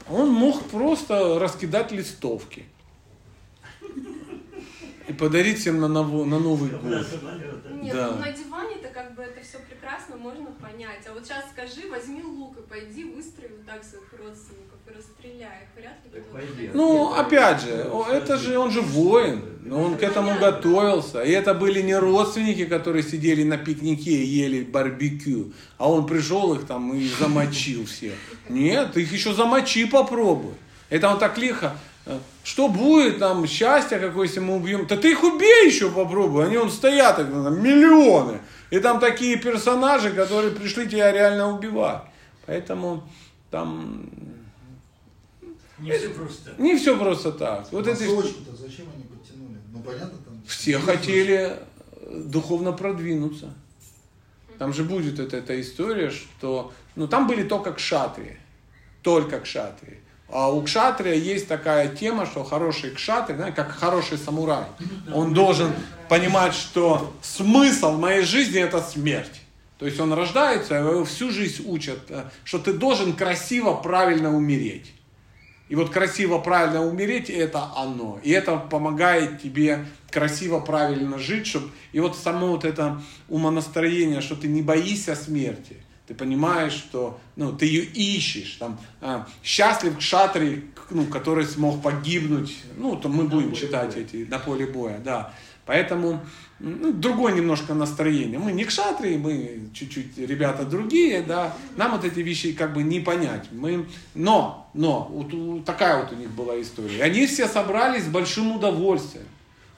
Он 0.09 0.29
мог 0.29 0.63
просто 0.69 1.39
раскидать 1.39 1.91
листовки 1.91 2.65
и 5.07 5.13
подарить 5.13 5.59
всем 5.59 5.79
на, 5.79 5.87
ново- 5.87 6.25
на 6.25 6.39
Новый 6.39 6.69
год. 6.69 6.81
Нет, 7.81 7.93
Да. 7.95 8.11
ну 8.11 8.17
на 8.19 8.31
диване-то 8.31 8.89
как 8.89 9.15
бы 9.15 9.23
это 9.23 9.41
все 9.43 9.59
прекрасно 9.59 10.15
можно 10.17 10.47
понять. 10.51 11.05
А 11.07 11.13
вот 11.13 11.25
сейчас 11.25 11.45
скажи, 11.51 11.89
возьми 11.89 12.21
лук 12.23 12.57
и 12.57 12.61
пойди 12.61 13.03
выстрели 13.03 13.53
вот 13.57 13.65
так 13.65 13.83
своих 13.83 14.11
родственников 14.13 14.74
расстреляй 14.87 15.63
их. 15.63 15.69
Вряд 15.75 16.57
ли. 16.57 16.69
Ну, 16.73 17.13
опять 17.13 17.61
же, 17.61 17.89
это 18.11 18.37
же, 18.37 18.57
он 18.57 18.71
же 18.71 18.81
воин, 18.81 19.41
но 19.63 19.81
он 19.81 19.97
к 19.97 20.03
этому 20.03 20.37
готовился. 20.39 21.21
И 21.23 21.31
это 21.31 21.53
были 21.53 21.81
не 21.81 21.95
родственники, 21.97 22.65
которые 22.65 23.03
сидели 23.03 23.43
на 23.43 23.57
пикнике 23.57 24.11
и 24.11 24.25
ели 24.25 24.63
барбекю, 24.63 25.53
а 25.77 25.89
он 25.91 26.05
пришел 26.05 26.53
их 26.53 26.65
там 26.65 26.93
и 26.93 27.07
замочил 27.07 27.85
всех. 27.85 28.13
Нет, 28.49 28.95
их 28.97 29.11
еще 29.11 29.33
замочи 29.33 29.85
попробуй. 29.85 30.53
Это 30.89 31.09
он 31.09 31.17
так 31.19 31.37
лихо. 31.37 31.75
э, 32.05 32.17
Что 32.43 32.67
будет 32.67 33.19
там, 33.19 33.47
счастье 33.47 33.97
какое, 33.97 34.27
если 34.27 34.39
мы 34.39 34.55
убьем? 34.55 34.85
Да 34.87 34.97
ты 34.97 35.11
их 35.11 35.23
убей 35.23 35.65
еще 35.67 35.89
попробуй. 35.89 36.45
Они 36.45 36.57
он 36.57 36.69
стоят, 36.69 37.17
там, 37.17 37.61
миллионы. 37.61 38.39
И 38.69 38.79
там 38.79 38.99
такие 38.99 39.37
персонажи, 39.37 40.11
которые 40.11 40.51
пришли 40.51 40.87
тебя 40.87 41.11
реально 41.11 41.51
убивать. 41.55 42.03
Поэтому 42.45 43.03
там 43.49 44.09
Не 45.79 45.91
все 45.97 46.09
просто. 46.09 46.53
не 46.57 46.77
все 46.77 46.97
просто 46.97 47.31
так. 47.31 47.71
Вот 47.71 47.87
это 47.87 47.99
Массовочку-то 48.03 48.55
зачем 48.55 48.85
они 48.95 49.03
подтянули? 49.03 49.57
Ну 49.73 49.79
понятно 49.79 50.17
там. 50.25 50.41
все 50.47 50.79
хотели 50.79 51.57
э, 51.91 52.23
духовно 52.25 52.71
продвинуться. 52.71 53.53
Там 54.57 54.73
же 54.73 54.83
будет 54.83 55.19
вот 55.19 55.33
эта 55.33 55.59
история, 55.59 56.11
что 56.11 56.71
ну 56.95 57.07
там 57.07 57.27
были 57.27 57.43
только 57.43 57.73
кшатрии, 57.73 58.37
только 59.01 59.41
кшатрии. 59.41 59.99
А 60.29 60.51
у 60.51 60.61
кшатрия 60.63 61.13
есть 61.13 61.47
такая 61.47 61.89
тема, 61.89 62.25
что 62.25 62.43
хороший 62.43 62.91
кшатрий, 62.91 63.35
знаете, 63.35 63.55
как 63.55 63.71
хороший 63.71 64.17
самурай, 64.17 64.65
он 65.13 65.33
должен 65.33 65.71
понимать, 66.09 66.55
что 66.55 67.13
смысл 67.21 67.97
моей 67.97 68.23
жизни 68.23 68.59
это 68.59 68.81
смерть. 68.81 69.41
То 69.77 69.85
есть 69.85 69.99
он 69.99 70.13
рождается, 70.13 70.75
его 70.75 71.03
всю 71.03 71.31
жизнь 71.31 71.63
учат, 71.67 71.99
э, 72.09 72.23
что 72.45 72.59
ты 72.59 72.73
должен 72.73 73.13
красиво, 73.13 73.73
правильно 73.73 74.33
умереть. 74.33 74.94
И 75.67 75.75
вот 75.75 75.89
красиво, 75.89 76.37
правильно 76.37 76.85
умереть, 76.85 77.29
это 77.29 77.71
оно. 77.75 78.19
И 78.23 78.29
это 78.29 78.57
помогает 78.57 79.41
тебе 79.41 79.85
красиво, 80.11 80.59
правильно 80.59 81.17
жить. 81.17 81.47
Чтоб... 81.47 81.63
И 81.91 81.99
вот 81.99 82.15
само 82.15 82.47
вот 82.47 82.65
это 82.65 83.01
умонастроение, 83.29 84.21
что 84.21 84.35
ты 84.35 84.47
не 84.47 84.61
боишься 84.61 85.15
смерти. 85.15 85.77
Ты 86.07 86.13
понимаешь, 86.13 86.73
что 86.73 87.19
ну, 87.35 87.51
ты 87.51 87.65
ее 87.65 87.83
ищешь. 87.83 88.57
Там, 88.59 88.79
а, 89.01 89.27
счастлив 89.43 89.97
кшатри, 89.97 90.65
ну, 90.91 91.05
который 91.05 91.45
смог 91.45 91.81
погибнуть. 91.81 92.57
Ну, 92.77 92.95
то 92.95 93.09
мы 93.09 93.23
будем 93.23 93.49
поле 93.49 93.61
читать 93.61 93.93
боя. 93.93 94.03
эти 94.03 94.29
на 94.29 94.37
поле 94.37 94.67
боя, 94.67 94.99
да. 94.99 95.33
Поэтому 95.65 96.23
ну, 96.59 96.93
другое 96.93 97.33
немножко 97.33 97.73
настроение. 97.73 98.39
Мы 98.39 98.53
не 98.53 98.63
кшатрии, 98.63 99.17
мы 99.17 99.69
чуть-чуть 99.73 100.17
ребята 100.17 100.63
другие, 100.63 101.21
да. 101.21 101.53
Нам 101.75 101.91
вот 101.91 102.05
эти 102.05 102.19
вещи 102.21 102.53
как 102.53 102.73
бы 102.73 102.81
не 102.83 103.01
понять. 103.01 103.47
Мы, 103.51 103.85
но, 104.13 104.69
но, 104.73 105.09
вот 105.11 105.65
такая 105.65 106.01
вот 106.01 106.13
у 106.13 106.15
них 106.15 106.31
была 106.31 106.59
история. 106.61 106.97
И 106.97 107.01
они 107.01 107.27
все 107.27 107.47
собрались 107.47 108.05
с 108.05 108.07
большим 108.07 108.55
удовольствием. 108.55 109.25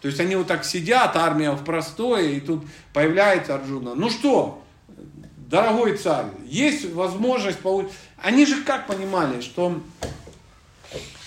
То 0.02 0.08
есть 0.08 0.20
они 0.20 0.36
вот 0.36 0.45
так 0.45 0.64
сидят, 0.64 1.16
армия 1.16 1.52
в 1.52 1.64
простое, 1.64 2.30
и 2.30 2.40
тут 2.40 2.64
появляется 2.94 3.56
Арджуна. 3.56 3.95
Ну 3.95 4.12
что, 4.12 4.64
дорогой 5.49 5.98
царь, 5.98 6.28
есть 6.45 6.94
возможность 6.94 7.60
получить... 7.60 7.91
Они 8.22 8.45
же 8.45 8.62
как 8.64 8.86
понимали, 8.86 9.41
что 9.41 9.82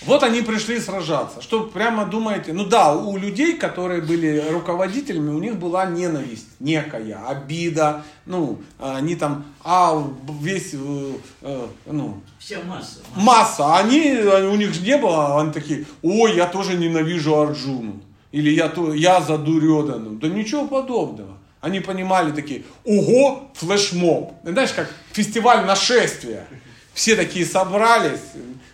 вот 0.05 0.23
они 0.23 0.41
пришли 0.41 0.79
сражаться. 0.79 1.41
Что 1.41 1.61
прямо 1.63 2.05
думаете, 2.05 2.53
ну 2.53 2.65
да, 2.65 2.95
у 2.95 3.17
людей, 3.17 3.57
которые 3.57 4.01
были 4.01 4.43
руководителями, 4.49 5.29
у 5.29 5.39
них 5.39 5.57
была 5.57 5.85
ненависть 5.85 6.47
некая, 6.59 7.19
обида, 7.27 8.03
ну, 8.25 8.59
они 8.79 9.15
там, 9.15 9.45
а 9.63 10.01
весь, 10.41 10.71
э, 10.73 11.13
э, 11.41 11.67
ну, 11.85 12.21
Вся 12.39 12.57
масса. 12.67 12.99
масса, 13.15 13.77
они, 13.77 14.01
они- 14.11 14.47
у 14.47 14.55
них 14.55 14.73
же 14.73 14.81
не 14.81 14.97
было, 14.97 15.39
они 15.39 15.51
такие, 15.53 15.85
ой, 16.01 16.35
я 16.35 16.47
тоже 16.47 16.75
ненавижу 16.77 17.39
Арджуну, 17.39 18.01
или 18.31 18.49
я, 18.49 18.69
то, 18.69 18.93
я 18.93 19.21
за 19.21 19.37
Дурёдану. 19.37 20.11
Да 20.11 20.27
ничего 20.27 20.65
подобного. 20.67 21.37
Они 21.59 21.79
понимали 21.79 22.31
такие, 22.31 22.63
ого, 22.83 23.51
флешмоб. 23.53 24.33
Знаешь, 24.43 24.71
как 24.71 24.89
фестиваль 25.11 25.63
нашествия. 25.63 26.47
Все 26.95 27.15
такие 27.15 27.45
собрались. 27.45 28.19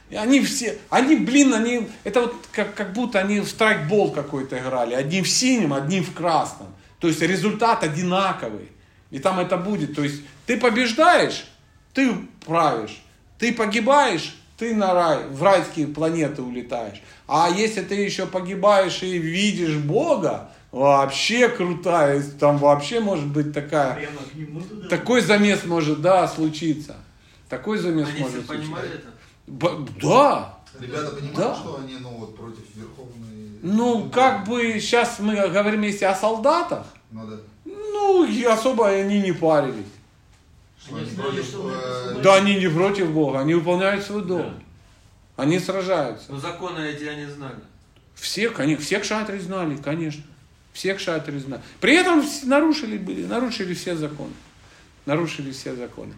И 0.10 0.16
они 0.16 0.40
все, 0.42 0.78
они, 0.90 1.16
блин, 1.16 1.54
они, 1.54 1.90
это 2.04 2.22
вот 2.22 2.36
как, 2.54 2.74
как 2.76 2.94
будто 2.94 3.20
они 3.20 3.42
в 3.42 3.48
страйкбол 3.48 4.12
какой-то 4.12 4.58
играли. 4.58 4.94
Одни 4.94 5.22
в 5.22 5.28
синем, 5.28 5.74
одни 5.74 6.00
в 6.02 6.14
красном. 6.14 6.68
То 7.00 7.08
есть 7.08 7.22
результат 7.22 7.84
одинаковый. 7.84 8.70
И 9.12 9.20
там 9.20 9.40
это 9.40 9.58
будет. 9.58 9.96
То 9.96 10.04
есть 10.04 10.22
ты 10.46 10.58
побеждаешь, 10.58 11.46
ты 11.94 12.14
правишь. 12.46 13.02
Ты 13.38 13.54
погибаешь, 13.54 14.36
ты 14.58 14.74
на 14.74 14.94
рай, 14.94 15.28
в 15.30 15.44
райские 15.44 15.88
планеты 15.88 16.42
улетаешь. 16.42 17.02
А 17.28 17.50
если 17.50 17.82
ты 17.82 17.96
еще 17.96 18.26
погибаешь 18.26 19.04
и 19.04 19.18
видишь 19.18 19.76
Бога, 19.76 20.50
вообще 20.72 21.50
крутая, 21.50 22.24
там 22.40 22.58
вообще 22.58 23.00
может 23.00 23.28
быть 23.28 23.54
такая, 23.54 23.96
Прямо 23.96 24.18
к 24.32 24.34
нему 24.36 24.62
туда. 24.62 24.88
такой 24.88 25.22
замес 25.22 25.66
может, 25.66 26.02
да, 26.02 26.28
случиться. 26.28 26.96
Такой 27.50 27.78
замес 27.78 28.08
Они 28.08 28.16
все 28.16 28.24
может 28.24 28.48
понимали 28.48 28.88
случиться. 28.88 29.08
это? 29.10 29.17
Б- 29.48 29.86
да, 30.02 30.58
Ребята 30.80 31.12
понимают, 31.12 31.36
Да. 31.38 31.56
что 31.56 31.80
они, 31.82 31.98
ну 32.00 32.10
вот, 32.10 32.36
против 32.38 32.64
Верховной... 32.76 33.60
ну 33.64 34.10
как 34.10 34.46
бы 34.46 34.80
сейчас 34.80 35.20
мы 35.20 35.36
говорим 35.36 35.82
если 35.82 36.06
о 36.06 36.14
солдатах, 36.16 36.86
Ну 37.12 37.26
да. 37.26 37.38
ну 37.66 38.26
и 38.26 38.44
особо 38.44 38.90
они 38.90 39.22
не 39.22 39.32
парились. 39.32 39.86
Что 40.80 40.96
Они 40.98 41.10
против... 41.12 41.56
э. 41.66 42.20
Да 42.22 42.36
они 42.36 42.56
не 42.56 42.68
против 42.70 43.12
Бога, 43.12 43.40
они 43.40 43.54
выполняют 43.56 44.04
свой 44.06 44.24
долг. 44.24 44.54
Они 45.36 45.60
сражаются. 45.60 46.32
Но 46.32 46.40
законы 46.40 46.80
эти 46.80 47.04
они 47.06 47.26
знали. 47.26 47.56
Все, 48.16 48.50
конечно, 48.50 48.84
всех 48.84 49.04
шатры 49.04 49.40
знали, 49.40 49.78
конечно. 49.78 50.24
Всех 50.74 51.00
шатры 51.00 51.40
знали. 51.40 51.62
При 51.80 51.96
этом 51.96 52.24
нарушили 52.44 52.98
были, 52.98 53.26
нарушили 53.26 53.74
все 53.74 53.96
законы. 53.96 54.34
Нарушили 55.06 55.52
все 55.52 55.76
законы. 55.76 56.14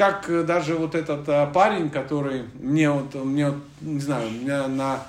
Как 0.00 0.30
э, 0.30 0.44
даже 0.44 0.76
вот 0.76 0.94
этот 0.94 1.28
а, 1.28 1.44
парень, 1.44 1.90
который 1.90 2.44
мне 2.58 2.90
вот, 2.90 3.14
мне 3.22 3.50
вот, 3.50 3.58
не 3.82 4.00
знаю, 4.00 4.30
меня 4.30 4.66
на, 4.66 5.02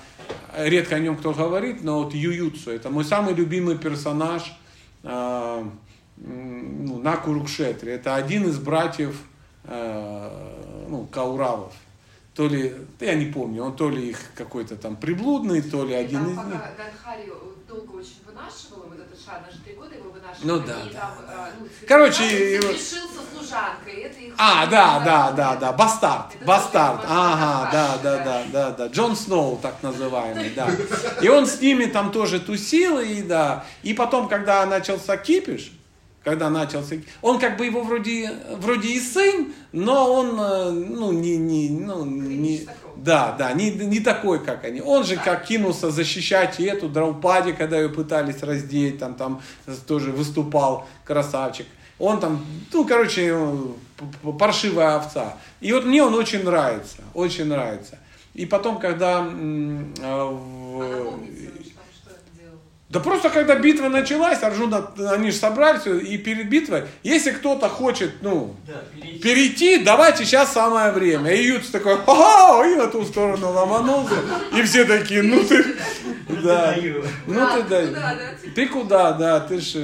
редко 0.57 0.97
о 0.97 0.99
нем 0.99 1.15
кто 1.15 1.31
говорит, 1.31 1.81
но 1.81 2.03
вот 2.03 2.13
Ююцу, 2.13 2.71
это 2.71 2.89
мой 2.89 3.05
самый 3.05 3.33
любимый 3.33 3.77
персонаж 3.77 4.53
м, 5.03 5.79
ну, 6.17 6.97
на 6.97 7.15
Курукшетре. 7.15 7.93
Это 7.93 8.15
один 8.15 8.49
из 8.49 8.59
братьев 8.59 9.15
э, 9.63 10.85
ну, 10.89 11.05
Кауравов. 11.05 11.71
То 12.35 12.49
ли, 12.49 12.75
я 12.99 13.15
не 13.15 13.27
помню, 13.27 13.63
он 13.63 13.77
то 13.77 13.89
ли 13.89 14.09
их 14.09 14.19
какой-то 14.35 14.75
там 14.75 14.97
приблудный, 14.97 15.61
то 15.61 15.85
ли 15.85 15.93
один 15.93 16.19
там 16.19 16.31
из 16.31 16.37
них. 16.47 16.61
Долго 17.71 17.95
очень 17.95 18.19
вынашивала 18.25 18.83
вот 18.85 18.99
этот 18.99 19.17
шар, 19.23 19.37
она 19.37 19.49
же 19.51 19.59
три 19.63 19.73
года 19.75 19.95
его 19.95 20.09
вынашивала. 20.09 20.59
Ну 20.59 20.59
да, 20.59 20.75
да, 20.91 20.99
там, 20.99 21.13
э, 21.27 21.51
ну, 21.59 21.67
Короче, 21.87 22.55
его- 22.55 22.67
решил 22.69 23.07
со 23.07 23.21
служанкой, 23.33 23.93
это 24.03 24.19
их... 24.19 24.33
А, 24.37 24.65
да, 24.67 24.99
да, 24.99 25.31
да, 25.31 25.55
да, 25.55 25.71
бастард, 25.71 26.35
Это 26.35 26.45
бастард, 26.45 27.01
ага, 27.07 27.69
да, 27.71 27.97
да. 28.03 28.23
да, 28.23 28.43
да, 28.51 28.71
да, 28.71 28.87
Джон 28.87 29.15
Сноу, 29.15 29.57
так 29.61 29.81
называемый, 29.81 30.49
да. 30.49 30.67
И 31.21 31.29
он 31.29 31.47
с 31.47 31.61
ними 31.61 31.85
там 31.85 32.11
тоже 32.11 32.39
тусил, 32.39 32.99
и 32.99 33.21
да, 33.21 33.65
и 33.83 33.93
потом, 33.93 34.27
когда 34.27 34.65
начался 34.65 35.15
кипиш, 35.17 35.71
когда 36.23 36.49
начался, 36.49 36.95
он 37.21 37.39
как 37.39 37.57
бы 37.57 37.65
его 37.65 37.81
вроде, 37.81 38.31
вроде 38.57 38.89
и 38.89 38.99
сын, 38.99 39.53
но 39.71 40.13
он, 40.13 40.39
э, 40.39 40.69
ну, 40.71 41.11
не, 41.11 41.37
не, 41.37 41.69
ну, 41.69 42.05
не, 42.05 42.67
да, 42.95 43.35
да, 43.37 43.53
не, 43.53 43.71
не 43.71 43.99
такой, 43.99 44.43
как 44.43 44.63
они. 44.65 44.81
Он 44.81 45.03
же 45.03 45.15
как 45.17 45.45
кинулся 45.45 45.89
защищать 45.89 46.59
и 46.59 46.63
эту 46.63 46.89
Драупади, 46.89 47.53
когда 47.53 47.79
ее 47.79 47.89
пытались 47.89 48.43
раздеть, 48.43 48.99
там, 48.99 49.15
там 49.15 49.41
тоже 49.87 50.11
выступал 50.11 50.87
красавчик. 51.05 51.65
Он 51.97 52.19
там, 52.19 52.45
ну, 52.71 52.85
короче, 52.85 53.31
э, 53.33 53.57
паршивая 54.37 54.95
овца. 54.97 55.37
И 55.59 55.71
вот 55.73 55.85
мне 55.85 56.03
он 56.03 56.13
очень 56.13 56.43
нравится, 56.43 56.97
очень 57.13 57.45
нравится. 57.45 57.97
И 58.33 58.45
потом, 58.45 58.79
когда 58.79 59.19
э, 59.21 59.23
в- 59.23 60.81
А 60.81 60.89
напомните, 60.89 61.49
что 61.63 61.73
там 61.75 61.85
что 61.95 62.09
это 62.11 62.39
делал? 62.39 62.59
Да 62.91 62.99
просто 62.99 63.29
когда 63.29 63.55
битва 63.55 63.87
началась, 63.87 64.43
Арджуна, 64.43 64.91
они 65.11 65.31
же 65.31 65.37
собрались, 65.37 65.85
и 65.87 66.17
перед 66.17 66.49
битвой, 66.49 66.83
если 67.03 67.31
кто-то 67.31 67.69
хочет, 67.69 68.11
ну, 68.21 68.53
Да, 68.67 68.73
перейти. 68.93 69.19
перейти, 69.21 69.77
давайте 69.83 70.25
сейчас 70.25 70.51
самое 70.51 70.91
время. 70.91 71.31
И 71.31 71.45
Ютс 71.47 71.69
такой, 71.69 71.95
ха 72.05 72.65
и 72.65 72.75
на 72.75 72.87
ту 72.87 73.05
сторону 73.05 73.49
ломанулся. 73.51 74.15
И 74.57 74.61
все 74.63 74.83
такие, 74.83 75.21
ну 75.23 75.41
ты, 75.41 75.63
да, 76.43 76.73
Даю. 76.73 77.03
ну 77.27 77.47
ты. 77.55 77.63
Куда, 77.63 77.85
да? 77.85 78.15
Ты 78.55 78.67
куда, 78.67 79.11
да, 79.13 79.39
ты 79.39 79.59
же. 79.61 79.79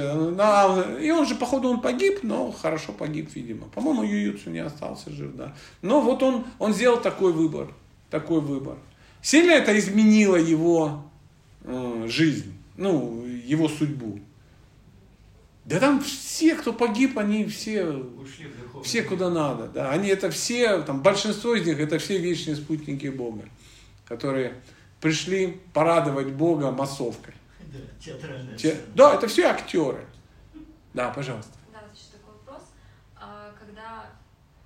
И 1.00 1.10
он 1.10 1.26
же, 1.26 1.34
походу, 1.34 1.70
он 1.70 1.80
погиб, 1.80 2.18
но 2.22 2.52
хорошо 2.52 2.92
погиб, 2.92 3.30
видимо. 3.34 3.68
По-моему, 3.74 4.02
Ююцу 4.02 4.50
не 4.50 4.58
остался 4.58 5.10
жив, 5.10 5.34
да. 5.34 5.54
Но 5.80 6.02
вот 6.02 6.22
он, 6.22 6.44
он 6.58 6.74
сделал 6.74 6.98
такой 7.00 7.32
выбор. 7.32 7.68
такой 8.10 8.40
выбор. 8.42 8.76
Сильно 9.22 9.52
это 9.52 9.76
изменило 9.78 10.36
его 10.36 11.04
э, 11.64 12.06
жизнь, 12.08 12.52
ну, 12.78 13.24
его 13.26 13.68
судьбу. 13.68 14.20
Да 15.64 15.80
там 15.80 16.00
все, 16.00 16.54
кто 16.54 16.72
погиб, 16.72 17.18
они 17.18 17.44
все, 17.46 17.84
Ушли 17.84 18.50
все 18.82 19.02
куда 19.02 19.28
надо. 19.28 19.66
Да. 19.68 19.90
Они 19.90 20.08
это 20.08 20.30
все, 20.30 20.80
там, 20.82 21.02
большинство 21.02 21.54
из 21.54 21.66
них 21.66 21.78
это 21.78 21.98
все 21.98 22.16
вечные 22.18 22.56
спутники 22.56 23.08
Бога, 23.08 23.46
которые 24.06 24.54
пришли 25.00 25.60
порадовать 25.74 26.28
Бога 26.28 26.70
массовкой. 26.70 27.34
Да, 27.60 27.78
театральная 28.02 28.56
Те- 28.56 28.70
сцена. 28.70 28.86
Да, 28.94 29.14
это 29.14 29.26
все 29.28 29.44
актеры. 29.48 30.06
Да, 30.94 31.10
пожалуйста. 31.10 31.52
Да, 31.70 31.80
вот 31.86 31.94
еще 31.98 32.12
такой 32.12 32.34
вопрос. 32.34 32.62
А, 33.16 33.52
Когда 33.60 34.06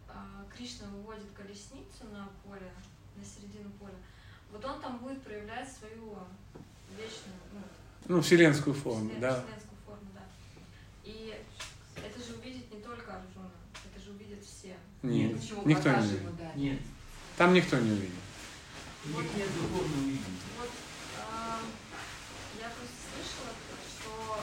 а, 0.09 0.45
Кришна 0.57 0.87
выводит 0.95 1.27
колесницу 1.35 2.05
на 2.13 2.29
поле, 2.45 2.71
на 3.17 3.25
середину 3.25 3.71
поля, 3.81 3.97
вот 4.53 4.65
он 4.65 4.81
там 4.81 4.99
будет 4.99 5.21
проявлять 5.23 5.69
свою 5.69 6.15
ну, 8.09 8.20
вселенскую 8.20 8.74
форму, 8.74 9.11
вселен- 9.11 9.20
да. 9.20 9.31
вселенскую 9.43 9.79
форму, 9.87 10.07
да. 10.15 10.23
И 11.05 11.35
это 11.97 12.19
же 12.19 12.35
увидит 12.39 12.73
не 12.73 12.81
только 12.81 13.12
Арджуна, 13.16 13.51
это 13.93 14.05
же 14.05 14.11
увидят 14.12 14.45
все. 14.45 14.77
Нет, 15.03 15.41
Почему 15.41 15.62
никто 15.66 15.89
не 15.91 15.97
увидит. 15.99 16.37
да. 16.39 16.53
Нет, 16.55 16.79
Там 17.37 17.55
никто 17.55 17.77
не 17.79 17.91
увидит. 17.93 18.15
них 19.07 19.16
нет 19.37 19.49
духовного 19.55 20.01
видения. 20.05 20.20
Вот 20.59 20.70
а, 21.31 21.59
я 22.61 22.69
просто 22.69 22.97
слышала, 23.11 23.53
что 23.89 24.43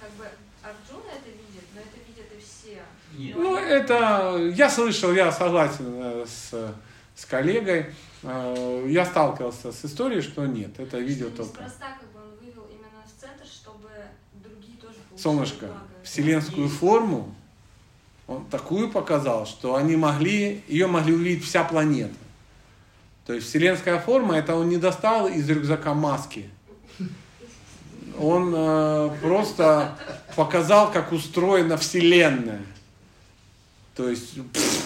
как 0.00 0.10
бы 0.12 0.24
Арджуна 0.62 1.10
это 1.12 1.30
видит, 1.30 1.64
но 1.74 1.80
это 1.80 1.98
видят 2.06 2.26
и 2.36 2.40
все. 2.40 2.82
Нет. 3.16 3.36
Ну, 3.36 3.56
это, 3.56 4.52
я 4.54 4.68
слышал, 4.70 5.12
я 5.12 5.30
согласен 5.32 5.84
э, 6.02 6.26
с, 6.26 6.74
с 7.14 7.24
коллегой, 7.26 7.86
я 8.26 9.06
сталкивался 9.06 9.72
с 9.72 9.84
историей, 9.84 10.20
что 10.20 10.46
нет, 10.46 10.78
это 10.78 10.98
видео 10.98 11.28
Что 11.28 11.44
только. 11.44 11.62
Неспроста 11.62 11.86
как 12.00 12.10
бы 12.12 12.20
он 12.20 12.44
вывел 12.44 12.66
именно 12.70 13.02
в 13.04 13.20
центр, 13.20 13.46
чтобы 13.46 13.88
другие 14.42 14.76
тоже 14.78 14.96
Солнышко, 15.16 15.66
благо. 15.66 15.80
вселенскую 16.02 16.68
форму, 16.68 17.34
он 18.26 18.44
такую 18.46 18.90
показал, 18.90 19.46
что 19.46 19.76
они 19.76 19.96
могли, 19.96 20.62
ее 20.66 20.88
могли 20.88 21.14
увидеть 21.14 21.44
вся 21.44 21.62
планета. 21.62 22.14
То 23.26 23.32
есть 23.32 23.48
вселенская 23.48 23.98
форма, 23.98 24.36
это 24.36 24.54
он 24.54 24.68
не 24.68 24.76
достал 24.76 25.28
из 25.28 25.48
рюкзака 25.48 25.94
маски. 25.94 26.48
Он 28.18 28.52
э, 28.54 29.10
просто 29.20 29.96
показал, 30.36 30.90
как 30.90 31.12
устроена 31.12 31.76
Вселенная. 31.76 32.62
То 33.96 34.10
есть 34.10 34.34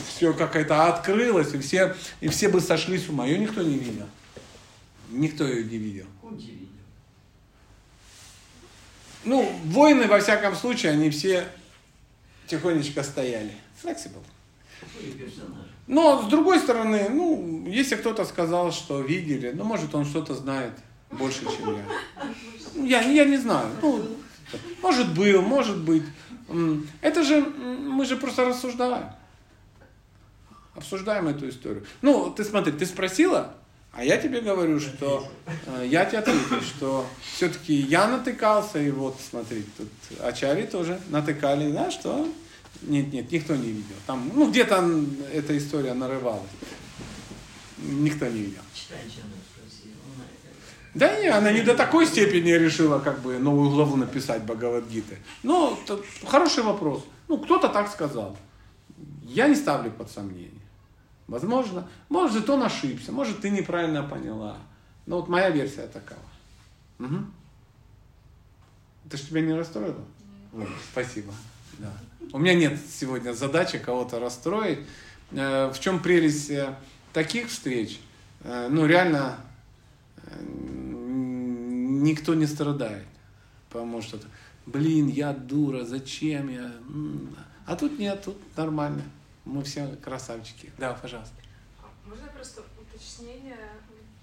все 0.09 0.33
как-то 0.33 0.87
открылось, 0.87 1.53
и 1.53 1.59
все, 1.59 1.97
и 2.21 2.29
все 2.29 2.49
бы 2.49 2.61
сошли 2.61 2.97
с 2.97 3.09
ума. 3.09 3.27
Ее 3.27 3.39
никто 3.39 3.61
не 3.61 3.77
видел. 3.77 4.07
Никто 5.11 5.47
ее 5.47 5.65
не 5.65 5.79
видел. 5.79 6.07
Ну, 9.25 9.53
воины, 9.65 10.07
во 10.07 10.21
всяком 10.21 10.55
случае, 10.55 10.93
они 10.93 11.11
все 11.11 11.47
тихонечко 12.47 13.03
стояли. 13.03 13.53
Персонаж? 15.19 15.67
Но, 15.89 16.23
с 16.23 16.27
другой 16.31 16.61
стороны, 16.61 17.09
ну, 17.11 17.67
если 17.67 17.97
кто-то 17.97 18.25
сказал, 18.25 18.73
что 18.73 19.01
видели, 19.01 19.51
ну, 19.51 19.65
может, 19.65 19.95
он 19.95 20.07
что-то 20.07 20.35
знает 20.35 20.73
больше, 21.11 21.41
чем 21.41 21.77
я. 22.77 23.01
Я, 23.01 23.03
я 23.03 23.25
не 23.25 23.37
знаю. 23.37 23.69
Ну, 23.83 24.17
может, 24.81 25.13
был, 25.15 25.43
может 25.43 25.79
быть. 25.79 26.05
Это 27.01 27.23
же, 27.23 27.41
мы 27.41 28.05
же 28.05 28.17
просто 28.17 28.45
рассуждаем. 28.45 29.11
Обсуждаем 30.75 31.29
эту 31.29 31.49
историю. 31.49 31.85
Ну, 32.03 32.31
ты 32.31 32.45
смотри, 32.45 32.73
ты 32.73 32.87
спросила, 32.87 33.55
а 33.93 34.05
я 34.05 34.17
тебе 34.19 34.41
говорю, 34.41 34.79
что 34.79 35.29
э, 35.67 35.87
я 35.89 36.05
тебе 36.05 36.19
ответил, 36.19 36.63
что 36.63 37.07
все-таки 37.35 37.75
я 37.75 38.07
натыкался, 38.07 38.81
и 38.81 38.91
вот 38.91 39.19
смотри, 39.21 39.65
тут 39.77 39.89
Ачари 40.21 40.67
тоже 40.67 41.01
натыкали, 41.09 41.73
да, 41.73 41.91
что 41.91 42.29
нет, 42.83 43.13
нет, 43.13 43.31
никто 43.33 43.57
не 43.57 43.69
видел. 43.69 43.97
Там, 44.07 44.31
ну, 44.35 44.49
где-то 44.51 45.05
эта 45.33 45.59
история 45.59 45.93
нарывалась. 45.93 46.49
Никто 47.79 48.27
не 48.27 48.43
видел. 48.43 48.63
Читай, 48.73 48.99
она 49.01 49.35
спросила. 49.53 49.97
Она, 50.15 50.25
э, 50.45 50.51
Да 50.95 51.21
не, 51.21 51.29
она 51.29 51.53
не 51.53 51.61
до 51.63 51.75
такой 51.77 52.07
степени 52.07 52.51
решила 52.51 52.99
как 52.99 53.21
бы 53.21 53.39
новую 53.39 53.71
главу 53.71 53.97
написать 53.97 54.43
Бхагавадгиты. 54.45 55.19
Ну, 55.43 55.79
хороший 56.27 56.65
вопрос. 56.65 57.05
Ну, 57.29 57.39
кто-то 57.39 57.69
так 57.69 57.91
сказал. 57.91 58.37
Я 59.23 59.47
не 59.47 59.55
ставлю 59.55 59.91
под 59.93 60.11
сомнение. 60.11 60.51
Возможно, 61.29 61.89
может, 62.09 62.51
он 62.51 62.65
ошибся, 62.65 63.13
может, 63.13 63.41
ты 63.41 63.51
неправильно 63.51 64.03
поняла. 64.03 64.57
Но 65.07 65.17
вот 65.21 65.29
моя 65.29 65.51
версия 65.51 65.87
такова. 65.87 66.21
Мгм. 66.99 67.33
Это 69.07 69.17
ж 69.17 69.21
тебя 69.21 69.41
не 69.41 69.55
расстроило? 69.55 70.05
Вот, 70.53 70.69
спасибо. 70.91 71.33
Да. 71.79 71.93
У 72.33 72.39
меня 72.39 72.55
нет 72.55 72.79
сегодня 72.93 73.33
задачи 73.33 73.79
кого-то 73.79 74.19
расстроить. 74.19 74.81
Э, 75.31 75.71
В 75.73 75.79
чем 75.79 76.01
прелесть 76.01 76.51
э, 76.51 76.75
таких 77.13 77.49
встреч? 77.49 78.01
Э, 78.43 78.67
Ну, 78.69 78.87
реально, 78.87 79.37
никто 80.39 82.35
не 82.35 82.47
страдает. 82.47 83.07
Потому 83.69 84.03
что, 84.03 84.19
блин, 84.67 85.09
я 85.09 85.33
дура, 85.33 85.85
зачем 85.85 86.49
я? 86.49 86.73
А 87.67 87.77
тут 87.77 87.99
нет, 87.99 88.23
тут 88.25 88.37
нормально. 88.57 89.03
Мы 89.45 89.63
все 89.63 89.97
красавчики. 89.97 90.73
Да, 90.79 90.95
пожалуйста. 90.95 91.35
Можно 92.05 92.27
просто 92.29 92.63
уточнение? 92.81 93.57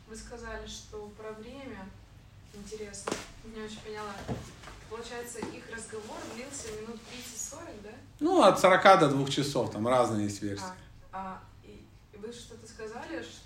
Вы 0.10 0.16
сказали, 0.16 0.66
что 0.68 1.12
про 1.18 1.32
время 1.34 1.86
интересно. 2.54 3.14
Не 3.56 3.62
очень 3.62 3.80
поняла. 3.80 4.14
Получается, 4.90 5.40
их 5.40 5.64
разговор 5.74 6.18
длился 6.36 6.68
минут 6.82 7.00
30-40, 7.14 7.84
да? 7.84 7.90
Ну, 8.20 8.42
от 8.42 8.60
40 8.60 9.00
до 9.00 9.10
2 9.10 9.30
часов, 9.30 9.72
там 9.72 9.88
разные 9.88 10.26
есть 10.26 10.42
версии. 10.42 10.64
А, 11.12 11.42
а 11.42 11.42
и 11.64 11.86
вы 12.18 12.32
что-то 12.32 12.68
сказали, 12.68 13.22
что 13.22 13.37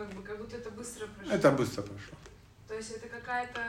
как 0.00 0.14
бы 0.14 0.22
как 0.22 0.38
будто 0.38 0.56
это 0.56 0.70
быстро 0.70 1.06
прошло. 1.06 1.34
Это 1.34 1.50
быстро 1.50 1.82
прошло. 1.82 2.14
То 2.68 2.74
есть 2.74 2.90
это 2.92 3.06
какая-то 3.08 3.60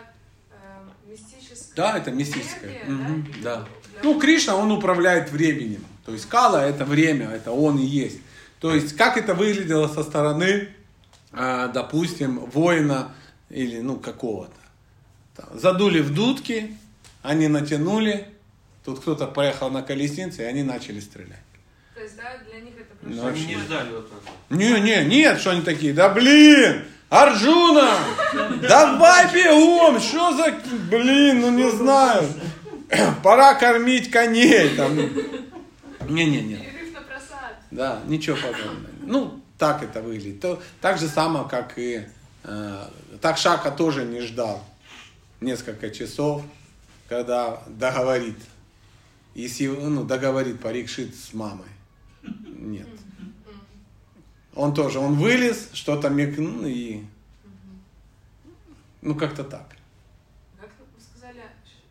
э, 0.49 1.11
мистическая. 1.11 1.75
Да, 1.75 1.97
это 1.97 2.11
мистическое. 2.11 2.83
энергия, 2.87 3.39
И 3.39 3.43
да. 3.43 3.67
для- 3.91 4.03
Ну, 4.03 4.17
Кришна, 4.19 4.55
он 4.55 4.71
управляет 4.71 5.29
временем. 5.29 5.85
То 6.05 6.13
есть 6.13 6.27
Кала 6.29 6.65
это 6.65 6.85
время, 6.85 7.29
это 7.29 7.51
он 7.51 7.77
и 7.79 7.85
есть. 7.85 8.19
То 8.61 8.73
есть, 8.73 8.95
как 8.95 9.17
это 9.17 9.33
выглядело 9.33 9.87
со 9.87 10.03
стороны, 10.03 10.69
а, 11.33 11.67
допустим, 11.67 12.45
воина 12.45 13.13
или 13.49 13.81
ну 13.81 13.97
какого-то. 13.97 14.53
Задули 15.53 15.99
в 15.99 16.13
дудки, 16.13 16.77
они 17.23 17.47
натянули, 17.49 18.29
тут 18.85 19.01
кто-то 19.01 19.27
поехал 19.27 19.69
на 19.69 19.81
колеснице, 19.81 20.43
и 20.43 20.45
они 20.45 20.63
начали 20.63 20.99
стрелять. 21.01 21.43
То 22.01 22.05
есть, 22.05 22.17
да, 22.17 22.35
для 22.49 22.61
них 22.61 22.73
это 22.79 22.95
Ну, 23.03 23.21
вообще. 23.21 23.43
Они 23.43 23.55
не 23.55 23.61
ждали 23.61 23.91
вот 23.91 24.09
так. 24.09 24.33
Не, 24.49 24.81
не, 24.81 25.05
нет, 25.05 25.39
что 25.39 25.51
они 25.51 25.61
такие, 25.61 25.93
да 25.93 26.09
блин, 26.09 26.83
Арджуна, 27.09 27.91
давай 28.67 29.31
бегом, 29.31 29.99
что 29.99 30.35
за, 30.35 30.51
блин, 30.89 31.41
ну 31.41 31.51
не 31.51 31.69
знаю, 31.69 32.27
пора 33.23 33.53
кормить 33.53 34.09
коней, 34.09 34.69
там, 34.75 34.97
не-не-не. 36.09 36.67
Да, 37.69 38.01
ничего 38.07 38.35
подобного. 38.35 38.89
Ну, 39.03 39.39
так 39.59 39.83
это 39.83 40.01
выглядит. 40.01 40.41
То, 40.41 40.59
так 40.81 40.97
же 40.97 41.07
само, 41.07 41.43
как 41.43 41.77
и... 41.77 42.07
Э, 42.43 42.87
так 43.21 43.37
Шака 43.37 43.69
тоже 43.69 44.05
не 44.05 44.21
ждал 44.21 44.63
несколько 45.39 45.91
часов, 45.91 46.41
когда 47.07 47.61
договорит. 47.67 48.39
Если, 49.35 49.67
ну, 49.67 50.03
договорит 50.03 50.59
Парикшит 50.59 51.15
с 51.15 51.33
мамой. 51.33 51.67
Нет. 52.23 52.87
Он 54.53 54.73
тоже, 54.73 54.99
он 54.99 55.15
вылез, 55.15 55.69
что-то 55.73 56.09
мекнул 56.09 56.65
и... 56.65 57.03
Ну, 59.01 59.15
как-то 59.15 59.43
так. 59.43 59.75
Как 60.59 60.69
вы 60.79 61.01
сказали, 61.01 61.41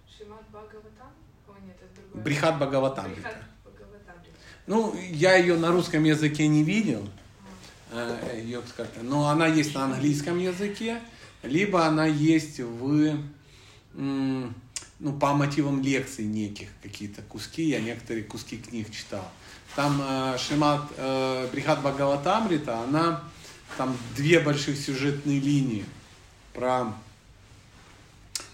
Шримад 0.07 0.45
Бхагаватам? 0.51 1.09
О, 1.49 1.53
нет, 1.67 1.77
это 1.83 2.01
другое. 2.03 2.23
Брихат 2.23 2.57
Бхагаватам. 2.57 3.13
Брихат 3.13 3.37
Бхагаватам. 3.65 4.15
Ну, 4.67 4.95
я 5.11 5.37
ее 5.37 5.57
на 5.57 5.73
русском 5.73 6.05
языке 6.05 6.47
не 6.47 6.63
видел, 6.63 7.09
э, 7.91 8.41
её 8.45 8.63
как-то, 8.77 9.03
но 9.03 9.29
она 9.29 9.49
есть 9.49 9.75
на 9.75 9.85
английском 9.85 10.39
языке, 10.39 11.01
либо 11.43 11.87
она 11.87 12.07
есть 12.07 12.61
в, 12.61 13.19
ну, 13.95 15.19
по 15.19 15.35
мотивам 15.35 15.83
лекций 15.83 16.27
неких 16.27 16.69
какие-то 16.83 17.23
куски, 17.23 17.63
я 17.63 17.81
некоторые 17.81 18.23
куски 18.23 18.59
книг 18.59 18.91
читал. 18.93 19.29
Там 19.77 20.01
э, 20.03 20.39
Шимат 20.39 20.83
э, 20.97 21.49
Брихат 21.53 21.81
Бхагаватамрита, 21.81 22.81
она, 22.81 23.23
там 23.77 23.97
две 24.17 24.41
больших 24.41 24.77
сюжетные 24.77 25.39
линии 25.39 25.85
про 26.53 26.93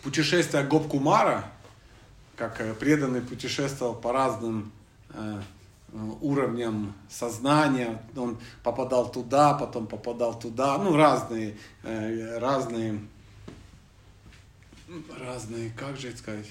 путешествие 0.03 0.63
Гопкумара, 0.63 1.51
как 2.37 2.61
э, 2.61 2.75
преданный 2.75 3.23
путешествовал 3.23 3.95
по 3.95 4.13
разным 4.13 4.71
э, 5.11 5.41
уровнем 6.21 6.95
сознания. 7.09 8.01
Он 8.17 8.39
попадал 8.63 9.11
туда, 9.11 9.55
потом 9.55 9.87
попадал 9.87 10.39
туда. 10.39 10.77
Ну, 10.79 10.97
разные, 10.97 11.57
э, 11.83 12.39
разные, 12.39 13.01
разные, 15.19 15.71
как 15.71 15.97
же 15.97 16.09
это 16.09 16.19
сказать? 16.19 16.47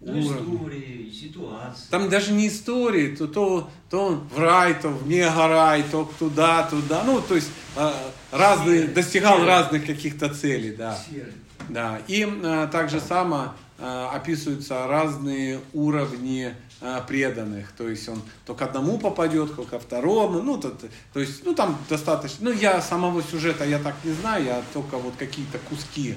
Ну, 0.00 0.20
истории, 0.20 1.10
ситуации. 1.10 1.86
Там 1.90 2.08
даже 2.08 2.32
не 2.32 2.48
истории, 2.48 3.16
то, 3.16 3.26
то, 3.26 3.68
то 3.90 4.24
в 4.32 4.38
рай, 4.38 4.74
то 4.74 4.90
в 4.90 5.08
мега-рай, 5.08 5.82
то 5.90 6.08
туда, 6.18 6.62
туда. 6.64 7.02
Ну, 7.04 7.20
то 7.20 7.34
есть 7.34 7.50
э, 7.76 7.92
разные, 8.30 8.78
Сферы, 8.82 8.94
достигал 8.94 9.34
сферы. 9.34 9.48
разных 9.48 9.86
каких-то 9.86 10.32
целей, 10.32 10.70
да. 10.70 10.94
Сферы. 10.96 11.32
Да, 11.68 12.00
и 12.06 12.26
э, 12.26 12.68
так 12.70 12.90
же 12.90 13.00
само 13.00 13.54
э, 13.78 14.08
описываются 14.12 14.86
разные 14.86 15.60
уровни 15.72 16.54
э, 16.80 17.00
преданных. 17.06 17.72
То 17.72 17.88
есть 17.88 18.08
он 18.08 18.22
то 18.46 18.54
к 18.54 18.62
одному 18.62 18.98
попадет, 18.98 19.54
то 19.56 19.64
ко 19.64 19.78
второму. 19.80 20.40
Ну, 20.42 20.58
то, 20.58 20.70
то 21.12 21.20
есть, 21.20 21.44
ну, 21.44 21.54
там 21.54 21.76
достаточно. 21.88 22.50
Ну, 22.50 22.52
я 22.52 22.80
самого 22.80 23.22
сюжета 23.22 23.64
я 23.64 23.78
так 23.80 23.96
не 24.04 24.12
знаю, 24.12 24.44
я 24.44 24.62
только 24.72 24.96
вот 24.96 25.14
какие-то 25.18 25.58
куски. 25.68 26.14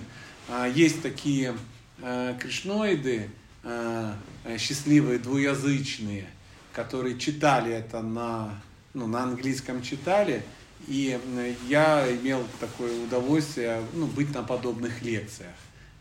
А, 0.50 0.68
Есть 0.68 1.02
такие 1.02 1.56
э, 2.02 2.36
кришноиды, 2.40 3.18
э, 3.18 3.28
э, 3.28 3.41
счастливые, 4.58 5.20
двуязычные, 5.20 6.28
которые 6.74 7.20
читали 7.20 7.72
это 7.72 8.02
на, 8.02 8.60
ну, 8.94 9.08
на 9.08 9.24
английском 9.24 9.82
читали, 9.82 10.44
и 10.88 11.20
э, 11.24 11.54
я 11.68 12.12
имел 12.16 12.44
такое 12.60 13.04
удовольствие 13.04 13.84
ну, 13.94 14.08
быть 14.08 14.34
на 14.34 14.44
подобных 14.44 15.02
лекциях. 15.02 15.54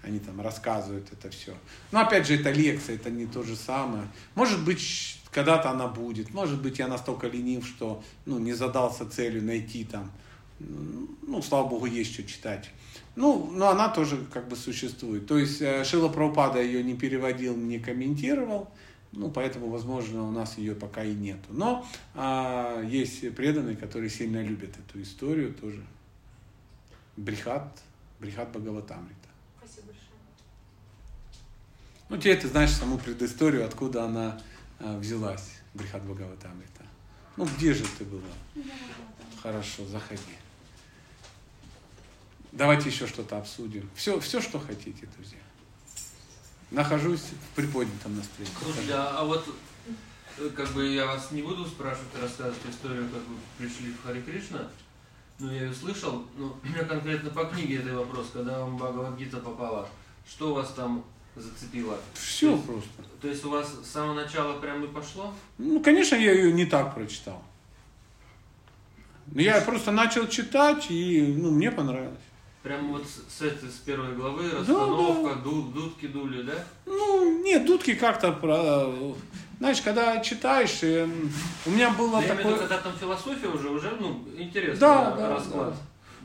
Они 0.02 0.18
там 0.18 0.40
рассказывают 0.40 1.12
это 1.12 1.30
все. 1.30 1.54
Но 1.92 2.00
опять 2.00 2.26
же, 2.26 2.36
это 2.36 2.50
лекция, 2.50 2.96
это 2.96 3.10
не 3.10 3.26
то 3.26 3.42
же 3.42 3.54
самое. 3.54 4.08
Может 4.34 4.64
быть, 4.64 5.20
когда-то 5.30 5.70
она 5.70 5.88
будет. 5.88 6.32
Может 6.32 6.62
быть, 6.62 6.78
я 6.78 6.88
настолько 6.88 7.26
ленив, 7.26 7.66
что 7.66 8.02
ну, 8.24 8.38
не 8.38 8.54
задался 8.54 9.08
целью 9.08 9.44
найти 9.44 9.84
там. 9.84 10.10
Ну, 10.60 11.42
слава 11.42 11.68
богу, 11.68 11.86
есть 11.86 12.12
что 12.12 12.22
читать. 12.22 12.70
Ну, 13.16 13.50
но 13.50 13.68
она 13.68 13.88
тоже 13.88 14.24
как 14.32 14.48
бы 14.48 14.56
существует. 14.56 15.26
То 15.26 15.38
есть 15.38 15.60
э, 15.60 15.84
Шила 15.84 16.08
Прабхупада 16.08 16.62
ее 16.62 16.82
не 16.82 16.94
переводил, 16.94 17.56
не 17.56 17.78
комментировал. 17.78 18.70
Ну, 19.12 19.30
поэтому, 19.30 19.68
возможно, 19.70 20.22
у 20.22 20.30
нас 20.30 20.56
ее 20.56 20.74
пока 20.74 21.02
и 21.02 21.14
нету. 21.14 21.48
Но 21.50 21.84
а, 22.14 22.80
есть 22.82 23.34
преданные, 23.34 23.76
которые 23.76 24.08
сильно 24.08 24.40
любят 24.40 24.70
эту 24.78 25.02
историю 25.02 25.52
тоже. 25.52 25.84
Брихат, 27.16 27.82
Брихат 28.20 28.50
Бхагаватамрита. 28.50 29.28
Спасибо 29.58 29.86
большое. 29.88 30.20
Ну, 32.08 32.16
тебе 32.18 32.36
ты 32.36 32.46
знаешь 32.46 32.70
саму 32.70 32.98
предысторию, 32.98 33.66
откуда 33.66 34.04
она 34.04 34.40
а, 34.78 34.96
взялась, 34.98 35.58
Брихат 35.74 36.04
Бхагаватамрита. 36.04 36.84
Ну, 37.36 37.46
где 37.56 37.74
же 37.74 37.84
ты 37.98 38.04
была? 38.04 38.22
Хорошо, 39.42 39.84
заходи. 39.86 40.20
Давайте 42.52 42.88
еще 42.88 43.06
что-то 43.06 43.38
обсудим. 43.38 43.88
Все, 43.94 44.18
все, 44.20 44.40
что 44.40 44.58
хотите, 44.58 45.08
друзья. 45.16 45.38
Нахожусь 46.70 47.20
в 47.20 47.56
приподнятом 47.56 48.16
настроении. 48.16 48.54
Слушайте, 48.62 48.92
а, 48.94 49.18
а 49.18 49.24
вот 49.24 49.44
э, 50.38 50.48
как 50.50 50.68
бы 50.70 50.86
я 50.86 51.06
вас 51.06 51.30
не 51.32 51.42
буду 51.42 51.64
спрашивать 51.66 52.14
рассказывать 52.20 52.58
историю, 52.68 53.08
как 53.08 53.22
вы 53.28 53.36
пришли 53.58 53.92
в 53.92 54.02
Хари 54.02 54.20
Кришна, 54.22 54.68
но 55.38 55.52
я 55.52 55.62
ее 55.64 55.74
слышал, 55.74 56.24
но 56.36 56.56
у 56.62 56.66
меня 56.66 56.84
конкретно 56.84 57.30
по 57.30 57.44
книге 57.44 57.78
этот 57.78 57.94
вопрос, 57.94 58.30
когда 58.32 58.60
вам 58.60 58.76
Бхагавадгита 58.76 59.38
попала, 59.38 59.88
что 60.28 60.54
вас 60.54 60.72
там 60.72 61.04
зацепило? 61.36 61.98
Все 62.14 62.50
То 62.50 62.54
есть- 62.54 62.66
просто. 62.66 62.90
То 63.20 63.28
есть 63.28 63.44
у 63.44 63.50
вас 63.50 63.68
с 63.84 63.90
самого 63.90 64.14
начала 64.14 64.58
прям 64.60 64.84
и 64.84 64.88
пошло? 64.88 65.34
Ну, 65.58 65.80
конечно, 65.80 66.16
я 66.16 66.32
ее 66.32 66.52
не 66.52 66.66
так 66.66 66.94
прочитал. 66.94 67.42
Но 69.26 69.40
Я 69.40 69.60
просто 69.60 69.92
начал 69.92 70.26
читать, 70.26 70.90
и 70.90 71.22
ну, 71.22 71.50
мне 71.52 71.70
понравилось. 71.70 72.18
Прям 72.62 72.88
вот 72.92 73.06
с, 73.06 73.38
с 73.40 73.78
первой 73.86 74.14
главы, 74.14 74.50
расстановка, 74.50 75.36
ду- 75.42 75.70
дудки 75.72 76.06
дули, 76.06 76.42
да? 76.42 76.52
Ну, 76.84 77.42
нет, 77.42 77.64
дудки 77.64 77.94
как-то... 77.94 78.32
про- 78.32 78.92
Знаешь, 79.58 79.80
когда 79.80 80.20
читаешь, 80.20 80.80
эм, 80.82 81.30
у 81.64 81.70
меня 81.70 81.90
было 81.90 82.20
Я 82.20 82.26
имею 82.26 82.34
в 82.36 82.38
виду, 82.38 82.48
такое... 82.50 82.58
когда 82.58 82.78
там 82.78 82.92
философия 82.98 83.48
уже, 83.48 83.70
уже, 83.70 83.90
ну, 83.98 84.24
интересно, 84.36 84.78
Да, 84.80 85.10
да, 85.16 85.28
расклад. 85.30 85.70
да. 85.70 85.76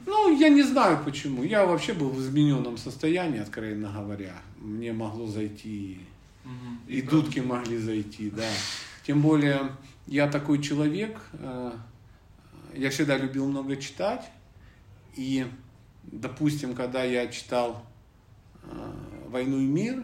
Ну, 0.07 0.37
я 0.37 0.49
не 0.49 0.61
знаю 0.63 0.99
почему. 1.05 1.41
Я 1.43 1.65
вообще 1.65 1.93
был 1.93 2.09
в 2.09 2.19
измененном 2.19 2.77
состоянии, 2.77 3.39
откровенно 3.39 3.89
говоря. 3.91 4.35
Мне 4.57 4.91
могло 4.91 5.27
зайти, 5.27 5.99
Мгм. 6.43 6.81
и 6.87 7.01
дудки 7.01 7.39
могли 7.39 7.77
зайти, 7.77 8.29
да. 8.29 8.49
Тем 9.07 9.21
более, 9.21 9.71
я 10.05 10.27
такой 10.27 10.61
человек, 10.61 11.17
э, 11.33 11.71
я 12.73 12.89
всегда 12.89 13.17
любил 13.17 13.47
много 13.47 13.77
читать. 13.77 14.29
И, 15.15 15.45
допустим, 16.11 16.73
когда 16.75 17.03
я 17.03 17.27
читал 17.27 17.85
э, 18.63 18.91
«Войну 19.27 19.59
и 19.59 19.65
мир», 19.65 20.03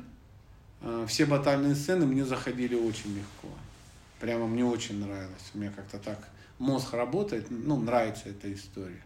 э, 0.82 1.06
все 1.08 1.26
батальные 1.26 1.76
сцены 1.76 2.06
мне 2.06 2.26
заходили 2.26 2.76
очень 2.76 3.16
легко. 3.16 3.50
Прямо 4.20 4.48
мне 4.48 4.66
очень 4.66 5.00
нравилось. 5.00 5.52
У 5.54 5.58
меня 5.58 5.72
как-то 5.76 5.98
так 5.98 6.28
мозг 6.60 6.94
работает, 6.94 7.48
ну, 7.50 7.80
нравится 7.80 8.30
эта 8.30 8.54
история. 8.54 9.04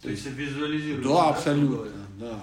То 0.00 0.10
есть 0.10 0.26
визуализируешь. 0.26 1.04
Да, 1.04 1.30
абсолютно, 1.30 2.06
да. 2.18 2.40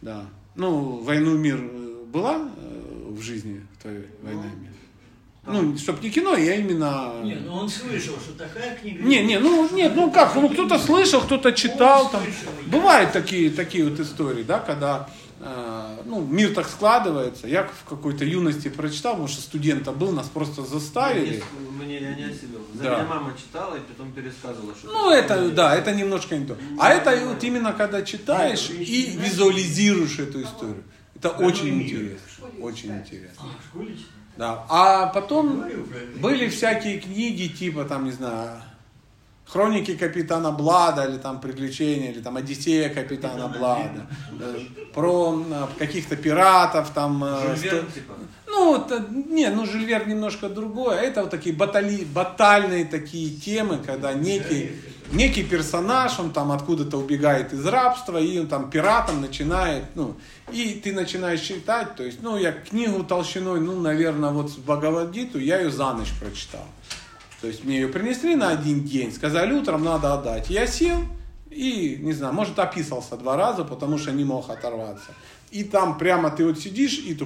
Да. 0.00 0.26
Ну, 0.56 0.98
«Войну 1.02 1.36
и 1.36 1.38
мир» 1.38 1.58
была 2.06 2.50
э, 2.56 3.08
в 3.10 3.20
жизни 3.22 3.66
твоей 3.80 4.06
«Война 4.20 4.44
и 4.52 4.56
мир»? 4.56 4.71
Ну, 5.44 5.76
чтоб 5.76 6.00
не 6.00 6.10
кино, 6.10 6.36
я 6.36 6.54
именно... 6.54 7.14
Не, 7.22 7.34
ну 7.34 7.54
он 7.54 7.68
слышал, 7.68 8.14
что 8.14 8.32
такая 8.38 8.76
книга. 8.76 9.02
Не, 9.02 9.24
не, 9.24 9.38
ну 9.40 9.68
нет, 9.74 9.92
ну 9.96 10.10
как, 10.10 10.34
ну 10.36 10.48
кто-то 10.48 10.78
слышал, 10.78 11.20
кто-то 11.20 11.52
читал, 11.52 12.10
там. 12.10 12.22
Бывают 12.66 13.12
такие, 13.12 13.50
такие 13.50 13.88
вот 13.88 13.98
истории, 13.98 14.44
да, 14.44 14.60
когда 14.60 15.08
э, 15.40 15.96
ну, 16.04 16.20
мир 16.20 16.54
так 16.54 16.68
складывается. 16.68 17.48
Я 17.48 17.64
в 17.64 17.88
какой-то 17.88 18.24
юности 18.24 18.68
прочитал, 18.68 19.14
потому 19.14 19.28
что 19.28 19.42
студента 19.42 19.90
был, 19.90 20.12
нас 20.12 20.28
просто 20.28 20.62
заставили. 20.62 21.42
Мне, 21.58 21.98
мне 21.98 22.00
я 22.00 22.14
не 22.14 22.24
осилил. 22.24 22.60
За 22.74 22.84
Да. 22.84 22.94
меня 22.98 23.08
мама 23.08 23.34
читала 23.36 23.74
и 23.74 23.80
потом 23.80 24.12
пересказывала, 24.12 24.74
что 24.76 24.86
Ну, 24.92 25.10
это, 25.10 25.50
да, 25.50 25.74
это 25.74 25.92
немножко 25.92 26.38
не 26.38 26.46
то. 26.46 26.56
А 26.78 26.90
это 26.90 27.16
вот 27.26 27.42
именно 27.42 27.72
когда 27.72 28.02
читаешь 28.02 28.70
и 28.70 29.16
визуализируешь 29.20 30.20
эту 30.20 30.40
историю. 30.42 30.84
Это 31.16 31.30
очень 31.30 31.82
интересно. 31.82 32.46
Очень 32.60 32.92
интересно. 32.96 33.40
А, 33.40 33.60
в 33.60 33.66
школе 33.68 33.88
читал? 33.94 34.21
Да. 34.36 34.64
А 34.68 35.06
потом 35.06 35.64
были 36.16 36.48
всякие 36.48 36.98
книги, 37.00 37.48
типа 37.48 37.84
там, 37.84 38.04
не 38.04 38.12
знаю, 38.12 38.60
Хроники 39.46 39.94
капитана 39.96 40.50
Блада, 40.50 41.04
или 41.04 41.18
там 41.18 41.38
Приключения, 41.38 42.10
или 42.12 42.20
там 42.22 42.36
Одиссея 42.38 42.88
капитана 42.88 43.48
Блада, 43.48 44.06
э, 44.40 44.60
про 44.94 45.44
э, 45.46 45.66
каких-то 45.78 46.16
пиратов, 46.16 46.90
там... 46.90 47.22
э, 47.22 47.56
сто- 47.56 47.82
типа. 47.92 48.14
Ну, 48.46 48.76
это, 48.76 49.04
не, 49.10 49.48
ну 49.50 49.66
Жюль 49.66 49.84
Верн 49.84 50.08
немножко 50.08 50.48
другое. 50.48 50.96
Это 51.00 51.22
вот 51.22 51.30
такие 51.30 51.54
батали, 51.54 52.04
батальные 52.04 52.86
такие 52.86 53.30
темы, 53.30 53.78
когда 53.84 54.14
некий, 54.14 54.72
некий 55.12 55.42
персонаж, 55.42 56.18
он 56.18 56.32
там 56.32 56.52
откуда-то 56.52 56.96
убегает 56.96 57.52
из 57.52 57.64
рабства, 57.66 58.18
и 58.18 58.38
он 58.38 58.46
там 58.46 58.70
пиратом 58.70 59.20
начинает, 59.20 59.84
ну, 59.94 60.16
и 60.50 60.80
ты 60.82 60.92
начинаешь 60.92 61.40
читать, 61.40 61.96
то 61.96 62.02
есть, 62.02 62.22
ну, 62.22 62.36
я 62.36 62.52
книгу 62.52 63.04
толщиной, 63.04 63.60
ну, 63.60 63.80
наверное, 63.80 64.30
вот 64.30 64.50
Бхагавадгиту, 64.58 65.38
я 65.38 65.60
ее 65.60 65.70
за 65.70 65.92
ночь 65.92 66.12
прочитал. 66.20 66.66
То 67.40 67.48
есть 67.48 67.64
мне 67.64 67.80
ее 67.80 67.88
принесли 67.88 68.36
на 68.36 68.50
один 68.50 68.84
день, 68.84 69.12
сказали, 69.12 69.52
утром 69.52 69.82
надо 69.82 70.14
отдать. 70.14 70.48
Я 70.48 70.66
сел 70.66 71.00
и, 71.50 71.98
не 72.00 72.12
знаю, 72.12 72.32
может, 72.32 72.58
описался 72.58 73.16
два 73.16 73.36
раза, 73.36 73.64
потому 73.64 73.98
что 73.98 74.12
не 74.12 74.24
мог 74.24 74.48
оторваться. 74.48 75.12
И 75.50 75.64
там 75.64 75.98
прямо 75.98 76.30
ты 76.30 76.46
вот 76.46 76.58
сидишь, 76.58 76.98
и 76.98 77.18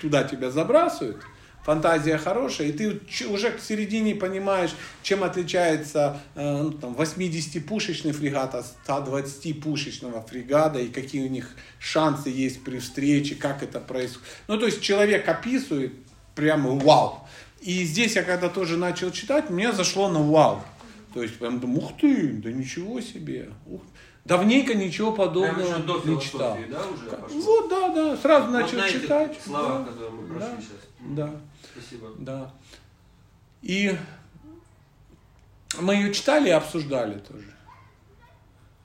туда 0.00 0.24
тебя 0.24 0.50
забрасывают. 0.50 1.22
Фантазия 1.64 2.18
хорошая, 2.18 2.68
и 2.68 2.72
ты 2.72 3.00
уже 3.28 3.50
к 3.52 3.60
середине 3.60 4.16
понимаешь, 4.16 4.74
чем 5.02 5.22
отличается 5.22 6.20
э, 6.34 6.62
ну, 6.62 6.72
там, 6.72 6.94
80-пушечный 6.94 8.12
фрегат 8.12 8.54
от 8.56 8.66
120-пушечного 8.86 10.26
фрегата, 10.26 10.80
и 10.80 10.88
какие 10.88 11.24
у 11.24 11.30
них 11.30 11.50
шансы 11.78 12.30
есть 12.30 12.64
при 12.64 12.80
встрече, 12.80 13.36
как 13.36 13.62
это 13.62 13.78
происходит. 13.78 14.26
Ну, 14.48 14.58
то 14.58 14.66
есть 14.66 14.82
человек 14.82 15.28
описывает 15.28 15.92
прямо 16.34 16.70
вау. 16.70 17.26
И 17.60 17.84
здесь 17.84 18.16
я 18.16 18.24
когда 18.24 18.48
тоже 18.48 18.76
начал 18.76 19.12
читать, 19.12 19.48
мне 19.48 19.72
зашло 19.72 20.08
на 20.08 20.20
вау. 20.20 20.62
То 21.14 21.22
есть 21.22 21.38
прям 21.38 21.60
думаю, 21.60 21.82
ух 21.82 21.92
ты, 22.00 22.32
да 22.32 22.50
ничего 22.50 23.00
себе. 23.00 23.50
Ух. 23.66 23.82
Давненько 24.24 24.74
ничего 24.74 25.12
подобного 25.12 25.78
до 25.80 26.00
не 26.04 26.20
читал. 26.20 26.56
да, 26.70 26.80
уже 26.86 27.04
пошло? 27.06 27.40
Вот, 27.40 27.68
да, 27.68 27.88
да, 27.88 28.16
сразу 28.16 28.46
Вот 28.46 28.52
начал 28.52 28.78
на 28.78 28.86
этих 28.86 29.02
читать. 29.02 29.38
словах, 29.44 29.84
да, 29.84 29.90
которые 29.90 30.10
мы 30.10 30.26
прошли 30.28 30.56
да, 30.56 30.62
сейчас. 30.62 30.88
Да, 31.00 31.30
Спасибо. 31.72 32.12
да. 32.18 32.52
И 33.62 33.96
мы 35.78 35.94
ее 35.94 36.12
читали 36.12 36.48
и 36.48 36.52
обсуждали 36.52 37.18
тоже. 37.18 37.54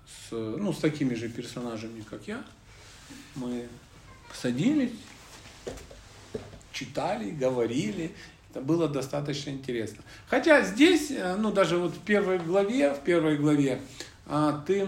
С, 0.05 0.31
ну, 0.31 0.71
с 0.73 0.79
такими 0.79 1.13
же 1.15 1.29
персонажами, 1.29 2.01
как 2.01 2.27
я. 2.27 2.43
Мы 3.35 3.67
садились, 4.33 4.91
читали, 6.71 7.31
говорили. 7.31 8.11
Это 8.51 8.61
было 8.61 8.87
достаточно 8.87 9.49
интересно. 9.49 10.03
Хотя 10.27 10.63
здесь, 10.63 11.11
э, 11.11 11.35
ну 11.35 11.51
даже 11.51 11.77
вот 11.77 11.93
в 11.93 11.99
первой 11.99 12.39
главе, 12.39 12.93
в 12.93 13.01
первой 13.03 13.37
главе, 13.37 13.81
а, 14.25 14.63
ты 14.65 14.87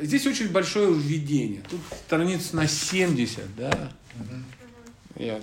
здесь 0.00 0.26
очень 0.26 0.50
большое 0.50 0.92
введение. 0.92 1.62
Тут 1.68 1.80
страниц 2.06 2.52
на 2.52 2.66
70, 2.66 3.56
да. 3.56 3.92
Я 5.18 5.40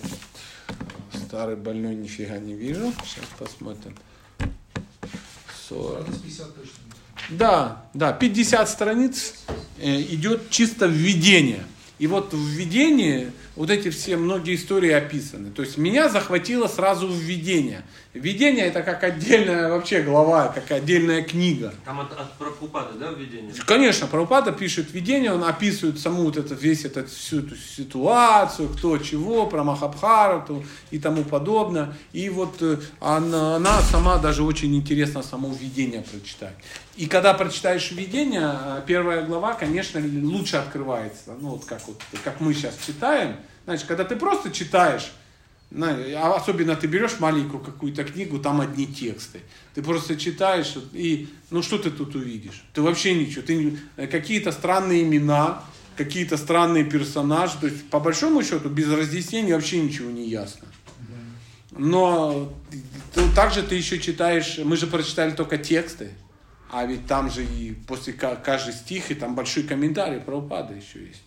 старый 1.27 1.57
больной 1.57 1.95
нифига 1.95 2.38
не 2.38 2.53
вижу. 2.53 2.93
Сейчас 3.03 3.26
посмотрим. 3.38 3.93
40. 5.68 6.02
Страниц 6.03 6.22
50 6.22 6.56
точно. 6.56 6.73
Да, 7.30 7.85
да, 7.93 8.14
50 8.14 8.69
страниц 8.69 9.34
э, 9.80 10.02
идет 10.02 10.49
чисто 10.49 10.85
введение. 10.85 11.65
И 11.99 12.07
вот 12.07 12.34
в 12.34 12.38
введении 12.38 13.31
вот 13.56 13.69
эти 13.69 13.90
все 13.90 14.18
многие 14.18 14.56
истории 14.56 14.91
описаны. 14.91 15.52
То 15.52 15.61
есть 15.61 15.77
меня 15.77 16.10
захватило 16.10 16.68
сразу 16.68 17.07
введение. 17.07 17.84
Введение 18.14 18.65
это 18.65 18.82
как 18.82 19.03
отдельная 19.03 19.69
вообще 19.69 20.02
глава, 20.02 20.48
как 20.48 20.72
отдельная 20.72 21.22
книга. 21.22 21.73
Там 21.84 21.99
от, 21.99 22.11
от 22.14 22.34
Прабхупады, 22.38 22.98
да, 22.98 23.11
введение? 23.11 23.53
Конечно, 23.65 24.07
Прабхупада 24.07 24.52
пишет 24.52 24.91
введение, 24.91 25.34
он 25.34 25.44
описывает 25.44 25.99
саму 25.99 26.23
вот 26.23 26.38
это, 26.38 26.53
весь 26.53 26.86
этот, 26.86 27.10
всю 27.10 27.40
эту 27.40 27.56
ситуацию, 27.56 28.69
кто 28.69 28.98
чего, 28.98 29.48
про 29.48 29.64
Махабхарату 29.64 30.64
и 30.91 30.99
тому 30.99 31.23
подобное. 31.23 31.94
И 32.14 32.30
вот 32.30 32.61
э, 32.61 32.77
она, 32.99 33.57
она 33.57 33.82
сама 33.82 34.18
даже 34.18 34.44
очень 34.44 34.73
интересно 34.76 35.22
само 35.22 35.53
введение 35.53 36.02
прочитать. 36.02 36.56
И 36.95 37.07
когда 37.07 37.34
прочитаешь 37.34 37.91
введение, 37.91 38.49
э, 38.53 38.82
первая 38.88 39.26
глава, 39.26 39.53
конечно, 39.53 40.02
лучше 40.23 40.56
открывается. 40.56 41.36
Ну 41.40 41.49
вот 41.49 41.65
как, 41.65 41.86
вот, 41.88 42.02
как 42.23 42.40
мы 42.40 42.53
сейчас 42.53 42.77
читаем. 42.86 43.36
Значит, 43.66 43.88
когда 43.88 44.04
ты 44.04 44.16
просто 44.16 44.52
читаешь, 44.52 45.12
а 45.78 46.36
особенно 46.36 46.76
ты 46.76 46.88
берешь 46.88 47.20
маленькую 47.20 47.62
какую-то 47.64 48.04
книгу, 48.04 48.40
там 48.40 48.62
одни 48.62 48.86
тексты. 48.86 49.42
Ты 49.74 49.82
просто 49.82 50.16
читаешь, 50.16 50.76
и 50.94 51.28
ну 51.50 51.62
что 51.64 51.78
ты 51.78 51.90
тут 51.92 52.16
увидишь? 52.16 52.64
Ты 52.74 52.82
вообще 52.82 53.14
ничего. 53.16 53.42
Ты 53.42 53.78
э, 53.98 54.08
какие-то 54.08 54.52
странные 54.52 55.02
имена, 55.04 55.64
какие-то 55.98 56.38
странные 56.38 56.86
персонажи. 56.86 57.54
То 57.60 57.68
есть, 57.68 57.90
по 57.90 58.00
большому 58.00 58.44
счету, 58.44 58.70
без 58.70 58.90
разъяснений 58.90 59.54
вообще 59.54 59.80
ничего 59.82 60.12
не 60.12 60.30
ясно. 60.30 60.68
Но 61.72 62.54
ты- 63.14 63.30
также 63.36 63.62
ты 63.62 63.76
еще 63.76 64.00
читаешь, 64.00 64.60
мы 64.64 64.78
же 64.78 64.88
прочитали 64.88 65.32
только 65.32 65.58
тексты, 65.58 66.12
а 66.72 66.86
ведь 66.86 67.06
там 67.06 67.30
же 67.30 67.44
и 67.44 67.74
после 67.88 68.14
ка- 68.14 68.36
каждый 68.38 68.74
стих, 68.74 69.12
и 69.12 69.16
там 69.16 69.36
большой 69.36 69.64
комментарий 69.64 70.20
про 70.22 70.38
упады 70.38 70.76
еще 70.76 71.06
есть, 71.06 71.24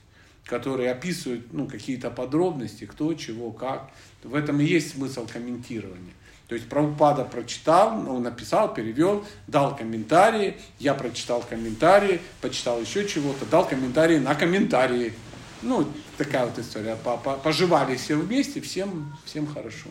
который 0.49 0.91
описывает 0.91 1.53
ну, 1.53 1.67
какие-то 1.69 2.11
подробности, 2.11 2.87
кто, 2.87 3.13
чего, 3.15 3.53
как. 3.53 3.91
В 4.25 4.35
этом 4.35 4.61
и 4.61 4.65
есть 4.65 4.93
смысл 4.95 5.27
комментирования. 5.31 6.15
То 6.49 6.55
есть 6.55 6.67
Прабхупада 6.69 7.25
прочитал, 7.25 7.95
ну, 8.01 8.19
написал, 8.19 8.73
перевел, 8.73 9.25
дал 9.47 9.77
комментарии, 9.77 10.57
я 10.79 10.95
прочитал 10.95 11.43
комментарии, 11.43 12.23
почитал 12.41 12.81
еще 12.81 13.07
чего-то, 13.07 13.45
дал 13.45 13.69
комментарии 13.69 14.17
на 14.19 14.35
комментарии. 14.35 15.13
Ну, 15.61 15.87
такая 16.17 16.47
вот 16.47 16.59
история. 16.59 16.97
По- 16.97 17.19
по- 17.19 17.37
Поживали 17.37 17.97
все 17.97 18.17
вместе, 18.17 18.63
всем, 18.63 19.15
всем 19.27 19.47
хорошо. 19.47 19.91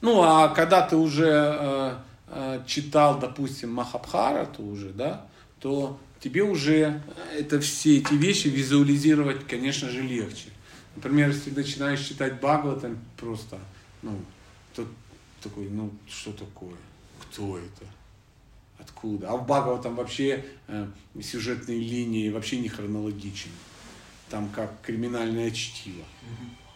Ну, 0.00 0.22
а 0.22 0.48
когда 0.48 0.80
ты 0.80 0.96
уже 0.96 1.28
э, 1.28 1.94
э, 2.28 2.62
читал, 2.66 3.18
допустим, 3.18 3.72
Махабхарату 3.74 4.62
уже, 4.64 4.90
да, 4.90 5.26
то 5.60 5.98
тебе 6.24 6.42
уже 6.42 7.02
это 7.38 7.60
все 7.60 7.98
эти 7.98 8.14
вещи 8.14 8.48
визуализировать, 8.48 9.46
конечно 9.46 9.90
же, 9.90 10.00
легче. 10.00 10.48
Например, 10.96 11.28
если 11.28 11.50
ты 11.50 11.56
начинаешь 11.60 12.00
читать 12.00 12.40
Бхагаватам, 12.40 12.98
просто, 13.18 13.58
ну, 14.00 14.16
то 14.74 14.86
такой, 15.42 15.68
ну, 15.68 15.90
что 16.08 16.32
такое? 16.32 16.76
Кто 17.20 17.58
это? 17.58 17.84
Откуда? 18.78 19.28
А 19.28 19.36
в 19.36 19.44
Бхагаватам 19.46 19.96
вообще 19.96 20.46
э, 20.66 20.88
сюжетные 21.20 21.78
линии 21.78 22.30
вообще 22.30 22.58
не 22.58 22.68
хронологичны. 22.70 23.52
Там 24.30 24.48
как 24.48 24.80
криминальное 24.80 25.50
чтиво 25.50 26.04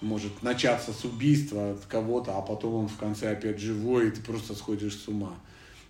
может 0.03 0.43
начаться 0.43 0.93
с 0.93 1.07
убийства 1.07 1.73
от 1.73 1.87
кого-то, 1.87 2.37
а 2.37 2.43
потом 2.43 2.75
он 2.75 2.89
в 2.89 2.99
конце 2.99 3.33
опять 3.33 3.59
живой, 3.59 4.09
и 4.09 4.11
ты 4.11 4.21
просто 4.21 4.55
сходишь 4.55 4.97
с 4.97 5.09
ума. 5.09 5.35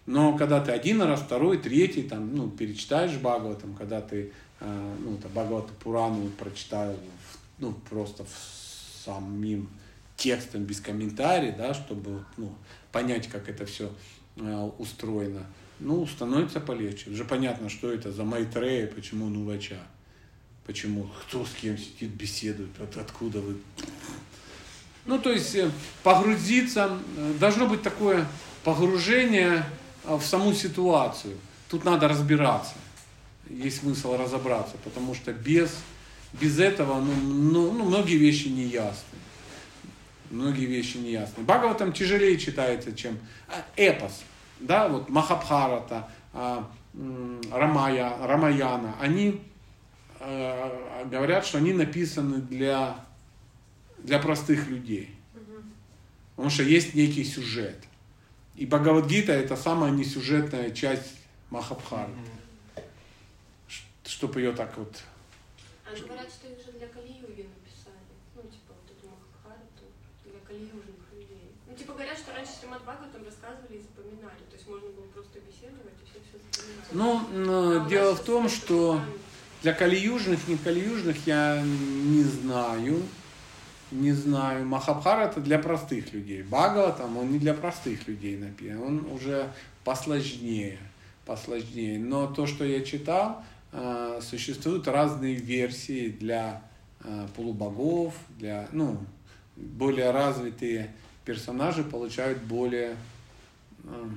Но 0.08 0.38
когда 0.38 0.58
ты 0.60 0.72
один 0.72 1.02
раз, 1.02 1.20
второй, 1.20 1.58
третий, 1.58 2.02
там, 2.02 2.34
ну, 2.34 2.48
перечитаешь 2.48 3.18
Бхагаватам, 3.18 3.74
когда 3.74 4.00
ты, 4.00 4.32
э, 4.58 4.96
ну, 5.04 5.16
это 5.16 5.28
Бхагавата 5.28 5.70
Пурану 5.84 6.30
прочитал, 6.30 6.96
ну, 7.58 7.74
просто 7.90 8.24
в 8.24 9.04
самим 9.04 9.68
текстом 10.16 10.64
без 10.64 10.80
комментариев, 10.80 11.58
да, 11.58 11.74
чтобы, 11.74 12.24
ну, 12.38 12.54
понять, 12.90 13.28
как 13.28 13.50
это 13.50 13.66
все 13.66 13.92
устроено, 14.78 15.44
ну, 15.78 16.06
становится 16.06 16.60
полегче. 16.60 17.10
Уже 17.10 17.26
понятно, 17.26 17.68
что 17.68 17.92
это 17.92 18.10
за 18.10 18.24
Майтрея, 18.24 18.86
почему 18.86 19.26
он 19.26 19.36
увача. 19.36 19.76
Почему? 20.64 21.06
Кто 21.20 21.44
с 21.44 21.50
кем 21.50 21.76
сидит, 21.76 22.12
беседует, 22.14 22.70
от, 22.80 22.96
откуда 22.96 23.40
вы. 23.40 23.58
Ну, 25.04 25.18
то 25.18 25.30
есть 25.30 25.54
э, 25.54 25.70
погрузиться, 26.02 26.98
э, 27.18 27.34
должно 27.38 27.66
быть 27.66 27.82
такое 27.82 28.26
погружение 28.64 29.58
э, 29.58 29.87
в 30.04 30.22
саму 30.22 30.52
ситуацию. 30.52 31.36
Тут 31.68 31.84
надо 31.84 32.08
разбираться. 32.08 32.74
Есть 33.50 33.80
смысл 33.80 34.16
разобраться, 34.16 34.76
потому 34.84 35.14
что 35.14 35.32
без, 35.32 35.74
без 36.32 36.58
этого 36.58 37.00
ну, 37.00 37.12
ну, 37.14 37.72
ну, 37.72 37.84
многие 37.84 38.16
вещи 38.16 38.48
не 38.48 38.64
ясны. 38.64 39.18
Многие 40.30 40.66
вещи 40.66 40.98
не 40.98 41.12
ясны. 41.12 41.42
Бхагаватам 41.44 41.92
тяжелее 41.92 42.36
читается, 42.38 42.94
чем 42.94 43.18
а, 43.48 43.64
эпос. 43.76 44.22
Да, 44.60 44.88
вот 44.88 45.08
Махабхарата, 45.08 46.10
а, 46.34 46.68
Рамая, 47.52 48.26
Рамаяна, 48.26 48.96
они 49.00 49.40
э, 50.20 51.04
говорят, 51.10 51.46
что 51.46 51.58
они 51.58 51.72
написаны 51.72 52.38
для, 52.38 52.96
для 53.98 54.18
простых 54.18 54.68
людей. 54.68 55.14
Потому 56.34 56.50
что 56.50 56.62
есть 56.64 56.94
некий 56.94 57.24
сюжет. 57.24 57.78
И 58.58 58.66
Бхагавадгита 58.66 59.30
это 59.30 59.54
самая 59.54 59.92
несюжетная 59.92 60.72
часть 60.72 61.14
Махабхараты. 61.50 62.12
Чтобы 64.04 64.40
ее 64.40 64.50
так 64.52 64.76
вот... 64.76 64.92
А 65.86 65.94
говорят, 65.94 66.26
что 66.28 66.48
их 66.48 66.58
же 66.58 66.72
для 66.72 66.88
Калиюги 66.88 67.46
написали. 67.46 68.02
Ну, 68.34 68.42
типа, 68.42 68.74
вот 68.74 68.90
эту 68.90 69.06
Махабхарату 69.14 69.86
для 70.24 70.40
калиюжных 70.40 71.06
людей. 71.14 71.52
Ну, 71.68 71.76
типа, 71.76 71.92
говорят, 71.92 72.18
что 72.18 72.32
раньше 72.32 72.50
Сримад 72.60 72.84
там 72.84 73.24
рассказывали 73.24 73.78
и 73.78 73.80
запоминали. 73.80 74.42
То 74.50 74.56
есть 74.56 74.66
можно 74.66 74.88
было 74.88 75.06
просто 75.06 75.38
беседовать 75.38 75.94
и 76.02 76.10
все 76.10 76.18
все 76.26 76.38
запоминать. 76.50 77.38
Ну, 77.46 77.84
А 77.84 77.88
дело 77.88 78.16
в 78.16 78.24
том, 78.24 78.48
что 78.48 79.00
для 79.62 79.72
калиюжных, 79.72 80.48
не 80.48 80.56
калиюжных 80.56 81.28
я 81.28 81.62
не 81.62 82.24
знаю. 82.24 83.04
Не 83.90 84.12
знаю. 84.12 84.66
Махабхарата 84.66 85.40
для 85.40 85.58
простых 85.58 86.12
людей. 86.12 86.42
Бхагаватам, 86.42 87.16
он 87.16 87.32
не 87.32 87.38
для 87.38 87.54
простых 87.54 88.06
людей 88.06 88.36
написан. 88.36 88.82
Он 88.82 89.12
уже 89.12 89.50
посложнее. 89.84 90.78
Посложнее. 91.24 91.98
Но 91.98 92.26
то, 92.26 92.46
что 92.46 92.64
я 92.64 92.84
читал, 92.84 93.42
э, 93.72 94.20
существуют 94.22 94.88
разные 94.88 95.34
версии 95.34 96.10
для 96.10 96.62
э, 97.02 97.26
полубогов, 97.34 98.14
для, 98.38 98.68
ну, 98.72 98.98
более 99.56 100.10
развитые 100.10 100.90
персонажи 101.24 101.82
получают 101.82 102.42
более 102.42 102.96
э, 103.84 104.08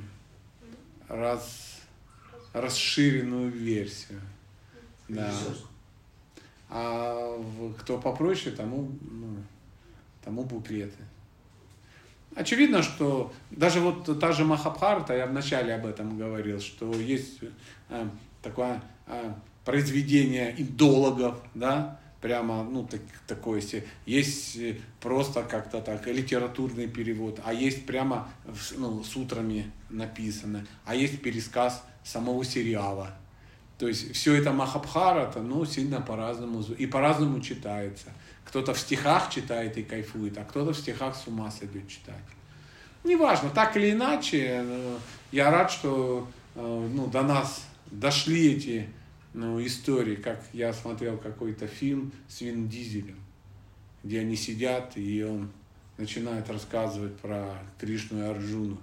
раз, 1.08 1.80
расширенную 2.54 3.52
версию. 3.52 4.22
Да. 5.08 5.34
А 6.70 7.38
кто 7.80 7.98
попроще, 7.98 8.56
тому, 8.56 8.92
ну, 9.02 9.36
тому 10.24 10.44
буклеты. 10.44 11.04
Очевидно, 12.36 12.82
что 12.82 13.34
даже 13.50 13.82
вот 13.82 14.20
та 14.20 14.32
же 14.32 14.46
Махабхарта, 14.46 15.14
я 15.14 15.26
вначале 15.26 15.76
об 15.76 15.86
этом 15.86 16.18
говорил, 16.18 16.62
что 16.62 16.94
есть 16.94 17.40
э, 17.90 18.08
такое 18.42 18.82
э, 19.08 19.34
произведение 19.66 20.56
идологов, 20.58 21.42
да, 21.54 22.00
прямо, 22.22 22.64
ну, 22.64 22.86
так- 22.86 23.02
такое 23.28 23.60
себе. 23.60 23.86
Есть 24.06 24.56
э, 24.56 24.78
просто 25.02 25.44
как-то 25.44 25.82
так 25.82 26.08
литературный 26.08 26.88
перевод, 26.88 27.42
а 27.44 27.54
есть 27.54 27.86
прямо 27.86 28.30
ну, 28.78 29.04
с 29.04 29.16
утрами 29.18 29.72
написано, 29.90 30.66
а 30.86 30.96
есть 30.96 31.22
пересказ 31.22 31.84
самого 32.04 32.46
сериала. 32.46 33.12
То 33.78 33.88
есть 33.88 34.14
все 34.14 34.36
это 34.36 34.54
Махабхарата, 34.54 35.42
ну, 35.42 35.66
сильно 35.66 36.00
по-разному, 36.02 36.62
и 36.62 36.86
по-разному 36.86 37.42
читается. 37.42 38.14
Кто-то 38.52 38.74
в 38.74 38.80
стихах 38.80 39.30
читает 39.30 39.78
и 39.78 39.84
кайфует, 39.84 40.38
а 40.38 40.44
кто-то 40.44 40.74
в 40.74 40.78
стихах 40.78 41.16
с 41.16 41.26
ума 41.26 41.50
сойдет 41.50 41.88
читать. 41.88 42.18
Неважно, 43.06 43.50
так 43.50 43.78
или 43.78 43.92
иначе, 43.92 44.62
э, 44.66 44.98
я 45.32 45.50
рад, 45.52 45.72
что 45.72 46.28
э, 46.56 46.90
ну, 46.94 47.08
до 47.08 47.22
нас 47.22 47.66
дошли 47.92 48.52
эти 48.52 48.90
ну, 49.34 49.66
истории, 49.66 50.18
как 50.18 50.44
я 50.52 50.74
смотрел 50.74 51.18
какой-то 51.18 51.66
фильм 51.66 52.12
с 52.28 52.42
Вин 52.42 52.68
Дизелем. 52.68 53.22
где 54.04 54.20
они 54.20 54.36
сидят, 54.36 54.98
и 54.98 55.24
он 55.24 55.50
начинает 55.98 56.50
рассказывать 56.50 57.18
про 57.20 57.58
Кришну 57.80 58.20
и 58.20 58.28
Арджуну. 58.28 58.78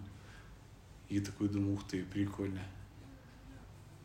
И 1.10 1.20
такой 1.20 1.50
думаю, 1.50 1.74
ух 1.74 1.86
ты, 1.86 2.04
прикольно. 2.04 2.62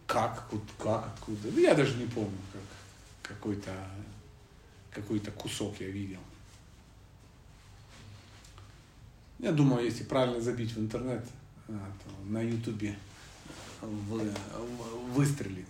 Как, 0.07 0.45
как, 0.77 1.07
откуда? 1.07 1.47
Ну, 1.53 1.59
я 1.59 1.73
даже 1.73 1.95
не 1.95 2.07
помню, 2.07 2.37
как 2.51 3.37
какой-то 3.37 3.71
какой-то 4.93 5.31
кусок 5.31 5.79
я 5.79 5.87
видел. 5.87 6.19
Я 9.39 9.51
думаю, 9.51 9.85
если 9.85 10.03
правильно 10.03 10.39
забить 10.39 10.71
в 10.71 10.79
интернет, 10.79 11.25
а, 11.67 11.71
то 11.71 12.31
на 12.31 12.41
ютубе 12.41 12.95
вы- 13.81 14.31
выстрелит. 15.13 15.67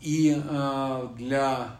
И 0.00 0.30
э, 0.36 1.08
для, 1.16 1.76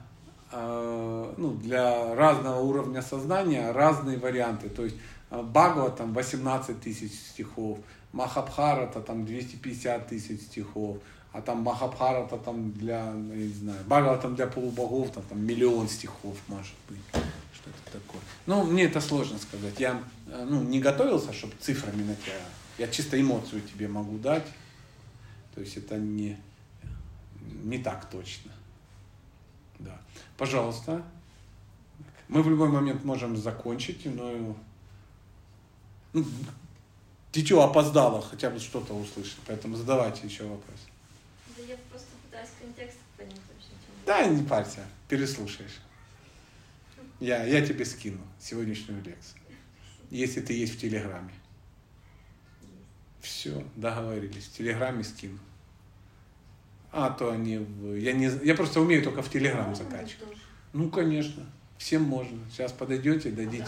э, 0.51 1.34
ну, 1.36 1.55
для 1.55 2.14
разного 2.16 2.60
уровня 2.60 3.01
сознания 3.02 3.70
разные 3.70 4.18
варианты. 4.18 4.68
То 4.68 4.84
есть 4.84 4.97
э, 5.30 5.40
Бхагава 5.40 5.90
там 5.90 6.12
18 6.12 6.80
тысяч 6.80 7.12
стихов, 7.12 7.78
Махабхарата 8.12 9.01
там 9.01 9.26
250 9.26 10.09
тысяч 10.09 10.40
стихов, 10.40 10.98
а 11.36 11.42
там 11.42 11.58
Махабхарата 11.60 12.38
там 12.38 12.72
для, 12.72 13.04
я 13.04 13.12
не 13.12 13.52
знаю, 13.52 13.78
Бхагава 13.84 14.16
там 14.16 14.34
для 14.34 14.46
полубогов 14.46 15.10
там, 15.10 15.22
там 15.24 15.44
миллион 15.44 15.86
стихов 15.86 16.38
может 16.48 16.74
быть. 16.88 16.98
Что-то 17.52 17.92
такое. 17.92 18.22
Ну, 18.46 18.64
мне 18.64 18.84
это 18.84 19.02
сложно 19.02 19.38
сказать. 19.38 19.78
Я 19.78 20.02
э, 20.28 20.46
ну, 20.48 20.62
не 20.62 20.80
готовился, 20.80 21.34
чтобы 21.34 21.52
цифрами 21.60 22.04
на 22.04 22.16
тебя. 22.16 22.40
Я 22.78 22.88
чисто 22.88 23.20
эмоцию 23.20 23.60
тебе 23.60 23.86
могу 23.86 24.16
дать. 24.16 24.46
То 25.54 25.60
есть 25.60 25.76
это 25.76 25.98
не, 25.98 26.38
не 27.64 27.78
так 27.78 28.08
точно. 28.08 28.52
Да. 29.78 30.00
Пожалуйста. 30.38 31.02
Мы 32.28 32.42
в 32.42 32.48
любой 32.48 32.68
момент 32.68 33.04
можем 33.04 33.36
закончить, 33.36 34.06
но 34.06 34.56
ну, 36.14 36.24
дитё 37.30 37.62
опоздало 37.62 38.22
хотя 38.22 38.48
бы 38.48 38.58
что-то 38.58 38.94
услышать, 38.94 39.38
поэтому 39.46 39.76
задавайте 39.76 40.26
еще 40.26 40.44
вопрос. 40.44 40.80
Я 41.66 41.76
просто 41.90 42.09
пытаюсь 42.24 42.51
контекст 42.60 42.98
понять 43.16 43.34
вообще, 43.34 43.70
Да, 44.06 44.24
не 44.26 44.43
парься, 44.47 44.86
переслушаешь. 45.09 45.80
Я, 47.18 47.44
я 47.44 47.64
тебе 47.64 47.84
скину 47.84 48.20
сегодняшнюю 48.38 49.02
лекцию, 49.02 49.40
если 50.10 50.40
ты 50.40 50.52
есть 50.52 50.74
в 50.74 50.80
Телеграме. 50.80 51.32
Все, 53.20 53.64
договорились. 53.74 54.44
В 54.44 54.56
Телеграме 54.56 55.02
скину. 55.02 55.38
А, 56.93 57.10
то 57.10 57.32
они... 57.32 57.66
Я, 57.98 58.12
не, 58.12 58.30
я 58.44 58.55
просто 58.55 58.80
умею 58.80 59.02
только 59.02 59.22
в 59.22 59.30
Телеграм 59.30 59.74
закачивать. 59.74 60.38
Ну, 60.72 60.90
конечно. 60.90 61.44
Всем 61.78 62.02
можно. 62.02 62.38
Сейчас 62.51 62.72
подойдете, 62.72 63.30
дадите. 63.30 63.64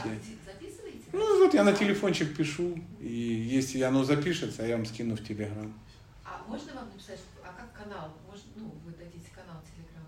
Записываете? 0.47 1.05
Ну, 1.13 1.45
вот 1.45 1.55
я 1.55 1.65
на 1.65 1.73
телефончик 1.73 2.37
пишу, 2.37 2.79
и 3.01 3.09
если 3.09 3.81
оно 3.83 4.05
запишется, 4.05 4.65
я 4.65 4.77
вам 4.77 4.87
скину 4.87 5.17
в 5.17 5.25
Телеграм. 5.25 5.73
А 6.25 6.43
можно 6.47 6.75
вам 6.75 6.87
написать, 6.87 7.19
а 7.19 7.28
канал? 7.89 8.13
Может, 8.29 8.45
ну, 8.57 8.75
вы 8.85 8.93
дадите 8.93 9.31
канал 9.35 9.63
Телеграм? 9.65 10.07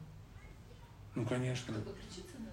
Ну, 1.14 1.24
конечно. 1.24 1.74
Как 1.74 1.84
подключиться 1.84 2.36
надо? 2.38 2.50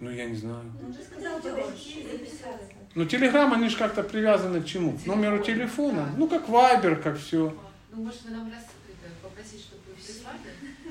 Ну, 0.00 0.10
я 0.10 0.26
не 0.26 0.36
знаю. 0.36 0.72
Ну, 0.80 0.92
ты 0.92 1.02
сказал, 1.02 1.40
подойти 1.40 2.00
и 2.00 2.10
записаться. 2.10 2.72
Ну, 2.94 3.04
Телеграм, 3.04 3.52
они 3.52 3.68
же 3.68 3.76
как-то 3.76 4.02
привязаны 4.02 4.62
к 4.62 4.66
чему? 4.66 4.98
К 4.98 5.06
номеру 5.06 5.42
телефона. 5.42 6.12
Ну, 6.16 6.28
как 6.28 6.48
Вайбер, 6.48 7.02
как 7.02 7.18
все. 7.18 7.56
Ну, 7.92 8.04
может, 8.04 8.24
вы 8.24 8.30
нам 8.30 8.50
раз 8.50 8.64
это, 8.88 9.12
попросить, 9.22 9.60
чтобы 9.60 9.82
вы 9.88 9.94
прислали? 9.94 10.38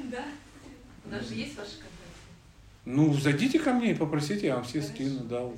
Да. 0.11 0.25
У 1.05 1.09
нас 1.09 1.27
же 1.27 1.35
есть 1.35 1.57
ваши 1.57 1.71
контакты. 1.71 1.95
Ну, 2.85 3.13
зайдите 3.13 3.59
ко 3.59 3.73
мне 3.73 3.91
и 3.91 3.95
попросите, 3.95 4.47
я 4.47 4.55
вам 4.55 4.63
все 4.63 4.81
скину, 4.81 5.23
да. 5.23 5.49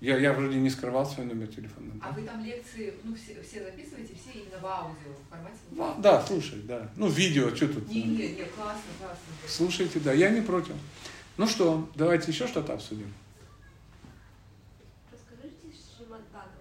Я, 0.00 0.18
я 0.18 0.32
вроде 0.34 0.56
не 0.58 0.68
скрывал 0.68 1.06
свой 1.06 1.24
номер 1.26 1.46
телефона. 1.48 1.92
А 2.02 2.08
Да, 2.12 2.12
вы 2.12 2.26
там 2.26 2.44
лекции, 2.44 2.94
ну, 3.02 3.14
все, 3.14 3.42
все 3.42 3.64
записываете, 3.64 4.14
все 4.14 4.40
именно 4.40 4.58
в 4.60 4.66
аудио, 4.66 5.12
в 5.26 5.30
формате? 5.30 5.56
Ва- 5.70 5.96
да 5.98 6.24
слушай, 6.26 6.60
да. 6.62 6.90
Ну, 6.96 7.08
видео, 7.08 7.54
что 7.56 7.68
тут? 7.68 7.88
Не, 7.88 8.02
не, 8.02 8.28
не, 8.32 8.44
классно, 8.44 8.82
классно. 8.98 9.24
Слушайте, 9.48 10.00
да, 10.00 10.12
я 10.12 10.28
не 10.30 10.42
против. 10.42 10.74
Ну 11.38 11.46
что, 11.46 11.90
давайте 11.94 12.30
еще 12.30 12.46
что-то 12.46 12.74
обсудим. 12.74 13.12
Расскажите 15.10 15.56
Шримад 15.96 16.20
Бхагават. 16.30 16.52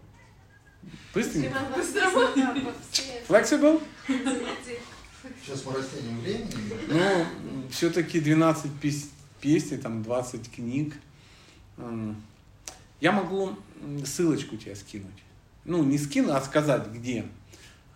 Быстренько. 1.14 1.60
Flexible? 3.28 3.82
Сейчас 5.44 5.66
мы 5.66 5.74
растянем 5.74 6.20
времени. 6.22 6.52
Ну, 6.90 7.26
все-таки 7.70 8.20
12 8.22 8.72
пес- 8.82 9.10
песней, 9.42 9.78
там 9.78 10.04
20 10.04 10.50
книг. 10.54 10.94
Я 13.02 13.12
могу 13.12 13.52
ссылочку 14.06 14.58
тебе 14.58 14.76
скинуть. 14.76 15.24
Ну, 15.66 15.84
не 15.84 15.98
скину, 15.98 16.34
а 16.34 16.42
сказать, 16.42 16.88
где. 16.88 17.26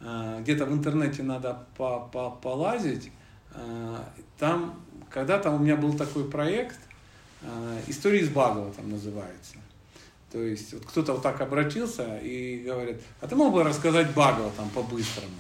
А, 0.02 0.42
Где-то 0.42 0.66
в 0.66 0.74
интернете 0.74 1.24
надо 1.24 1.66
по- 1.78 2.00
по- 2.12 2.32
полазить. 2.32 3.12
А, 3.54 4.04
Там, 4.38 4.80
когда-то 5.10 5.52
у 5.52 5.60
меня 5.60 5.76
был 5.76 5.94
такой 5.94 6.30
проект, 6.30 6.80
а, 7.44 7.78
«Истории 7.88 8.22
из 8.22 8.30
Багова» 8.30 8.72
там 8.74 8.90
называется. 8.90 9.56
То 10.32 10.42
есть 10.42 10.74
вот 10.74 10.86
кто-то 10.86 11.14
вот 11.14 11.24
так 11.24 11.42
обратился 11.42 12.18
и 12.20 12.60
говорит, 12.64 13.02
а 13.20 13.28
ты 13.28 13.36
мог 13.36 13.52
бы 13.54 13.64
рассказать 13.64 14.14
Багова 14.14 14.52
там 14.56 14.70
по-быстрому? 14.70 15.34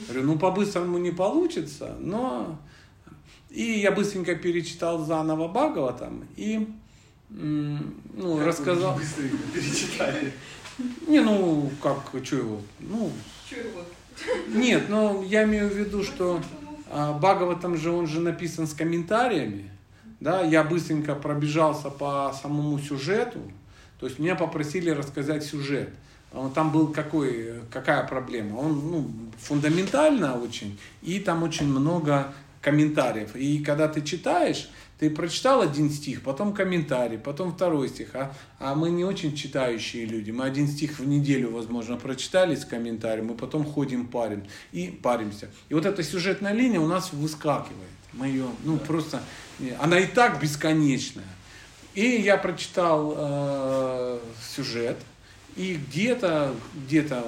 Я 0.00 0.06
Говорю, 0.06 0.22
ну 0.26 0.38
по-быстрому 0.38 0.98
не 0.98 1.12
получится, 1.12 1.96
но... 2.00 2.58
И 3.50 3.62
я 3.80 3.92
быстренько 3.92 4.34
перечитал 4.34 5.04
заново 5.04 5.46
Багова 5.46 5.92
там 5.92 6.24
и 6.36 6.66
ну, 7.34 8.44
рассказал... 8.44 8.96
Быстренько 8.96 9.36
перечитали. 9.54 10.32
Не, 11.06 11.20
ну, 11.20 11.70
как, 11.82 11.98
что 12.24 12.36
его, 12.36 12.60
ну, 12.80 13.10
Что 13.46 13.60
его? 13.60 13.84
нет, 14.48 14.84
ну, 14.88 15.22
я 15.22 15.44
имею 15.44 15.68
в 15.68 15.76
виду, 15.76 16.02
что 16.02 16.40
а, 16.90 17.12
Багова 17.12 17.56
там 17.56 17.76
же, 17.76 17.90
он 17.90 18.06
же 18.06 18.20
написан 18.20 18.66
с 18.66 18.74
комментариями, 18.74 19.70
да, 20.20 20.42
я 20.42 20.62
быстренько 20.64 21.14
пробежался 21.14 21.90
по 21.90 22.34
самому 22.40 22.78
сюжету, 22.78 23.40
то 23.98 24.06
есть 24.06 24.18
меня 24.18 24.34
попросили 24.34 24.90
рассказать 24.90 25.44
сюжет. 25.44 25.90
Там 26.54 26.72
был 26.72 26.88
какой, 26.88 27.60
какая 27.70 28.06
проблема? 28.06 28.56
Он 28.56 28.90
ну, 28.90 29.10
фундаментально 29.38 30.40
очень, 30.40 30.78
и 31.02 31.18
там 31.18 31.42
очень 31.42 31.66
много 31.66 32.32
комментариев. 32.62 33.36
И 33.36 33.62
когда 33.62 33.86
ты 33.88 34.00
читаешь, 34.00 34.70
ты 35.02 35.10
прочитал 35.10 35.62
один 35.62 35.90
стих, 35.90 36.22
потом 36.22 36.54
комментарий, 36.54 37.18
потом 37.18 37.52
второй 37.52 37.88
стих. 37.88 38.14
А, 38.14 38.32
а 38.60 38.76
мы 38.76 38.88
не 38.90 39.04
очень 39.04 39.34
читающие 39.34 40.04
люди. 40.04 40.30
Мы 40.30 40.44
один 40.44 40.68
стих 40.68 41.00
в 41.00 41.04
неделю, 41.04 41.50
возможно, 41.50 41.96
прочитали 41.96 42.54
с 42.54 42.64
комментарием, 42.64 43.26
мы 43.26 43.34
потом 43.34 43.64
ходим 43.64 44.06
парим 44.06 44.44
и 44.70 44.96
паримся. 45.02 45.50
И 45.70 45.74
вот 45.74 45.86
эта 45.86 46.04
сюжетная 46.04 46.52
линия 46.52 46.78
у 46.78 46.86
нас 46.86 47.12
выскакивает. 47.12 47.90
Мы 48.12 48.28
ее, 48.28 48.46
ну 48.62 48.76
просто, 48.78 49.20
э, 49.58 49.74
она 49.80 49.98
и 49.98 50.06
так 50.06 50.40
бесконечная. 50.40 51.26
И 51.94 52.06
я 52.06 52.36
прочитал 52.36 53.14
э, 53.16 54.20
сюжет, 54.54 54.98
и 55.56 55.80
где-то, 55.84 56.54
где-то, 56.76 57.24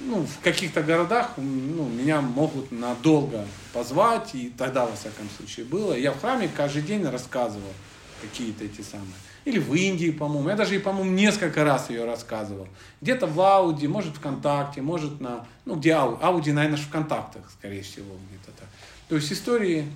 ну, 0.00 0.26
в 0.26 0.40
каких-то 0.42 0.82
городах 0.82 1.32
ну, 1.36 1.88
меня 1.88 2.20
могут 2.20 2.70
надолго 2.72 3.44
позвать, 3.72 4.34
и 4.34 4.52
тогда, 4.56 4.86
во 4.86 4.94
всяком 4.94 5.28
случае, 5.36 5.66
было. 5.66 5.94
Я 5.94 6.12
в 6.12 6.20
храме 6.20 6.48
каждый 6.54 6.82
день 6.82 7.04
рассказывал 7.04 7.72
какие-то 8.20 8.64
эти 8.64 8.80
самые. 8.80 9.12
Или 9.44 9.58
в 9.58 9.74
Индии, 9.74 10.10
по-моему. 10.10 10.48
Я 10.50 10.56
даже, 10.56 10.76
и, 10.76 10.78
по-моему, 10.78 11.10
несколько 11.12 11.64
раз 11.64 11.90
ее 11.90 12.04
рассказывал. 12.04 12.68
Где-то 13.00 13.26
в 13.26 13.40
Ауди, 13.40 13.86
может, 13.86 14.16
ВКонтакте, 14.16 14.82
может, 14.82 15.20
на... 15.20 15.46
Ну, 15.64 15.76
где 15.76 15.94
Ауди? 15.94 16.18
Ауди, 16.22 16.52
наверное, 16.52 16.78
в 16.78 16.82
ВКонтактах, 16.82 17.50
скорее 17.50 17.82
всего, 17.82 18.14
где-то 18.28 18.58
так. 18.58 18.68
То 19.08 19.16
есть 19.16 19.32
истории, 19.32 19.90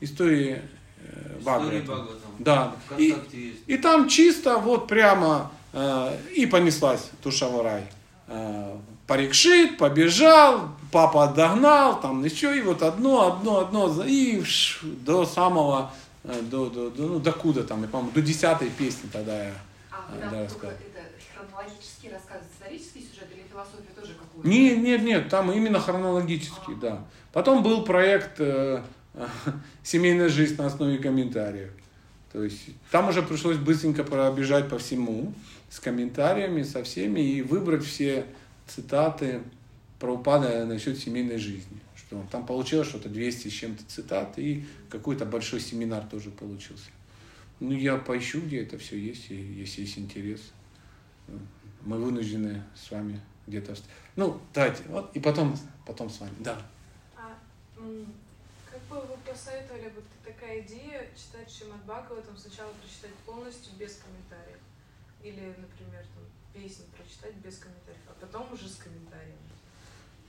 истории 0.00 0.60
э, 0.98 1.38
Бхагавата. 1.40 2.06
Да. 2.38 2.76
И, 2.98 3.16
есть. 3.32 3.58
и 3.66 3.76
там 3.78 4.08
чисто 4.08 4.58
вот 4.58 4.88
прямо 4.88 5.50
э, 5.72 6.16
и 6.34 6.46
понеслась 6.46 7.10
душа 7.22 7.48
в 7.48 7.62
рай. 7.62 7.84
Э, 8.26 8.76
Парикшит, 9.08 9.78
побежал, 9.78 10.68
папа 10.92 11.28
догнал, 11.28 11.98
там 11.98 12.22
еще 12.22 12.56
и 12.56 12.60
вот 12.60 12.82
одно, 12.82 13.26
одно, 13.32 13.60
одно, 13.60 14.04
и 14.04 14.42
ш- 14.44 14.86
до 14.86 15.24
самого, 15.24 15.90
э, 16.24 16.40
до, 16.42 16.68
до, 16.68 16.90
до, 16.90 17.02
ну, 17.06 17.18
докуда 17.18 17.64
там, 17.64 17.80
я 17.82 17.88
по-моему, 17.88 18.12
до 18.12 18.20
десятой 18.20 18.68
песни 18.68 19.08
тогда 19.10 19.44
я. 19.44 19.54
А 19.90 20.04
вы 20.12 20.16
Да, 20.16 20.20
там 20.20 20.30
только 20.30 20.42
рассказывай. 20.44 20.74
это 20.92 21.00
хронологически 21.34 22.06
рассказываете, 22.08 22.50
исторический 22.54 23.00
сюжет 23.00 23.28
или 23.34 23.44
философию 23.50 23.88
тоже 23.98 24.12
какую-то? 24.12 24.46
Нет, 24.46 24.78
нет, 24.78 25.02
нет, 25.02 25.28
там 25.30 25.50
именно 25.52 25.80
хронологически, 25.80 26.74
да. 26.78 27.02
Потом 27.32 27.62
был 27.62 27.84
проект 27.84 28.38
э, 28.40 28.82
«Семейная 29.82 30.28
жизнь 30.28 30.56
на 30.58 30.66
основе 30.66 30.98
комментариев». 30.98 31.70
То 32.30 32.44
есть 32.44 32.60
там 32.90 33.08
уже 33.08 33.22
пришлось 33.22 33.56
быстренько 33.56 34.04
пробежать 34.04 34.68
по 34.68 34.78
всему, 34.78 35.32
с 35.70 35.80
комментариями, 35.80 36.62
со 36.62 36.84
всеми, 36.84 37.20
и 37.20 37.40
выбрать 37.40 37.86
все 37.86 38.26
цитаты 38.68 39.42
Прабхупада 39.98 40.64
насчет 40.64 40.96
семейной 40.96 41.38
жизни. 41.38 41.80
что 41.96 42.24
там 42.30 42.46
получилось 42.46 42.88
что-то 42.88 43.08
200 43.08 43.48
с 43.48 43.52
чем-то 43.52 43.84
цитат, 43.86 44.38
и 44.38 44.64
какой-то 44.88 45.26
большой 45.26 45.60
семинар 45.60 46.06
тоже 46.06 46.30
получился. 46.30 46.90
Ну, 47.60 47.72
я 47.72 47.96
поищу, 47.96 48.40
где 48.40 48.62
это 48.62 48.78
все 48.78 48.96
есть, 48.96 49.30
если 49.30 49.80
есть 49.80 49.98
интерес. 49.98 50.40
Мы 51.82 51.98
вынуждены 51.98 52.62
с 52.76 52.90
вами 52.90 53.20
где-то... 53.46 53.74
Ну, 54.14 54.40
давайте, 54.54 54.84
вот, 54.84 55.10
и 55.14 55.20
потом, 55.20 55.58
потом 55.84 56.08
с 56.08 56.20
вами. 56.20 56.34
Да. 56.38 56.62
А 57.16 57.36
как 58.70 58.80
бы 58.82 59.00
вы 59.00 59.16
посоветовали, 59.26 59.92
вот 59.94 60.04
такая 60.24 60.60
идея, 60.60 61.08
читать 61.16 61.50
Шримад 61.50 61.84
Бхагаватам, 61.84 62.36
сначала 62.36 62.72
прочитать 62.72 63.14
полностью 63.26 63.72
без 63.78 63.96
комментариев? 63.96 64.60
Или, 65.22 65.54
например, 65.58 66.04
там, 66.14 66.24
песни 66.62 66.84
прочитать 66.96 67.34
без 67.44 67.58
комментариев, 67.58 68.00
а 68.08 68.12
потом 68.20 68.52
уже 68.52 68.68
с 68.68 68.76
комментариями? 68.76 69.38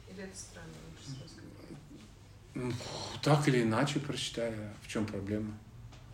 Или 0.10 0.24
это 0.24 0.38
странно, 0.38 0.74
вы 0.86 0.96
просто 0.96 1.22
рассказываете? 1.24 1.76
М, 2.56 2.74
Так 3.22 3.48
или 3.48 3.64
иначе 3.64 4.00
прочитай, 4.00 4.50
а 4.54 4.74
в 4.82 4.88
чем 4.88 5.06
проблема? 5.06 5.54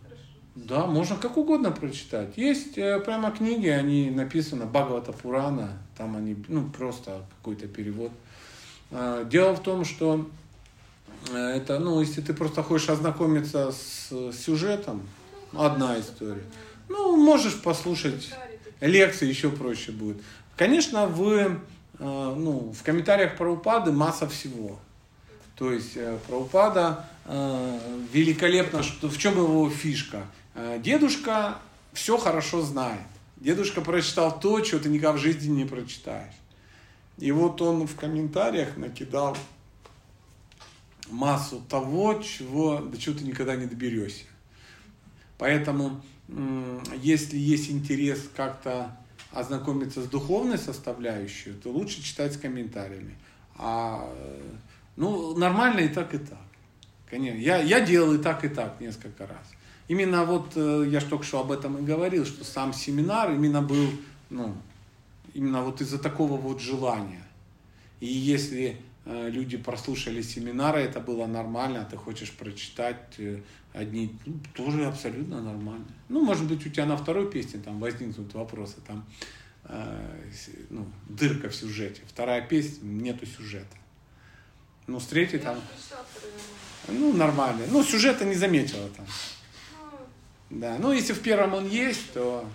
Хорошо. 0.02 0.22
Да, 0.54 0.86
можно 0.86 1.16
как 1.16 1.36
угодно 1.36 1.70
прочитать. 1.70 2.36
Есть 2.36 2.78
э, 2.78 3.00
прямо 3.00 3.30
книги, 3.30 3.68
они 3.68 4.10
написаны 4.10 4.66
Бхагавата 4.66 5.12
Пурана, 5.12 5.78
там 5.96 6.16
они, 6.16 6.36
ну, 6.48 6.68
просто 6.70 7.24
какой-то 7.38 7.68
перевод. 7.68 8.12
А, 8.90 9.24
Дело 9.24 9.54
в 9.54 9.62
том, 9.62 9.84
что 9.84 10.28
э, 11.30 11.36
это, 11.36 11.78
ну, 11.78 12.00
если 12.00 12.20
ты 12.22 12.32
просто 12.34 12.62
хочешь 12.62 12.88
ознакомиться 12.88 13.72
с 13.72 14.08
сюжетом, 14.32 15.06
одна 15.52 15.98
история. 16.00 16.44
Ну, 16.88 17.16
можешь 17.16 17.60
послушать. 17.62 18.30
Лекции, 18.80 19.28
еще 19.28 19.50
проще 19.50 19.92
будет. 19.92 20.22
Конечно, 20.56 21.06
в, 21.06 21.28
э, 21.28 21.58
ну, 21.98 22.72
в 22.72 22.82
комментариях 22.82 23.36
про 23.36 23.52
упады 23.52 23.92
масса 23.92 24.28
всего. 24.28 24.78
То 25.54 25.72
есть 25.72 25.96
э, 25.96 26.18
Прабхупада 26.26 27.06
э, 27.24 27.78
великолепно, 28.12 28.82
что, 28.82 29.08
в 29.08 29.18
чем 29.18 29.34
его 29.38 29.68
фишка? 29.70 30.26
Дедушка 30.78 31.58
все 31.92 32.16
хорошо 32.16 32.62
знает. 32.62 33.00
Дедушка 33.36 33.82
прочитал 33.82 34.40
то, 34.40 34.60
чего 34.60 34.80
ты 34.80 34.88
никогда 34.88 35.12
в 35.12 35.18
жизни 35.18 35.52
не 35.52 35.64
прочитаешь. 35.66 36.32
И 37.18 37.30
вот 37.32 37.60
он 37.60 37.86
в 37.86 37.94
комментариях 37.96 38.76
накидал 38.78 39.36
массу 41.10 41.62
того, 41.68 42.14
чего, 42.14 42.78
до 42.78 42.98
чего 42.98 43.18
ты 43.18 43.24
никогда 43.24 43.56
не 43.56 43.66
доберешься. 43.66 44.24
Поэтому, 45.38 46.02
если 46.28 47.38
есть 47.38 47.70
интерес 47.70 48.28
как-то 48.34 48.96
ознакомиться 49.32 50.02
с 50.02 50.06
духовной 50.06 50.58
составляющей, 50.58 51.52
то 51.52 51.70
лучше 51.70 52.02
читать 52.02 52.34
с 52.34 52.36
комментариями. 52.36 53.16
А, 53.56 54.12
ну, 54.96 55.36
нормально 55.36 55.80
и 55.80 55.88
так, 55.88 56.14
и 56.14 56.18
так. 56.18 56.38
Конечно. 57.08 57.38
Я, 57.38 57.58
я 57.58 57.80
делал 57.80 58.14
и 58.14 58.18
так, 58.18 58.44
и 58.44 58.48
так 58.48 58.80
несколько 58.80 59.26
раз. 59.26 59.46
Именно 59.88 60.24
вот, 60.24 60.52
э, 60.56 60.86
я 60.88 61.00
же 61.00 61.06
только 61.06 61.24
что 61.24 61.40
об 61.40 61.52
этом 61.52 61.78
и 61.78 61.82
говорил, 61.82 62.26
что 62.26 62.44
сам 62.44 62.72
семинар 62.72 63.30
именно 63.30 63.62
был, 63.62 63.88
ну, 64.30 64.56
именно 65.32 65.62
вот 65.62 65.80
из-за 65.80 65.98
такого 65.98 66.36
вот 66.36 66.60
желания. 66.60 67.22
И 68.00 68.06
если 68.06 68.80
люди 69.06 69.56
прослушали 69.56 70.20
семинары, 70.22 70.80
это 70.80 71.00
было 71.00 71.26
нормально, 71.26 71.82
а 71.82 71.84
ты 71.84 71.96
хочешь 71.96 72.32
прочитать 72.32 73.14
э, 73.18 73.40
одни, 73.72 74.16
ну, 74.26 74.34
тоже 74.52 74.86
абсолютно 74.86 75.40
нормально. 75.40 75.86
Ну, 76.08 76.24
может 76.24 76.46
быть, 76.46 76.66
у 76.66 76.70
тебя 76.70 76.86
на 76.86 76.96
второй 76.96 77.30
песне 77.30 77.60
там 77.60 77.78
возникнут 77.78 78.34
вопросы, 78.34 78.76
там 78.86 79.04
э, 79.64 80.30
ну, 80.70 80.86
дырка 81.08 81.48
в 81.48 81.54
сюжете. 81.54 82.02
Вторая 82.08 82.42
песня, 82.42 82.84
нету 82.84 83.26
сюжета. 83.26 83.76
Ну, 84.88 84.98
с 84.98 85.06
третьей 85.06 85.38
там, 85.38 85.60
ну, 86.88 87.12
нормально. 87.12 87.64
Ну, 87.70 87.84
сюжета 87.84 88.24
не 88.24 88.34
заметила 88.34 88.88
там. 88.88 89.06
Ну, 90.50 90.58
Да, 90.58 90.78
ну, 90.78 90.92
если 90.92 91.12
в 91.12 91.20
первом 91.20 91.54
он 91.54 91.68
есть, 91.68 92.12
то 92.12 92.48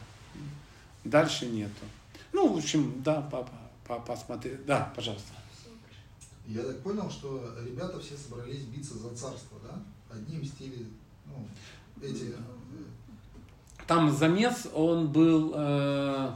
дальше 1.06 1.46
нету. 1.46 1.86
Ну, 2.34 2.54
в 2.54 2.58
общем, 2.58 3.02
да, 3.04 3.22
папа, 3.22 3.54
папа, 3.88 4.16
посмотри. 4.16 4.58
Да, 4.66 4.92
пожалуйста. 4.96 5.41
Я 6.48 6.64
так 6.64 6.80
понял, 6.82 7.10
что 7.10 7.56
ребята 7.66 8.00
все 8.00 8.16
собрались 8.18 8.64
биться 8.64 8.98
за 8.98 9.10
царство, 9.16 9.58
да? 9.64 9.82
Одни 10.14 10.38
мстили, 10.40 10.86
ну, 11.26 11.48
эти... 12.02 12.32
э, 12.32 13.84
Там 13.88 14.12
замес, 14.16 14.68
он 14.74 15.12
был, 15.12 15.54
э, 15.56 16.32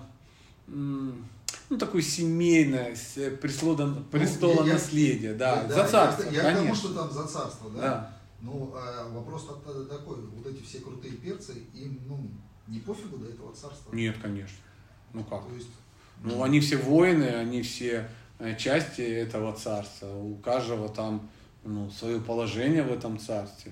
ну, 0.68 1.77
такой 1.80 2.02
семейное, 2.02 2.95
э, 3.15 3.32
престола 3.32 3.95
Ну, 4.61 4.65
я- 4.65 4.73
наследия, 4.73 5.34
да, 5.34 5.64
я- 5.64 5.68
за 5.69 5.77
я- 5.80 5.88
царство, 5.88 6.30
Я, 6.30 6.40
к 6.41 6.44
тому, 6.44 6.57
конечно. 6.60 6.76
что 6.76 6.94
там 6.94 7.11
за 7.11 7.27
царство, 7.27 7.69
да? 7.72 7.82
Да. 7.82 8.18
Ну, 8.41 8.73
а 8.76 9.10
вопрос 9.10 9.45
та- 9.48 9.84
такой, 9.86 10.18
вот 10.22 10.45
эти 10.45 10.61
все 10.64 10.80
крутые 10.80 11.14
перцы, 11.14 11.53
им, 11.73 11.99
ну, 12.07 12.30
не 12.68 12.80
пофигу 12.80 13.18
до 13.18 13.26
этого 13.30 13.53
царства? 13.53 13.94
Нет, 13.94 14.15
конечно. 14.22 14.57
Ну 15.14 15.23
как? 15.23 15.48
То 15.48 15.56
есть, 15.56 15.68
Ну, 16.23 16.41
они 16.44 16.60
все 16.61 16.77
воины, 16.77 17.26
они 17.26 17.61
все 17.61 18.10
части 18.57 19.02
этого 19.02 19.53
царства. 19.53 20.07
У 20.07 20.36
каждого 20.36 20.90
там 20.90 21.28
ну, 21.64 21.90
свое 21.90 22.20
положение 22.20 22.84
в 22.84 22.91
этом 22.91 23.18
царстве. 23.20 23.72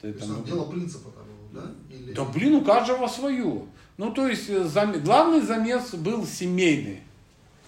Ты 0.00 0.12
то 0.12 0.18
есть 0.18 0.28
там- 0.28 0.36
там 0.36 0.44
дело 0.44 0.70
принципа 0.70 1.10
того, 1.10 1.26
да? 1.52 1.70
Или... 1.94 2.12
Да 2.12 2.24
блин, 2.24 2.54
у 2.56 2.64
каждого 2.64 3.06
свое. 3.06 3.62
Ну, 3.96 4.10
то 4.12 4.26
есть, 4.26 4.48
э, 4.50 4.64
зам- 4.64 5.00
главный 5.02 5.40
замес 5.40 5.94
был 5.94 6.26
семейный. 6.26 7.00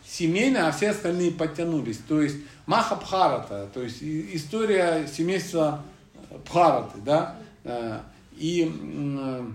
Семейный, 0.04 0.60
а 0.60 0.72
все 0.72 0.90
остальные 0.90 1.32
подтянулись. 1.32 1.98
То 2.08 2.20
есть, 2.20 2.36
Махабхарата, 2.66 3.68
то 3.72 3.82
есть, 3.82 4.02
история 4.02 5.06
семейства 5.06 5.82
э, 6.30 6.38
Бхараты, 6.44 6.98
да. 7.04 7.36
Э, 7.64 8.00
И, 8.36 8.70
э, 8.70 9.46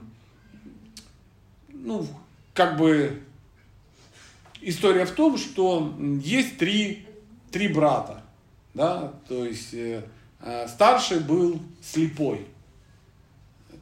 ну, 1.69 2.07
как 2.53 2.77
бы, 2.77 3.21
история 4.61 5.05
в 5.05 5.11
том, 5.11 5.37
что 5.37 5.93
есть 6.23 6.57
три, 6.57 7.05
три 7.51 7.67
брата, 7.67 8.21
да, 8.73 9.13
то 9.27 9.45
есть, 9.45 9.73
э, 9.73 10.03
э, 10.41 10.67
старший 10.67 11.19
был 11.19 11.59
слепой, 11.81 12.47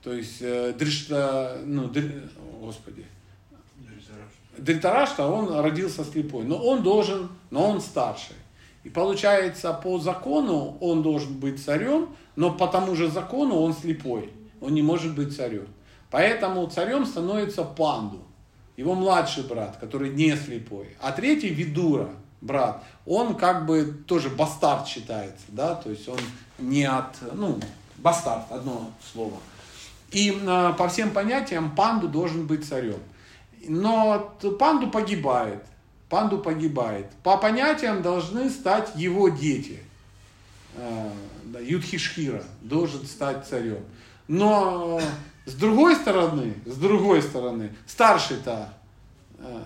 то 0.03 0.13
есть 0.13 0.37
э, 0.41 0.73
Дришта, 0.77 1.61
ну, 1.65 1.87
Дри- 1.87 2.29
господи, 2.61 3.05
Дритарашта, 4.57 5.25
он 5.27 5.59
родился 5.59 6.03
слепой, 6.03 6.43
но 6.43 6.57
он 6.57 6.83
должен, 6.83 7.29
но 7.49 7.69
он 7.69 7.81
старший. 7.81 8.35
И 8.83 8.89
получается, 8.89 9.73
по 9.73 9.99
закону 9.99 10.77
он 10.79 11.01
должен 11.01 11.39
быть 11.39 11.63
царем, 11.63 12.09
но 12.35 12.51
по 12.51 12.67
тому 12.67 12.95
же 12.95 13.09
закону 13.09 13.55
он 13.55 13.73
слепой, 13.73 14.31
он 14.61 14.73
не 14.73 14.81
может 14.81 15.15
быть 15.15 15.35
царем. 15.35 15.67
Поэтому 16.11 16.65
царем 16.67 17.05
становится 17.05 17.63
Панду, 17.63 18.19
его 18.79 18.95
младший 18.95 19.43
брат, 19.43 19.75
который 19.75 20.09
не 20.09 20.37
слепой. 20.37 20.95
А 21.01 21.11
третий 21.11 21.49
Видура, 21.49 22.11
брат, 22.39 22.81
он 23.05 23.35
как 23.35 23.65
бы 23.65 23.83
тоже 24.07 24.29
бастард 24.29 24.87
считается, 24.87 25.43
да, 25.49 25.75
то 25.75 25.89
есть 25.89 26.07
он 26.07 26.17
не 26.59 26.85
от, 26.85 27.17
ну, 27.33 27.59
бастард, 27.97 28.49
одно 28.49 28.89
слово. 29.11 29.35
И 30.11 30.31
э, 30.31 30.73
по 30.77 30.87
всем 30.87 31.11
понятиям 31.11 31.75
Панду 31.75 32.07
должен 32.07 32.47
быть 32.47 32.65
царем. 32.65 33.01
Но 33.67 34.33
Панду 34.57 34.89
погибает. 34.89 35.61
Панду 36.07 36.37
погибает. 36.37 37.07
По 37.21 37.35
понятиям 37.35 38.01
должны 38.01 38.49
стать 38.49 38.95
его 38.95 39.27
дети. 39.27 39.81
Э, 40.75 41.11
Юдхишхира 41.61 42.43
должен 42.61 43.05
стать 43.05 43.45
царем. 43.45 43.83
Но 44.29 45.01
э, 45.01 45.03
с 45.49 45.53
другой 45.53 45.95
стороны, 45.95 46.53
с 46.65 46.75
другой 46.75 47.21
стороны, 47.21 47.73
старший-то 47.87 48.71
э, 49.39 49.61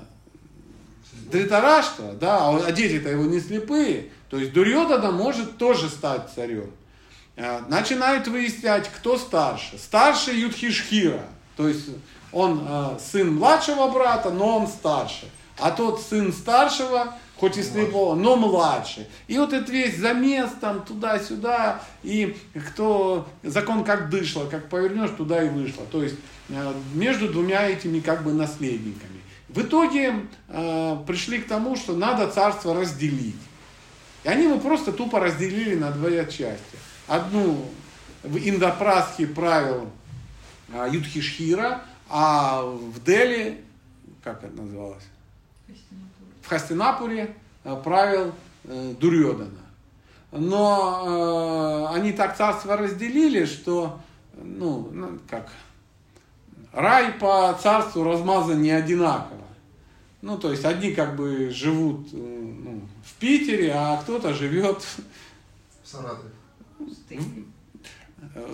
Дритарашта, 1.31 2.13
да, 2.13 2.49
а 2.49 2.71
дети-то 2.71 3.09
его 3.09 3.25
не 3.25 3.39
слепые, 3.39 4.09
то 4.29 4.37
есть 4.37 4.53
Дурьодана 4.53 5.11
может 5.11 5.57
тоже 5.57 5.89
стать 5.89 6.29
царем. 6.33 6.71
Э, 7.35 7.61
Начинают 7.67 8.27
выяснять, 8.27 8.89
кто 8.89 9.17
старше. 9.17 9.77
Старший 9.77 10.39
Юдхишхира, 10.39 11.23
то 11.57 11.67
есть 11.67 11.89
он 12.31 12.65
э, 12.67 12.97
сын 12.99 13.35
младшего 13.35 13.87
брата, 13.89 14.29
но 14.31 14.59
он 14.59 14.67
старше. 14.67 15.29
А 15.59 15.71
тот 15.71 16.01
сын 16.01 16.31
старшего, 16.31 17.13
хоть 17.43 17.57
и 17.57 17.61
слепого, 17.61 18.15
но 18.15 18.37
младший. 18.37 19.05
И 19.27 19.37
вот 19.37 19.51
этот 19.51 19.67
весь 19.67 19.97
замес 19.97 20.49
там 20.61 20.85
туда-сюда, 20.85 21.83
и 22.01 22.37
кто, 22.69 23.27
закон 23.43 23.83
как 23.83 24.09
дышло, 24.09 24.45
как 24.45 24.69
повернешь, 24.69 25.09
туда 25.17 25.43
и 25.43 25.49
вышло. 25.49 25.83
То 25.91 26.03
есть 26.03 26.15
э, 26.47 26.73
между 26.93 27.27
двумя 27.27 27.67
этими 27.67 27.99
как 27.99 28.23
бы 28.23 28.31
наследниками. 28.31 29.19
В 29.49 29.61
итоге 29.61 30.25
э, 30.47 30.97
пришли 31.05 31.39
к 31.39 31.47
тому, 31.49 31.75
что 31.75 31.97
надо 31.97 32.29
царство 32.31 32.73
разделить. 32.73 33.35
И 34.23 34.29
они 34.29 34.45
его 34.45 34.57
просто 34.57 34.93
тупо 34.93 35.19
разделили 35.19 35.75
на 35.75 35.91
две 35.91 36.25
части. 36.27 36.77
Одну 37.07 37.57
в 38.23 38.37
Индопрасхе 38.37 39.27
правил 39.27 39.89
а, 40.73 40.87
Юдхишхира, 40.87 41.83
а 42.07 42.61
в 42.63 43.03
Дели, 43.03 43.61
как 44.23 44.45
это 44.45 44.55
называлось? 44.55 45.03
В 46.43 46.49
Хастинапуре 46.49 47.33
а, 47.63 47.77
правил 47.77 48.33
э, 48.65 48.93
Дурьодана. 48.99 49.49
но 50.31 51.87
э, 51.89 51.95
они 51.95 52.11
так 52.11 52.35
царство 52.35 52.75
разделили, 52.75 53.45
что, 53.45 53.99
ну, 54.35 54.89
ну, 54.91 55.19
как, 55.29 55.49
рай 56.73 57.13
по 57.13 57.57
царству 57.61 58.03
размазан 58.03 58.61
не 58.61 58.71
одинаково. 58.71 59.39
Ну, 60.21 60.37
то 60.37 60.51
есть 60.51 60.65
одни 60.65 60.91
как 60.91 61.15
бы 61.15 61.49
живут 61.49 62.09
э, 62.11 62.17
ну, 62.17 62.81
в 63.05 63.13
Питере, 63.15 63.71
а 63.73 63.97
кто-то 64.01 64.33
живет 64.33 64.83
В 65.83 65.87
Саратове. 65.87 66.29
э, 67.09 68.45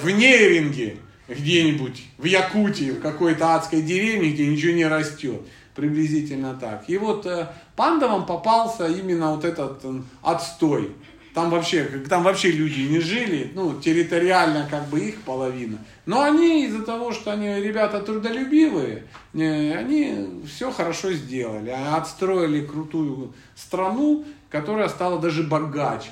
в 0.00 0.10
Нейринге 0.10 0.98
где-нибудь, 1.28 2.04
в 2.18 2.24
Якутии, 2.24 2.90
в 2.92 3.00
какой-то 3.00 3.54
адской 3.54 3.82
деревне, 3.82 4.30
где 4.30 4.46
ничего 4.46 4.72
не 4.72 4.86
растет. 4.86 5.42
Приблизительно 5.76 6.54
так. 6.54 6.84
И 6.88 6.96
вот 6.96 7.26
э, 7.26 7.48
пандавам 7.76 8.24
попался 8.24 8.86
именно 8.86 9.32
вот 9.32 9.44
этот 9.44 9.84
э, 9.84 10.00
отстой. 10.22 10.92
Там 11.34 11.50
вообще, 11.50 11.84
там 12.08 12.22
вообще 12.22 12.50
люди 12.50 12.80
не 12.80 12.98
жили, 12.98 13.52
ну, 13.54 13.78
территориально 13.78 14.66
как 14.70 14.88
бы 14.88 15.00
их 15.00 15.20
половина. 15.20 15.76
Но 16.06 16.22
они 16.22 16.64
из-за 16.64 16.82
того, 16.82 17.12
что 17.12 17.30
они 17.30 17.60
ребята 17.60 18.00
трудолюбивые, 18.00 19.04
они 19.34 20.40
все 20.46 20.72
хорошо 20.72 21.12
сделали. 21.12 21.68
А 21.68 21.98
Отстроили 21.98 22.64
крутую 22.64 23.34
страну, 23.54 24.24
которая 24.48 24.88
стала 24.88 25.20
даже 25.20 25.42
богаче. 25.42 26.08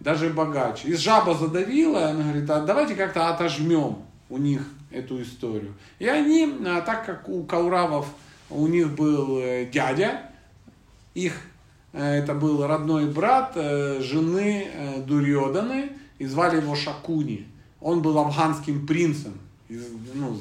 Даже 0.00 0.30
богаче. 0.30 0.88
И 0.88 0.94
жаба 0.94 1.34
задавила, 1.34 2.08
она 2.08 2.22
говорит, 2.22 2.48
а 2.48 2.62
давайте 2.62 2.94
как-то 2.94 3.28
отожмем 3.28 3.98
у 4.30 4.38
них 4.38 4.62
эту 4.90 5.20
историю. 5.20 5.74
И 5.98 6.06
они, 6.06 6.50
а, 6.66 6.80
так 6.80 7.04
как 7.04 7.28
у 7.28 7.44
Кауравов 7.44 8.06
у 8.50 8.66
них 8.66 8.94
был 8.94 9.38
э, 9.38 9.66
дядя, 9.66 10.22
их 11.14 11.40
э, 11.92 12.02
это 12.02 12.34
был 12.34 12.66
родной 12.66 13.06
брат 13.06 13.52
э, 13.54 14.00
жены 14.00 14.68
Дурьоданы, 15.06 15.92
и 16.18 16.26
звали 16.26 16.56
его 16.60 16.74
Шакуни. 16.74 17.46
Он 17.80 18.02
был 18.02 18.18
афганским 18.18 18.86
принцем 18.86 19.38
из 19.68 19.86
ну, 20.14 20.38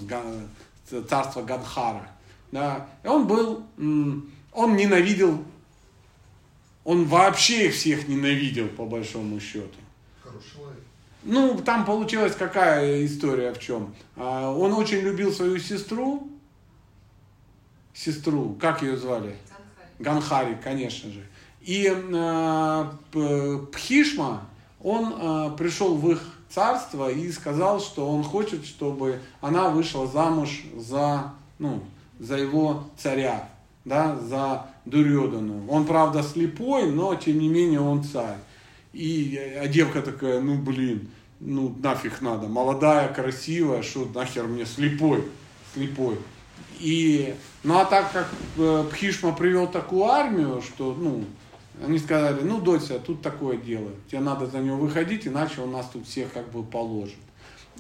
с 0.89 1.03
царства 1.07 1.41
Гадхара. 1.41 2.09
Да. 2.51 2.87
И 3.03 3.07
он 3.07 3.27
был, 3.27 3.63
он 3.77 4.75
ненавидел, 4.75 5.41
он 6.83 7.05
вообще 7.05 7.67
их 7.67 7.75
всех 7.75 8.07
ненавидел, 8.09 8.67
по 8.67 8.85
большому 8.85 9.39
счету. 9.39 9.77
Хороший 10.21 10.51
человек. 10.51 10.83
Ну, 11.23 11.61
там 11.61 11.85
получилась 11.85 12.35
какая 12.35 13.05
история 13.05 13.53
в 13.53 13.59
чем? 13.59 13.93
А, 14.15 14.51
Он 14.51 14.73
очень 14.73 14.99
любил 14.99 15.31
свою 15.31 15.59
сестру, 15.59 16.29
сестру, 17.99 18.55
как 18.59 18.81
ее 18.81 18.97
звали? 18.97 19.35
Ганхари, 19.99 20.57
конечно 20.63 21.11
же. 21.11 21.25
И 21.61 21.91
э, 21.93 22.89
Пхишма, 23.73 24.45
он 24.81 25.13
э, 25.13 25.57
пришел 25.57 25.95
в 25.95 26.09
их 26.09 26.21
царство 26.49 27.11
и 27.11 27.29
сказал, 27.31 27.81
что 27.81 28.09
он 28.09 28.23
хочет, 28.23 28.65
чтобы 28.65 29.19
она 29.41 29.69
вышла 29.69 30.07
замуж 30.07 30.63
за, 30.77 31.33
ну, 31.59 31.83
за 32.17 32.37
его 32.37 32.85
царя, 32.97 33.49
да, 33.83 34.17
за 34.17 34.67
Дурьодану. 34.85 35.67
Он, 35.67 35.85
правда, 35.85 36.23
слепой, 36.23 36.89
но, 36.89 37.13
тем 37.15 37.39
не 37.39 37.49
менее, 37.49 37.81
он 37.81 38.03
царь. 38.03 38.37
И 38.93 39.37
а 39.61 39.67
девка 39.67 40.01
такая, 40.01 40.39
ну, 40.39 40.57
блин, 40.57 41.09
ну, 41.41 41.75
нафиг 41.83 42.21
надо, 42.21 42.47
молодая, 42.47 43.13
красивая, 43.13 43.83
что 43.83 44.09
нахер 44.15 44.47
мне 44.47 44.65
слепой, 44.65 45.23
слепой. 45.73 46.17
И, 46.79 47.35
ну, 47.63 47.77
а 47.77 47.85
так 47.85 48.11
как 48.11 48.27
э, 48.57 48.85
Пхишма 48.91 49.33
привел 49.33 49.67
такую 49.67 50.05
армию, 50.05 50.61
что, 50.61 50.95
ну, 50.97 51.25
они 51.85 51.99
сказали, 51.99 52.41
ну, 52.41 52.61
Дося, 52.61 52.99
тут 52.99 53.21
такое 53.21 53.57
дело, 53.57 53.89
тебе 54.09 54.21
надо 54.21 54.47
за 54.47 54.59
него 54.59 54.77
выходить, 54.77 55.27
иначе 55.27 55.61
он 55.61 55.71
нас 55.71 55.87
тут 55.91 56.07
всех 56.07 56.31
как 56.31 56.49
бы 56.51 56.63
положит. 56.63 57.17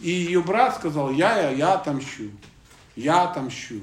И 0.01 0.09
ее 0.09 0.41
брат 0.41 0.75
сказал, 0.75 1.11
я, 1.11 1.41
я, 1.41 1.49
я 1.51 1.73
отомщу, 1.73 2.29
я 2.95 3.23
отомщу. 3.23 3.81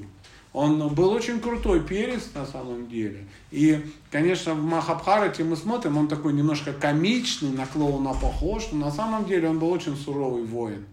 Он 0.53 0.87
был 0.89 1.11
очень 1.11 1.39
крутой 1.39 1.81
перец 1.81 2.29
на 2.33 2.45
самом 2.45 2.87
деле. 2.87 3.27
И, 3.51 3.85
конечно, 4.09 4.55
в 4.55 4.63
Махабхарате 4.63 5.43
мы 5.43 5.55
смотрим, 5.55 5.97
он 5.97 6.07
такой 6.07 6.33
немножко 6.33 6.73
комичный, 6.73 7.51
на 7.51 7.67
клоуна 7.67 8.13
похож, 8.13 8.69
но 8.71 8.85
на 8.85 8.91
самом 8.91 9.25
деле 9.25 9.49
он 9.49 9.59
был 9.59 9.69
очень 9.69 9.95
суровый 9.95 10.45
воин. 10.45 10.85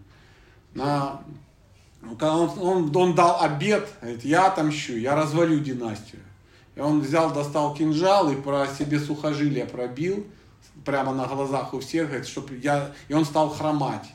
На, 0.75 1.21
он, 2.21 2.51
он, 2.59 2.95
он 2.95 3.15
дал 3.15 3.41
обед, 3.41 3.87
говорит, 4.01 4.23
я 4.23 4.47
отомщу, 4.47 4.93
я 4.93 5.15
развалю 5.15 5.59
династию. 5.59 6.21
И 6.75 6.79
он 6.79 7.01
взял, 7.01 7.33
достал 7.33 7.73
кинжал 7.73 8.31
и 8.31 8.35
про 8.35 8.67
себе 8.67 8.99
сухожилие 8.99 9.65
пробил, 9.65 10.25
прямо 10.83 11.13
на 11.13 11.25
глазах 11.25 11.73
у 11.73 11.79
всех, 11.79 12.07
говорит, 12.07 12.27
чтоб 12.27 12.51
я... 12.51 12.91
И 13.07 13.13
он 13.13 13.25
стал 13.25 13.49
хромать. 13.49 14.05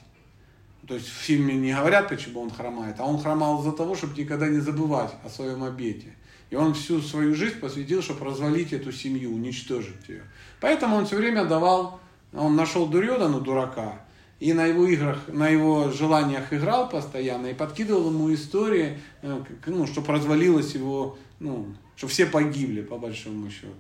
То 0.87 0.95
есть 0.95 1.07
в 1.07 1.13
фильме 1.13 1.55
не 1.55 1.73
говорят, 1.73 2.09
почему 2.09 2.41
он 2.41 2.51
хромает, 2.51 2.97
а 2.99 3.05
он 3.05 3.21
хромал 3.21 3.61
из-за 3.61 3.73
того, 3.73 3.95
чтобы 3.95 4.19
никогда 4.21 4.49
не 4.49 4.59
забывать 4.59 5.13
о 5.25 5.29
своем 5.29 5.63
обете. 5.63 6.15
И 6.51 6.57
он 6.57 6.75
всю 6.75 7.01
свою 7.01 7.35
жизнь 7.35 7.61
посвятил, 7.61 8.03
чтобы 8.03 8.27
развалить 8.27 8.73
эту 8.73 8.91
семью, 8.91 9.33
уничтожить 9.33 10.09
ее. 10.09 10.25
Поэтому 10.61 10.97
он 10.97 11.07
все 11.07 11.17
время 11.17 11.45
давал, 11.45 12.01
он 12.33 12.57
нашел 12.57 12.87
Дурьодану, 12.87 13.41
дурака, 13.41 14.01
и 14.41 14.55
на 14.55 14.65
его 14.65 14.87
играх, 14.87 15.19
на 15.29 15.49
его 15.49 15.91
желаниях 15.91 16.53
играл 16.53 16.89
постоянно, 16.89 17.49
и 17.49 17.55
подкидывал 17.55 18.09
ему 18.09 18.33
истории, 18.33 18.99
э, 19.23 19.43
ну, 19.67 19.87
чтобы 19.87 20.13
развалилась 20.15 20.75
его, 20.75 21.19
ну, 21.39 21.67
чтобы 21.95 22.11
все 22.11 22.27
погибли, 22.27 22.81
по 22.81 22.97
большому 22.97 23.51
счету. 23.51 23.75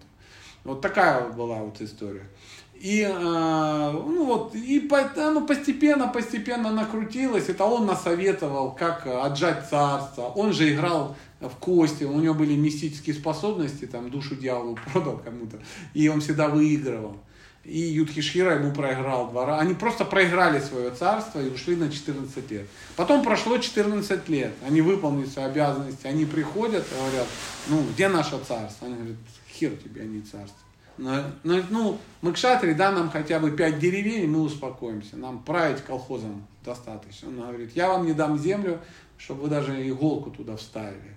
Вот 0.65 0.82
такая 0.82 1.31
была 1.31 1.57
вот 1.57 1.81
история. 1.81 2.28
И, 2.74 3.01
э, 3.03 3.91
ну 3.93 4.24
вот, 4.27 4.55
и 4.55 4.87
оно 5.16 5.47
постепенно, 5.47 6.09
постепенно 6.09 6.70
накрутилось. 6.70 7.49
Это 7.49 7.65
он 7.65 7.87
насоветовал, 7.87 8.73
как 8.73 9.07
отжать 9.07 9.69
царство. 9.69 10.24
Он 10.35 10.53
же 10.53 10.73
играл 10.74 11.16
в 11.41 11.57
кости, 11.57 12.05
у 12.05 12.20
него 12.20 12.35
были 12.35 12.55
мистические 12.55 13.15
способности, 13.15 13.87
там 13.87 14.11
душу 14.11 14.37
дьяволу 14.37 14.78
продал 14.93 15.19
кому-то, 15.19 15.59
и 15.95 16.09
он 16.09 16.20
всегда 16.20 16.49
выигрывал. 16.49 17.16
И 17.65 17.78
Юдхишхира 17.78 18.55
ему 18.55 18.73
проиграл 18.73 19.28
два 19.31 19.45
раза. 19.45 19.61
Они 19.61 19.74
просто 19.74 20.05
проиграли 20.07 20.61
свое 20.61 20.91
царство 20.93 21.41
и 21.41 21.51
ушли 21.51 21.77
на 21.77 21.91
14 21.91 22.51
лет. 22.51 22.66
Потом 22.97 23.23
прошло 23.23 23.59
14 23.59 24.28
лет. 24.31 24.53
Они 24.66 24.81
выполнили 24.81 25.27
свои 25.27 25.45
обязанности. 25.45 26.07
Они 26.07 26.24
приходят 26.24 26.87
и 26.91 26.95
говорят, 26.95 27.27
ну, 27.69 27.85
где 27.93 28.09
наше 28.09 28.39
царство? 28.47 28.87
Они 28.87 28.97
говорят, 28.97 29.16
хер 29.53 29.77
тебе, 29.77 30.03
а 30.03 30.05
не 30.05 30.23
царство. 30.23 30.59
Но, 30.97 31.23
но, 31.45 31.62
ну, 31.70 31.99
мы 32.23 32.32
кшатри, 32.32 32.74
да, 32.74 32.93
нам 32.93 33.11
хотя 33.11 33.39
бы 33.39 33.51
пять 33.51 33.78
деревень, 33.78 34.24
и 34.24 34.27
мы 34.27 34.41
успокоимся. 34.41 35.16
Нам 35.16 35.43
править 35.43 35.82
колхозом 35.82 36.47
достаточно. 36.65 37.28
Он 37.28 37.41
говорит, 37.41 37.73
я 37.74 37.89
вам 37.89 38.07
не 38.07 38.12
дам 38.15 38.39
землю, 38.39 38.81
чтобы 39.16 39.43
вы 39.43 39.49
даже 39.49 39.89
иголку 39.89 40.31
туда 40.31 40.57
вставили. 40.57 41.16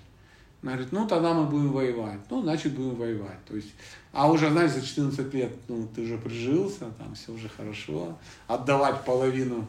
Она 0.63 0.71
говорит, 0.71 0.93
ну 0.93 1.05
тогда 1.05 1.33
мы 1.33 1.45
будем 1.45 1.73
воевать. 1.73 2.19
Ну, 2.29 2.41
значит, 2.41 2.73
будем 2.73 2.95
воевать. 2.95 3.43
То 3.45 3.55
есть, 3.55 3.73
а 4.13 4.31
уже, 4.31 4.49
знаешь, 4.49 4.71
за 4.71 4.81
14 4.81 5.33
лет, 5.33 5.51
ну, 5.67 5.89
ты 5.93 6.03
уже 6.03 6.17
прижился, 6.17 6.85
там 6.97 7.13
все 7.15 7.33
уже 7.33 7.49
хорошо. 7.49 8.17
Отдавать 8.47 9.03
половину, 9.03 9.67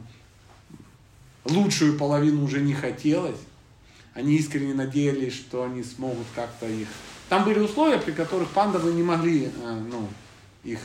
лучшую 1.44 1.98
половину 1.98 2.44
уже 2.44 2.60
не 2.60 2.74
хотелось. 2.74 3.40
Они 4.14 4.36
искренне 4.36 4.72
надеялись, 4.72 5.34
что 5.34 5.64
они 5.64 5.82
смогут 5.82 6.26
как-то 6.36 6.68
их... 6.68 6.86
Там 7.28 7.44
были 7.44 7.58
условия, 7.58 7.98
при 7.98 8.12
которых 8.12 8.48
пандавы 8.50 8.92
не 8.92 9.02
могли 9.02 9.46
э, 9.46 9.84
ну, 9.90 10.08
их 10.62 10.78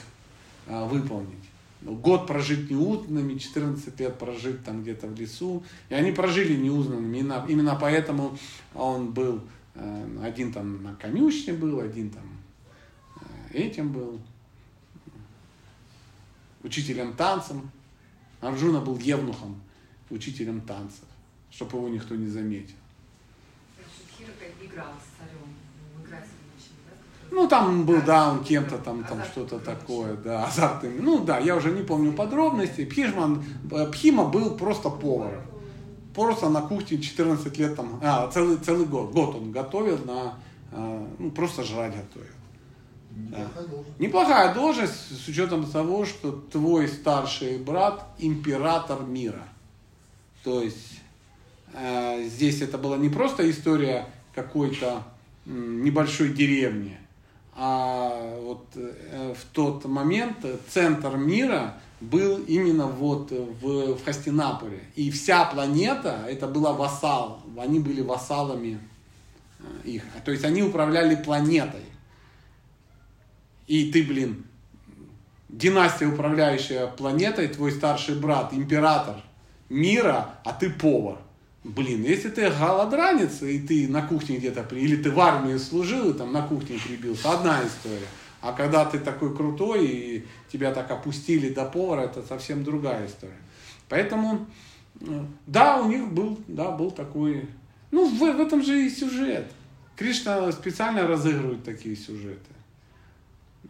э, 0.65 0.88
выполнить. 0.88 1.36
Ну, 1.81 1.94
Год 1.94 2.26
прожить 2.26 2.72
неузнанными, 2.72 3.38
14 3.38 3.99
лет 3.99 4.18
прожить 4.18 4.64
там 4.65 4.81
где-то 4.81 5.06
в 5.06 5.19
лесу. 5.19 5.64
И 5.90 5.94
они 5.94 6.11
прожили 6.11 6.56
неузнанными. 6.56 7.19
Именно, 7.48 7.77
поэтому 7.80 8.38
он 8.73 9.11
был, 9.11 9.41
один 10.23 10.51
там 10.51 10.84
на 10.84 10.95
конюшне 10.95 11.53
был, 11.53 11.80
один 11.80 12.10
там 12.10 12.23
э, 13.22 13.57
этим 13.57 13.91
был, 13.91 14.19
учителем 16.64 17.14
танцем. 17.14 17.72
Арджуна 18.41 18.80
был 18.80 18.97
евнухом, 18.97 19.61
учителем 20.10 20.61
танцев, 20.61 21.06
чтобы 21.51 21.77
его 21.77 21.89
никто 21.89 22.15
не 22.15 22.27
заметил. 22.27 22.76
Ну? 27.31 27.43
Ну, 27.43 27.47
там 27.47 27.85
был, 27.85 28.01
да, 28.01 28.31
он 28.31 28.43
кем-то 28.43 28.77
там, 28.80 29.03
там 29.03 29.23
что-то 29.23 29.60
такое, 29.60 30.15
да, 30.15 30.45
азартным. 30.45 31.03
Ну, 31.03 31.23
да, 31.23 31.38
я 31.38 31.56
уже 31.56 31.72
не 31.72 31.84
помню 31.84 32.14
подробностей. 32.14 32.85
Пхишман, 32.85 33.43
э, 33.72 33.85
Пхима 33.91 34.26
был 34.26 34.57
просто 34.57 34.89
поваром. 34.89 35.43
Просто 36.19 36.49
на 36.49 36.61
кухне 36.61 36.97
14 37.01 37.57
лет 37.57 37.77
там, 37.77 37.97
а, 38.03 38.27
целый, 38.27 38.57
целый 38.57 38.85
год, 38.85 39.11
год 39.11 39.35
он 39.35 39.53
готовил 39.53 39.97
на, 40.03 40.37
э, 40.73 41.07
ну, 41.17 41.31
просто 41.31 41.63
жрать 41.63 41.93
готовил. 41.95 42.27
Неплохая 43.15 43.67
должность. 43.67 43.99
Неплохая 43.99 44.53
должность 44.53 45.25
с 45.25 45.27
учетом 45.29 45.65
того, 45.65 46.05
что 46.05 46.31
твой 46.31 46.89
старший 46.89 47.57
брат 47.57 48.05
император 48.17 49.03
мира. 49.03 49.47
То 50.43 50.61
есть 50.61 50.99
э, 51.73 52.25
здесь 52.25 52.61
это 52.61 52.77
была 52.77 52.97
не 52.97 53.07
просто 53.07 53.49
история 53.49 54.05
какой-то 54.35 55.03
м, 55.45 55.85
небольшой 55.85 56.33
деревни, 56.33 56.97
а 57.55 58.39
вот 58.41 58.65
э, 58.75 59.33
в 59.39 59.45
тот 59.53 59.85
момент 59.85 60.45
центр 60.67 61.15
мира 61.15 61.75
был 62.01 62.38
именно 62.45 62.88
вот 62.88 63.31
в, 63.31 63.95
в 63.95 64.03
Хастинаполе. 64.03 64.84
И 64.95 65.11
вся 65.11 65.45
планета, 65.45 66.26
это 66.27 66.47
была 66.47 66.73
вассал, 66.73 67.43
они 67.57 67.80
были 67.80 68.01
вассалами 68.01 68.80
э, 69.59 69.63
их. 69.89 70.03
То 70.23 70.31
есть 70.31 70.45
они 70.45 70.63
управляли 70.63 71.15
планетой. 71.15 71.84
И 73.67 73.91
ты, 73.91 74.03
блин, 74.03 74.45
династия, 75.49 76.07
управляющая 76.07 76.88
планетой, 76.88 77.47
твой 77.47 77.71
старший 77.71 78.15
брат, 78.15 78.53
император 78.53 79.17
мира, 79.69 80.35
а 80.45 80.53
ты 80.53 80.69
повар. 80.69 81.17
Блин, 81.63 82.03
если 82.03 82.30
ты 82.30 82.49
голодранец, 82.49 83.41
и 83.41 83.59
ты 83.59 83.88
на 83.89 84.01
кухне 84.01 84.38
где-то, 84.38 84.63
при- 84.63 84.80
или 84.80 84.95
ты 84.95 85.11
в 85.11 85.19
армии 85.19 85.57
служил, 85.57 86.11
и 86.11 86.17
там 86.17 86.31
на 86.31 86.41
кухне 86.41 86.80
прибился, 86.80 87.31
одна 87.34 87.61
история. 87.63 88.07
А 88.41 88.53
когда 88.53 88.86
ты 88.86 88.99
такой 88.99 89.36
крутой, 89.36 89.88
и 89.88 90.26
тебя 90.52 90.74
так 90.74 90.90
опустили 90.91 91.53
до 91.53 91.66
повара, 91.66 92.02
это 92.02 92.22
совсем 92.22 92.64
другая 92.64 93.07
история. 93.07 93.38
Поэтому, 93.90 94.48
э, 95.02 95.26
да, 95.45 95.82
у 95.82 95.90
них 95.90 96.11
был, 96.11 96.40
да, 96.48 96.72
был 96.72 96.91
такой, 96.91 97.48
ну, 97.91 98.07
в, 98.07 98.20
в 98.20 98.40
этом 98.40 98.64
же 98.64 98.86
и 98.86 98.90
сюжет. 98.90 99.52
Кришна 99.95 100.49
специально 100.53 101.06
разыгрывает 101.06 101.64
такие 101.66 101.95
сюжеты. 101.95 102.53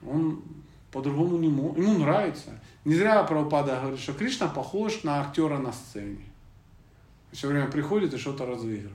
Он 0.05 0.43
по-другому 0.91 1.37
не 1.37 1.49
может, 1.49 1.77
ему 1.77 1.97
нравится. 1.97 2.59
Не 2.85 2.93
зря 2.95 3.23
Прабхупада 3.23 3.79
говорит, 3.79 3.99
что 3.99 4.13
Кришна 4.13 4.47
похож 4.47 5.03
на 5.03 5.21
актера 5.21 5.57
на 5.57 5.71
сцене. 5.71 6.23
Все 7.31 7.47
время 7.47 7.67
приходит 7.67 8.13
и 8.13 8.17
что-то 8.17 8.45
разыгрывает. 8.45 8.91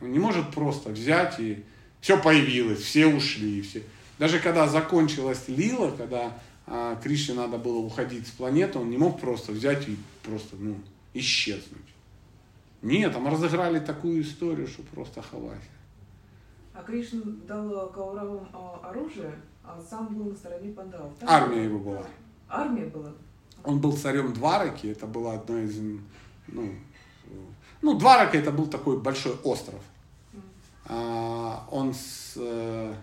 Он 0.00 0.12
не 0.12 0.18
может 0.18 0.50
просто 0.50 0.90
взять 0.90 1.40
и 1.40 1.64
все 2.00 2.20
появилось, 2.20 2.80
все 2.80 3.06
ушли, 3.06 3.62
все. 3.62 3.82
Даже 4.18 4.38
когда 4.38 4.68
закончилась 4.68 5.44
Лила, 5.48 5.90
когда 5.90 6.32
а, 6.66 6.96
Кришне 6.96 7.34
надо 7.34 7.58
было 7.58 7.78
уходить 7.78 8.26
с 8.26 8.30
планеты, 8.30 8.78
он 8.78 8.90
не 8.90 8.96
мог 8.96 9.20
просто 9.20 9.52
взять 9.52 9.88
и 9.88 9.98
просто 10.22 10.56
ну, 10.56 10.76
исчезнуть. 11.12 11.82
Нет, 12.82 13.12
там 13.12 13.26
разыграли 13.26 13.80
такую 13.80 14.22
историю, 14.22 14.68
что 14.68 14.82
просто 14.82 15.22
хавать. 15.22 15.62
А 16.74 16.82
Кришна 16.82 17.22
дал 17.46 17.88
Кауравам 17.90 18.48
а, 18.52 18.90
оружие, 18.90 19.34
а 19.64 19.80
сам 19.80 20.14
был 20.14 20.30
на 20.30 20.36
стороне 20.36 20.72
пандавов. 20.72 21.12
Так? 21.18 21.30
Армия 21.30 21.64
его 21.64 21.78
была. 21.78 22.06
Армия 22.48 22.86
была? 22.86 23.12
Он 23.64 23.80
был 23.80 23.96
царем 23.96 24.32
Двараки, 24.32 24.88
это 24.88 25.06
была 25.06 25.34
одна 25.34 25.62
из, 25.62 25.80
ну, 26.48 26.70
ну, 27.80 27.98
Дварака 27.98 28.38
это 28.38 28.50
был 28.50 28.66
такой 28.66 28.98
большой 28.98 29.34
остров. 29.44 29.80
А, 30.86 31.66
Он 31.70 31.94
с, 31.94 32.34
э, 32.36 32.94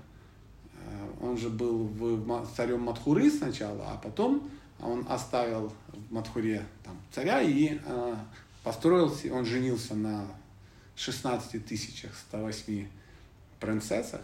он 1.21 1.37
же 1.37 1.49
был 1.49 1.85
в 1.85 2.47
царем 2.55 2.81
Мадхуры 2.81 3.29
сначала, 3.29 3.91
а 3.91 3.97
потом 3.97 4.49
он 4.79 5.05
оставил 5.09 5.71
в 5.87 6.13
Мадхуре 6.13 6.65
там, 6.83 6.97
царя 7.11 7.41
и 7.41 7.79
э, 7.83 8.15
построился, 8.63 9.33
он 9.33 9.45
женился 9.45 9.95
на 9.95 10.25
16 10.95 11.65
тысячах 11.65 12.11
108 12.29 12.87
принцессах, 13.59 14.21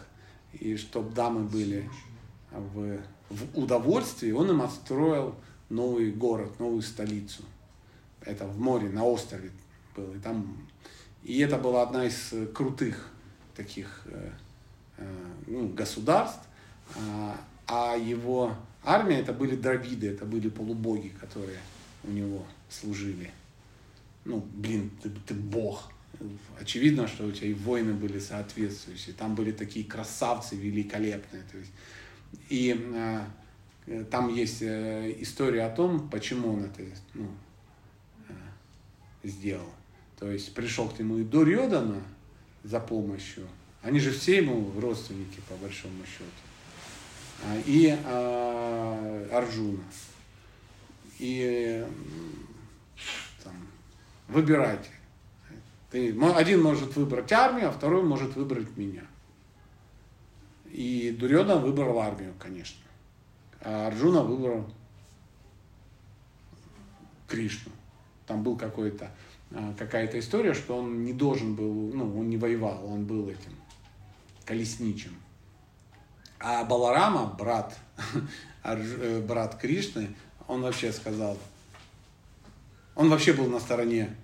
и 0.52 0.76
чтобы 0.76 1.14
дамы 1.14 1.44
были 1.44 1.88
в, 2.50 2.98
в 3.30 3.58
удовольствии, 3.58 4.32
он 4.32 4.50
им 4.50 4.62
отстроил 4.62 5.34
новый 5.68 6.10
город, 6.12 6.58
новую 6.58 6.82
столицу. 6.82 7.42
Это 8.22 8.46
в 8.46 8.58
море, 8.58 8.88
на 8.88 9.04
острове 9.04 9.50
был. 9.96 10.12
И, 10.14 10.18
там, 10.18 10.56
и 11.22 11.38
это 11.40 11.58
была 11.58 11.82
одна 11.82 12.06
из 12.06 12.32
э, 12.32 12.46
крутых 12.46 13.10
таких 13.56 14.02
э, 14.06 14.30
э, 14.98 15.14
ну, 15.46 15.68
государств. 15.68 16.47
А, 16.96 17.40
а 17.66 17.96
его 17.96 18.54
армия 18.84 19.20
это 19.20 19.32
были 19.32 19.56
дравиды, 19.56 20.08
это 20.08 20.24
были 20.24 20.48
полубоги, 20.48 21.08
которые 21.20 21.58
у 22.04 22.10
него 22.10 22.44
служили. 22.68 23.30
Ну, 24.24 24.44
блин, 24.54 24.90
ты, 25.02 25.10
ты 25.26 25.34
бог. 25.34 25.90
Очевидно, 26.60 27.06
что 27.06 27.26
у 27.26 27.32
тебя 27.32 27.48
и 27.48 27.54
воины 27.54 27.92
были 27.92 28.18
соответствующие. 28.18 29.14
Там 29.14 29.34
были 29.34 29.52
такие 29.52 29.84
красавцы 29.84 30.56
великолепные. 30.56 31.42
То 31.50 31.58
есть, 31.58 31.70
и 32.48 32.76
э, 33.86 34.04
там 34.10 34.34
есть 34.34 34.62
э, 34.62 35.14
история 35.20 35.64
о 35.64 35.70
том, 35.70 36.08
почему 36.08 36.54
он 36.54 36.64
это 36.64 36.82
ну, 37.14 37.28
э, 38.28 38.32
сделал. 39.22 39.70
То 40.18 40.30
есть 40.30 40.52
пришел 40.54 40.88
к 40.88 40.98
нему 40.98 41.18
и 41.18 41.24
Дурьодана 41.24 42.02
за 42.64 42.80
помощью. 42.80 43.46
Они 43.82 44.00
же 44.00 44.10
все 44.10 44.38
ему 44.38 44.72
родственники, 44.80 45.40
по 45.48 45.54
большому 45.56 46.04
счету. 46.04 46.47
И 47.66 47.96
а, 48.04 49.28
Арджуна. 49.32 49.82
И 51.18 51.84
там, 53.42 53.54
выбирайте. 54.28 54.90
Ты, 55.90 56.18
один 56.34 56.62
может 56.62 56.94
выбрать 56.96 57.32
армию, 57.32 57.68
а 57.68 57.72
второй 57.72 58.02
может 58.02 58.36
выбрать 58.36 58.76
меня. 58.76 59.04
И 60.70 61.16
Дурьодан 61.18 61.62
выбрал 61.62 61.98
армию, 62.00 62.34
конечно. 62.38 62.82
А 63.60 63.86
Арджуна 63.86 64.22
выбрал 64.22 64.66
Кришну. 67.26 67.72
Там 68.26 68.42
был 68.42 68.56
какой-то 68.56 69.10
а, 69.50 69.74
какая-то 69.78 70.18
история, 70.18 70.52
что 70.52 70.76
он 70.76 71.04
не 71.04 71.12
должен 71.12 71.54
был, 71.54 71.72
ну, 71.94 72.18
он 72.18 72.28
не 72.28 72.36
воевал, 72.36 72.84
он 72.86 73.06
был 73.06 73.28
этим 73.28 73.52
колесничим. 74.44 75.14
А 76.40 76.64
Баларама, 76.64 77.34
брат, 77.38 77.76
э, 78.64 79.20
брат 79.26 79.56
Кришны, 79.56 80.14
он 80.46 80.62
вообще 80.62 80.92
сказал, 80.92 81.36
он 82.94 83.10
вообще 83.10 83.32
был 83.32 83.46
на 83.46 83.60
стороне 83.60 84.16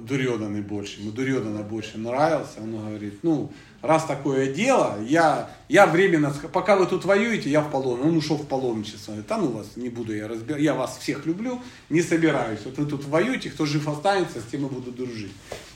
Дурьоданы 0.00 0.62
больше, 0.62 1.00
ему 1.00 1.10
Дурьодана 1.10 1.62
больше 1.62 1.98
нравился, 1.98 2.60
он 2.60 2.72
говорит, 2.72 3.22
ну, 3.22 3.52
раз 3.82 4.04
такое 4.04 4.52
дело, 4.52 4.98
я, 5.02 5.50
я 5.68 5.86
временно, 5.86 6.32
пока 6.52 6.76
вы 6.76 6.86
тут 6.86 7.04
воюете, 7.04 7.50
я 7.50 7.60
в 7.60 7.70
паломничество. 7.70 8.08
Он 8.08 8.16
ушел 8.16 8.36
в 8.36 8.46
паломничество. 8.46 9.12
Говорит, 9.12 9.28
да 9.28 9.36
ну 9.38 9.48
вас, 9.50 9.76
не 9.76 9.90
буду 9.90 10.14
я 10.14 10.28
разбирать, 10.28 10.62
я 10.62 10.74
вас 10.74 10.96
всех 10.96 11.26
люблю, 11.26 11.60
не 11.90 12.00
собираюсь. 12.00 12.60
Вот 12.64 12.78
вы 12.78 12.86
тут 12.86 13.04
воюете, 13.04 13.50
кто 13.50 13.66
жив 13.66 13.86
останется, 13.88 14.40
с 14.40 14.44
тем 14.44 14.66
и 14.66 14.68
буду 14.70 14.92
дружить. 14.92 15.32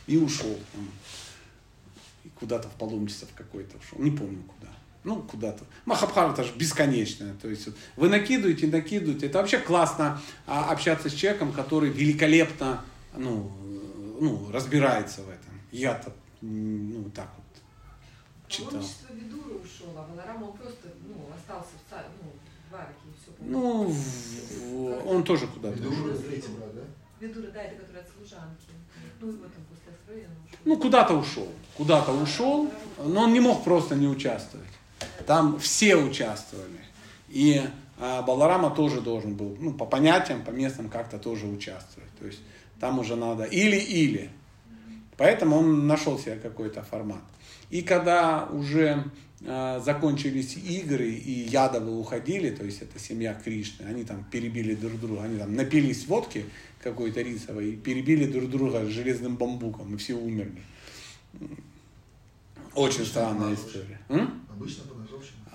И 0.07 0.17
ушел. 0.17 0.57
И 2.25 2.29
куда-то 2.39 2.69
в 2.69 2.73
паломничество 2.73 3.29
какой-то 3.35 3.77
ушел, 3.77 3.99
не 3.99 4.11
помню 4.11 4.43
куда. 4.43 4.73
Ну, 5.07 5.23
куда-то. 5.23 5.63
Махабхарата 5.85 6.43
же 6.43 6.53
бесконечная. 6.57 7.35
То 7.41 7.49
есть 7.49 7.69
вы 7.95 8.09
накидываете, 8.09 8.67
накидываете. 8.67 9.27
Это 9.27 9.39
вообще 9.39 9.59
классно 9.61 10.21
а, 10.49 10.73
общаться 10.73 11.09
с 11.09 11.13
человеком, 11.13 11.53
который 11.53 11.91
великолепно 11.91 12.85
ну, 13.15 13.53
э, 13.65 14.19
ну, 14.21 14.51
разбирается 14.51 15.23
в 15.23 15.29
этом. 15.29 15.61
Я-то 15.71 16.13
ну, 16.41 17.09
так 17.15 17.29
вот 17.37 17.45
читал. 18.49 18.71
Паломничество 18.73 19.15
Видуры 19.15 19.55
ушел, 19.55 19.95
а 19.97 20.09
Баларама 20.11 20.47
он 20.47 20.57
просто 20.57 20.89
ну, 21.07 21.15
остался 21.37 21.71
в, 21.87 21.89
ца- 21.91 22.05
ну, 22.21 22.33
в 22.67 22.71
Двараке 22.71 22.93
и 23.07 23.13
все. 23.23 23.33
Ну, 23.41 23.85
в- 23.87 25.07
он 25.09 25.23
тоже 25.23 25.47
куда-то 25.47 25.77
Видура 25.79 26.15
ушел. 26.15 26.57
брат, 26.59 26.75
да? 26.75 26.83
Видура, 27.21 27.47
да, 27.53 27.63
это 27.63 27.77
который 27.81 28.01
от 28.03 28.09
служанки. 28.09 28.71
Ну, 29.21 29.29
и 29.29 29.37
вот 29.37 29.45
он 29.57 29.65
после 29.71 29.93
Астроена 29.95 30.35
ушел. 30.45 30.59
Ну, 30.65 30.77
куда-то 30.79 31.15
ушел. 31.15 31.49
Куда-то 31.77 32.11
ушел, 32.11 32.71
но 33.05 33.23
он 33.23 33.33
не 33.33 33.41
мог 33.41 33.63
просто 33.63 33.95
не 33.95 34.09
участвовать. 34.09 34.67
Там 35.27 35.59
все 35.59 35.97
участвовали. 35.97 36.81
И 37.29 37.63
а, 37.99 38.23
Баларама 38.23 38.71
тоже 38.71 39.01
должен 39.01 39.35
был, 39.35 39.57
ну, 39.59 39.73
по 39.73 39.87
понятиям, 39.87 40.45
по 40.45 40.51
местным 40.51 40.89
как-то 40.89 41.19
тоже 41.19 41.47
участвовать. 41.47 42.11
То 42.19 42.27
есть 42.27 42.41
там 42.81 42.99
уже 42.99 43.17
надо 43.17 43.45
или-или. 43.45 44.31
Поэтому 45.17 45.57
он 45.57 45.87
нашел 45.87 46.19
себе 46.19 46.37
какой-то 46.37 46.83
формат. 46.83 47.23
И 47.71 47.83
когда 47.83 48.47
уже 48.47 49.05
а, 49.45 49.81
закончились 49.81 50.57
игры 50.57 51.11
и 51.11 51.49
Ядовы 51.49 51.99
уходили, 51.99 52.51
то 52.51 52.65
есть 52.65 52.83
это 52.83 52.99
семья 52.99 53.35
Кришны, 53.35 53.87
они 53.87 54.05
там 54.05 54.25
перебили 54.31 54.75
друг 54.75 55.01
друга, 55.01 55.25
они 55.25 55.39
там 55.39 55.55
напились 55.55 56.07
водки 56.07 56.45
какой-то 56.83 57.21
рисовой 57.21 57.71
и 57.71 57.77
перебили 57.77 58.27
друг 58.31 58.51
друга 58.51 58.87
железным 58.87 59.37
бамбуком, 59.37 59.95
и 59.95 59.99
все 59.99 60.15
умерли. 60.15 60.63
Очень 62.77 63.07
странная 63.07 63.55
история. 63.55 63.99
М? 64.09 64.43
Обычно. 64.51 64.85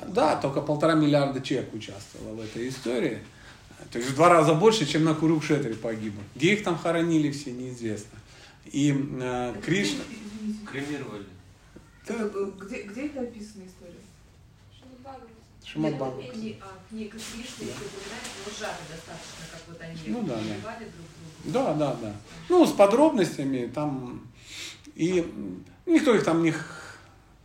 Да, 0.08 0.36
только 0.36 0.62
полтора 0.62 0.96
миллиарда 0.96 1.42
человек 1.42 1.74
участвовало 1.74 2.36
в 2.36 2.42
этой 2.42 2.68
истории. 2.68 3.20
То 3.92 4.00
есть 4.00 4.12
в 4.12 4.16
два 4.16 4.30
раза 4.30 4.54
больше, 4.54 4.86
чем 4.86 5.04
на 5.04 5.14
Курукшетре 5.14 5.76
погибло. 5.76 6.22
Где 6.36 6.54
их 6.54 6.64
там 6.64 6.78
хоронили, 6.78 7.32
все 7.32 7.52
неизвестно. 7.52 8.18
И 8.66 8.92
э, 9.22 9.56
Кришна... 9.64 10.04
Кремировали. 10.72 11.26
Так, 12.06 12.32
э, 12.34 12.52
где, 12.60 12.84
где 12.84 13.06
это 13.08 13.22
описана 13.22 13.64
история? 13.66 13.94
Шримад 15.64 15.94
Нет, 16.18 16.34
кни- 16.34 16.58
а, 16.62 16.78
Книга 16.90 17.18
Кришны, 17.18 17.64
если 17.64 17.86
упоминать, 17.86 18.28
но 18.46 18.52
сжато 18.52 18.82
достаточно, 18.90 19.46
как 19.52 19.62
вот 19.68 19.82
они 19.82 19.98
Ну 20.08 20.24
да, 20.24 20.36
да. 20.36 20.80
друг 20.80 20.92
друга. 21.44 21.54
Да, 21.54 21.74
да, 21.74 21.96
да. 22.02 22.16
Ну, 22.50 22.66
с 22.66 22.72
подробностями 22.72 23.72
там... 23.74 24.22
И 24.96 25.26
никто 25.86 26.14
их 26.16 26.24
там 26.24 26.44
не, 26.44 26.54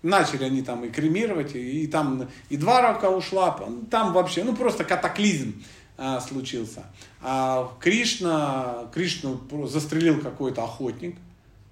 начали 0.07 0.45
они 0.45 0.63
там 0.63 0.85
и 0.85 0.89
кремировать, 0.89 1.55
и, 1.55 1.83
и 1.85 1.87
там 1.87 2.29
и 2.49 2.57
два 2.57 2.81
рака 2.81 3.11
ушла, 3.11 3.59
там 3.91 4.13
вообще, 4.13 4.45
ну 4.45 4.55
просто 4.55 4.85
катаклизм 4.85 5.63
а, 5.99 6.21
случился. 6.21 6.85
А 7.23 7.73
Кришна, 7.81 8.89
Кришну 8.93 9.41
застрелил 9.67 10.21
какой-то 10.21 10.65
охотник, 10.65 11.17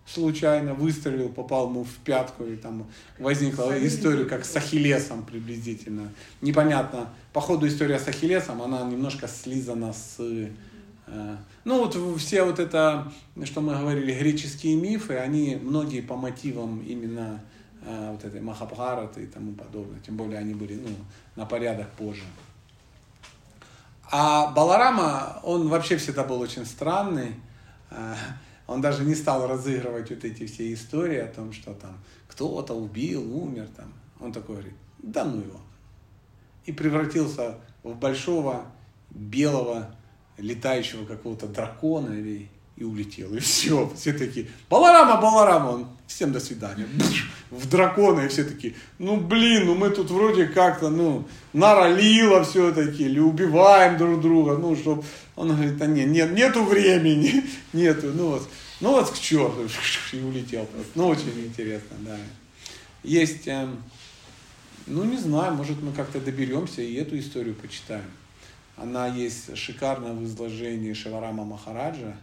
случайно 0.06 0.74
выстрелил, 0.74 1.28
попал 1.28 1.68
ему 1.68 1.84
в 1.84 1.94
пятку, 2.04 2.44
и 2.44 2.56
там 2.56 2.86
возникла 3.18 3.74
история 3.86 4.24
как 4.24 4.44
с 4.44 4.56
Ахиллесом 4.56 5.24
приблизительно. 5.24 6.12
Непонятно. 6.40 7.08
По 7.32 7.40
ходу 7.40 7.66
история 7.66 7.98
с 7.98 8.08
Ахиллесом, 8.08 8.62
она 8.62 8.82
немножко 8.82 9.28
слизана 9.28 9.92
с... 9.92 10.16
Э, 11.06 11.36
ну 11.64 11.78
вот 11.78 12.18
все 12.18 12.44
вот 12.44 12.58
это, 12.58 13.12
что 13.44 13.60
мы 13.60 13.74
говорили, 13.76 14.18
греческие 14.18 14.76
мифы, 14.76 15.14
они 15.14 15.58
многие 15.62 16.00
по 16.00 16.16
мотивам 16.16 16.80
именно 16.80 17.42
вот 17.84 18.24
этой 18.24 18.40
Махабхараты 18.40 19.24
и 19.24 19.26
тому 19.26 19.52
подобное. 19.54 20.00
Тем 20.00 20.16
более 20.16 20.38
они 20.38 20.54
были 20.54 20.74
ну, 20.76 20.88
на 21.36 21.46
порядок 21.46 21.90
позже. 21.92 22.24
А 24.10 24.52
Баларама, 24.52 25.40
он 25.42 25.68
вообще 25.68 25.96
всегда 25.96 26.24
был 26.24 26.40
очень 26.40 26.64
странный. 26.64 27.34
Э, 27.90 28.14
он 28.66 28.80
даже 28.80 29.04
не 29.04 29.14
стал 29.14 29.46
разыгрывать 29.46 30.10
вот 30.10 30.24
эти 30.24 30.46
все 30.46 30.72
истории 30.72 31.18
о 31.18 31.26
том, 31.26 31.52
что 31.52 31.74
там 31.74 31.98
кто-то 32.28 32.74
убил, 32.74 33.36
умер 33.36 33.68
там. 33.76 33.92
Он 34.20 34.32
такой 34.32 34.56
говорит, 34.56 34.74
да 34.98 35.24
ну 35.24 35.40
его. 35.40 35.60
И 36.64 36.72
превратился 36.72 37.56
в 37.82 37.94
большого 37.96 38.66
белого 39.10 39.94
летающего 40.38 41.04
какого-то 41.04 41.46
дракона 41.46 42.12
или 42.12 42.48
и 42.76 42.84
улетел. 42.84 43.34
И 43.34 43.38
все. 43.38 43.90
Все 43.96 44.12
такие, 44.12 44.46
Баларама, 44.68 45.20
Баларама. 45.20 45.70
Он, 45.70 45.86
всем 46.06 46.32
до 46.32 46.40
свидания. 46.40 46.86
В 47.50 47.68
дракона. 47.68 48.20
И 48.20 48.28
все 48.28 48.44
такие, 48.44 48.74
ну 48.98 49.16
блин, 49.16 49.66
ну 49.66 49.74
мы 49.74 49.90
тут 49.90 50.10
вроде 50.10 50.46
как-то, 50.46 50.90
ну, 50.90 51.26
наролило 51.52 52.42
все-таки, 52.44 53.04
или 53.04 53.20
убиваем 53.20 53.96
друг 53.96 54.20
друга. 54.20 54.56
Ну, 54.56 54.74
чтоб... 54.76 55.04
Он 55.36 55.48
говорит, 55.48 55.80
а 55.80 55.86
нет, 55.86 56.08
нет, 56.08 56.32
нету 56.32 56.64
времени. 56.64 57.44
Нету. 57.72 58.12
Ну 58.14 58.28
вот, 58.28 58.48
ну 58.80 58.92
вот 58.92 59.10
к 59.10 59.18
черту. 59.18 59.68
И 60.12 60.20
улетел 60.20 60.66
просто. 60.66 60.90
Ну, 60.94 61.08
очень 61.08 61.44
интересно, 61.44 61.96
да. 62.00 62.16
Есть, 63.02 63.46
эм, 63.48 63.82
ну 64.86 65.04
не 65.04 65.16
знаю, 65.16 65.54
может 65.54 65.82
мы 65.82 65.92
как-то 65.92 66.20
доберемся 66.20 66.82
и 66.82 66.94
эту 66.94 67.18
историю 67.18 67.54
почитаем. 67.54 68.04
Она 68.76 69.06
есть 69.08 69.56
шикарно 69.56 70.14
в 70.14 70.24
изложении 70.24 70.92
Шиварама 70.92 71.44
Махараджа. 71.44 72.16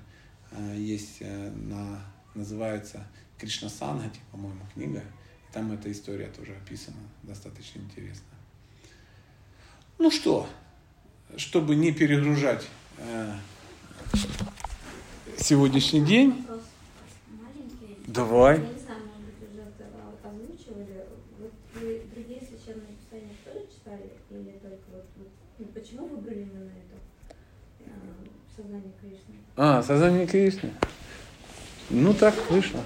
Э, 0.51 0.75
есть, 0.77 1.17
э, 1.21 1.49
на, 1.51 1.99
называется 2.35 3.05
Кришна 3.37 3.69
Сангати, 3.69 4.19
по-моему, 4.31 4.61
книга. 4.73 4.99
И 4.99 5.53
там 5.53 5.71
эта 5.71 5.91
история 5.91 6.27
тоже 6.27 6.55
описана, 6.55 6.97
достаточно 7.23 7.79
интересно. 7.79 8.25
Ну 9.97 10.11
что, 10.11 10.47
чтобы 11.37 11.75
не 11.75 11.91
перегружать 11.91 12.67
э, 12.97 13.35
сегодняшний 15.37 16.01
день. 16.05 16.45
Давай. 18.07 18.59
Вот 25.57 25.73
почему 25.73 26.07
выбрали 26.07 26.41
именно 26.41 26.71
это 26.71 26.97
сознание 28.55 28.91
Кришны? 28.99 29.40
А, 29.57 29.83
сознание 29.83 30.27
Кришны. 30.27 30.71
Ну 31.89 32.13
так 32.13 32.33
вышло. 32.49 32.79